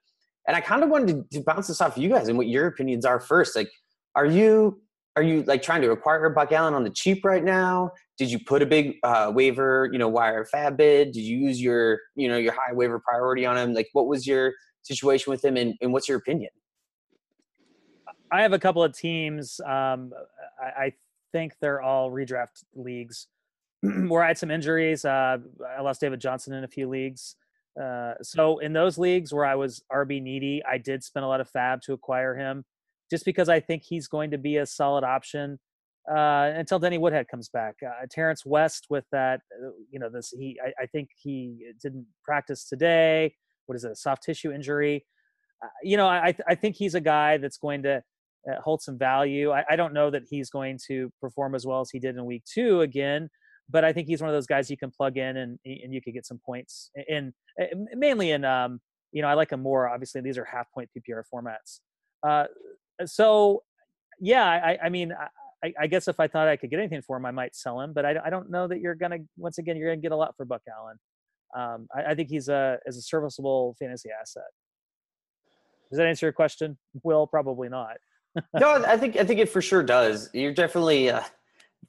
And 0.45 0.58
I 0.58 0.62
kind 0.62 0.84
of 0.84 0.89
wanted 0.89 1.32
to, 1.32 1.39
to 1.39 1.43
bounce 1.45 1.68
this 1.68 1.80
off 1.80 1.97
you 1.97 2.10
guys 2.10 2.28
and 2.28 2.38
what 2.38 2.47
your 2.47 2.68
opinions 2.68 3.06
are 3.06 3.22
first. 3.22 3.56
Like, 3.56 3.72
are 4.14 4.26
you 4.26 4.82
are 5.16 5.24
you 5.24 5.43
like 5.43 5.61
trying 5.61 5.82
to 5.82 5.91
acquire 5.91 6.30
Buck 6.30 6.51
Allen 6.51 6.74
on 6.74 6.84
the 6.84 6.89
cheap 6.89 7.24
right 7.24 7.43
now? 7.43 7.91
Did 8.18 8.32
you 8.32 8.39
put 8.39 8.61
a 8.61 8.66
big 8.66 8.95
uh, 9.03 9.32
waiver, 9.34 9.89
you 9.91 9.99
know, 9.99 10.07
wire 10.07 10.45
fab 10.45 10.78
bid? 10.78 11.11
Did 11.11 11.22
you 11.22 11.38
use 11.38 11.61
your, 11.61 11.99
you 12.16 12.28
know, 12.28 12.38
your 12.38 12.53
high 12.53 12.74
waiver 12.74 12.99
priority 12.99 13.45
on 13.45 13.57
him? 13.57 13.74
Like, 13.74 13.89
what 13.93 14.07
was 14.07 14.26
your 14.26 14.53
situation 14.82 15.32
with 15.32 15.43
him, 15.43 15.55
and, 15.55 15.76
and 15.82 15.93
what's 15.93 16.09
your 16.09 16.18
opinion? 16.18 16.49
I 18.32 18.41
have 18.41 18.53
a 18.53 18.59
couple 18.59 18.84
of 18.84 18.97
teams. 18.97 19.61
Um, 19.61 20.11
I, 20.59 20.66
I 20.66 20.93
think 21.32 21.53
they're 21.61 21.82
all 21.82 22.09
redraft 22.09 22.64
leagues 22.76 23.28
where 23.82 24.24
I 24.24 24.30
had 24.30 24.38
some 24.38 24.49
injuries. 24.49 25.05
Uh, 25.05 25.38
I 25.78 25.82
lost 25.82 26.01
David 26.01 26.20
Johnson 26.20 26.53
in 26.53 26.64
a 26.64 26.68
few 26.68 26.89
leagues. 26.89 27.36
Uh, 27.82 28.14
so 28.22 28.59
in 28.59 28.74
those 28.74 28.97
leagues 28.97 29.34
where 29.34 29.45
I 29.45 29.55
was 29.55 29.84
RB 29.91 30.22
needy, 30.22 30.61
I 30.68 30.78
did 30.78 31.03
spend 31.03 31.26
a 31.26 31.28
lot 31.28 31.41
of 31.41 31.49
fab 31.49 31.82
to 31.84 31.93
acquire 31.93 32.36
him, 32.36 32.66
just 33.14 33.26
because 33.26 33.47
I 33.47 33.59
think 33.59 33.84
he's 33.84 34.07
going 34.07 34.32
to 34.32 34.39
be 34.39 34.57
a 34.57 34.66
solid 34.66 35.03
option 35.03 35.59
uh, 36.09 36.49
until 36.55 36.80
Danny 36.80 36.97
Woodhead 36.97 37.28
comes 37.28 37.47
back. 37.47 37.76
Uh, 37.86 38.07
Terrance 38.09 38.43
West 38.43 38.88
with 38.89 39.05
that, 39.11 39.41
uh, 39.64 39.70
you 39.91 39.99
know, 39.99 40.09
this 40.09 40.34
he 40.36 40.59
I, 40.66 40.74
I, 40.82 40.86
think 40.88 41.09
he 41.16 41.68
didn't 41.80 42.07
practice 42.26 42.68
today. 42.68 43.36
What 43.68 43.76
is 43.76 43.84
it? 43.84 43.91
A 43.91 43.95
soft 43.95 44.24
tissue 44.24 44.51
injury. 44.51 45.05
Uh, 45.64 45.68
you 45.84 45.95
know, 45.95 46.07
I 46.07 46.34
I 46.47 46.55
think 46.55 46.76
he's 46.76 46.95
a 46.95 46.99
guy 46.99 47.38
that's 47.38 47.59
going 47.59 47.84
to 47.84 48.01
uh, 48.51 48.59
hold 48.61 48.82
some 48.82 48.97
value. 48.97 49.51
I, 49.51 49.64
I 49.70 49.76
don't 49.76 49.93
know 49.93 50.09
that 50.09 50.24
he's 50.28 50.49
going 50.49 50.80
to 50.88 51.11
perform 51.22 51.53
as 51.53 51.68
well 51.68 51.82
as 51.82 51.91
he 51.91 51.99
did 51.99 52.16
in 52.16 52.26
week 52.26 52.43
two 52.51 52.82
again, 52.82 53.30
but 53.70 53.86
I 53.86 53.93
think 53.93 54.07
he's 54.07 54.22
one 54.22 54.30
of 54.32 54.36
those 54.36 54.47
guys 54.47 54.72
you 54.72 54.78
can 54.78 54.89
plug 54.89 55.18
in 55.18 55.38
and 55.38 55.59
and 55.66 55.93
you 55.93 56.01
could 56.01 56.16
get 56.16 56.26
some 56.26 56.39
points 56.43 56.89
in, 57.07 57.32
in 57.59 57.88
mainly 57.93 58.32
in 58.32 58.43
um 58.43 58.82
you 59.11 59.22
know 59.22 59.28
I 59.28 59.36
like 59.36 59.51
him 59.51 59.61
more. 59.61 59.88
Obviously, 59.88 60.22
these 60.22 60.39
are 60.39 60.45
half 60.45 60.66
point 60.74 60.89
PPR 60.97 61.22
formats. 61.32 61.80
Uh, 62.24 62.45
so 63.05 63.63
yeah, 64.19 64.45
I, 64.45 64.85
I 64.85 64.89
mean, 64.89 65.13
I, 65.63 65.73
I, 65.81 65.87
guess 65.87 66.07
if 66.07 66.19
I 66.19 66.27
thought 66.27 66.47
I 66.47 66.55
could 66.55 66.69
get 66.69 66.79
anything 66.79 67.01
for 67.01 67.17
him, 67.17 67.25
I 67.25 67.31
might 67.31 67.55
sell 67.55 67.79
him. 67.79 67.93
But 67.93 68.05
I, 68.05 68.15
I 68.25 68.29
don't 68.29 68.49
know 68.49 68.67
that 68.67 68.79
you're 68.79 68.95
gonna. 68.95 69.19
Once 69.37 69.57
again, 69.57 69.77
you're 69.77 69.89
gonna 69.89 70.01
get 70.01 70.11
a 70.11 70.15
lot 70.15 70.35
for 70.35 70.45
Buck 70.45 70.61
Allen. 70.69 70.97
Um, 71.55 71.87
I, 71.95 72.11
I, 72.11 72.15
think 72.15 72.29
he's 72.29 72.49
a 72.49 72.79
is 72.85 72.97
a 72.97 73.01
serviceable 73.01 73.75
fantasy 73.79 74.09
asset. 74.09 74.43
Does 75.89 75.97
that 75.97 76.07
answer 76.07 76.25
your 76.25 76.33
question? 76.33 76.77
Will 77.03 77.27
probably 77.27 77.69
not. 77.69 77.97
no, 78.59 78.83
I 78.85 78.97
think 78.97 79.17
I 79.17 79.23
think 79.23 79.39
it 79.39 79.49
for 79.49 79.61
sure 79.61 79.83
does. 79.83 80.29
You're 80.33 80.53
definitely 80.53 81.09
uh, 81.09 81.21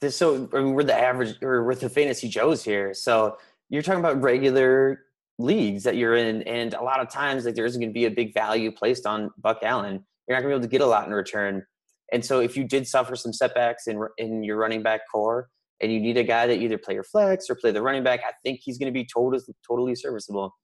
this. 0.00 0.16
So 0.16 0.48
I 0.52 0.58
mean, 0.58 0.74
we're 0.74 0.84
the 0.84 0.98
average, 0.98 1.36
or 1.42 1.64
we're 1.64 1.74
the 1.74 1.88
fantasy 1.88 2.28
Joes 2.28 2.62
here. 2.62 2.94
So 2.94 3.38
you're 3.70 3.82
talking 3.82 4.00
about 4.00 4.22
regular 4.22 5.00
leagues 5.38 5.82
that 5.84 5.96
you're 5.96 6.14
in, 6.14 6.42
and 6.42 6.74
a 6.74 6.82
lot 6.82 7.00
of 7.00 7.10
times 7.10 7.44
like 7.44 7.54
there 7.54 7.64
isn't 7.64 7.80
going 7.80 7.90
to 7.90 7.94
be 7.94 8.04
a 8.04 8.10
big 8.10 8.34
value 8.34 8.70
placed 8.70 9.06
on 9.06 9.32
Buck 9.38 9.60
Allen. 9.62 10.04
You're 10.26 10.36
not 10.36 10.42
going 10.42 10.52
to 10.52 10.56
be 10.56 10.60
able 10.60 10.68
to 10.68 10.70
get 10.70 10.80
a 10.80 10.86
lot 10.86 11.06
in 11.06 11.12
return. 11.12 11.64
And 12.12 12.24
so 12.24 12.40
if 12.40 12.56
you 12.56 12.64
did 12.64 12.86
suffer 12.86 13.16
some 13.16 13.32
setbacks 13.32 13.86
in 13.86 14.00
in 14.18 14.42
your 14.42 14.56
running 14.56 14.82
back 14.82 15.00
core 15.10 15.48
and 15.80 15.92
you 15.92 16.00
need 16.00 16.16
a 16.16 16.24
guy 16.24 16.46
that 16.46 16.58
either 16.58 16.78
play 16.78 16.94
your 16.94 17.04
flex 17.04 17.50
or 17.50 17.54
play 17.54 17.70
the 17.70 17.82
running 17.82 18.04
back, 18.04 18.20
I 18.26 18.32
think 18.42 18.60
he's 18.62 18.78
going 18.78 18.92
to 18.92 18.92
be 18.92 19.06
totally 19.06 19.42
totally 19.66 19.94
serviceable. 19.94 20.54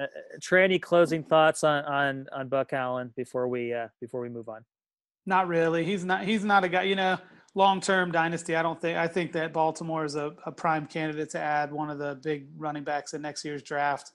Uh, 0.00 0.04
uh, 0.04 0.06
Trey, 0.40 0.64
any 0.64 0.78
closing 0.78 1.22
thoughts 1.22 1.64
on 1.64 1.84
on 1.84 2.26
on 2.32 2.48
Buck 2.48 2.72
Allen 2.72 3.12
before 3.16 3.48
we 3.48 3.72
uh, 3.72 3.88
before 4.00 4.20
we 4.20 4.28
move 4.28 4.48
on? 4.48 4.64
Not 5.26 5.48
really. 5.48 5.84
He's 5.84 6.04
not. 6.04 6.24
He's 6.24 6.44
not 6.44 6.64
a 6.64 6.68
guy. 6.68 6.82
You 6.84 6.96
know, 6.96 7.18
long 7.54 7.80
term 7.80 8.12
dynasty. 8.12 8.56
I 8.56 8.62
don't 8.62 8.80
think. 8.80 8.96
I 8.96 9.06
think 9.06 9.32
that 9.32 9.52
Baltimore 9.52 10.04
is 10.04 10.14
a, 10.14 10.32
a, 10.46 10.52
prime 10.52 10.86
candidate 10.86 11.30
to 11.30 11.40
add 11.40 11.72
one 11.72 11.90
of 11.90 11.98
the 11.98 12.18
big 12.22 12.46
running 12.56 12.84
backs 12.84 13.12
in 13.14 13.22
next 13.22 13.44
year's 13.44 13.62
draft. 13.62 14.12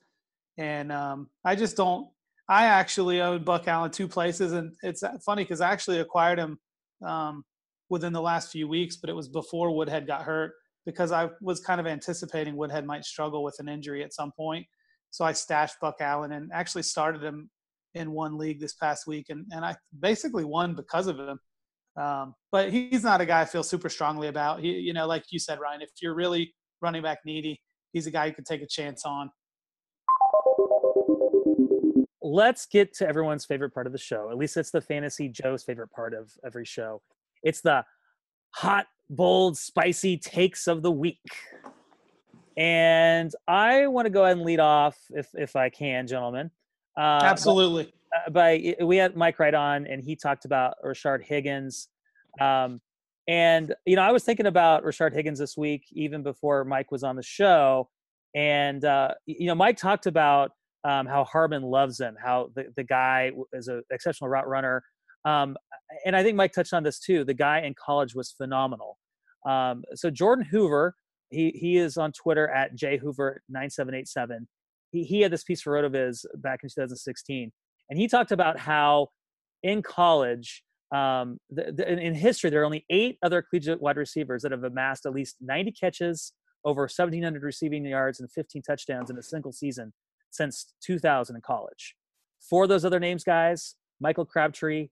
And 0.58 0.92
um, 0.92 1.30
I 1.44 1.56
just 1.56 1.76
don't. 1.78 2.08
I 2.50 2.66
actually 2.66 3.22
own 3.22 3.44
Buck 3.44 3.68
Allen 3.68 3.92
two 3.92 4.08
places, 4.08 4.52
and 4.52 4.74
it's 4.84 5.04
funny 5.26 5.44
because 5.44 5.62
I 5.62 5.72
actually 5.72 6.00
acquired 6.00 6.40
him 6.40 6.60
um, 7.06 7.44
within 7.90 8.14
the 8.14 8.22
last 8.22 8.52
few 8.52 8.68
weeks, 8.68 8.98
but 8.98 9.10
it 9.10 9.14
was 9.14 9.28
before 9.28 9.76
Woodhead 9.76 10.08
got 10.08 10.24
hurt 10.24 10.54
because 10.86 11.12
I 11.12 11.30
was 11.42 11.62
kind 11.62 11.80
of 11.80 11.88
anticipating 11.88 12.58
Woodhead 12.58 12.86
might 12.86 13.06
struggle 13.06 13.44
with 13.44 13.56
an 13.60 13.70
injury 13.70 14.04
at 14.04 14.14
some 14.14 14.32
point. 14.36 14.66
So 15.12 15.24
I 15.24 15.32
stashed 15.32 15.80
Buck 15.80 15.98
Allen 16.02 16.34
and 16.34 16.52
actually 16.54 16.84
started 16.84 17.24
him 17.24 17.50
in 17.94 18.12
one 18.12 18.38
league 18.38 18.60
this 18.60 18.74
past 18.74 19.08
week, 19.08 19.28
and, 19.30 19.46
and 19.52 19.64
I 19.64 19.76
basically 19.98 20.44
won 20.44 20.76
because 20.76 21.08
of 21.08 21.20
him. 21.20 21.40
Um, 21.96 22.34
but 22.52 22.72
he's 22.72 23.04
not 23.04 23.22
a 23.22 23.26
guy 23.26 23.42
I 23.42 23.46
feel 23.46 23.64
super 23.64 23.90
strongly 23.90 24.28
about. 24.28 24.60
He, 24.60 24.72
you 24.72 24.94
know, 24.94 25.06
like 25.06 25.26
you 25.30 25.40
said, 25.40 25.60
Ryan, 25.60 25.84
if 25.84 25.92
you're 26.02 26.16
really 26.16 26.54
running 26.82 27.04
back 27.04 27.20
needy, 27.24 27.62
he's 27.94 28.08
a 28.08 28.12
guy 28.12 28.26
you 28.26 28.34
could 28.34 28.48
take 28.48 28.64
a 28.64 28.68
chance 28.68 29.06
on 29.06 29.30
let's 32.24 32.66
get 32.66 32.94
to 32.96 33.08
everyone's 33.08 33.46
favorite 33.46 33.74
part 33.74 33.86
of 33.86 33.92
the 33.92 34.00
show. 34.00 34.30
At 34.32 34.38
least 34.38 34.56
it's 34.58 34.72
the 34.72 34.82
fantasy 34.82 35.28
Joe's 35.28 35.64
favorite 35.64 35.92
part 35.92 36.14
of 36.14 36.32
every 36.46 36.66
show. 36.66 37.02
It's 37.44 37.62
the 37.62 37.84
hot, 38.52 38.88
bold, 39.10 39.58
spicy 39.58 40.18
takes 40.18 40.68
of 40.68 40.82
the 40.82 40.92
week. 40.92 41.20
And 42.56 43.32
I 43.48 43.88
want 43.88 44.06
to 44.06 44.10
go 44.10 44.24
ahead 44.24 44.38
and 44.38 44.46
lead 44.46 44.60
off, 44.60 44.98
if 45.10 45.28
if 45.34 45.56
I 45.56 45.70
can, 45.70 46.08
gentlemen. 46.08 46.52
Uh, 46.98 47.20
Absolutely. 47.24 47.92
By, 48.32 48.58
uh, 48.58 48.76
by 48.78 48.86
we 48.86 48.98
had 48.98 49.18
Mike 49.18 49.40
Wright 49.40 49.54
on, 49.54 49.88
and 49.88 50.02
he 50.02 50.16
talked 50.16 50.46
about 50.46 50.76
Rashard 50.86 51.24
Higgins. 51.24 51.90
Um, 52.40 52.80
and 53.28 53.74
you 53.86 53.96
know, 53.96 54.04
I 54.04 54.12
was 54.12 54.24
thinking 54.24 54.46
about 54.46 54.84
Rashard 54.84 55.14
Higgins 55.14 55.40
this 55.40 55.58
week, 55.58 55.86
even 55.92 56.22
before 56.22 56.64
Mike 56.64 56.92
was 56.92 57.04
on 57.04 57.16
the 57.16 57.24
show. 57.24 57.90
And 58.36 58.86
uh, 58.86 59.16
you 59.26 59.48
know, 59.48 59.56
Mike 59.56 59.78
talked 59.78 60.06
about 60.06 60.52
um, 60.84 61.06
how 61.06 61.24
Harmon 61.24 61.64
loves 61.64 62.00
him, 62.00 62.16
how 62.22 62.50
the, 62.56 62.66
the 62.76 62.84
guy 62.84 63.32
is 63.54 63.68
an 63.68 63.84
exceptional 63.92 64.30
route 64.30 64.48
runner. 64.48 64.84
Um, 65.26 65.56
and 66.06 66.16
I 66.16 66.24
think 66.24 66.36
Mike 66.36 66.52
touched 66.52 66.74
on 66.74 66.84
this 66.84 67.00
too. 67.00 67.24
The 67.24 67.34
guy 67.34 67.62
in 67.62 67.74
college 67.74 68.14
was 68.14 68.32
phenomenal. 68.32 68.98
Um, 69.48 69.84
so 69.96 70.10
Jordan 70.10 70.46
Hoover, 70.46 70.96
he, 71.30 71.52
he 71.52 71.78
is 71.78 71.98
on 71.98 72.12
Twitter 72.12 72.50
at 72.50 72.76
jhoover9787. 72.76 74.40
He, 74.92 75.04
he 75.04 75.22
had 75.22 75.32
this 75.32 75.44
piece 75.44 75.62
for 75.62 75.74
RotoViz 75.74 76.26
back 76.36 76.60
in 76.64 76.70
2016. 76.70 77.52
And 77.90 78.00
he 78.00 78.08
talked 78.08 78.32
about 78.32 78.60
how 78.60 79.08
in 79.62 79.82
college, 79.82 80.64
um, 80.94 81.40
the, 81.50 81.72
the, 81.72 81.98
in 81.98 82.14
history, 82.14 82.50
there 82.50 82.62
are 82.62 82.66
only 82.66 82.86
eight 82.90 83.18
other 83.24 83.42
collegiate 83.42 83.82
wide 83.82 83.98
receivers 83.98 84.44
that 84.44 84.52
have 84.52 84.64
amassed 84.64 85.06
at 85.06 85.14
least 85.14 85.38
90 85.42 85.72
catches, 85.72 86.34
over 86.66 86.82
1,700 86.84 87.42
receiving 87.42 87.86
yards, 87.86 88.20
and 88.20 88.32
15 88.32 88.62
touchdowns 88.62 89.10
in 89.10 89.18
a 89.18 89.24
single 89.24 89.52
season 89.52 89.94
since 90.34 90.74
2000 90.84 91.36
in 91.36 91.42
college. 91.42 91.96
Four 92.50 92.64
of 92.64 92.70
those 92.70 92.86
other 92.86 93.00
names, 93.00 93.24
guys 93.24 93.76
Michael 94.00 94.26
Crabtree, 94.26 94.90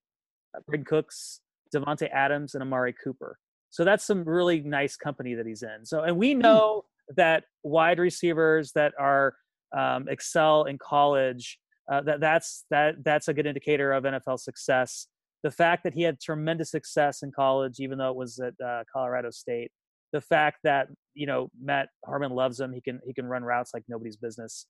Brandin 0.69 0.81
uh, 0.81 0.85
Cooks, 0.85 1.41
Davante 1.75 2.09
Adams, 2.11 2.55
and 2.55 2.61
Amari 2.61 2.93
Cooper. 3.03 3.37
So 3.69 3.83
that's 3.83 4.05
some 4.05 4.23
really 4.23 4.61
nice 4.61 4.95
company 4.97 5.33
that 5.35 5.45
he's 5.45 5.63
in. 5.63 5.85
So, 5.85 6.03
and 6.03 6.17
we 6.17 6.33
hmm. 6.33 6.39
know 6.39 6.83
that 7.15 7.43
wide 7.63 7.99
receivers 7.99 8.71
that 8.73 8.93
are 8.99 9.33
um, 9.75 10.07
excel 10.09 10.65
in 10.65 10.77
college, 10.77 11.57
uh, 11.91 12.01
that 12.01 12.19
that's 12.19 12.65
that 12.69 13.03
that's 13.03 13.27
a 13.27 13.33
good 13.33 13.45
indicator 13.45 13.91
of 13.91 14.03
NFL 14.03 14.39
success. 14.39 15.07
The 15.43 15.51
fact 15.51 15.83
that 15.83 15.93
he 15.93 16.03
had 16.03 16.19
tremendous 16.19 16.71
success 16.71 17.23
in 17.23 17.31
college, 17.31 17.79
even 17.79 17.97
though 17.97 18.11
it 18.11 18.15
was 18.15 18.39
at 18.39 18.53
uh, 18.63 18.83
Colorado 18.93 19.31
State, 19.31 19.71
the 20.13 20.21
fact 20.21 20.59
that 20.63 20.87
you 21.13 21.25
know 21.25 21.49
Matt 21.61 21.89
Harmon 22.05 22.31
loves 22.31 22.59
him, 22.59 22.73
he 22.73 22.81
can 22.81 22.99
he 23.05 23.13
can 23.13 23.25
run 23.25 23.43
routes 23.43 23.71
like 23.73 23.83
nobody's 23.87 24.17
business. 24.17 24.67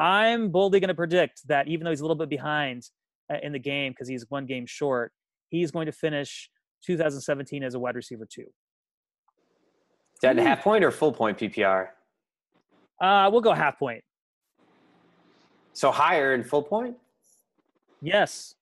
I'm 0.00 0.48
boldly 0.48 0.80
going 0.80 0.88
to 0.88 0.94
predict 0.94 1.46
that 1.48 1.68
even 1.68 1.84
though 1.84 1.90
he's 1.90 2.00
a 2.00 2.04
little 2.04 2.16
bit 2.16 2.30
behind 2.30 2.88
uh, 3.30 3.36
in 3.42 3.52
the 3.52 3.58
game 3.58 3.92
because 3.92 4.08
he's 4.08 4.24
one 4.30 4.46
game 4.46 4.64
short, 4.64 5.12
he's 5.50 5.70
going 5.70 5.84
to 5.86 5.92
finish 5.92 6.48
2017 6.86 7.62
as 7.62 7.74
a 7.74 7.78
wide 7.78 7.96
receiver 7.96 8.26
two. 8.28 8.40
Is 8.42 10.20
that 10.22 10.38
a 10.38 10.42
half 10.42 10.62
point 10.62 10.82
or 10.84 10.90
full 10.90 11.12
point 11.12 11.38
PPR? 11.38 11.88
Uh, 12.98 13.28
we'll 13.30 13.42
go 13.42 13.52
half 13.52 13.78
point. 13.78 14.02
So 15.74 15.90
higher 15.90 16.32
in 16.32 16.44
full 16.44 16.62
point? 16.62 16.96
Yes. 18.00 18.54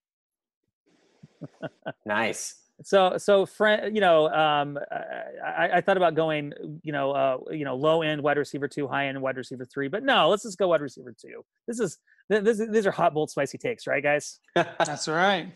nice 2.04 2.67
so 2.82 3.16
so 3.18 3.44
friend 3.44 3.94
you 3.94 4.00
know 4.00 4.28
um 4.28 4.78
I, 5.44 5.70
I 5.74 5.80
thought 5.80 5.96
about 5.96 6.14
going 6.14 6.52
you 6.82 6.92
know 6.92 7.10
uh 7.10 7.38
you 7.50 7.64
know 7.64 7.74
low 7.74 8.02
end 8.02 8.22
wide 8.22 8.38
receiver 8.38 8.68
two 8.68 8.86
high 8.86 9.08
end 9.08 9.20
wide 9.20 9.36
receiver 9.36 9.64
three 9.64 9.88
but 9.88 10.04
no 10.04 10.28
let's 10.28 10.44
just 10.44 10.58
go 10.58 10.68
wide 10.68 10.80
receiver 10.80 11.12
two. 11.12 11.42
This 11.66 11.80
is 11.80 11.98
this 12.28 12.62
these 12.70 12.86
are 12.86 12.90
hot 12.90 13.14
bold 13.14 13.30
spicy 13.30 13.58
takes 13.58 13.86
right 13.86 14.02
guys? 14.02 14.38
That's 14.54 15.08
right. 15.08 15.52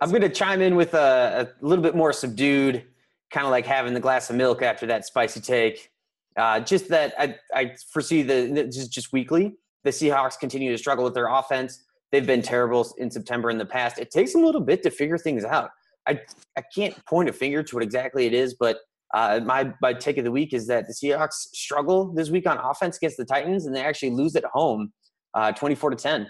I'm 0.00 0.10
going 0.10 0.22
to 0.22 0.28
chime 0.28 0.60
in 0.60 0.74
with 0.74 0.94
a, 0.94 1.48
a 1.62 1.66
little 1.66 1.82
bit 1.82 1.94
more 1.94 2.12
subdued 2.12 2.84
kind 3.30 3.46
of 3.46 3.50
like 3.50 3.64
having 3.64 3.94
the 3.94 4.00
glass 4.00 4.30
of 4.30 4.36
milk 4.36 4.60
after 4.62 4.86
that 4.86 5.04
spicy 5.04 5.40
take. 5.40 5.90
Uh 6.36 6.60
just 6.60 6.88
that 6.88 7.14
i 7.18 7.34
i 7.54 7.74
foresee 7.92 8.22
the 8.22 8.68
just 8.72 8.92
just 8.92 9.12
weekly. 9.12 9.56
The 9.84 9.90
seahawks 9.90 10.38
continue 10.38 10.70
to 10.70 10.78
struggle 10.78 11.04
with 11.04 11.14
their 11.14 11.26
offense. 11.26 11.82
They've 12.12 12.26
been 12.26 12.42
terrible 12.42 12.94
in 12.98 13.10
september 13.10 13.50
in 13.50 13.58
the 13.58 13.66
past. 13.66 13.98
It 13.98 14.12
takes 14.12 14.32
them 14.32 14.42
a 14.42 14.46
little 14.46 14.60
bit 14.60 14.84
to 14.84 14.90
figure 14.90 15.18
things 15.18 15.44
out 15.44 15.70
I 16.08 16.20
I 16.56 16.62
can't 16.74 16.94
point 17.06 17.28
a 17.28 17.32
finger 17.32 17.62
to 17.62 17.76
what 17.76 17.82
exactly 17.82 18.26
it 18.26 18.34
is, 18.34 18.54
but 18.54 18.78
uh, 19.14 19.40
my 19.44 19.72
my 19.80 19.92
take 19.92 20.18
of 20.18 20.24
the 20.24 20.30
week 20.30 20.52
is 20.52 20.66
that 20.68 20.86
the 20.86 20.94
Seahawks 20.94 21.48
struggle 21.54 22.12
this 22.12 22.30
week 22.30 22.46
on 22.46 22.58
offense 22.58 22.96
against 22.96 23.16
the 23.16 23.24
Titans, 23.24 23.66
and 23.66 23.74
they 23.74 23.84
actually 23.84 24.10
lose 24.10 24.34
at 24.36 24.44
home, 24.44 24.92
uh, 25.34 25.52
twenty 25.52 25.74
four 25.74 25.90
to 25.90 25.96
ten. 25.96 26.28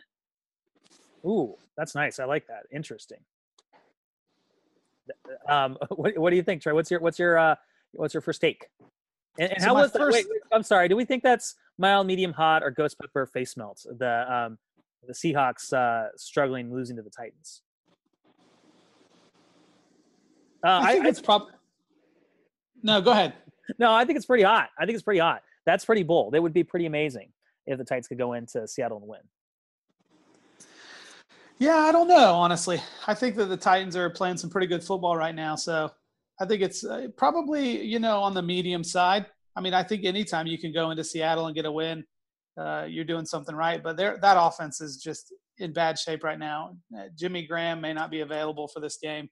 Ooh, 1.25 1.55
that's 1.77 1.95
nice. 1.95 2.19
I 2.19 2.25
like 2.25 2.47
that. 2.49 2.65
Interesting. 2.73 3.19
Um, 5.49 5.79
what, 5.91 6.19
what 6.19 6.31
do 6.31 6.37
you 6.37 6.43
think, 6.43 6.63
Trey? 6.63 6.73
What's 6.73 6.91
your 6.91 7.01
what's 7.01 7.19
your 7.19 7.39
uh, 7.39 7.55
what's 7.93 8.15
your 8.15 8.21
first 8.21 8.41
take? 8.41 8.67
And, 9.39 9.53
and 9.53 9.63
So 9.63 9.69
how 9.69 9.75
my 9.75 9.83
was 9.83 9.93
that? 9.93 10.03
Wait, 10.03 10.27
wait, 10.29 10.43
I'm 10.53 10.63
sorry. 10.63 10.89
Do 10.89 10.97
we 10.97 11.05
think 11.05 11.23
that's 11.23 11.55
mild, 11.79 12.07
medium, 12.07 12.33
hot, 12.33 12.63
or 12.63 12.71
ghost 12.71 12.97
pepper 13.01 13.27
face 13.27 13.57
melt? 13.57 13.87
The 13.99 14.33
um, 14.33 14.59
the 15.07 15.15
Seahawks 15.15 15.73
uh, 15.73 16.09
struggling, 16.17 16.73
losing 16.73 16.97
to 16.97 17.03
the 17.03 17.11
Titans. 17.11 17.63
Uh, 20.65 20.81
I 20.83 20.93
think 20.95 21.07
I, 21.07 21.09
it's 21.09 21.21
prob. 21.21 21.49
No, 22.83 23.01
go 23.01 23.13
ahead. 23.13 23.35
no, 23.79 23.93
I 23.93 24.05
think 24.05 24.17
it's 24.17 24.27
pretty 24.27 24.45
hot. 24.45 24.71
I 24.79 24.85
think 24.87 24.95
it's 24.95 25.03
pretty 25.03 25.21
hot. 25.21 25.43
That's 25.67 25.85
pretty 25.85 26.03
bold. 26.03 26.35
It 26.35 26.41
would 26.41 26.53
be 26.53 26.65
pretty 26.65 26.87
amazing 26.87 27.33
if 27.67 27.79
the 27.79 27.85
Titans 27.85 28.09
could 28.09 28.19
go 28.19 28.33
into 28.33 28.67
Seattle 28.67 28.99
and 28.99 29.07
win. 29.07 29.21
Yeah, 31.59 31.77
I 31.77 31.93
don't 31.93 32.09
know, 32.09 32.35
honestly. 32.35 32.83
I 33.07 33.15
think 33.15 33.37
that 33.37 33.47
the 33.47 33.57
Titans 33.57 33.95
are 33.95 34.11
playing 34.11 34.37
some 34.37 34.51
pretty 34.51 34.67
good 34.67 34.83
football 34.83 35.17
right 35.17 35.35
now. 35.35 35.55
So 35.55 35.91
I 36.41 36.45
think 36.45 36.61
it's 36.61 36.85
uh, 36.85 37.07
probably, 37.17 37.85
you 37.85 38.01
know, 38.01 38.19
on 38.19 38.35
the 38.35 38.43
medium 38.43 38.83
side. 38.83 39.27
I 39.55 39.61
mean, 39.61 39.75
I 39.75 39.85
think 39.85 40.05
anytime 40.05 40.49
you 40.49 40.59
can 40.59 40.73
go 40.73 40.91
into 40.91 41.05
Seattle 41.05 41.47
and 41.47 41.55
get 41.55 41.65
a 41.65 41.71
win, 41.71 42.05
uh, 42.59 42.87
you're 42.89 43.05
doing 43.05 43.27
something 43.27 43.55
right. 43.55 43.81
But 43.83 43.97
there, 43.97 44.19
that 44.23 44.37
offense 44.39 44.81
is 44.81 44.97
just 44.97 45.33
in 45.59 45.73
bad 45.73 45.99
shape 45.99 46.25
right 46.25 46.39
now. 46.39 46.77
Uh, 46.97 47.05
Jimmy 47.17 47.47
Graham 47.47 47.81
may 47.81 47.93
not 47.93 48.11
be 48.11 48.21
available 48.21 48.67
for 48.67 48.81
this 48.81 48.97
game. 48.97 49.29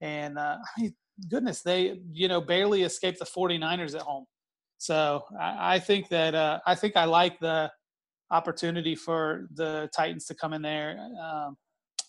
And 0.00 0.38
uh, 0.38 0.58
I 0.76 0.80
mean, 0.80 0.94
goodness, 1.28 1.62
they, 1.62 2.00
you 2.12 2.28
know, 2.28 2.40
barely 2.40 2.82
escaped 2.82 3.18
the 3.18 3.24
49ers 3.24 3.94
at 3.94 4.02
home. 4.02 4.24
So 4.78 5.24
I, 5.40 5.76
I 5.76 5.78
think 5.78 6.08
that 6.10 6.34
uh, 6.34 6.60
I 6.66 6.74
think 6.74 6.96
I 6.96 7.04
like 7.04 7.38
the 7.40 7.70
opportunity 8.30 8.94
for 8.94 9.46
the 9.54 9.88
Titans 9.94 10.26
to 10.26 10.34
come 10.34 10.52
in 10.52 10.62
there. 10.62 10.98
Um, 11.22 11.56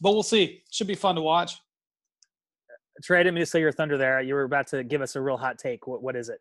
but 0.01 0.11
we'll 0.11 0.23
see. 0.23 0.63
Should 0.71 0.87
be 0.87 0.95
fun 0.95 1.15
to 1.15 1.21
watch. 1.21 1.59
Trey, 3.03 3.19
I 3.19 3.23
didn't 3.23 3.35
mean 3.35 3.43
to 3.43 3.45
say 3.45 3.59
your 3.59 3.71
thunder 3.71 3.97
there. 3.97 4.21
You 4.21 4.33
were 4.33 4.43
about 4.43 4.67
to 4.67 4.83
give 4.83 5.01
us 5.01 5.15
a 5.15 5.21
real 5.21 5.37
hot 5.37 5.57
take. 5.59 5.85
What, 5.87 6.01
what 6.01 6.15
is 6.15 6.29
it? 6.29 6.39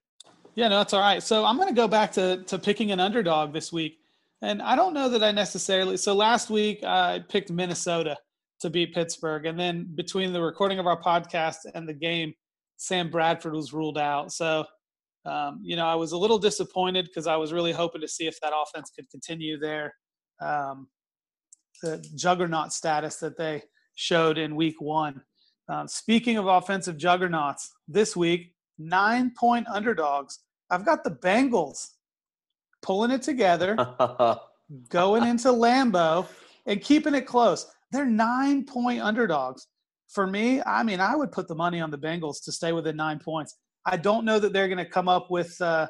Yeah, 0.55 0.69
no, 0.69 0.79
that's 0.79 0.95
all 0.95 1.01
right. 1.01 1.23
So 1.23 1.45
I'm 1.45 1.57
going 1.57 1.69
to 1.69 1.75
go 1.75 1.87
back 1.87 2.13
to 2.13 2.43
to 2.45 2.59
picking 2.59 2.91
an 2.91 2.99
underdog 2.99 3.53
this 3.53 3.73
week, 3.73 3.99
and 4.41 4.63
I 4.63 4.75
don't 4.75 4.95
know 4.95 5.11
that 5.11 5.23
I 5.23 5.31
necessarily. 5.31 5.99
So 5.99 6.15
last 6.15 6.49
week 6.49 6.83
I 6.83 7.23
picked 7.29 7.51
Minnesota 7.51 8.17
to 8.61 8.71
beat 8.71 8.95
Pittsburgh, 8.95 9.47
and 9.47 9.59
then 9.59 9.89
between 9.95 10.33
the 10.33 10.41
recording 10.41 10.79
of 10.79 10.87
our 10.87 11.01
podcast 11.01 11.59
and 11.75 11.89
the 11.89 11.95
game, 11.95 12.33
Sam 12.77 13.11
Bradford 13.11 13.55
was 13.55 13.73
ruled 13.73 13.99
out. 13.99 14.33
So. 14.33 14.65
Um, 15.25 15.59
you 15.61 15.75
know, 15.75 15.87
I 15.87 15.97
was 15.97 16.13
a 16.13 16.17
little 16.17 16.39
disappointed 16.39 17.07
because 17.07 17.27
I 17.27 17.35
was 17.35 17.53
really 17.53 17.73
hoping 17.73 18.01
to 18.01 18.07
see 18.07 18.29
if 18.29 18.39
that 18.43 18.53
offense 18.55 18.93
could 18.95 19.11
continue 19.11 19.59
their 19.59 19.93
um, 20.41 20.87
the 21.83 22.05
juggernaut 22.15 22.73
status 22.73 23.17
that 23.17 23.37
they 23.37 23.63
showed 23.95 24.39
in 24.39 24.57
week 24.57 24.81
one. 24.81 25.21
Um, 25.69 25.89
speaking 25.89 26.37
of 26.37 26.47
offensive 26.47 26.97
juggernauts, 26.97 27.73
this 27.89 28.17
week, 28.17 28.53
nine 28.79 29.33
point 29.37 29.67
underdogs. 29.69 30.41
I've 30.71 30.85
got 30.85 31.05
the 31.05 31.11
Bengals 31.11 31.89
pulling 32.83 33.11
it 33.11 33.23
together, 33.23 33.75
going 34.89 35.25
into 35.25 35.49
Lambeau, 35.49 36.27
and 36.67 36.81
keeping 36.81 37.15
it 37.15 37.23
close. 37.23 37.67
They're 37.91 38.07
nine 38.07 38.65
point 38.65 39.01
underdogs. 39.01 39.67
For 40.09 40.27
me, 40.27 40.63
I 40.63 40.83
mean, 40.83 41.01
I 41.01 41.17
would 41.17 41.33
put 41.33 41.49
the 41.49 41.55
money 41.55 41.81
on 41.81 41.91
the 41.91 41.99
Bengals 41.99 42.43
to 42.45 42.53
stay 42.53 42.73
within 42.73 42.97
nine 42.97 43.19
points. 43.19 43.57
I 43.85 43.97
don't 43.97 44.25
know 44.25 44.39
that 44.39 44.53
they're 44.53 44.69
going 44.69 44.79
to 44.79 44.85
come 44.85 45.09
up 45.09 45.31
with 45.31 45.61
uh, 45.61 45.87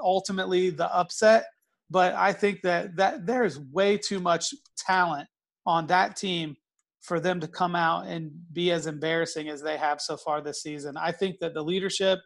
ultimately 0.00 0.70
the 0.70 0.92
upset, 0.94 1.46
but 1.90 2.14
I 2.14 2.32
think 2.32 2.62
that 2.62 2.96
that 2.96 3.26
there's 3.26 3.58
way 3.58 3.98
too 3.98 4.20
much 4.20 4.54
talent 4.76 5.28
on 5.66 5.86
that 5.88 6.16
team 6.16 6.56
for 7.02 7.18
them 7.18 7.40
to 7.40 7.48
come 7.48 7.74
out 7.74 8.06
and 8.06 8.30
be 8.52 8.70
as 8.70 8.86
embarrassing 8.86 9.48
as 9.48 9.60
they 9.60 9.76
have 9.76 10.00
so 10.00 10.16
far 10.16 10.40
this 10.40 10.62
season. 10.62 10.96
I 10.96 11.12
think 11.12 11.38
that 11.40 11.54
the 11.54 11.62
leadership 11.62 12.20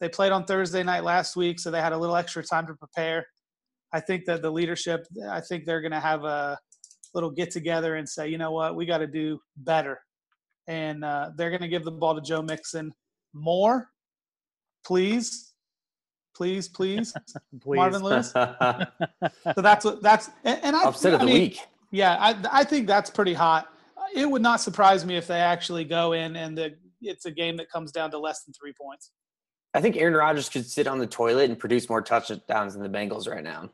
they 0.00 0.08
played 0.08 0.32
on 0.32 0.44
Thursday 0.44 0.82
night 0.82 1.04
last 1.04 1.36
week, 1.36 1.60
so 1.60 1.70
they 1.70 1.80
had 1.80 1.92
a 1.92 1.98
little 1.98 2.16
extra 2.16 2.42
time 2.42 2.66
to 2.66 2.74
prepare. 2.74 3.26
I 3.92 4.00
think 4.00 4.24
that 4.26 4.40
the 4.40 4.50
leadership, 4.50 5.06
I 5.28 5.40
think 5.40 5.66
they're 5.66 5.82
going 5.82 5.92
to 5.92 6.00
have 6.00 6.24
a 6.24 6.58
little 7.14 7.30
get 7.30 7.50
together 7.50 7.96
and 7.96 8.08
say, 8.08 8.28
you 8.28 8.38
know 8.38 8.52
what, 8.52 8.76
we 8.76 8.86
got 8.86 8.98
to 8.98 9.06
do 9.06 9.40
better. 9.56 10.00
And 10.66 11.04
uh, 11.04 11.30
they're 11.36 11.50
going 11.50 11.62
to 11.62 11.68
give 11.68 11.84
the 11.84 11.90
ball 11.90 12.14
to 12.14 12.20
Joe 12.20 12.42
Mixon 12.42 12.92
more, 13.32 13.90
please, 14.84 15.52
please, 16.34 16.68
please, 16.68 17.12
Please. 17.60 17.76
Marvin 17.76 18.02
Lewis. 18.02 18.32
So 19.54 19.62
that's 19.62 19.84
what 19.84 20.02
that's 20.02 20.30
and, 20.44 20.60
and 20.62 20.76
I 20.76 20.84
Upset 20.84 21.14
of 21.14 21.20
I 21.20 21.24
the 21.24 21.30
mean, 21.30 21.40
week. 21.42 21.60
Yeah, 21.90 22.16
I 22.18 22.36
I 22.50 22.64
think 22.64 22.86
that's 22.86 23.10
pretty 23.10 23.34
hot. 23.34 23.68
It 24.14 24.28
would 24.28 24.42
not 24.42 24.60
surprise 24.60 25.04
me 25.04 25.16
if 25.16 25.26
they 25.26 25.40
actually 25.40 25.84
go 25.84 26.12
in 26.12 26.36
and 26.36 26.56
the 26.56 26.74
it's 27.02 27.26
a 27.26 27.30
game 27.30 27.56
that 27.56 27.70
comes 27.70 27.92
down 27.92 28.10
to 28.12 28.18
less 28.18 28.44
than 28.44 28.54
three 28.54 28.72
points. 28.72 29.10
I 29.74 29.80
think 29.80 29.96
Aaron 29.96 30.14
Rodgers 30.14 30.48
could 30.48 30.66
sit 30.66 30.86
on 30.86 30.98
the 30.98 31.06
toilet 31.06 31.48
and 31.50 31.58
produce 31.58 31.88
more 31.88 32.02
touchdowns 32.02 32.74
than 32.74 32.82
the 32.82 32.88
Bengals 32.88 33.28
right 33.28 33.44
now. 33.44 33.70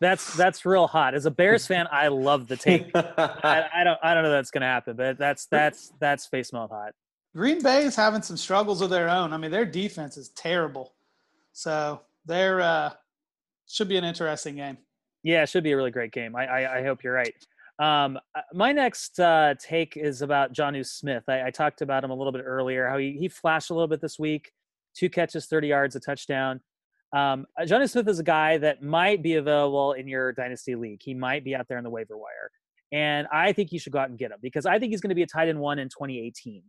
That's 0.00 0.36
that's 0.36 0.66
real 0.66 0.86
hot. 0.86 1.14
As 1.14 1.26
a 1.26 1.30
Bears 1.30 1.66
fan, 1.66 1.86
I 1.90 2.08
love 2.08 2.46
the 2.46 2.56
take. 2.68 2.90
I, 2.94 3.68
I 3.74 3.84
don't 3.84 3.98
I 4.02 4.14
don't 4.14 4.22
know 4.22 4.30
that's 4.30 4.50
gonna 4.50 4.66
happen, 4.66 4.96
but 4.96 5.18
that's 5.18 5.46
that's 5.46 5.92
that's 6.00 6.26
face 6.26 6.52
melt 6.52 6.70
hot. 6.70 6.92
Green 7.34 7.62
Bay 7.62 7.84
is 7.84 7.96
having 7.96 8.22
some 8.22 8.36
struggles 8.36 8.80
of 8.80 8.90
their 8.90 9.08
own. 9.08 9.32
I 9.32 9.36
mean, 9.36 9.50
their 9.50 9.64
defense 9.64 10.16
is 10.16 10.28
terrible. 10.30 10.94
So 11.52 12.00
they're 12.26 12.60
uh, 12.60 12.90
should 13.68 13.88
be 13.88 13.96
an 13.96 14.04
interesting 14.04 14.56
game. 14.56 14.78
Yeah, 15.22 15.42
it 15.42 15.48
should 15.48 15.64
be 15.64 15.72
a 15.72 15.76
really 15.76 15.90
great 15.90 16.12
game. 16.12 16.36
I 16.36 16.46
I, 16.46 16.78
I 16.78 16.82
hope 16.82 17.02
you're 17.02 17.14
right. 17.14 17.34
Um, 17.78 18.18
uh, 18.36 18.40
my 18.52 18.70
next 18.72 19.18
uh, 19.18 19.54
take 19.58 19.96
is 19.96 20.22
about 20.22 20.52
Jonnu 20.52 20.86
Smith. 20.86 21.24
I, 21.28 21.46
I 21.46 21.50
talked 21.50 21.82
about 21.82 22.04
him 22.04 22.10
a 22.10 22.14
little 22.14 22.32
bit 22.32 22.42
earlier. 22.44 22.88
How 22.88 22.98
he 22.98 23.16
he 23.18 23.28
flashed 23.28 23.70
a 23.70 23.74
little 23.74 23.88
bit 23.88 24.00
this 24.00 24.18
week. 24.18 24.52
Two 24.94 25.10
catches, 25.10 25.46
30 25.46 25.68
yards, 25.68 25.96
a 25.96 26.00
touchdown. 26.00 26.60
Um, 27.14 27.46
uh, 27.60 27.86
Smith 27.86 28.08
is 28.08 28.18
a 28.18 28.24
guy 28.24 28.58
that 28.58 28.82
might 28.82 29.22
be 29.22 29.36
available 29.36 29.92
in 29.92 30.08
your 30.08 30.32
dynasty 30.32 30.74
league. 30.74 31.00
He 31.02 31.14
might 31.14 31.44
be 31.44 31.54
out 31.54 31.66
there 31.68 31.78
in 31.78 31.84
the 31.84 31.90
waiver 31.90 32.16
wire, 32.16 32.50
and 32.92 33.28
I 33.32 33.52
think 33.52 33.70
you 33.72 33.78
should 33.78 33.92
go 33.92 34.00
out 34.00 34.08
and 34.08 34.18
get 34.18 34.32
him 34.32 34.38
because 34.42 34.66
I 34.66 34.78
think 34.78 34.90
he's 34.90 35.00
going 35.00 35.10
to 35.10 35.14
be 35.14 35.22
a 35.22 35.26
tight 35.26 35.48
end 35.48 35.60
one 35.60 35.78
in 35.78 35.88
2018. 35.88 36.62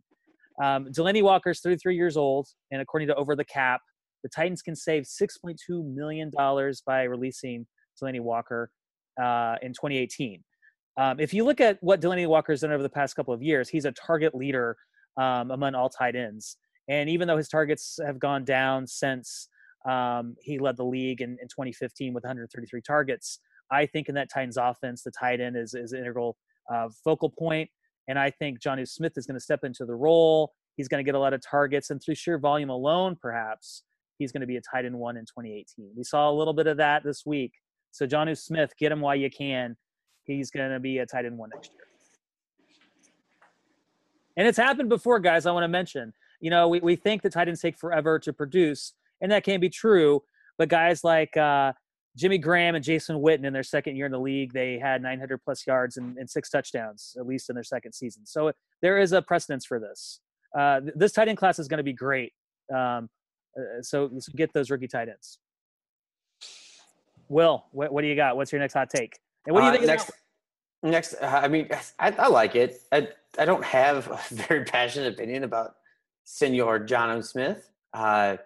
Um, 0.62 0.86
Delanie 0.86 1.22
Walker's 1.22 1.60
33 1.60 1.96
years 1.96 2.16
old, 2.16 2.48
and 2.70 2.80
according 2.80 3.08
to 3.08 3.14
Over 3.16 3.34
the 3.34 3.44
Cap, 3.44 3.80
the 4.22 4.28
Titans 4.28 4.62
can 4.62 4.76
save 4.76 5.04
6.2 5.04 5.56
million 5.94 6.30
dollars 6.30 6.82
by 6.86 7.02
releasing 7.02 7.66
Delanie 8.00 8.20
Walker 8.20 8.70
uh, 9.20 9.56
in 9.62 9.72
2018. 9.72 10.42
Um, 10.98 11.20
if 11.20 11.34
you 11.34 11.44
look 11.44 11.60
at 11.60 11.78
what 11.82 12.00
Delanie 12.00 12.26
Walker's 12.26 12.60
done 12.60 12.72
over 12.72 12.82
the 12.82 12.88
past 12.88 13.16
couple 13.16 13.34
of 13.34 13.42
years, 13.42 13.68
he's 13.68 13.84
a 13.84 13.92
target 13.92 14.34
leader 14.34 14.76
um, 15.20 15.50
among 15.50 15.74
all 15.74 15.90
tight 15.90 16.16
ends. 16.16 16.56
And 16.88 17.10
even 17.10 17.26
though 17.28 17.36
his 17.36 17.48
targets 17.48 17.98
have 18.04 18.18
gone 18.18 18.44
down 18.44 18.86
since 18.86 19.48
um, 19.88 20.36
he 20.40 20.58
led 20.58 20.76
the 20.76 20.84
league 20.84 21.20
in, 21.20 21.38
in 21.40 21.48
2015 21.48 22.12
with 22.12 22.24
133 22.24 22.80
targets, 22.82 23.40
I 23.70 23.86
think 23.86 24.08
in 24.08 24.14
that 24.14 24.30
Titans 24.32 24.56
offense, 24.56 25.02
the 25.02 25.10
tight 25.10 25.40
end 25.40 25.56
is, 25.56 25.74
is 25.74 25.92
integral 25.92 26.36
uh, 26.72 26.88
focal 27.04 27.30
point. 27.30 27.70
And 28.08 28.18
I 28.18 28.30
think 28.30 28.60
Jonnu 28.60 28.88
Smith 28.88 29.12
is 29.16 29.26
going 29.26 29.34
to 29.34 29.40
step 29.40 29.64
into 29.64 29.84
the 29.84 29.94
role. 29.94 30.52
He's 30.76 30.88
going 30.88 31.04
to 31.04 31.08
get 31.08 31.16
a 31.16 31.18
lot 31.18 31.32
of 31.32 31.40
targets, 31.40 31.90
and 31.90 32.02
through 32.02 32.16
sheer 32.16 32.38
volume 32.38 32.68
alone, 32.70 33.16
perhaps 33.20 33.82
he's 34.18 34.30
going 34.30 34.42
to 34.42 34.46
be 34.46 34.56
a 34.56 34.60
tight 34.60 34.84
end 34.84 34.98
one 34.98 35.16
in 35.16 35.24
2018. 35.24 35.90
We 35.96 36.04
saw 36.04 36.30
a 36.30 36.32
little 36.32 36.52
bit 36.52 36.66
of 36.66 36.76
that 36.76 37.02
this 37.02 37.24
week. 37.24 37.52
So 37.90 38.06
Jonnu 38.06 38.36
Smith, 38.36 38.72
get 38.78 38.92
him 38.92 39.00
while 39.00 39.16
you 39.16 39.30
can. 39.30 39.76
He's 40.24 40.50
going 40.50 40.70
to 40.70 40.80
be 40.80 40.98
a 40.98 41.06
tight 41.06 41.24
end 41.24 41.38
one 41.38 41.50
next 41.54 41.72
year. 41.72 41.84
And 44.36 44.46
it's 44.46 44.58
happened 44.58 44.88
before, 44.88 45.18
guys. 45.18 45.46
I 45.46 45.52
want 45.52 45.64
to 45.64 45.68
mention. 45.68 46.12
You 46.40 46.50
know, 46.50 46.68
we, 46.68 46.80
we 46.80 46.96
think 46.96 47.22
the 47.22 47.30
tight 47.30 47.48
ends 47.48 47.62
take 47.62 47.78
forever 47.78 48.18
to 48.18 48.32
produce, 48.32 48.92
and 49.20 49.30
that 49.32 49.44
can 49.44 49.60
be 49.60 49.68
true. 49.68 50.22
But 50.58 50.68
guys 50.68 51.04
like 51.04 51.36
uh, 51.36 51.72
Jimmy 52.16 52.38
Graham 52.38 52.74
and 52.74 52.84
Jason 52.84 53.16
Witten 53.16 53.44
in 53.44 53.52
their 53.52 53.62
second 53.62 53.96
year 53.96 54.06
in 54.06 54.12
the 54.12 54.18
league, 54.20 54.52
they 54.52 54.78
had 54.78 55.02
900 55.02 55.38
plus 55.44 55.66
yards 55.66 55.96
and, 55.96 56.16
and 56.16 56.28
six 56.28 56.48
touchdowns, 56.50 57.14
at 57.18 57.26
least 57.26 57.50
in 57.50 57.54
their 57.54 57.64
second 57.64 57.92
season. 57.92 58.24
So 58.26 58.52
there 58.82 58.98
is 58.98 59.12
a 59.12 59.20
precedence 59.22 59.66
for 59.66 59.78
this. 59.78 60.20
Uh, 60.56 60.80
this 60.94 61.12
tight 61.12 61.28
end 61.28 61.36
class 61.38 61.58
is 61.58 61.68
going 61.68 61.78
to 61.78 61.84
be 61.84 61.92
great. 61.92 62.32
Um, 62.74 63.08
uh, 63.58 63.82
so, 63.82 64.10
get 64.34 64.52
those 64.52 64.70
rookie 64.70 64.88
tight 64.88 65.08
ends. 65.08 65.38
Will, 67.28 67.64
what, 67.72 67.92
what 67.92 68.02
do 68.02 68.08
you 68.08 68.16
got? 68.16 68.36
What's 68.36 68.52
your 68.52 68.60
next 68.60 68.74
hot 68.74 68.88
take? 68.90 69.18
And 69.46 69.54
what 69.54 69.60
do 69.60 69.66
you 69.66 69.72
Uh, 69.72 69.76
think? 69.76 69.86
next? 69.86 70.10
Next, 70.82 71.14
uh, 71.14 71.40
I 71.42 71.48
mean, 71.48 71.68
I, 71.98 72.10
I 72.12 72.28
like 72.28 72.54
it. 72.54 72.80
I 72.92 73.08
I 73.38 73.44
don't 73.44 73.64
have 73.64 74.08
a 74.08 74.20
very 74.34 74.64
passionate 74.64 75.12
opinion 75.14 75.42
about 75.44 75.74
Senor 76.24 76.80
Jonnu 76.80 77.24
Smith. 77.24 77.70
Uh, 77.92 78.36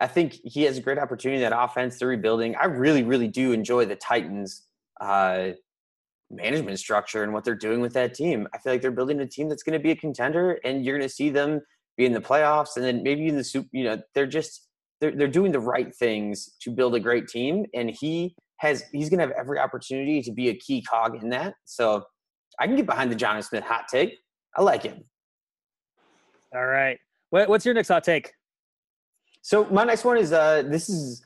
I 0.00 0.06
think 0.06 0.38
he 0.44 0.62
has 0.62 0.78
a 0.78 0.80
great 0.80 0.98
opportunity 0.98 1.40
that 1.42 1.52
offense. 1.56 1.98
They're 1.98 2.08
rebuilding. 2.08 2.56
I 2.56 2.66
really, 2.66 3.02
really 3.02 3.28
do 3.28 3.52
enjoy 3.52 3.84
the 3.84 3.96
Titans' 3.96 4.66
uh, 5.00 5.50
management 6.30 6.78
structure 6.78 7.22
and 7.22 7.32
what 7.32 7.44
they're 7.44 7.54
doing 7.54 7.80
with 7.80 7.92
that 7.92 8.14
team. 8.14 8.48
I 8.54 8.58
feel 8.58 8.72
like 8.72 8.82
they're 8.82 8.90
building 8.90 9.20
a 9.20 9.26
team 9.26 9.48
that's 9.48 9.62
going 9.62 9.78
to 9.78 9.82
be 9.82 9.90
a 9.90 9.96
contender, 9.96 10.58
and 10.64 10.84
you're 10.84 10.98
going 10.98 11.08
to 11.08 11.14
see 11.14 11.30
them 11.30 11.60
be 11.96 12.06
in 12.06 12.12
the 12.12 12.20
playoffs, 12.20 12.76
and 12.76 12.84
then 12.84 13.02
maybe 13.02 13.26
in 13.28 13.36
the 13.36 13.44
soup. 13.44 13.66
You 13.72 13.84
know, 13.84 14.02
they're 14.14 14.26
just 14.26 14.68
they're 15.00 15.12
they're 15.12 15.28
doing 15.28 15.52
the 15.52 15.60
right 15.60 15.94
things 15.94 16.50
to 16.62 16.70
build 16.70 16.94
a 16.94 17.00
great 17.00 17.28
team, 17.28 17.66
and 17.74 17.90
he 17.90 18.34
has 18.56 18.84
he's 18.92 19.08
going 19.10 19.18
to 19.18 19.26
have 19.26 19.34
every 19.36 19.58
opportunity 19.58 20.22
to 20.22 20.32
be 20.32 20.48
a 20.48 20.54
key 20.54 20.82
cog 20.82 21.22
in 21.22 21.28
that. 21.30 21.54
So 21.64 22.04
I 22.58 22.66
can 22.66 22.76
get 22.76 22.86
behind 22.86 23.12
the 23.12 23.16
Jonnu 23.16 23.44
Smith 23.44 23.64
hot 23.64 23.84
take. 23.90 24.18
I 24.56 24.62
like 24.62 24.82
him. 24.82 25.04
All 26.54 26.66
right. 26.66 27.48
What's 27.48 27.64
your 27.64 27.74
next 27.74 27.88
hot 27.88 28.04
take? 28.04 28.32
So 29.42 29.64
my 29.70 29.84
next 29.84 30.04
one 30.04 30.16
is 30.16 30.32
uh 30.32 30.62
this 30.62 30.88
is 30.88 31.22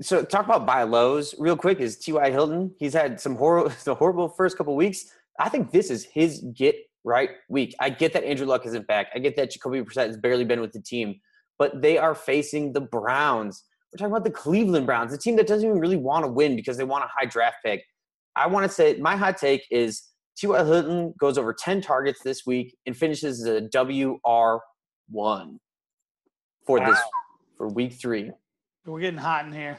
so 0.00 0.22
talk 0.24 0.44
about 0.44 0.64
buy 0.64 0.84
lows 0.84 1.34
real 1.38 1.56
quick 1.56 1.80
is 1.80 1.98
T.Y. 1.98 2.30
Hilton. 2.30 2.72
He's 2.78 2.94
had 2.94 3.20
some 3.20 3.34
horrible 3.34 3.72
the 3.84 3.94
horrible 3.94 4.28
first 4.28 4.56
couple 4.56 4.74
weeks. 4.76 5.04
I 5.38 5.48
think 5.48 5.70
this 5.70 5.90
is 5.90 6.04
his 6.04 6.40
get 6.54 6.76
right 7.04 7.30
week. 7.48 7.74
I 7.80 7.90
get 7.90 8.12
that 8.14 8.24
Andrew 8.24 8.46
Luck 8.46 8.64
isn't 8.64 8.86
back. 8.86 9.08
I 9.14 9.18
get 9.18 9.36
that 9.36 9.50
Jacoby 9.50 9.82
Brissett 9.82 10.06
has 10.06 10.16
barely 10.16 10.44
been 10.44 10.60
with 10.60 10.72
the 10.72 10.80
team, 10.80 11.20
but 11.58 11.82
they 11.82 11.98
are 11.98 12.14
facing 12.14 12.72
the 12.72 12.80
Browns. 12.80 13.64
We're 13.92 13.98
talking 13.98 14.12
about 14.12 14.24
the 14.24 14.30
Cleveland 14.30 14.86
Browns, 14.86 15.12
a 15.12 15.18
team 15.18 15.36
that 15.36 15.46
doesn't 15.46 15.68
even 15.68 15.80
really 15.80 15.96
want 15.96 16.24
to 16.24 16.30
win 16.30 16.56
because 16.56 16.76
they 16.76 16.84
want 16.84 17.04
a 17.04 17.08
high 17.08 17.26
draft 17.26 17.58
pick. 17.64 17.84
I 18.34 18.46
want 18.46 18.64
to 18.64 18.72
say 18.72 18.96
my 18.98 19.16
hot 19.16 19.36
take 19.36 19.66
is 19.70 20.02
T.Y. 20.36 20.64
Hilton 20.64 21.14
goes 21.18 21.38
over 21.38 21.52
10 21.52 21.80
targets 21.80 22.22
this 22.22 22.46
week 22.46 22.76
and 22.86 22.96
finishes 22.96 23.40
as 23.40 23.46
a 23.46 23.62
WR1 23.68 25.58
for 26.66 26.80
this 26.80 26.98
for 27.56 27.68
week 27.68 27.92
three. 27.94 28.32
We're 28.84 29.00
getting 29.00 29.18
hot 29.18 29.46
in 29.46 29.52
here. 29.52 29.78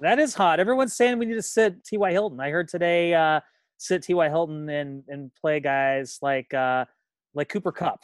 That 0.00 0.18
is 0.18 0.34
hot. 0.34 0.60
Everyone's 0.60 0.94
saying 0.94 1.18
we 1.18 1.26
need 1.26 1.34
to 1.34 1.42
sit 1.42 1.84
T.Y. 1.84 2.10
Hilton. 2.10 2.38
I 2.40 2.50
heard 2.50 2.68
today 2.68 3.14
uh, 3.14 3.40
sit 3.78 4.02
T.Y. 4.02 4.28
Hilton 4.28 4.68
and 4.68 5.04
and 5.08 5.30
play 5.34 5.60
guys 5.60 6.18
like 6.20 6.52
uh, 6.52 6.84
like 7.34 7.48
Cooper 7.48 7.72
Kupp. 7.72 8.00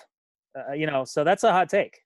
Uh, 0.56 0.72
you 0.72 0.86
know, 0.86 1.04
so 1.04 1.24
that's 1.24 1.44
a 1.44 1.52
hot 1.52 1.68
take. 1.68 1.98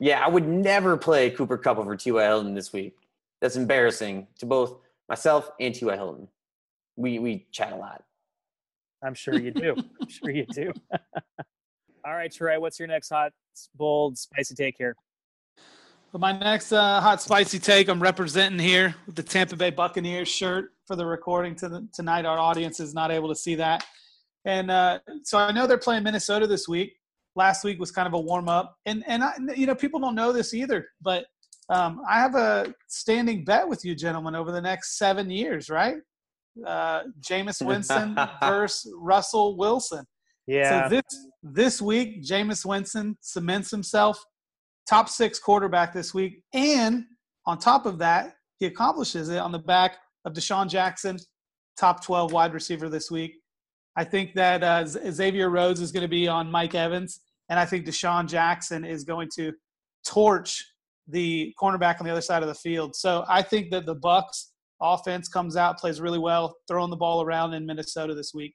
Yeah, 0.00 0.24
I 0.24 0.28
would 0.28 0.46
never 0.46 0.96
play 0.96 1.30
Cooper 1.30 1.58
Kupp 1.58 1.78
over 1.78 1.96
T.Y. 1.96 2.22
Hilton 2.22 2.54
this 2.54 2.72
week. 2.72 2.94
That's 3.40 3.56
embarrassing 3.56 4.26
to 4.38 4.46
both 4.46 4.78
myself 5.08 5.50
and 5.60 5.74
T.Y. 5.74 5.94
Hilton. 5.94 6.28
We 6.96 7.18
we 7.18 7.46
chat 7.52 7.72
a 7.72 7.76
lot. 7.76 8.04
I'm 9.02 9.14
sure 9.14 9.38
you 9.38 9.52
do. 9.52 9.76
I'm 10.00 10.08
sure 10.08 10.30
you 10.30 10.46
do. 10.46 10.72
All 12.08 12.14
right, 12.14 12.32
Trey, 12.32 12.56
what's 12.56 12.78
your 12.78 12.88
next 12.88 13.10
hot, 13.10 13.32
bold, 13.74 14.16
spicy 14.16 14.54
take 14.54 14.76
here? 14.78 14.96
But 16.10 16.22
my 16.22 16.32
next 16.32 16.72
uh, 16.72 17.02
hot 17.02 17.20
spicy 17.20 17.58
take, 17.58 17.88
I'm 17.88 18.02
representing 18.02 18.58
here 18.58 18.94
with 19.04 19.14
the 19.14 19.22
Tampa 19.22 19.56
Bay 19.56 19.68
Buccaneers 19.68 20.26
shirt 20.26 20.72
for 20.86 20.96
the 20.96 21.04
recording 21.04 21.54
to 21.56 21.68
the, 21.68 21.86
tonight. 21.92 22.24
Our 22.24 22.38
audience 22.38 22.80
is 22.80 22.94
not 22.94 23.10
able 23.10 23.28
to 23.28 23.34
see 23.34 23.56
that, 23.56 23.84
and 24.46 24.70
uh, 24.70 25.00
so 25.22 25.36
I 25.36 25.52
know 25.52 25.66
they're 25.66 25.76
playing 25.76 26.02
Minnesota 26.02 26.46
this 26.46 26.66
week. 26.66 26.94
Last 27.36 27.62
week 27.62 27.78
was 27.78 27.90
kind 27.90 28.08
of 28.08 28.14
a 28.14 28.20
warm 28.20 28.48
up, 28.48 28.78
and 28.86 29.04
and 29.06 29.22
I, 29.22 29.34
you 29.54 29.66
know 29.66 29.74
people 29.74 30.00
don't 30.00 30.14
know 30.14 30.32
this 30.32 30.54
either, 30.54 30.88
but 31.02 31.26
um, 31.68 32.00
I 32.08 32.20
have 32.20 32.36
a 32.36 32.72
standing 32.86 33.44
bet 33.44 33.68
with 33.68 33.84
you, 33.84 33.94
gentlemen, 33.94 34.34
over 34.34 34.50
the 34.50 34.62
next 34.62 34.96
seven 34.96 35.28
years, 35.28 35.68
right? 35.68 35.96
Uh, 36.66 37.02
Jameis 37.20 37.60
Winston 37.60 38.16
versus 38.40 38.90
Russell 38.96 39.58
Wilson. 39.58 40.06
Yeah. 40.48 40.88
So 40.88 40.96
this 40.96 41.02
this 41.42 41.82
week, 41.82 42.24
Jameis 42.24 42.64
Winston 42.64 43.16
cements 43.20 43.70
himself 43.70 44.18
top 44.88 45.08
six 45.08 45.38
quarterback 45.38 45.92
this 45.92 46.14
week, 46.14 46.42
and 46.54 47.04
on 47.46 47.58
top 47.58 47.84
of 47.84 47.98
that, 47.98 48.34
he 48.58 48.66
accomplishes 48.66 49.28
it 49.28 49.38
on 49.38 49.52
the 49.52 49.58
back 49.58 49.98
of 50.24 50.32
DeSean 50.32 50.68
Jackson, 50.68 51.18
top 51.78 52.02
twelve 52.02 52.32
wide 52.32 52.54
receiver 52.54 52.88
this 52.88 53.10
week. 53.10 53.34
I 53.94 54.04
think 54.04 54.34
that 54.34 54.64
uh, 54.64 54.86
Xavier 54.86 55.50
Rhodes 55.50 55.80
is 55.80 55.92
going 55.92 56.02
to 56.02 56.08
be 56.08 56.26
on 56.26 56.50
Mike 56.50 56.74
Evans, 56.74 57.20
and 57.50 57.60
I 57.60 57.66
think 57.66 57.84
DeSean 57.84 58.26
Jackson 58.26 58.84
is 58.86 59.04
going 59.04 59.28
to 59.36 59.52
torch 60.06 60.64
the 61.08 61.54
cornerback 61.60 62.00
on 62.00 62.06
the 62.06 62.12
other 62.12 62.22
side 62.22 62.42
of 62.42 62.48
the 62.48 62.54
field. 62.54 62.96
So 62.96 63.24
I 63.28 63.42
think 63.42 63.70
that 63.70 63.84
the 63.84 63.96
Bucs 63.96 64.46
offense 64.80 65.28
comes 65.28 65.56
out, 65.56 65.78
plays 65.78 66.00
really 66.00 66.18
well, 66.18 66.56
throwing 66.68 66.90
the 66.90 66.96
ball 66.96 67.22
around 67.22 67.52
in 67.52 67.66
Minnesota 67.66 68.14
this 68.14 68.32
week. 68.32 68.54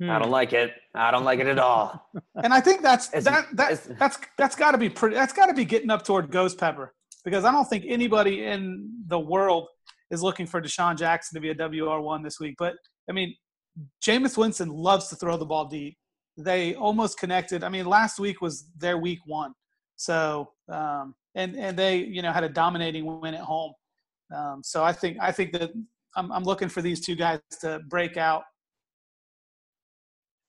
Hmm. 0.00 0.10
I 0.10 0.18
don't 0.18 0.30
like 0.30 0.52
it. 0.52 0.72
I 0.94 1.10
don't 1.10 1.24
like 1.24 1.38
it 1.38 1.46
at 1.46 1.58
all. 1.58 2.10
And 2.42 2.52
I 2.52 2.60
think 2.60 2.82
that's 2.82 3.10
As- 3.12 3.24
that 3.24 3.46
that 3.56 3.70
as- 3.72 3.90
that's 3.98 4.18
that's 4.36 4.56
got 4.56 4.72
to 4.72 4.78
be 4.78 4.88
pretty. 4.90 5.14
That's 5.14 5.32
got 5.32 5.46
to 5.46 5.54
be 5.54 5.64
getting 5.64 5.90
up 5.90 6.04
toward 6.04 6.30
Ghost 6.30 6.58
Pepper 6.58 6.92
because 7.24 7.44
I 7.44 7.52
don't 7.52 7.64
think 7.68 7.84
anybody 7.86 8.44
in 8.44 8.90
the 9.06 9.18
world 9.18 9.68
is 10.10 10.22
looking 10.22 10.46
for 10.46 10.60
DeSean 10.60 10.96
Jackson 10.96 11.34
to 11.36 11.40
be 11.40 11.50
a 11.50 11.54
WR 11.54 12.00
one 12.00 12.22
this 12.22 12.40
week. 12.40 12.56
But 12.58 12.74
I 13.08 13.12
mean, 13.12 13.34
Jameis 14.04 14.36
Winston 14.36 14.68
loves 14.68 15.08
to 15.08 15.16
throw 15.16 15.36
the 15.36 15.46
ball 15.46 15.66
deep. 15.66 15.96
They 16.36 16.74
almost 16.74 17.18
connected. 17.18 17.62
I 17.62 17.68
mean, 17.68 17.86
last 17.86 18.18
week 18.18 18.40
was 18.40 18.66
their 18.76 18.98
week 18.98 19.20
one. 19.26 19.52
So 19.96 20.50
um, 20.68 21.14
and 21.36 21.56
and 21.56 21.78
they 21.78 21.98
you 21.98 22.20
know 22.22 22.32
had 22.32 22.42
a 22.44 22.48
dominating 22.48 23.20
win 23.20 23.34
at 23.34 23.40
home. 23.40 23.72
Um, 24.34 24.60
so 24.64 24.82
I 24.82 24.92
think 24.92 25.18
I 25.20 25.30
think 25.30 25.52
that 25.52 25.70
I'm, 26.16 26.32
I'm 26.32 26.42
looking 26.44 26.68
for 26.68 26.82
these 26.82 27.00
two 27.00 27.14
guys 27.14 27.38
to 27.60 27.80
break 27.88 28.16
out. 28.16 28.42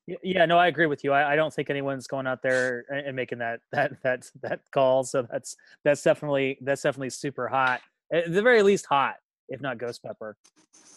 Yeah, 0.08 0.46
no, 0.46 0.58
I 0.58 0.68
agree 0.68 0.86
with 0.86 1.04
you. 1.04 1.12
I, 1.12 1.34
I 1.34 1.36
don't 1.36 1.54
think 1.54 1.70
anyone's 1.70 2.06
going 2.06 2.28
out 2.28 2.44
there 2.44 2.86
and, 2.90 3.16
making 3.16 3.40
that 3.40 3.62
that 3.72 4.02
that 4.04 4.30
that 4.42 4.62
call. 4.72 5.04
So 5.04 5.28
that's 5.32 5.56
that's 5.84 6.04
definitely 6.04 6.58
that's 6.62 6.84
definitely 6.84 7.10
super 7.10 7.48
hot. 7.48 7.82
At 8.14 8.32
the 8.32 8.42
very 8.42 8.62
least, 8.62 8.86
hot, 8.86 9.16
if 9.50 9.62
not 9.62 9.78
ghost 9.78 10.04
pepper. 10.04 10.38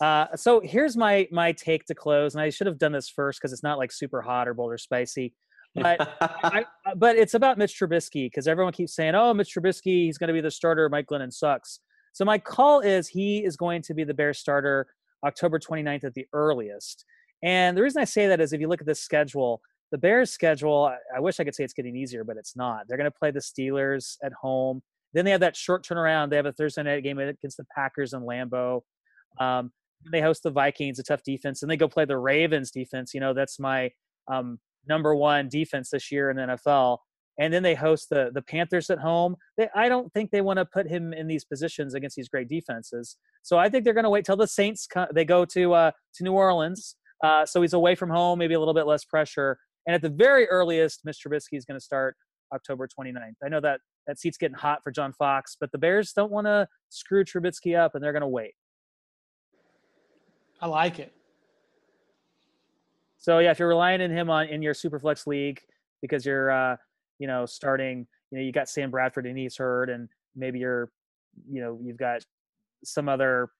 Uh, 0.01 0.27
so 0.37 0.61
here's 0.61 0.97
my 0.97 1.27
my 1.31 1.53
take 1.53 1.87
to 1.87 1.95
close, 1.95 2.35
and 2.35 2.43
I 2.43 2.51
should 2.51 2.67
have 2.67 2.79
done 2.79 2.93
this 2.93 3.09
first 3.09 3.41
because 3.41 3.53
it's 3.53 3.63
not 3.63 3.79
like 3.79 3.93
super 3.93 4.21
hot 4.21 4.47
or 4.47 4.55
bold 4.55 4.73
or 4.73 4.79
spicy. 4.79 5.35
But 5.75 6.17
I, 6.21 6.65
but 6.97 7.17
it's 7.17 7.35
about 7.35 7.59
Mitch 7.59 7.79
Trubisky 7.79 8.27
because 8.27 8.47
everyone 8.47 8.73
keeps 8.73 8.95
saying, 8.95 9.15
"Oh, 9.15 9.33
Mitch 9.33 9.55
Trubisky, 9.55 10.05
he's 10.05 10.19
going 10.19 10.29
to 10.29 10.35
be 10.35 10.41
the 10.41 10.51
starter. 10.51 10.89
Mike 10.89 11.07
Glennon 11.07 11.33
sucks." 11.33 11.81
So 12.13 12.25
my 12.25 12.39
call 12.39 12.81
is 12.81 13.09
he 13.09 13.45
is 13.45 13.57
going 13.57 13.83
to 13.83 13.95
be 13.95 14.05
the 14.05 14.15
Bears 14.15 14.39
starter 14.39 14.87
October 15.25 15.59
29th 15.59 16.05
at 16.05 16.15
the 16.15 16.27
earliest. 16.33 17.05
And 17.43 17.77
the 17.77 17.83
reason 17.83 18.03
I 18.03 18.05
say 18.05 18.27
that 18.27 18.41
is 18.41 18.53
if 18.53 18.61
you 18.61 18.69
look 18.69 18.81
at 18.81 18.87
the 18.87 18.95
schedule, 18.95 19.61
the 19.91 19.99
Bears' 19.99 20.31
schedule, 20.31 20.93
I, 21.15 21.21
wish 21.21 21.41
I 21.41 21.45
could 21.45 21.55
say 21.55 21.65
it's 21.65 21.73
getting 21.73 21.97
easier, 21.97 22.25
but 22.25 22.37
it's 22.37 22.57
not. 22.57 22.83
They're 22.87 22.99
going 22.99 23.11
to 23.11 23.19
play 23.19 23.31
the 23.31 23.41
Steelers 23.41 24.17
at 24.23 24.33
home. 24.33 24.83
Then 25.15 25.25
they 25.25 25.31
have 25.31 25.41
that 25.41 25.57
short 25.57 25.85
turnaround. 25.85 26.31
They 26.31 26.37
have 26.37 26.47
a 26.47 26.53
Thursday 26.53 26.83
night 26.83 27.03
game 27.03 27.19
against 27.19 27.57
the 27.57 27.65
Packers 27.75 28.13
in 28.13 28.21
Lambeau. 28.21 28.83
Um, 29.41 29.71
they 30.13 30.21
host 30.21 30.43
the 30.43 30.51
Vikings, 30.51 30.99
a 30.99 31.03
tough 31.03 31.23
defense, 31.23 31.63
and 31.63 31.71
they 31.71 31.77
go 31.77 31.89
play 31.89 32.05
the 32.05 32.19
Ravens 32.19 32.71
defense. 32.71 33.15
You 33.15 33.21
know, 33.21 33.33
that's 33.33 33.59
my 33.59 33.91
um, 34.31 34.59
number 34.87 35.15
one 35.15 35.49
defense 35.49 35.91
this 35.91 36.13
year 36.13 36.31
in 36.31 36.37
the 36.37 36.43
NFL. 36.43 36.99
And 37.41 37.55
then 37.55 37.63
they 37.63 37.75
host 37.75 38.09
the 38.11 38.31
the 38.35 38.43
Panthers 38.43 38.91
at 38.91 38.99
home. 38.99 39.37
They, 39.57 39.69
I 39.75 39.89
don't 39.89 40.13
think 40.13 40.31
they 40.31 40.41
want 40.41 40.59
to 40.59 40.65
put 40.65 40.89
him 40.89 41.13
in 41.13 41.29
these 41.29 41.45
positions 41.45 41.95
against 41.95 42.17
these 42.17 42.29
great 42.29 42.49
defenses. 42.49 43.17
So 43.43 43.59
I 43.59 43.69
think 43.69 43.85
they're 43.85 43.95
going 43.95 44.05
to 44.05 44.11
wait 44.11 44.25
till 44.25 44.37
the 44.37 44.49
Saints 44.49 44.89
co- 44.93 45.07
they 45.15 45.25
go 45.25 45.45
to 45.47 45.73
uh, 45.73 45.91
to 46.17 46.25
New 46.25 46.33
Orleans. 46.33 46.97
Uh, 47.23 47.45
so 47.45 47.63
he's 47.63 47.73
away 47.73 47.95
from 47.95 48.11
home, 48.11 48.39
maybe 48.39 48.55
a 48.55 48.59
little 48.59 48.75
bit 48.75 48.87
less 48.87 49.05
pressure. 49.05 49.59
And 49.87 49.95
at 49.95 50.03
the 50.03 50.09
very 50.09 50.47
earliest, 50.49 51.05
Mr. 51.07 51.27
Trubisky 51.27 51.57
is 51.57 51.65
going 51.65 51.79
to 51.79 51.85
start 51.85 52.17
October 52.53 52.87
29th. 52.89 53.35
I 53.45 53.49
know 53.49 53.61
that 53.61 53.81
that 54.07 54.19
seat's 54.19 54.39
getting 54.39 54.57
hot 54.57 54.83
for 54.83 54.91
John 54.91 55.13
Fox, 55.13 55.57
but 55.59 55.73
the 55.73 55.79
Bears 55.79 56.13
don't 56.13 56.31
want 56.31 56.47
to 56.47 56.67
screw 56.89 57.25
Trubisky 57.25 57.79
up, 57.79 57.95
and 57.95 58.03
they're 58.03 58.13
going 58.13 58.23
to 58.23 58.29
wait. 58.29 58.55
I 60.61 60.67
like 60.67 60.99
it. 60.99 61.13
So 63.19 63.41
yeah, 63.41 63.51
if 63.51 63.59
you're 63.59 63.69
relying 63.69 64.01
on 64.01 64.11
him 64.11 64.31
on 64.31 64.47
in 64.49 64.63
your 64.63 64.75
superflex 64.75 65.27
league 65.27 65.61
because 66.01 66.25
you're 66.25 66.51
uh, 66.51 66.77
you 67.19 67.27
know 67.27 67.47
starting, 67.47 68.07
you 68.31 68.39
know 68.39 68.45
you 68.45 68.53
got 68.53 68.69
Sam 68.69 68.91
Bradford 68.91 69.27
and 69.27 69.37
he's 69.37 69.57
hurt, 69.57 69.91
and 69.91 70.09
maybe 70.37 70.61
you're 70.61 70.91
you 71.51 71.61
know 71.61 71.79
you've 71.83 71.97
got 71.97 72.25
some 72.85 73.09
other 73.09 73.51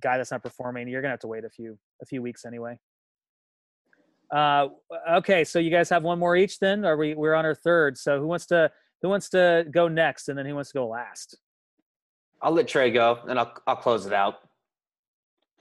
guy 0.00 0.16
that's 0.16 0.30
not 0.30 0.42
performing, 0.42 0.88
you're 0.88 1.02
gonna 1.02 1.12
have 1.12 1.20
to 1.20 1.26
wait 1.26 1.44
a 1.44 1.50
few 1.50 1.76
a 2.00 2.06
few 2.06 2.22
weeks 2.22 2.44
anyway. 2.44 2.78
Uh, 4.32 4.68
okay, 5.10 5.44
so 5.44 5.58
you 5.58 5.70
guys 5.70 5.90
have 5.90 6.02
one 6.02 6.18
more 6.18 6.34
each 6.36 6.58
then, 6.58 6.84
or 6.86 6.96
we 6.96 7.14
we're 7.14 7.34
on 7.34 7.44
our 7.44 7.54
third. 7.54 7.98
So 7.98 8.18
who 8.18 8.26
wants 8.26 8.46
to 8.46 8.70
who 9.02 9.08
wants 9.08 9.28
to 9.30 9.66
go 9.70 9.88
next, 9.88 10.28
and 10.28 10.38
then 10.38 10.46
who 10.46 10.54
wants 10.54 10.70
to 10.70 10.78
go 10.78 10.86
last? 10.86 11.36
I'll 12.40 12.52
let 12.52 12.66
Trey 12.66 12.90
go, 12.90 13.18
and 13.28 13.38
I'll 13.38 13.52
I'll 13.66 13.76
close 13.76 14.06
it 14.06 14.12
out. 14.12 14.36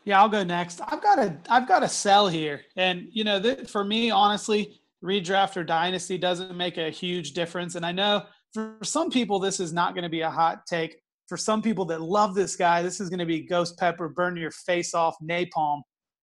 Yeah, 0.06 0.22
I'll 0.22 0.30
go 0.30 0.44
next. 0.44 0.82
I've 0.88 1.04
got 1.04 1.20
a 1.20 1.38
I've 1.50 1.68
got 1.68 1.84
a 1.84 1.90
sell 1.90 2.30
here, 2.30 2.62
and 2.78 3.08
you 3.12 3.26
know, 3.26 3.42
th- 3.42 3.70
for 3.70 3.84
me, 3.84 4.10
honestly, 4.10 4.80
redraft 5.04 5.58
or 5.58 5.64
dynasty 5.64 6.18
doesn't 6.18 6.56
make 6.56 6.78
a 6.78 6.90
huge 6.90 7.34
difference. 7.34 7.76
And 7.76 7.86
I 7.86 7.92
know 7.92 8.24
for 8.54 8.78
some 8.84 9.12
people, 9.12 9.40
this 9.40 9.60
is 9.60 9.74
not 9.74 9.94
going 9.94 10.04
to 10.04 10.10
be 10.10 10.22
a 10.22 10.30
hot 10.30 10.66
take. 10.66 10.98
For 11.28 11.38
some 11.38 11.62
people 11.62 11.86
that 11.86 12.02
love 12.02 12.36
this 12.36 12.56
guy, 12.56 12.82
this 12.82 13.00
is 13.00 13.10
going 13.10 13.20
to 13.20 13.26
be 13.26 13.42
ghost 13.42 13.78
pepper, 13.78 14.10
burn 14.10 14.36
your 14.36 14.52
face 14.52 14.94
off, 14.94 15.16
napalm. 15.24 15.82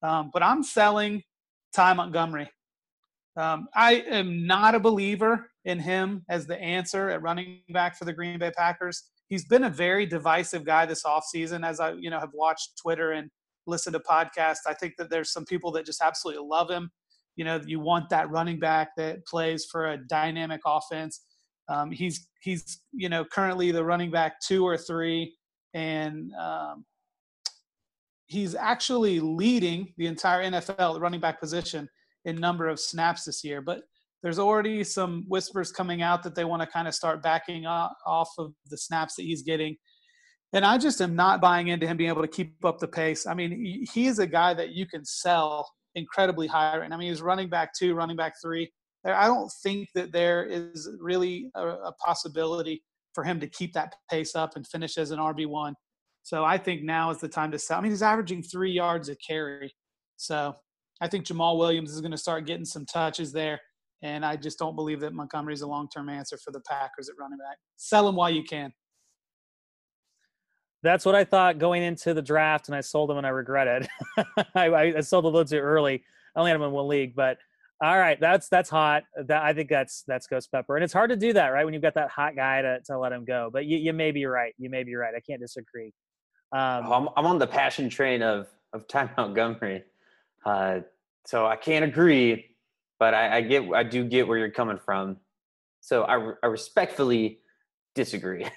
Um, 0.03 0.31
but 0.33 0.43
I'm 0.43 0.63
selling 0.63 1.23
Ty 1.75 1.95
Montgomery. 1.95 2.51
Um, 3.37 3.69
I 3.75 4.05
am 4.09 4.47
not 4.47 4.75
a 4.75 4.81
believer 4.81 5.51
in 5.65 5.79
him 5.79 6.25
as 6.29 6.47
the 6.47 6.61
answer 6.61 7.11
at 7.11 7.23
running 7.23 7.61
back 7.71 7.97
for 7.97 8.05
the 8.05 8.13
Green 8.13 8.39
Bay 8.39 8.51
Packers. 8.51 9.05
He's 9.29 9.47
been 9.47 9.65
a 9.65 9.71
very 9.71 10.07
divisive 10.07 10.65
guy 10.65 10.87
this 10.87 11.05
offseason, 11.05 11.65
as 11.65 11.79
I 11.79 11.93
you 11.93 12.11
know 12.11 12.19
have 12.19 12.33
watched 12.35 12.79
Twitter 12.83 13.13
and 13.13 13.31
listen 13.67 13.93
to 13.93 14.01
podcasts. 14.01 14.67
I 14.67 14.75
think 14.75 14.95
that 14.99 15.11
there's 15.11 15.33
some 15.33 15.45
people 15.45 15.71
that 15.73 15.87
just 15.87 16.03
absolutely 16.03 16.45
love 16.49 16.71
him. 16.71 16.91
You 17.37 17.45
know, 17.45 17.61
you 17.65 17.79
want 17.79 18.09
that 18.09 18.31
running 18.31 18.59
back 18.59 18.97
that 18.97 19.25
plays 19.27 19.67
for 19.71 19.93
a 19.93 19.99
dynamic 20.09 20.63
offense. 20.67 21.21
Um, 21.69 21.93
he's 21.93 22.27
he's 22.41 22.81
you 22.93 23.09
know 23.09 23.25
currently 23.25 23.71
the 23.71 23.85
running 23.85 24.11
back 24.11 24.41
two 24.41 24.67
or 24.67 24.77
three, 24.77 25.37
and 25.75 26.33
um, 26.35 26.85
he's 28.29 28.55
actually 28.55 29.21
leading 29.21 29.93
the 29.97 30.07
entire 30.07 30.45
NFL 30.45 31.01
running 31.01 31.21
back 31.21 31.41
position 31.41 31.89
in 32.25 32.37
number 32.37 32.69
of 32.69 32.79
snaps 32.79 33.25
this 33.25 33.43
year. 33.43 33.61
But 33.61 33.81
there's 34.23 34.39
already 34.39 34.85
some 34.85 35.25
whispers 35.29 35.73
coming 35.73 36.03
out 36.03 36.23
that 36.23 36.35
they 36.35 36.45
want 36.45 36.63
to 36.63 36.67
kind 36.67 36.87
of 36.87 36.95
start 36.95 37.23
backing 37.23 37.67
off 37.67 38.31
of 38.39 38.53
the 38.71 38.79
snaps 38.79 39.17
that 39.17 39.23
he's 39.23 39.43
getting. 39.43 39.77
And 40.53 40.65
I 40.65 40.79
just 40.79 41.01
am 41.01 41.15
not 41.15 41.41
buying 41.41 41.69
into 41.69 41.87
him 41.87 41.97
being 41.97 42.11
able 42.11 42.23
to 42.23 42.29
keep 42.29 42.65
up 42.65 42.79
the 42.79 42.89
pace. 42.89 43.27
I 43.27 43.35
mean, 43.35 43.87
he 43.93 44.07
is 44.07 44.19
a 44.19 44.27
guy 44.27 44.55
that 44.55 44.71
you 44.71 44.87
can 44.87 45.05
sell 45.05 45.71
incredibly 45.95 46.47
high 46.47 46.79
And. 46.79 46.93
I 46.93 46.97
mean, 46.97 47.11
he's 47.11 47.23
running 47.23 47.49
back 47.49 47.73
two, 47.75 47.95
running 47.95 48.17
back 48.17 48.35
three. 48.43 48.71
I 49.05 49.27
don't 49.27 49.51
think 49.63 49.89
that 49.95 50.13
there 50.13 50.45
is 50.45 50.89
really 51.01 51.51
a 51.55 51.93
possibility 52.05 52.83
for 53.15 53.25
him 53.25 53.41
to 53.41 53.47
keep 53.47 53.73
that 53.75 53.95
pace 54.11 54.35
up 54.35 54.57
and 54.57 54.67
finish 54.67 54.99
as 54.99 55.13
an 55.13 55.19
RB1. 55.19 55.75
So 56.29 56.45
I 56.45 56.59
think 56.59 56.83
now 56.83 57.09
is 57.09 57.17
the 57.17 57.27
time 57.27 57.51
to 57.53 57.59
sell. 57.59 57.79
I 57.79 57.81
mean, 57.81 57.91
he's 57.91 58.03
averaging 58.03 58.43
three 58.43 58.71
yards 58.71 59.09
a 59.09 59.17
carry. 59.17 59.73
So 60.19 60.55
I 61.01 61.09
think 61.09 61.25
Jamaal 61.25 61.57
Williams 61.57 61.91
is 61.91 62.03
going 62.03 62.11
to 62.11 62.19
start 62.19 62.45
getting 62.45 62.67
some 62.67 62.85
touches 62.85 63.33
there. 63.33 63.59
And 64.03 64.27
I 64.27 64.37
just 64.37 64.59
don't 64.59 64.77
believe 64.77 65.01
that 65.01 65.15
Montgomery 65.15 65.55
is 65.55 65.63
a 65.63 65.67
long 65.67 65.89
term 65.89 66.11
answer 66.11 66.37
for 66.37 66.51
the 66.51 66.61
Packers 66.69 67.09
at 67.09 67.15
running 67.19 67.39
back. 67.39 67.57
Sell 67.77 68.07
him 68.07 68.15
while 68.15 68.29
you 68.29 68.45
can. 68.45 68.75
That's 70.83 71.07
what 71.07 71.15
I 71.15 71.25
thought 71.25 71.59
going 71.59 71.83
into 71.83 72.13
the 72.13 72.21
draft, 72.21 72.69
and 72.69 72.77
I 72.77 72.83
sold 72.83 73.11
him 73.11 73.17
and 73.17 73.27
I 73.27 73.31
regret 73.31 73.67
it. 73.67 73.89
I, 74.55 74.97
I, 74.99 75.01
sold 75.01 75.25
a 75.25 75.29
little 75.29 75.47
too 75.47 75.57
early. 75.57 76.05
I 76.37 76.41
only 76.41 76.51
had 76.51 76.57
him 76.57 76.63
in 76.63 76.73
one 76.73 76.89
league, 76.89 77.17
but 77.17 77.39
all 77.83 77.99
right, 77.99 78.21
that's 78.21 78.51
that's 78.51 78.69
hot. 78.69 79.05
That 79.17 79.43
I 79.43 79.55
think 79.55 79.71
that's 79.71 80.05
that's 80.07 80.27
Ghost 80.27 80.53
Pepper, 80.53 80.77
and 80.77 80.85
it's 80.85 80.93
hard 80.93 81.09
to 81.09 81.17
do 81.17 81.33
that, 81.33 81.49
right? 81.49 81.65
When 81.65 81.73
you've 81.73 81.83
got 81.83 81.95
that 81.95 82.11
hot 82.11 82.37
guy 82.37 82.61
to, 82.61 82.81
to 82.85 82.99
let 82.99 83.13
him 83.13 83.25
go. 83.25 83.49
But 83.51 83.65
you, 83.65 83.79
you 83.79 83.95
may 83.95 84.11
be 84.11 84.27
right. 84.27 84.53
You 84.59 84.69
may 84.69 84.85
be 84.85 84.95
right. 84.95 85.15
I 85.17 85.21
can't 85.21 85.41
disagree. 85.41 85.95
Um, 86.53 86.87
oh, 86.87 86.93
I'm, 86.93 87.09
I'm 87.17 87.27
on 87.27 87.39
the 87.39 87.47
passion 87.47 87.89
train 87.89 88.23
of 88.23 88.49
of 88.73 88.87
Ty 88.89 89.11
Montgomery, 89.17 89.85
uh, 90.45 90.81
so 91.27 91.47
I 91.47 91.57
can't 91.57 91.85
agree, 91.85 92.57
but 92.99 93.15
I, 93.15 93.39
I 93.39 93.41
get 93.43 93.65
I 93.75 93.83
do 93.83 94.05
get 94.05 94.27
where 94.27 94.39
you're 94.39 94.51
coming 94.51 94.79
from. 94.79 95.19
So 95.81 96.05
I, 96.05 96.33
I 96.43 96.47
respectfully 96.47 97.41
disagree. 97.95 98.47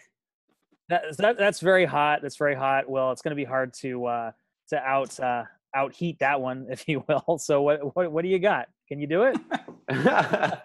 That, 0.89 1.03
that, 1.19 1.37
that's 1.37 1.61
very 1.61 1.85
hot. 1.85 2.21
That's 2.21 2.35
very 2.35 2.53
hot. 2.53 2.89
Well, 2.89 3.13
it's 3.13 3.21
going 3.21 3.31
to 3.31 3.35
be 3.37 3.45
hard 3.45 3.73
to 3.75 4.07
uh, 4.07 4.31
to 4.71 4.77
out 4.77 5.17
uh, 5.21 5.45
out 5.73 5.93
heat 5.93 6.19
that 6.19 6.41
one, 6.41 6.67
if 6.69 6.85
you 6.85 7.01
will. 7.07 7.37
So 7.37 7.61
what 7.61 7.95
what 7.95 8.11
what 8.11 8.23
do 8.23 8.27
you 8.27 8.39
got? 8.39 8.67
Can 8.89 8.99
you 8.99 9.07
do 9.07 9.23
it? 9.23 9.37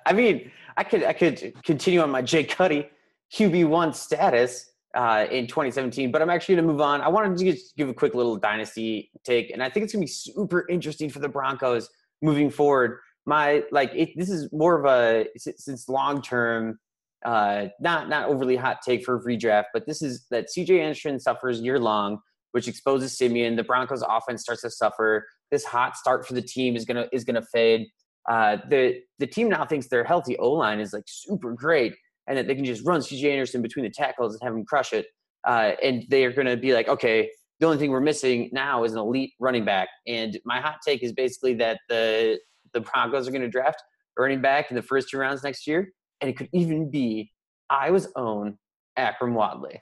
I 0.05 0.13
mean, 0.13 0.51
I 0.77 0.83
could 0.83 1.05
I 1.05 1.13
could 1.13 1.55
continue 1.63 2.01
on 2.01 2.11
my 2.11 2.23
Jay 2.23 2.43
Cutty 2.43 2.89
QB 3.33 3.69
one 3.69 3.93
status 3.93 4.71
uh, 4.97 5.27
in 5.31 5.47
2017, 5.47 6.11
but 6.11 6.23
I'm 6.23 6.31
actually 6.31 6.57
going 6.57 6.67
to 6.67 6.73
move 6.73 6.81
on. 6.81 7.03
I 7.03 7.09
wanted 7.09 7.37
to 7.37 7.53
just 7.53 7.77
give 7.77 7.89
a 7.89 7.95
quick 7.95 8.15
little 8.15 8.37
dynasty 8.37 9.11
take, 9.25 9.51
and 9.51 9.63
I 9.63 9.69
think 9.69 9.85
it's 9.85 9.93
going 9.93 10.01
to 10.01 10.07
be 10.07 10.13
super 10.13 10.67
interesting 10.69 11.11
for 11.11 11.19
the 11.19 11.29
Broncos 11.29 11.89
moving 12.23 12.51
forward. 12.51 12.99
My 13.27 13.63
like 13.71 13.93
it, 13.95 14.11
this 14.17 14.31
is 14.31 14.51
more 14.53 14.79
of 14.79 14.87
a 14.87 15.27
since 15.37 15.89
long 15.89 16.23
term 16.23 16.79
uh, 17.25 17.67
not 17.81 18.09
not 18.09 18.29
overly 18.29 18.57
hot 18.57 18.79
take 18.83 19.05
for 19.05 19.23
redraft, 19.23 19.67
but 19.75 19.87
this 19.87 20.01
is 20.01 20.27
that 20.31 20.47
CJ 20.47 20.81
Anderson 20.81 21.21
suffers 21.21 21.61
year 21.61 21.79
long, 21.79 22.19
which 22.53 22.69
exposes 22.69 23.19
Siemian. 23.19 23.57
The 23.57 23.65
Broncos 23.65 24.03
offense 24.09 24.43
starts 24.43 24.63
to 24.63 24.71
suffer. 24.71 25.27
This 25.51 25.65
hot 25.65 25.97
start 25.97 26.27
for 26.27 26.35
the 26.35 26.43
team 26.43 26.77
is 26.77 26.85
gonna 26.85 27.07
is 27.13 27.25
gonna 27.25 27.43
fade. 27.43 27.89
Uh, 28.31 28.59
the 28.71 29.01
the 29.19 29.27
team 29.27 29.49
now 29.49 29.65
thinks 29.65 29.89
their 29.89 30.05
healthy 30.05 30.39
O 30.39 30.53
line 30.53 30.81
is 30.81 30.93
like 30.93 31.05
super 31.07 31.53
great, 31.53 31.95
and 32.27 32.37
that 32.37 32.47
they 32.47 32.55
can 32.55 32.65
just 32.65 32.85
run 32.85 33.01
CJ 33.01 33.31
Anderson 33.31 33.63
between 33.63 33.85
the 33.85 33.91
tackles 33.91 34.35
and 34.35 34.43
have 34.43 34.55
him 34.55 34.65
crush 34.65 34.93
it. 34.93 35.07
Uh, 35.47 35.73
and 35.83 36.05
they 36.09 36.25
are 36.25 36.33
going 36.33 36.47
to 36.47 36.57
be 36.57 36.75
like, 36.75 36.89
okay, 36.89 37.31
the 37.61 37.67
only 37.67 37.79
thing 37.79 37.91
we're 37.91 38.01
missing 38.01 38.51
now 38.53 38.85
is 38.85 38.93
an 38.93 38.99
elite 38.99 39.33
running 39.39 39.65
back. 39.65 39.89
And 40.07 40.39
my 40.45 40.61
hot 40.61 40.79
take 40.85 41.03
is 41.03 41.13
basically 41.13 41.55
that 41.55 41.81
the 41.89 42.39
the 42.73 42.81
Broncos 42.81 43.27
are 43.27 43.31
going 43.31 43.43
to 43.43 43.49
draft 43.49 43.83
running 44.19 44.43
back 44.43 44.71
in 44.71 44.77
the 44.77 44.83
first 44.83 45.09
two 45.09 45.19
rounds 45.19 45.43
next 45.43 45.67
year, 45.67 45.93
and 46.21 46.29
it 46.29 46.37
could 46.37 46.49
even 46.53 46.91
be 46.91 47.33
Iowa's 47.71 48.09
own 48.17 48.59
Akrum 48.99 49.33
Wadley. 49.33 49.81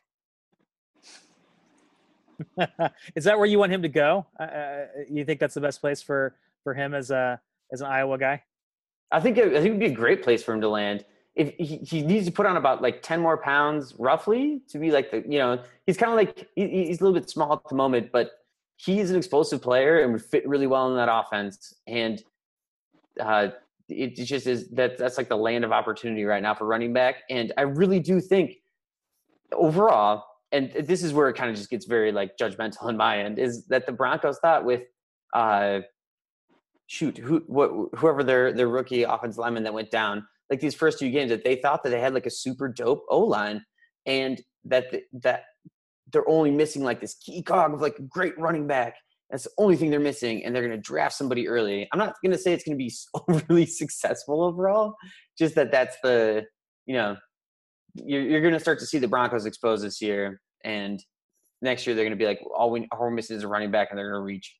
Is 3.14 3.24
that 3.24 3.38
where 3.38 3.46
you 3.46 3.58
want 3.58 3.72
him 3.72 3.82
to 3.82 3.88
go? 3.88 4.26
Uh, 4.38 4.42
uh, 4.42 4.86
you 5.10 5.24
think 5.24 5.40
that's 5.40 5.54
the 5.54 5.60
best 5.60 5.80
place 5.80 6.02
for 6.02 6.36
for 6.62 6.74
him 6.74 6.94
as 6.94 7.10
a 7.10 7.40
as 7.72 7.80
an 7.80 7.86
Iowa 7.86 8.18
guy? 8.18 8.42
I 9.10 9.20
think 9.20 9.38
it, 9.38 9.48
I 9.48 9.60
think 9.60 9.66
it'd 9.66 9.80
be 9.80 9.86
a 9.86 9.90
great 9.90 10.22
place 10.22 10.42
for 10.42 10.52
him 10.52 10.60
to 10.60 10.68
land. 10.68 11.04
If 11.34 11.54
he, 11.58 11.78
he 11.78 12.02
needs 12.02 12.26
to 12.26 12.32
put 12.32 12.46
on 12.46 12.56
about 12.56 12.80
like 12.80 13.02
ten 13.02 13.20
more 13.20 13.36
pounds, 13.36 13.94
roughly, 13.98 14.62
to 14.68 14.78
be 14.78 14.90
like 14.90 15.10
the 15.10 15.24
you 15.28 15.38
know 15.38 15.60
he's 15.86 15.96
kind 15.96 16.12
of 16.12 16.16
like 16.16 16.48
he, 16.54 16.86
he's 16.86 17.00
a 17.00 17.04
little 17.04 17.18
bit 17.18 17.28
small 17.28 17.54
at 17.54 17.68
the 17.68 17.74
moment, 17.74 18.10
but 18.12 18.30
he's 18.76 19.10
an 19.10 19.16
explosive 19.16 19.60
player 19.60 20.00
and 20.00 20.12
would 20.12 20.24
fit 20.24 20.46
really 20.48 20.66
well 20.66 20.88
in 20.90 20.96
that 20.96 21.08
offense. 21.12 21.74
And 21.86 22.22
uh, 23.20 23.48
it 23.88 24.16
just 24.16 24.46
is 24.46 24.68
that 24.70 24.96
that's 24.96 25.18
like 25.18 25.28
the 25.28 25.36
land 25.36 25.64
of 25.64 25.72
opportunity 25.72 26.24
right 26.24 26.42
now 26.42 26.54
for 26.54 26.66
running 26.66 26.92
back. 26.92 27.16
And 27.30 27.52
I 27.56 27.62
really 27.62 28.00
do 28.00 28.20
think 28.20 28.56
overall, 29.52 30.24
and 30.52 30.72
this 30.72 31.02
is 31.02 31.12
where 31.12 31.28
it 31.28 31.34
kind 31.34 31.50
of 31.50 31.56
just 31.56 31.70
gets 31.70 31.84
very 31.84 32.12
like 32.12 32.36
judgmental 32.36 32.84
on 32.84 32.96
my 32.96 33.18
end, 33.18 33.38
is 33.38 33.66
that 33.66 33.86
the 33.86 33.92
Broncos 33.92 34.38
thought 34.38 34.64
with 34.64 34.82
uh 35.32 35.80
shoot 36.86 37.16
who 37.18 37.42
what 37.46 37.70
whoever 37.96 38.22
their 38.22 38.52
their 38.52 38.68
rookie 38.68 39.02
offensive 39.02 39.38
lineman 39.38 39.64
that 39.64 39.74
went 39.74 39.90
down 39.90 40.26
like 40.50 40.60
these 40.60 40.74
first 40.74 40.98
two 40.98 41.10
games 41.10 41.30
that 41.30 41.44
they 41.44 41.56
thought 41.56 41.82
that 41.84 41.90
they 41.90 42.00
had 42.00 42.14
like 42.14 42.26
a 42.26 42.30
super 42.30 42.68
dope 42.68 43.04
O 43.08 43.20
line 43.20 43.64
and 44.06 44.40
that 44.64 44.86
that 45.22 45.44
they're 46.12 46.28
only 46.28 46.50
missing 46.50 46.84
like 46.84 47.00
this 47.00 47.14
key 47.14 47.42
cog 47.42 47.74
of 47.74 47.80
like 47.80 47.96
great 48.08 48.38
running 48.38 48.66
back 48.66 48.94
that's 49.30 49.44
the 49.44 49.50
only 49.58 49.76
thing 49.76 49.90
they're 49.90 49.98
missing, 49.98 50.44
and 50.44 50.54
they're 50.54 50.62
going 50.62 50.76
to 50.76 50.80
draft 50.80 51.14
somebody 51.14 51.48
early. 51.48 51.88
I'm 51.92 51.98
not 51.98 52.14
going 52.22 52.30
to 52.30 52.38
say 52.38 52.52
it's 52.52 52.62
going 52.62 52.78
to 52.78 52.84
be 52.84 52.92
overly 53.28 53.66
successful 53.80 54.44
overall, 54.44 54.94
just 55.36 55.54
that 55.56 55.72
that's 55.72 55.96
the 56.04 56.44
you 56.86 56.94
know 56.94 57.16
you're, 57.94 58.22
you're 58.22 58.40
going 58.40 58.54
to 58.54 58.60
start 58.60 58.78
to 58.80 58.86
see 58.86 58.98
the 58.98 59.08
Broncos 59.08 59.46
exposed 59.46 59.82
this 59.82 60.00
year, 60.00 60.40
and 60.64 61.02
next 61.62 61.86
year 61.86 61.96
they're 61.96 62.04
going 62.04 62.16
to 62.16 62.22
be 62.22 62.26
like 62.26 62.40
all 62.56 62.70
we 62.70 62.86
all 62.92 63.00
we're 63.00 63.10
missing 63.10 63.36
is 63.36 63.42
a 63.42 63.48
running 63.48 63.70
back, 63.70 63.88
and 63.90 63.98
they're 63.98 64.10
going 64.10 64.20
to 64.20 64.24
reach. 64.24 64.56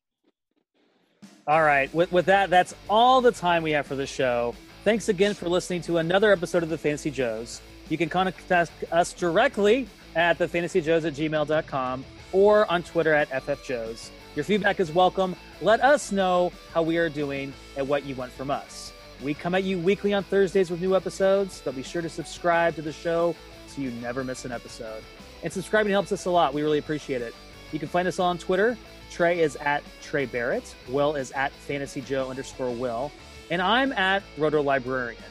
All 1.47 1.61
right, 1.61 1.93
with 1.93 2.11
with 2.11 2.25
that, 2.25 2.49
that's 2.49 2.75
all 2.89 3.21
the 3.21 3.31
time 3.31 3.63
we 3.63 3.71
have 3.71 3.85
for 3.85 3.95
the 3.95 4.07
show. 4.07 4.55
Thanks 4.85 5.09
again 5.09 5.33
for 5.33 5.49
listening 5.49 5.81
to 5.81 5.97
another 5.97 6.31
episode 6.31 6.61
of 6.61 6.69
the 6.69 6.77
Fantasy 6.77 7.09
Joes. 7.09 7.59
You 7.89 7.97
can 7.97 8.07
contact 8.07 8.51
us 8.91 9.13
directly 9.13 9.87
at 10.15 10.37
thefantasyjoes 10.37 11.07
at 11.07 11.13
gmail.com 11.15 12.05
or 12.31 12.71
on 12.71 12.83
Twitter 12.83 13.11
at 13.11 13.27
ffjoes. 13.31 14.11
Your 14.35 14.45
feedback 14.45 14.79
is 14.79 14.91
welcome. 14.91 15.35
Let 15.59 15.81
us 15.81 16.11
know 16.11 16.51
how 16.71 16.83
we 16.83 16.97
are 16.97 17.09
doing 17.09 17.51
and 17.75 17.87
what 17.87 18.05
you 18.05 18.13
want 18.13 18.31
from 18.31 18.51
us. 18.51 18.93
We 19.23 19.33
come 19.33 19.55
at 19.55 19.63
you 19.63 19.79
weekly 19.79 20.13
on 20.13 20.23
Thursdays 20.23 20.69
with 20.69 20.81
new 20.81 20.95
episodes, 20.95 21.63
but 21.65 21.75
be 21.75 21.81
sure 21.81 22.03
to 22.03 22.09
subscribe 22.09 22.75
to 22.75 22.83
the 22.83 22.93
show 22.93 23.35
so 23.65 23.81
you 23.81 23.89
never 23.89 24.23
miss 24.23 24.45
an 24.45 24.51
episode. 24.51 25.01
And 25.41 25.51
subscribing 25.51 25.93
helps 25.93 26.11
us 26.11 26.25
a 26.25 26.29
lot. 26.29 26.53
We 26.53 26.61
really 26.61 26.77
appreciate 26.77 27.23
it. 27.23 27.33
You 27.71 27.79
can 27.79 27.87
find 27.87 28.07
us 28.07 28.19
on 28.19 28.37
Twitter. 28.37 28.77
Trey 29.09 29.39
is 29.39 29.55
at 29.55 29.81
Trey 30.03 30.27
Barrett. 30.27 30.75
Will 30.89 31.15
is 31.15 31.31
at 31.31 31.51
Fantasy 31.51 32.01
Joe 32.01 32.29
underscore 32.29 32.69
Will. 32.69 33.11
And 33.49 33.61
I'm 33.61 33.91
at 33.93 34.23
Roto 34.37 34.61
Librarian. 34.61 35.21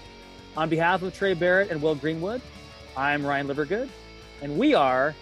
On 0.56 0.68
behalf 0.68 1.02
of 1.02 1.14
Trey 1.14 1.34
Barrett 1.34 1.70
and 1.70 1.82
Will 1.82 1.96
Greenwood, 1.96 2.40
I'm 2.96 3.26
Ryan 3.26 3.48
Livergood, 3.48 3.88
and 4.40 4.56
we 4.56 4.74
are 4.74 5.14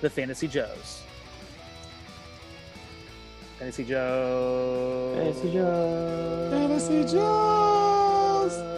the 0.00 0.10
Fantasy 0.10 0.48
Joes. 0.48 1.02
Fantasy 3.58 3.84
Joe. 3.84 5.14
Fantasy 5.16 5.52
Joe. 5.52 6.48
Fantasy 6.50 7.12
Joe. 7.12 8.73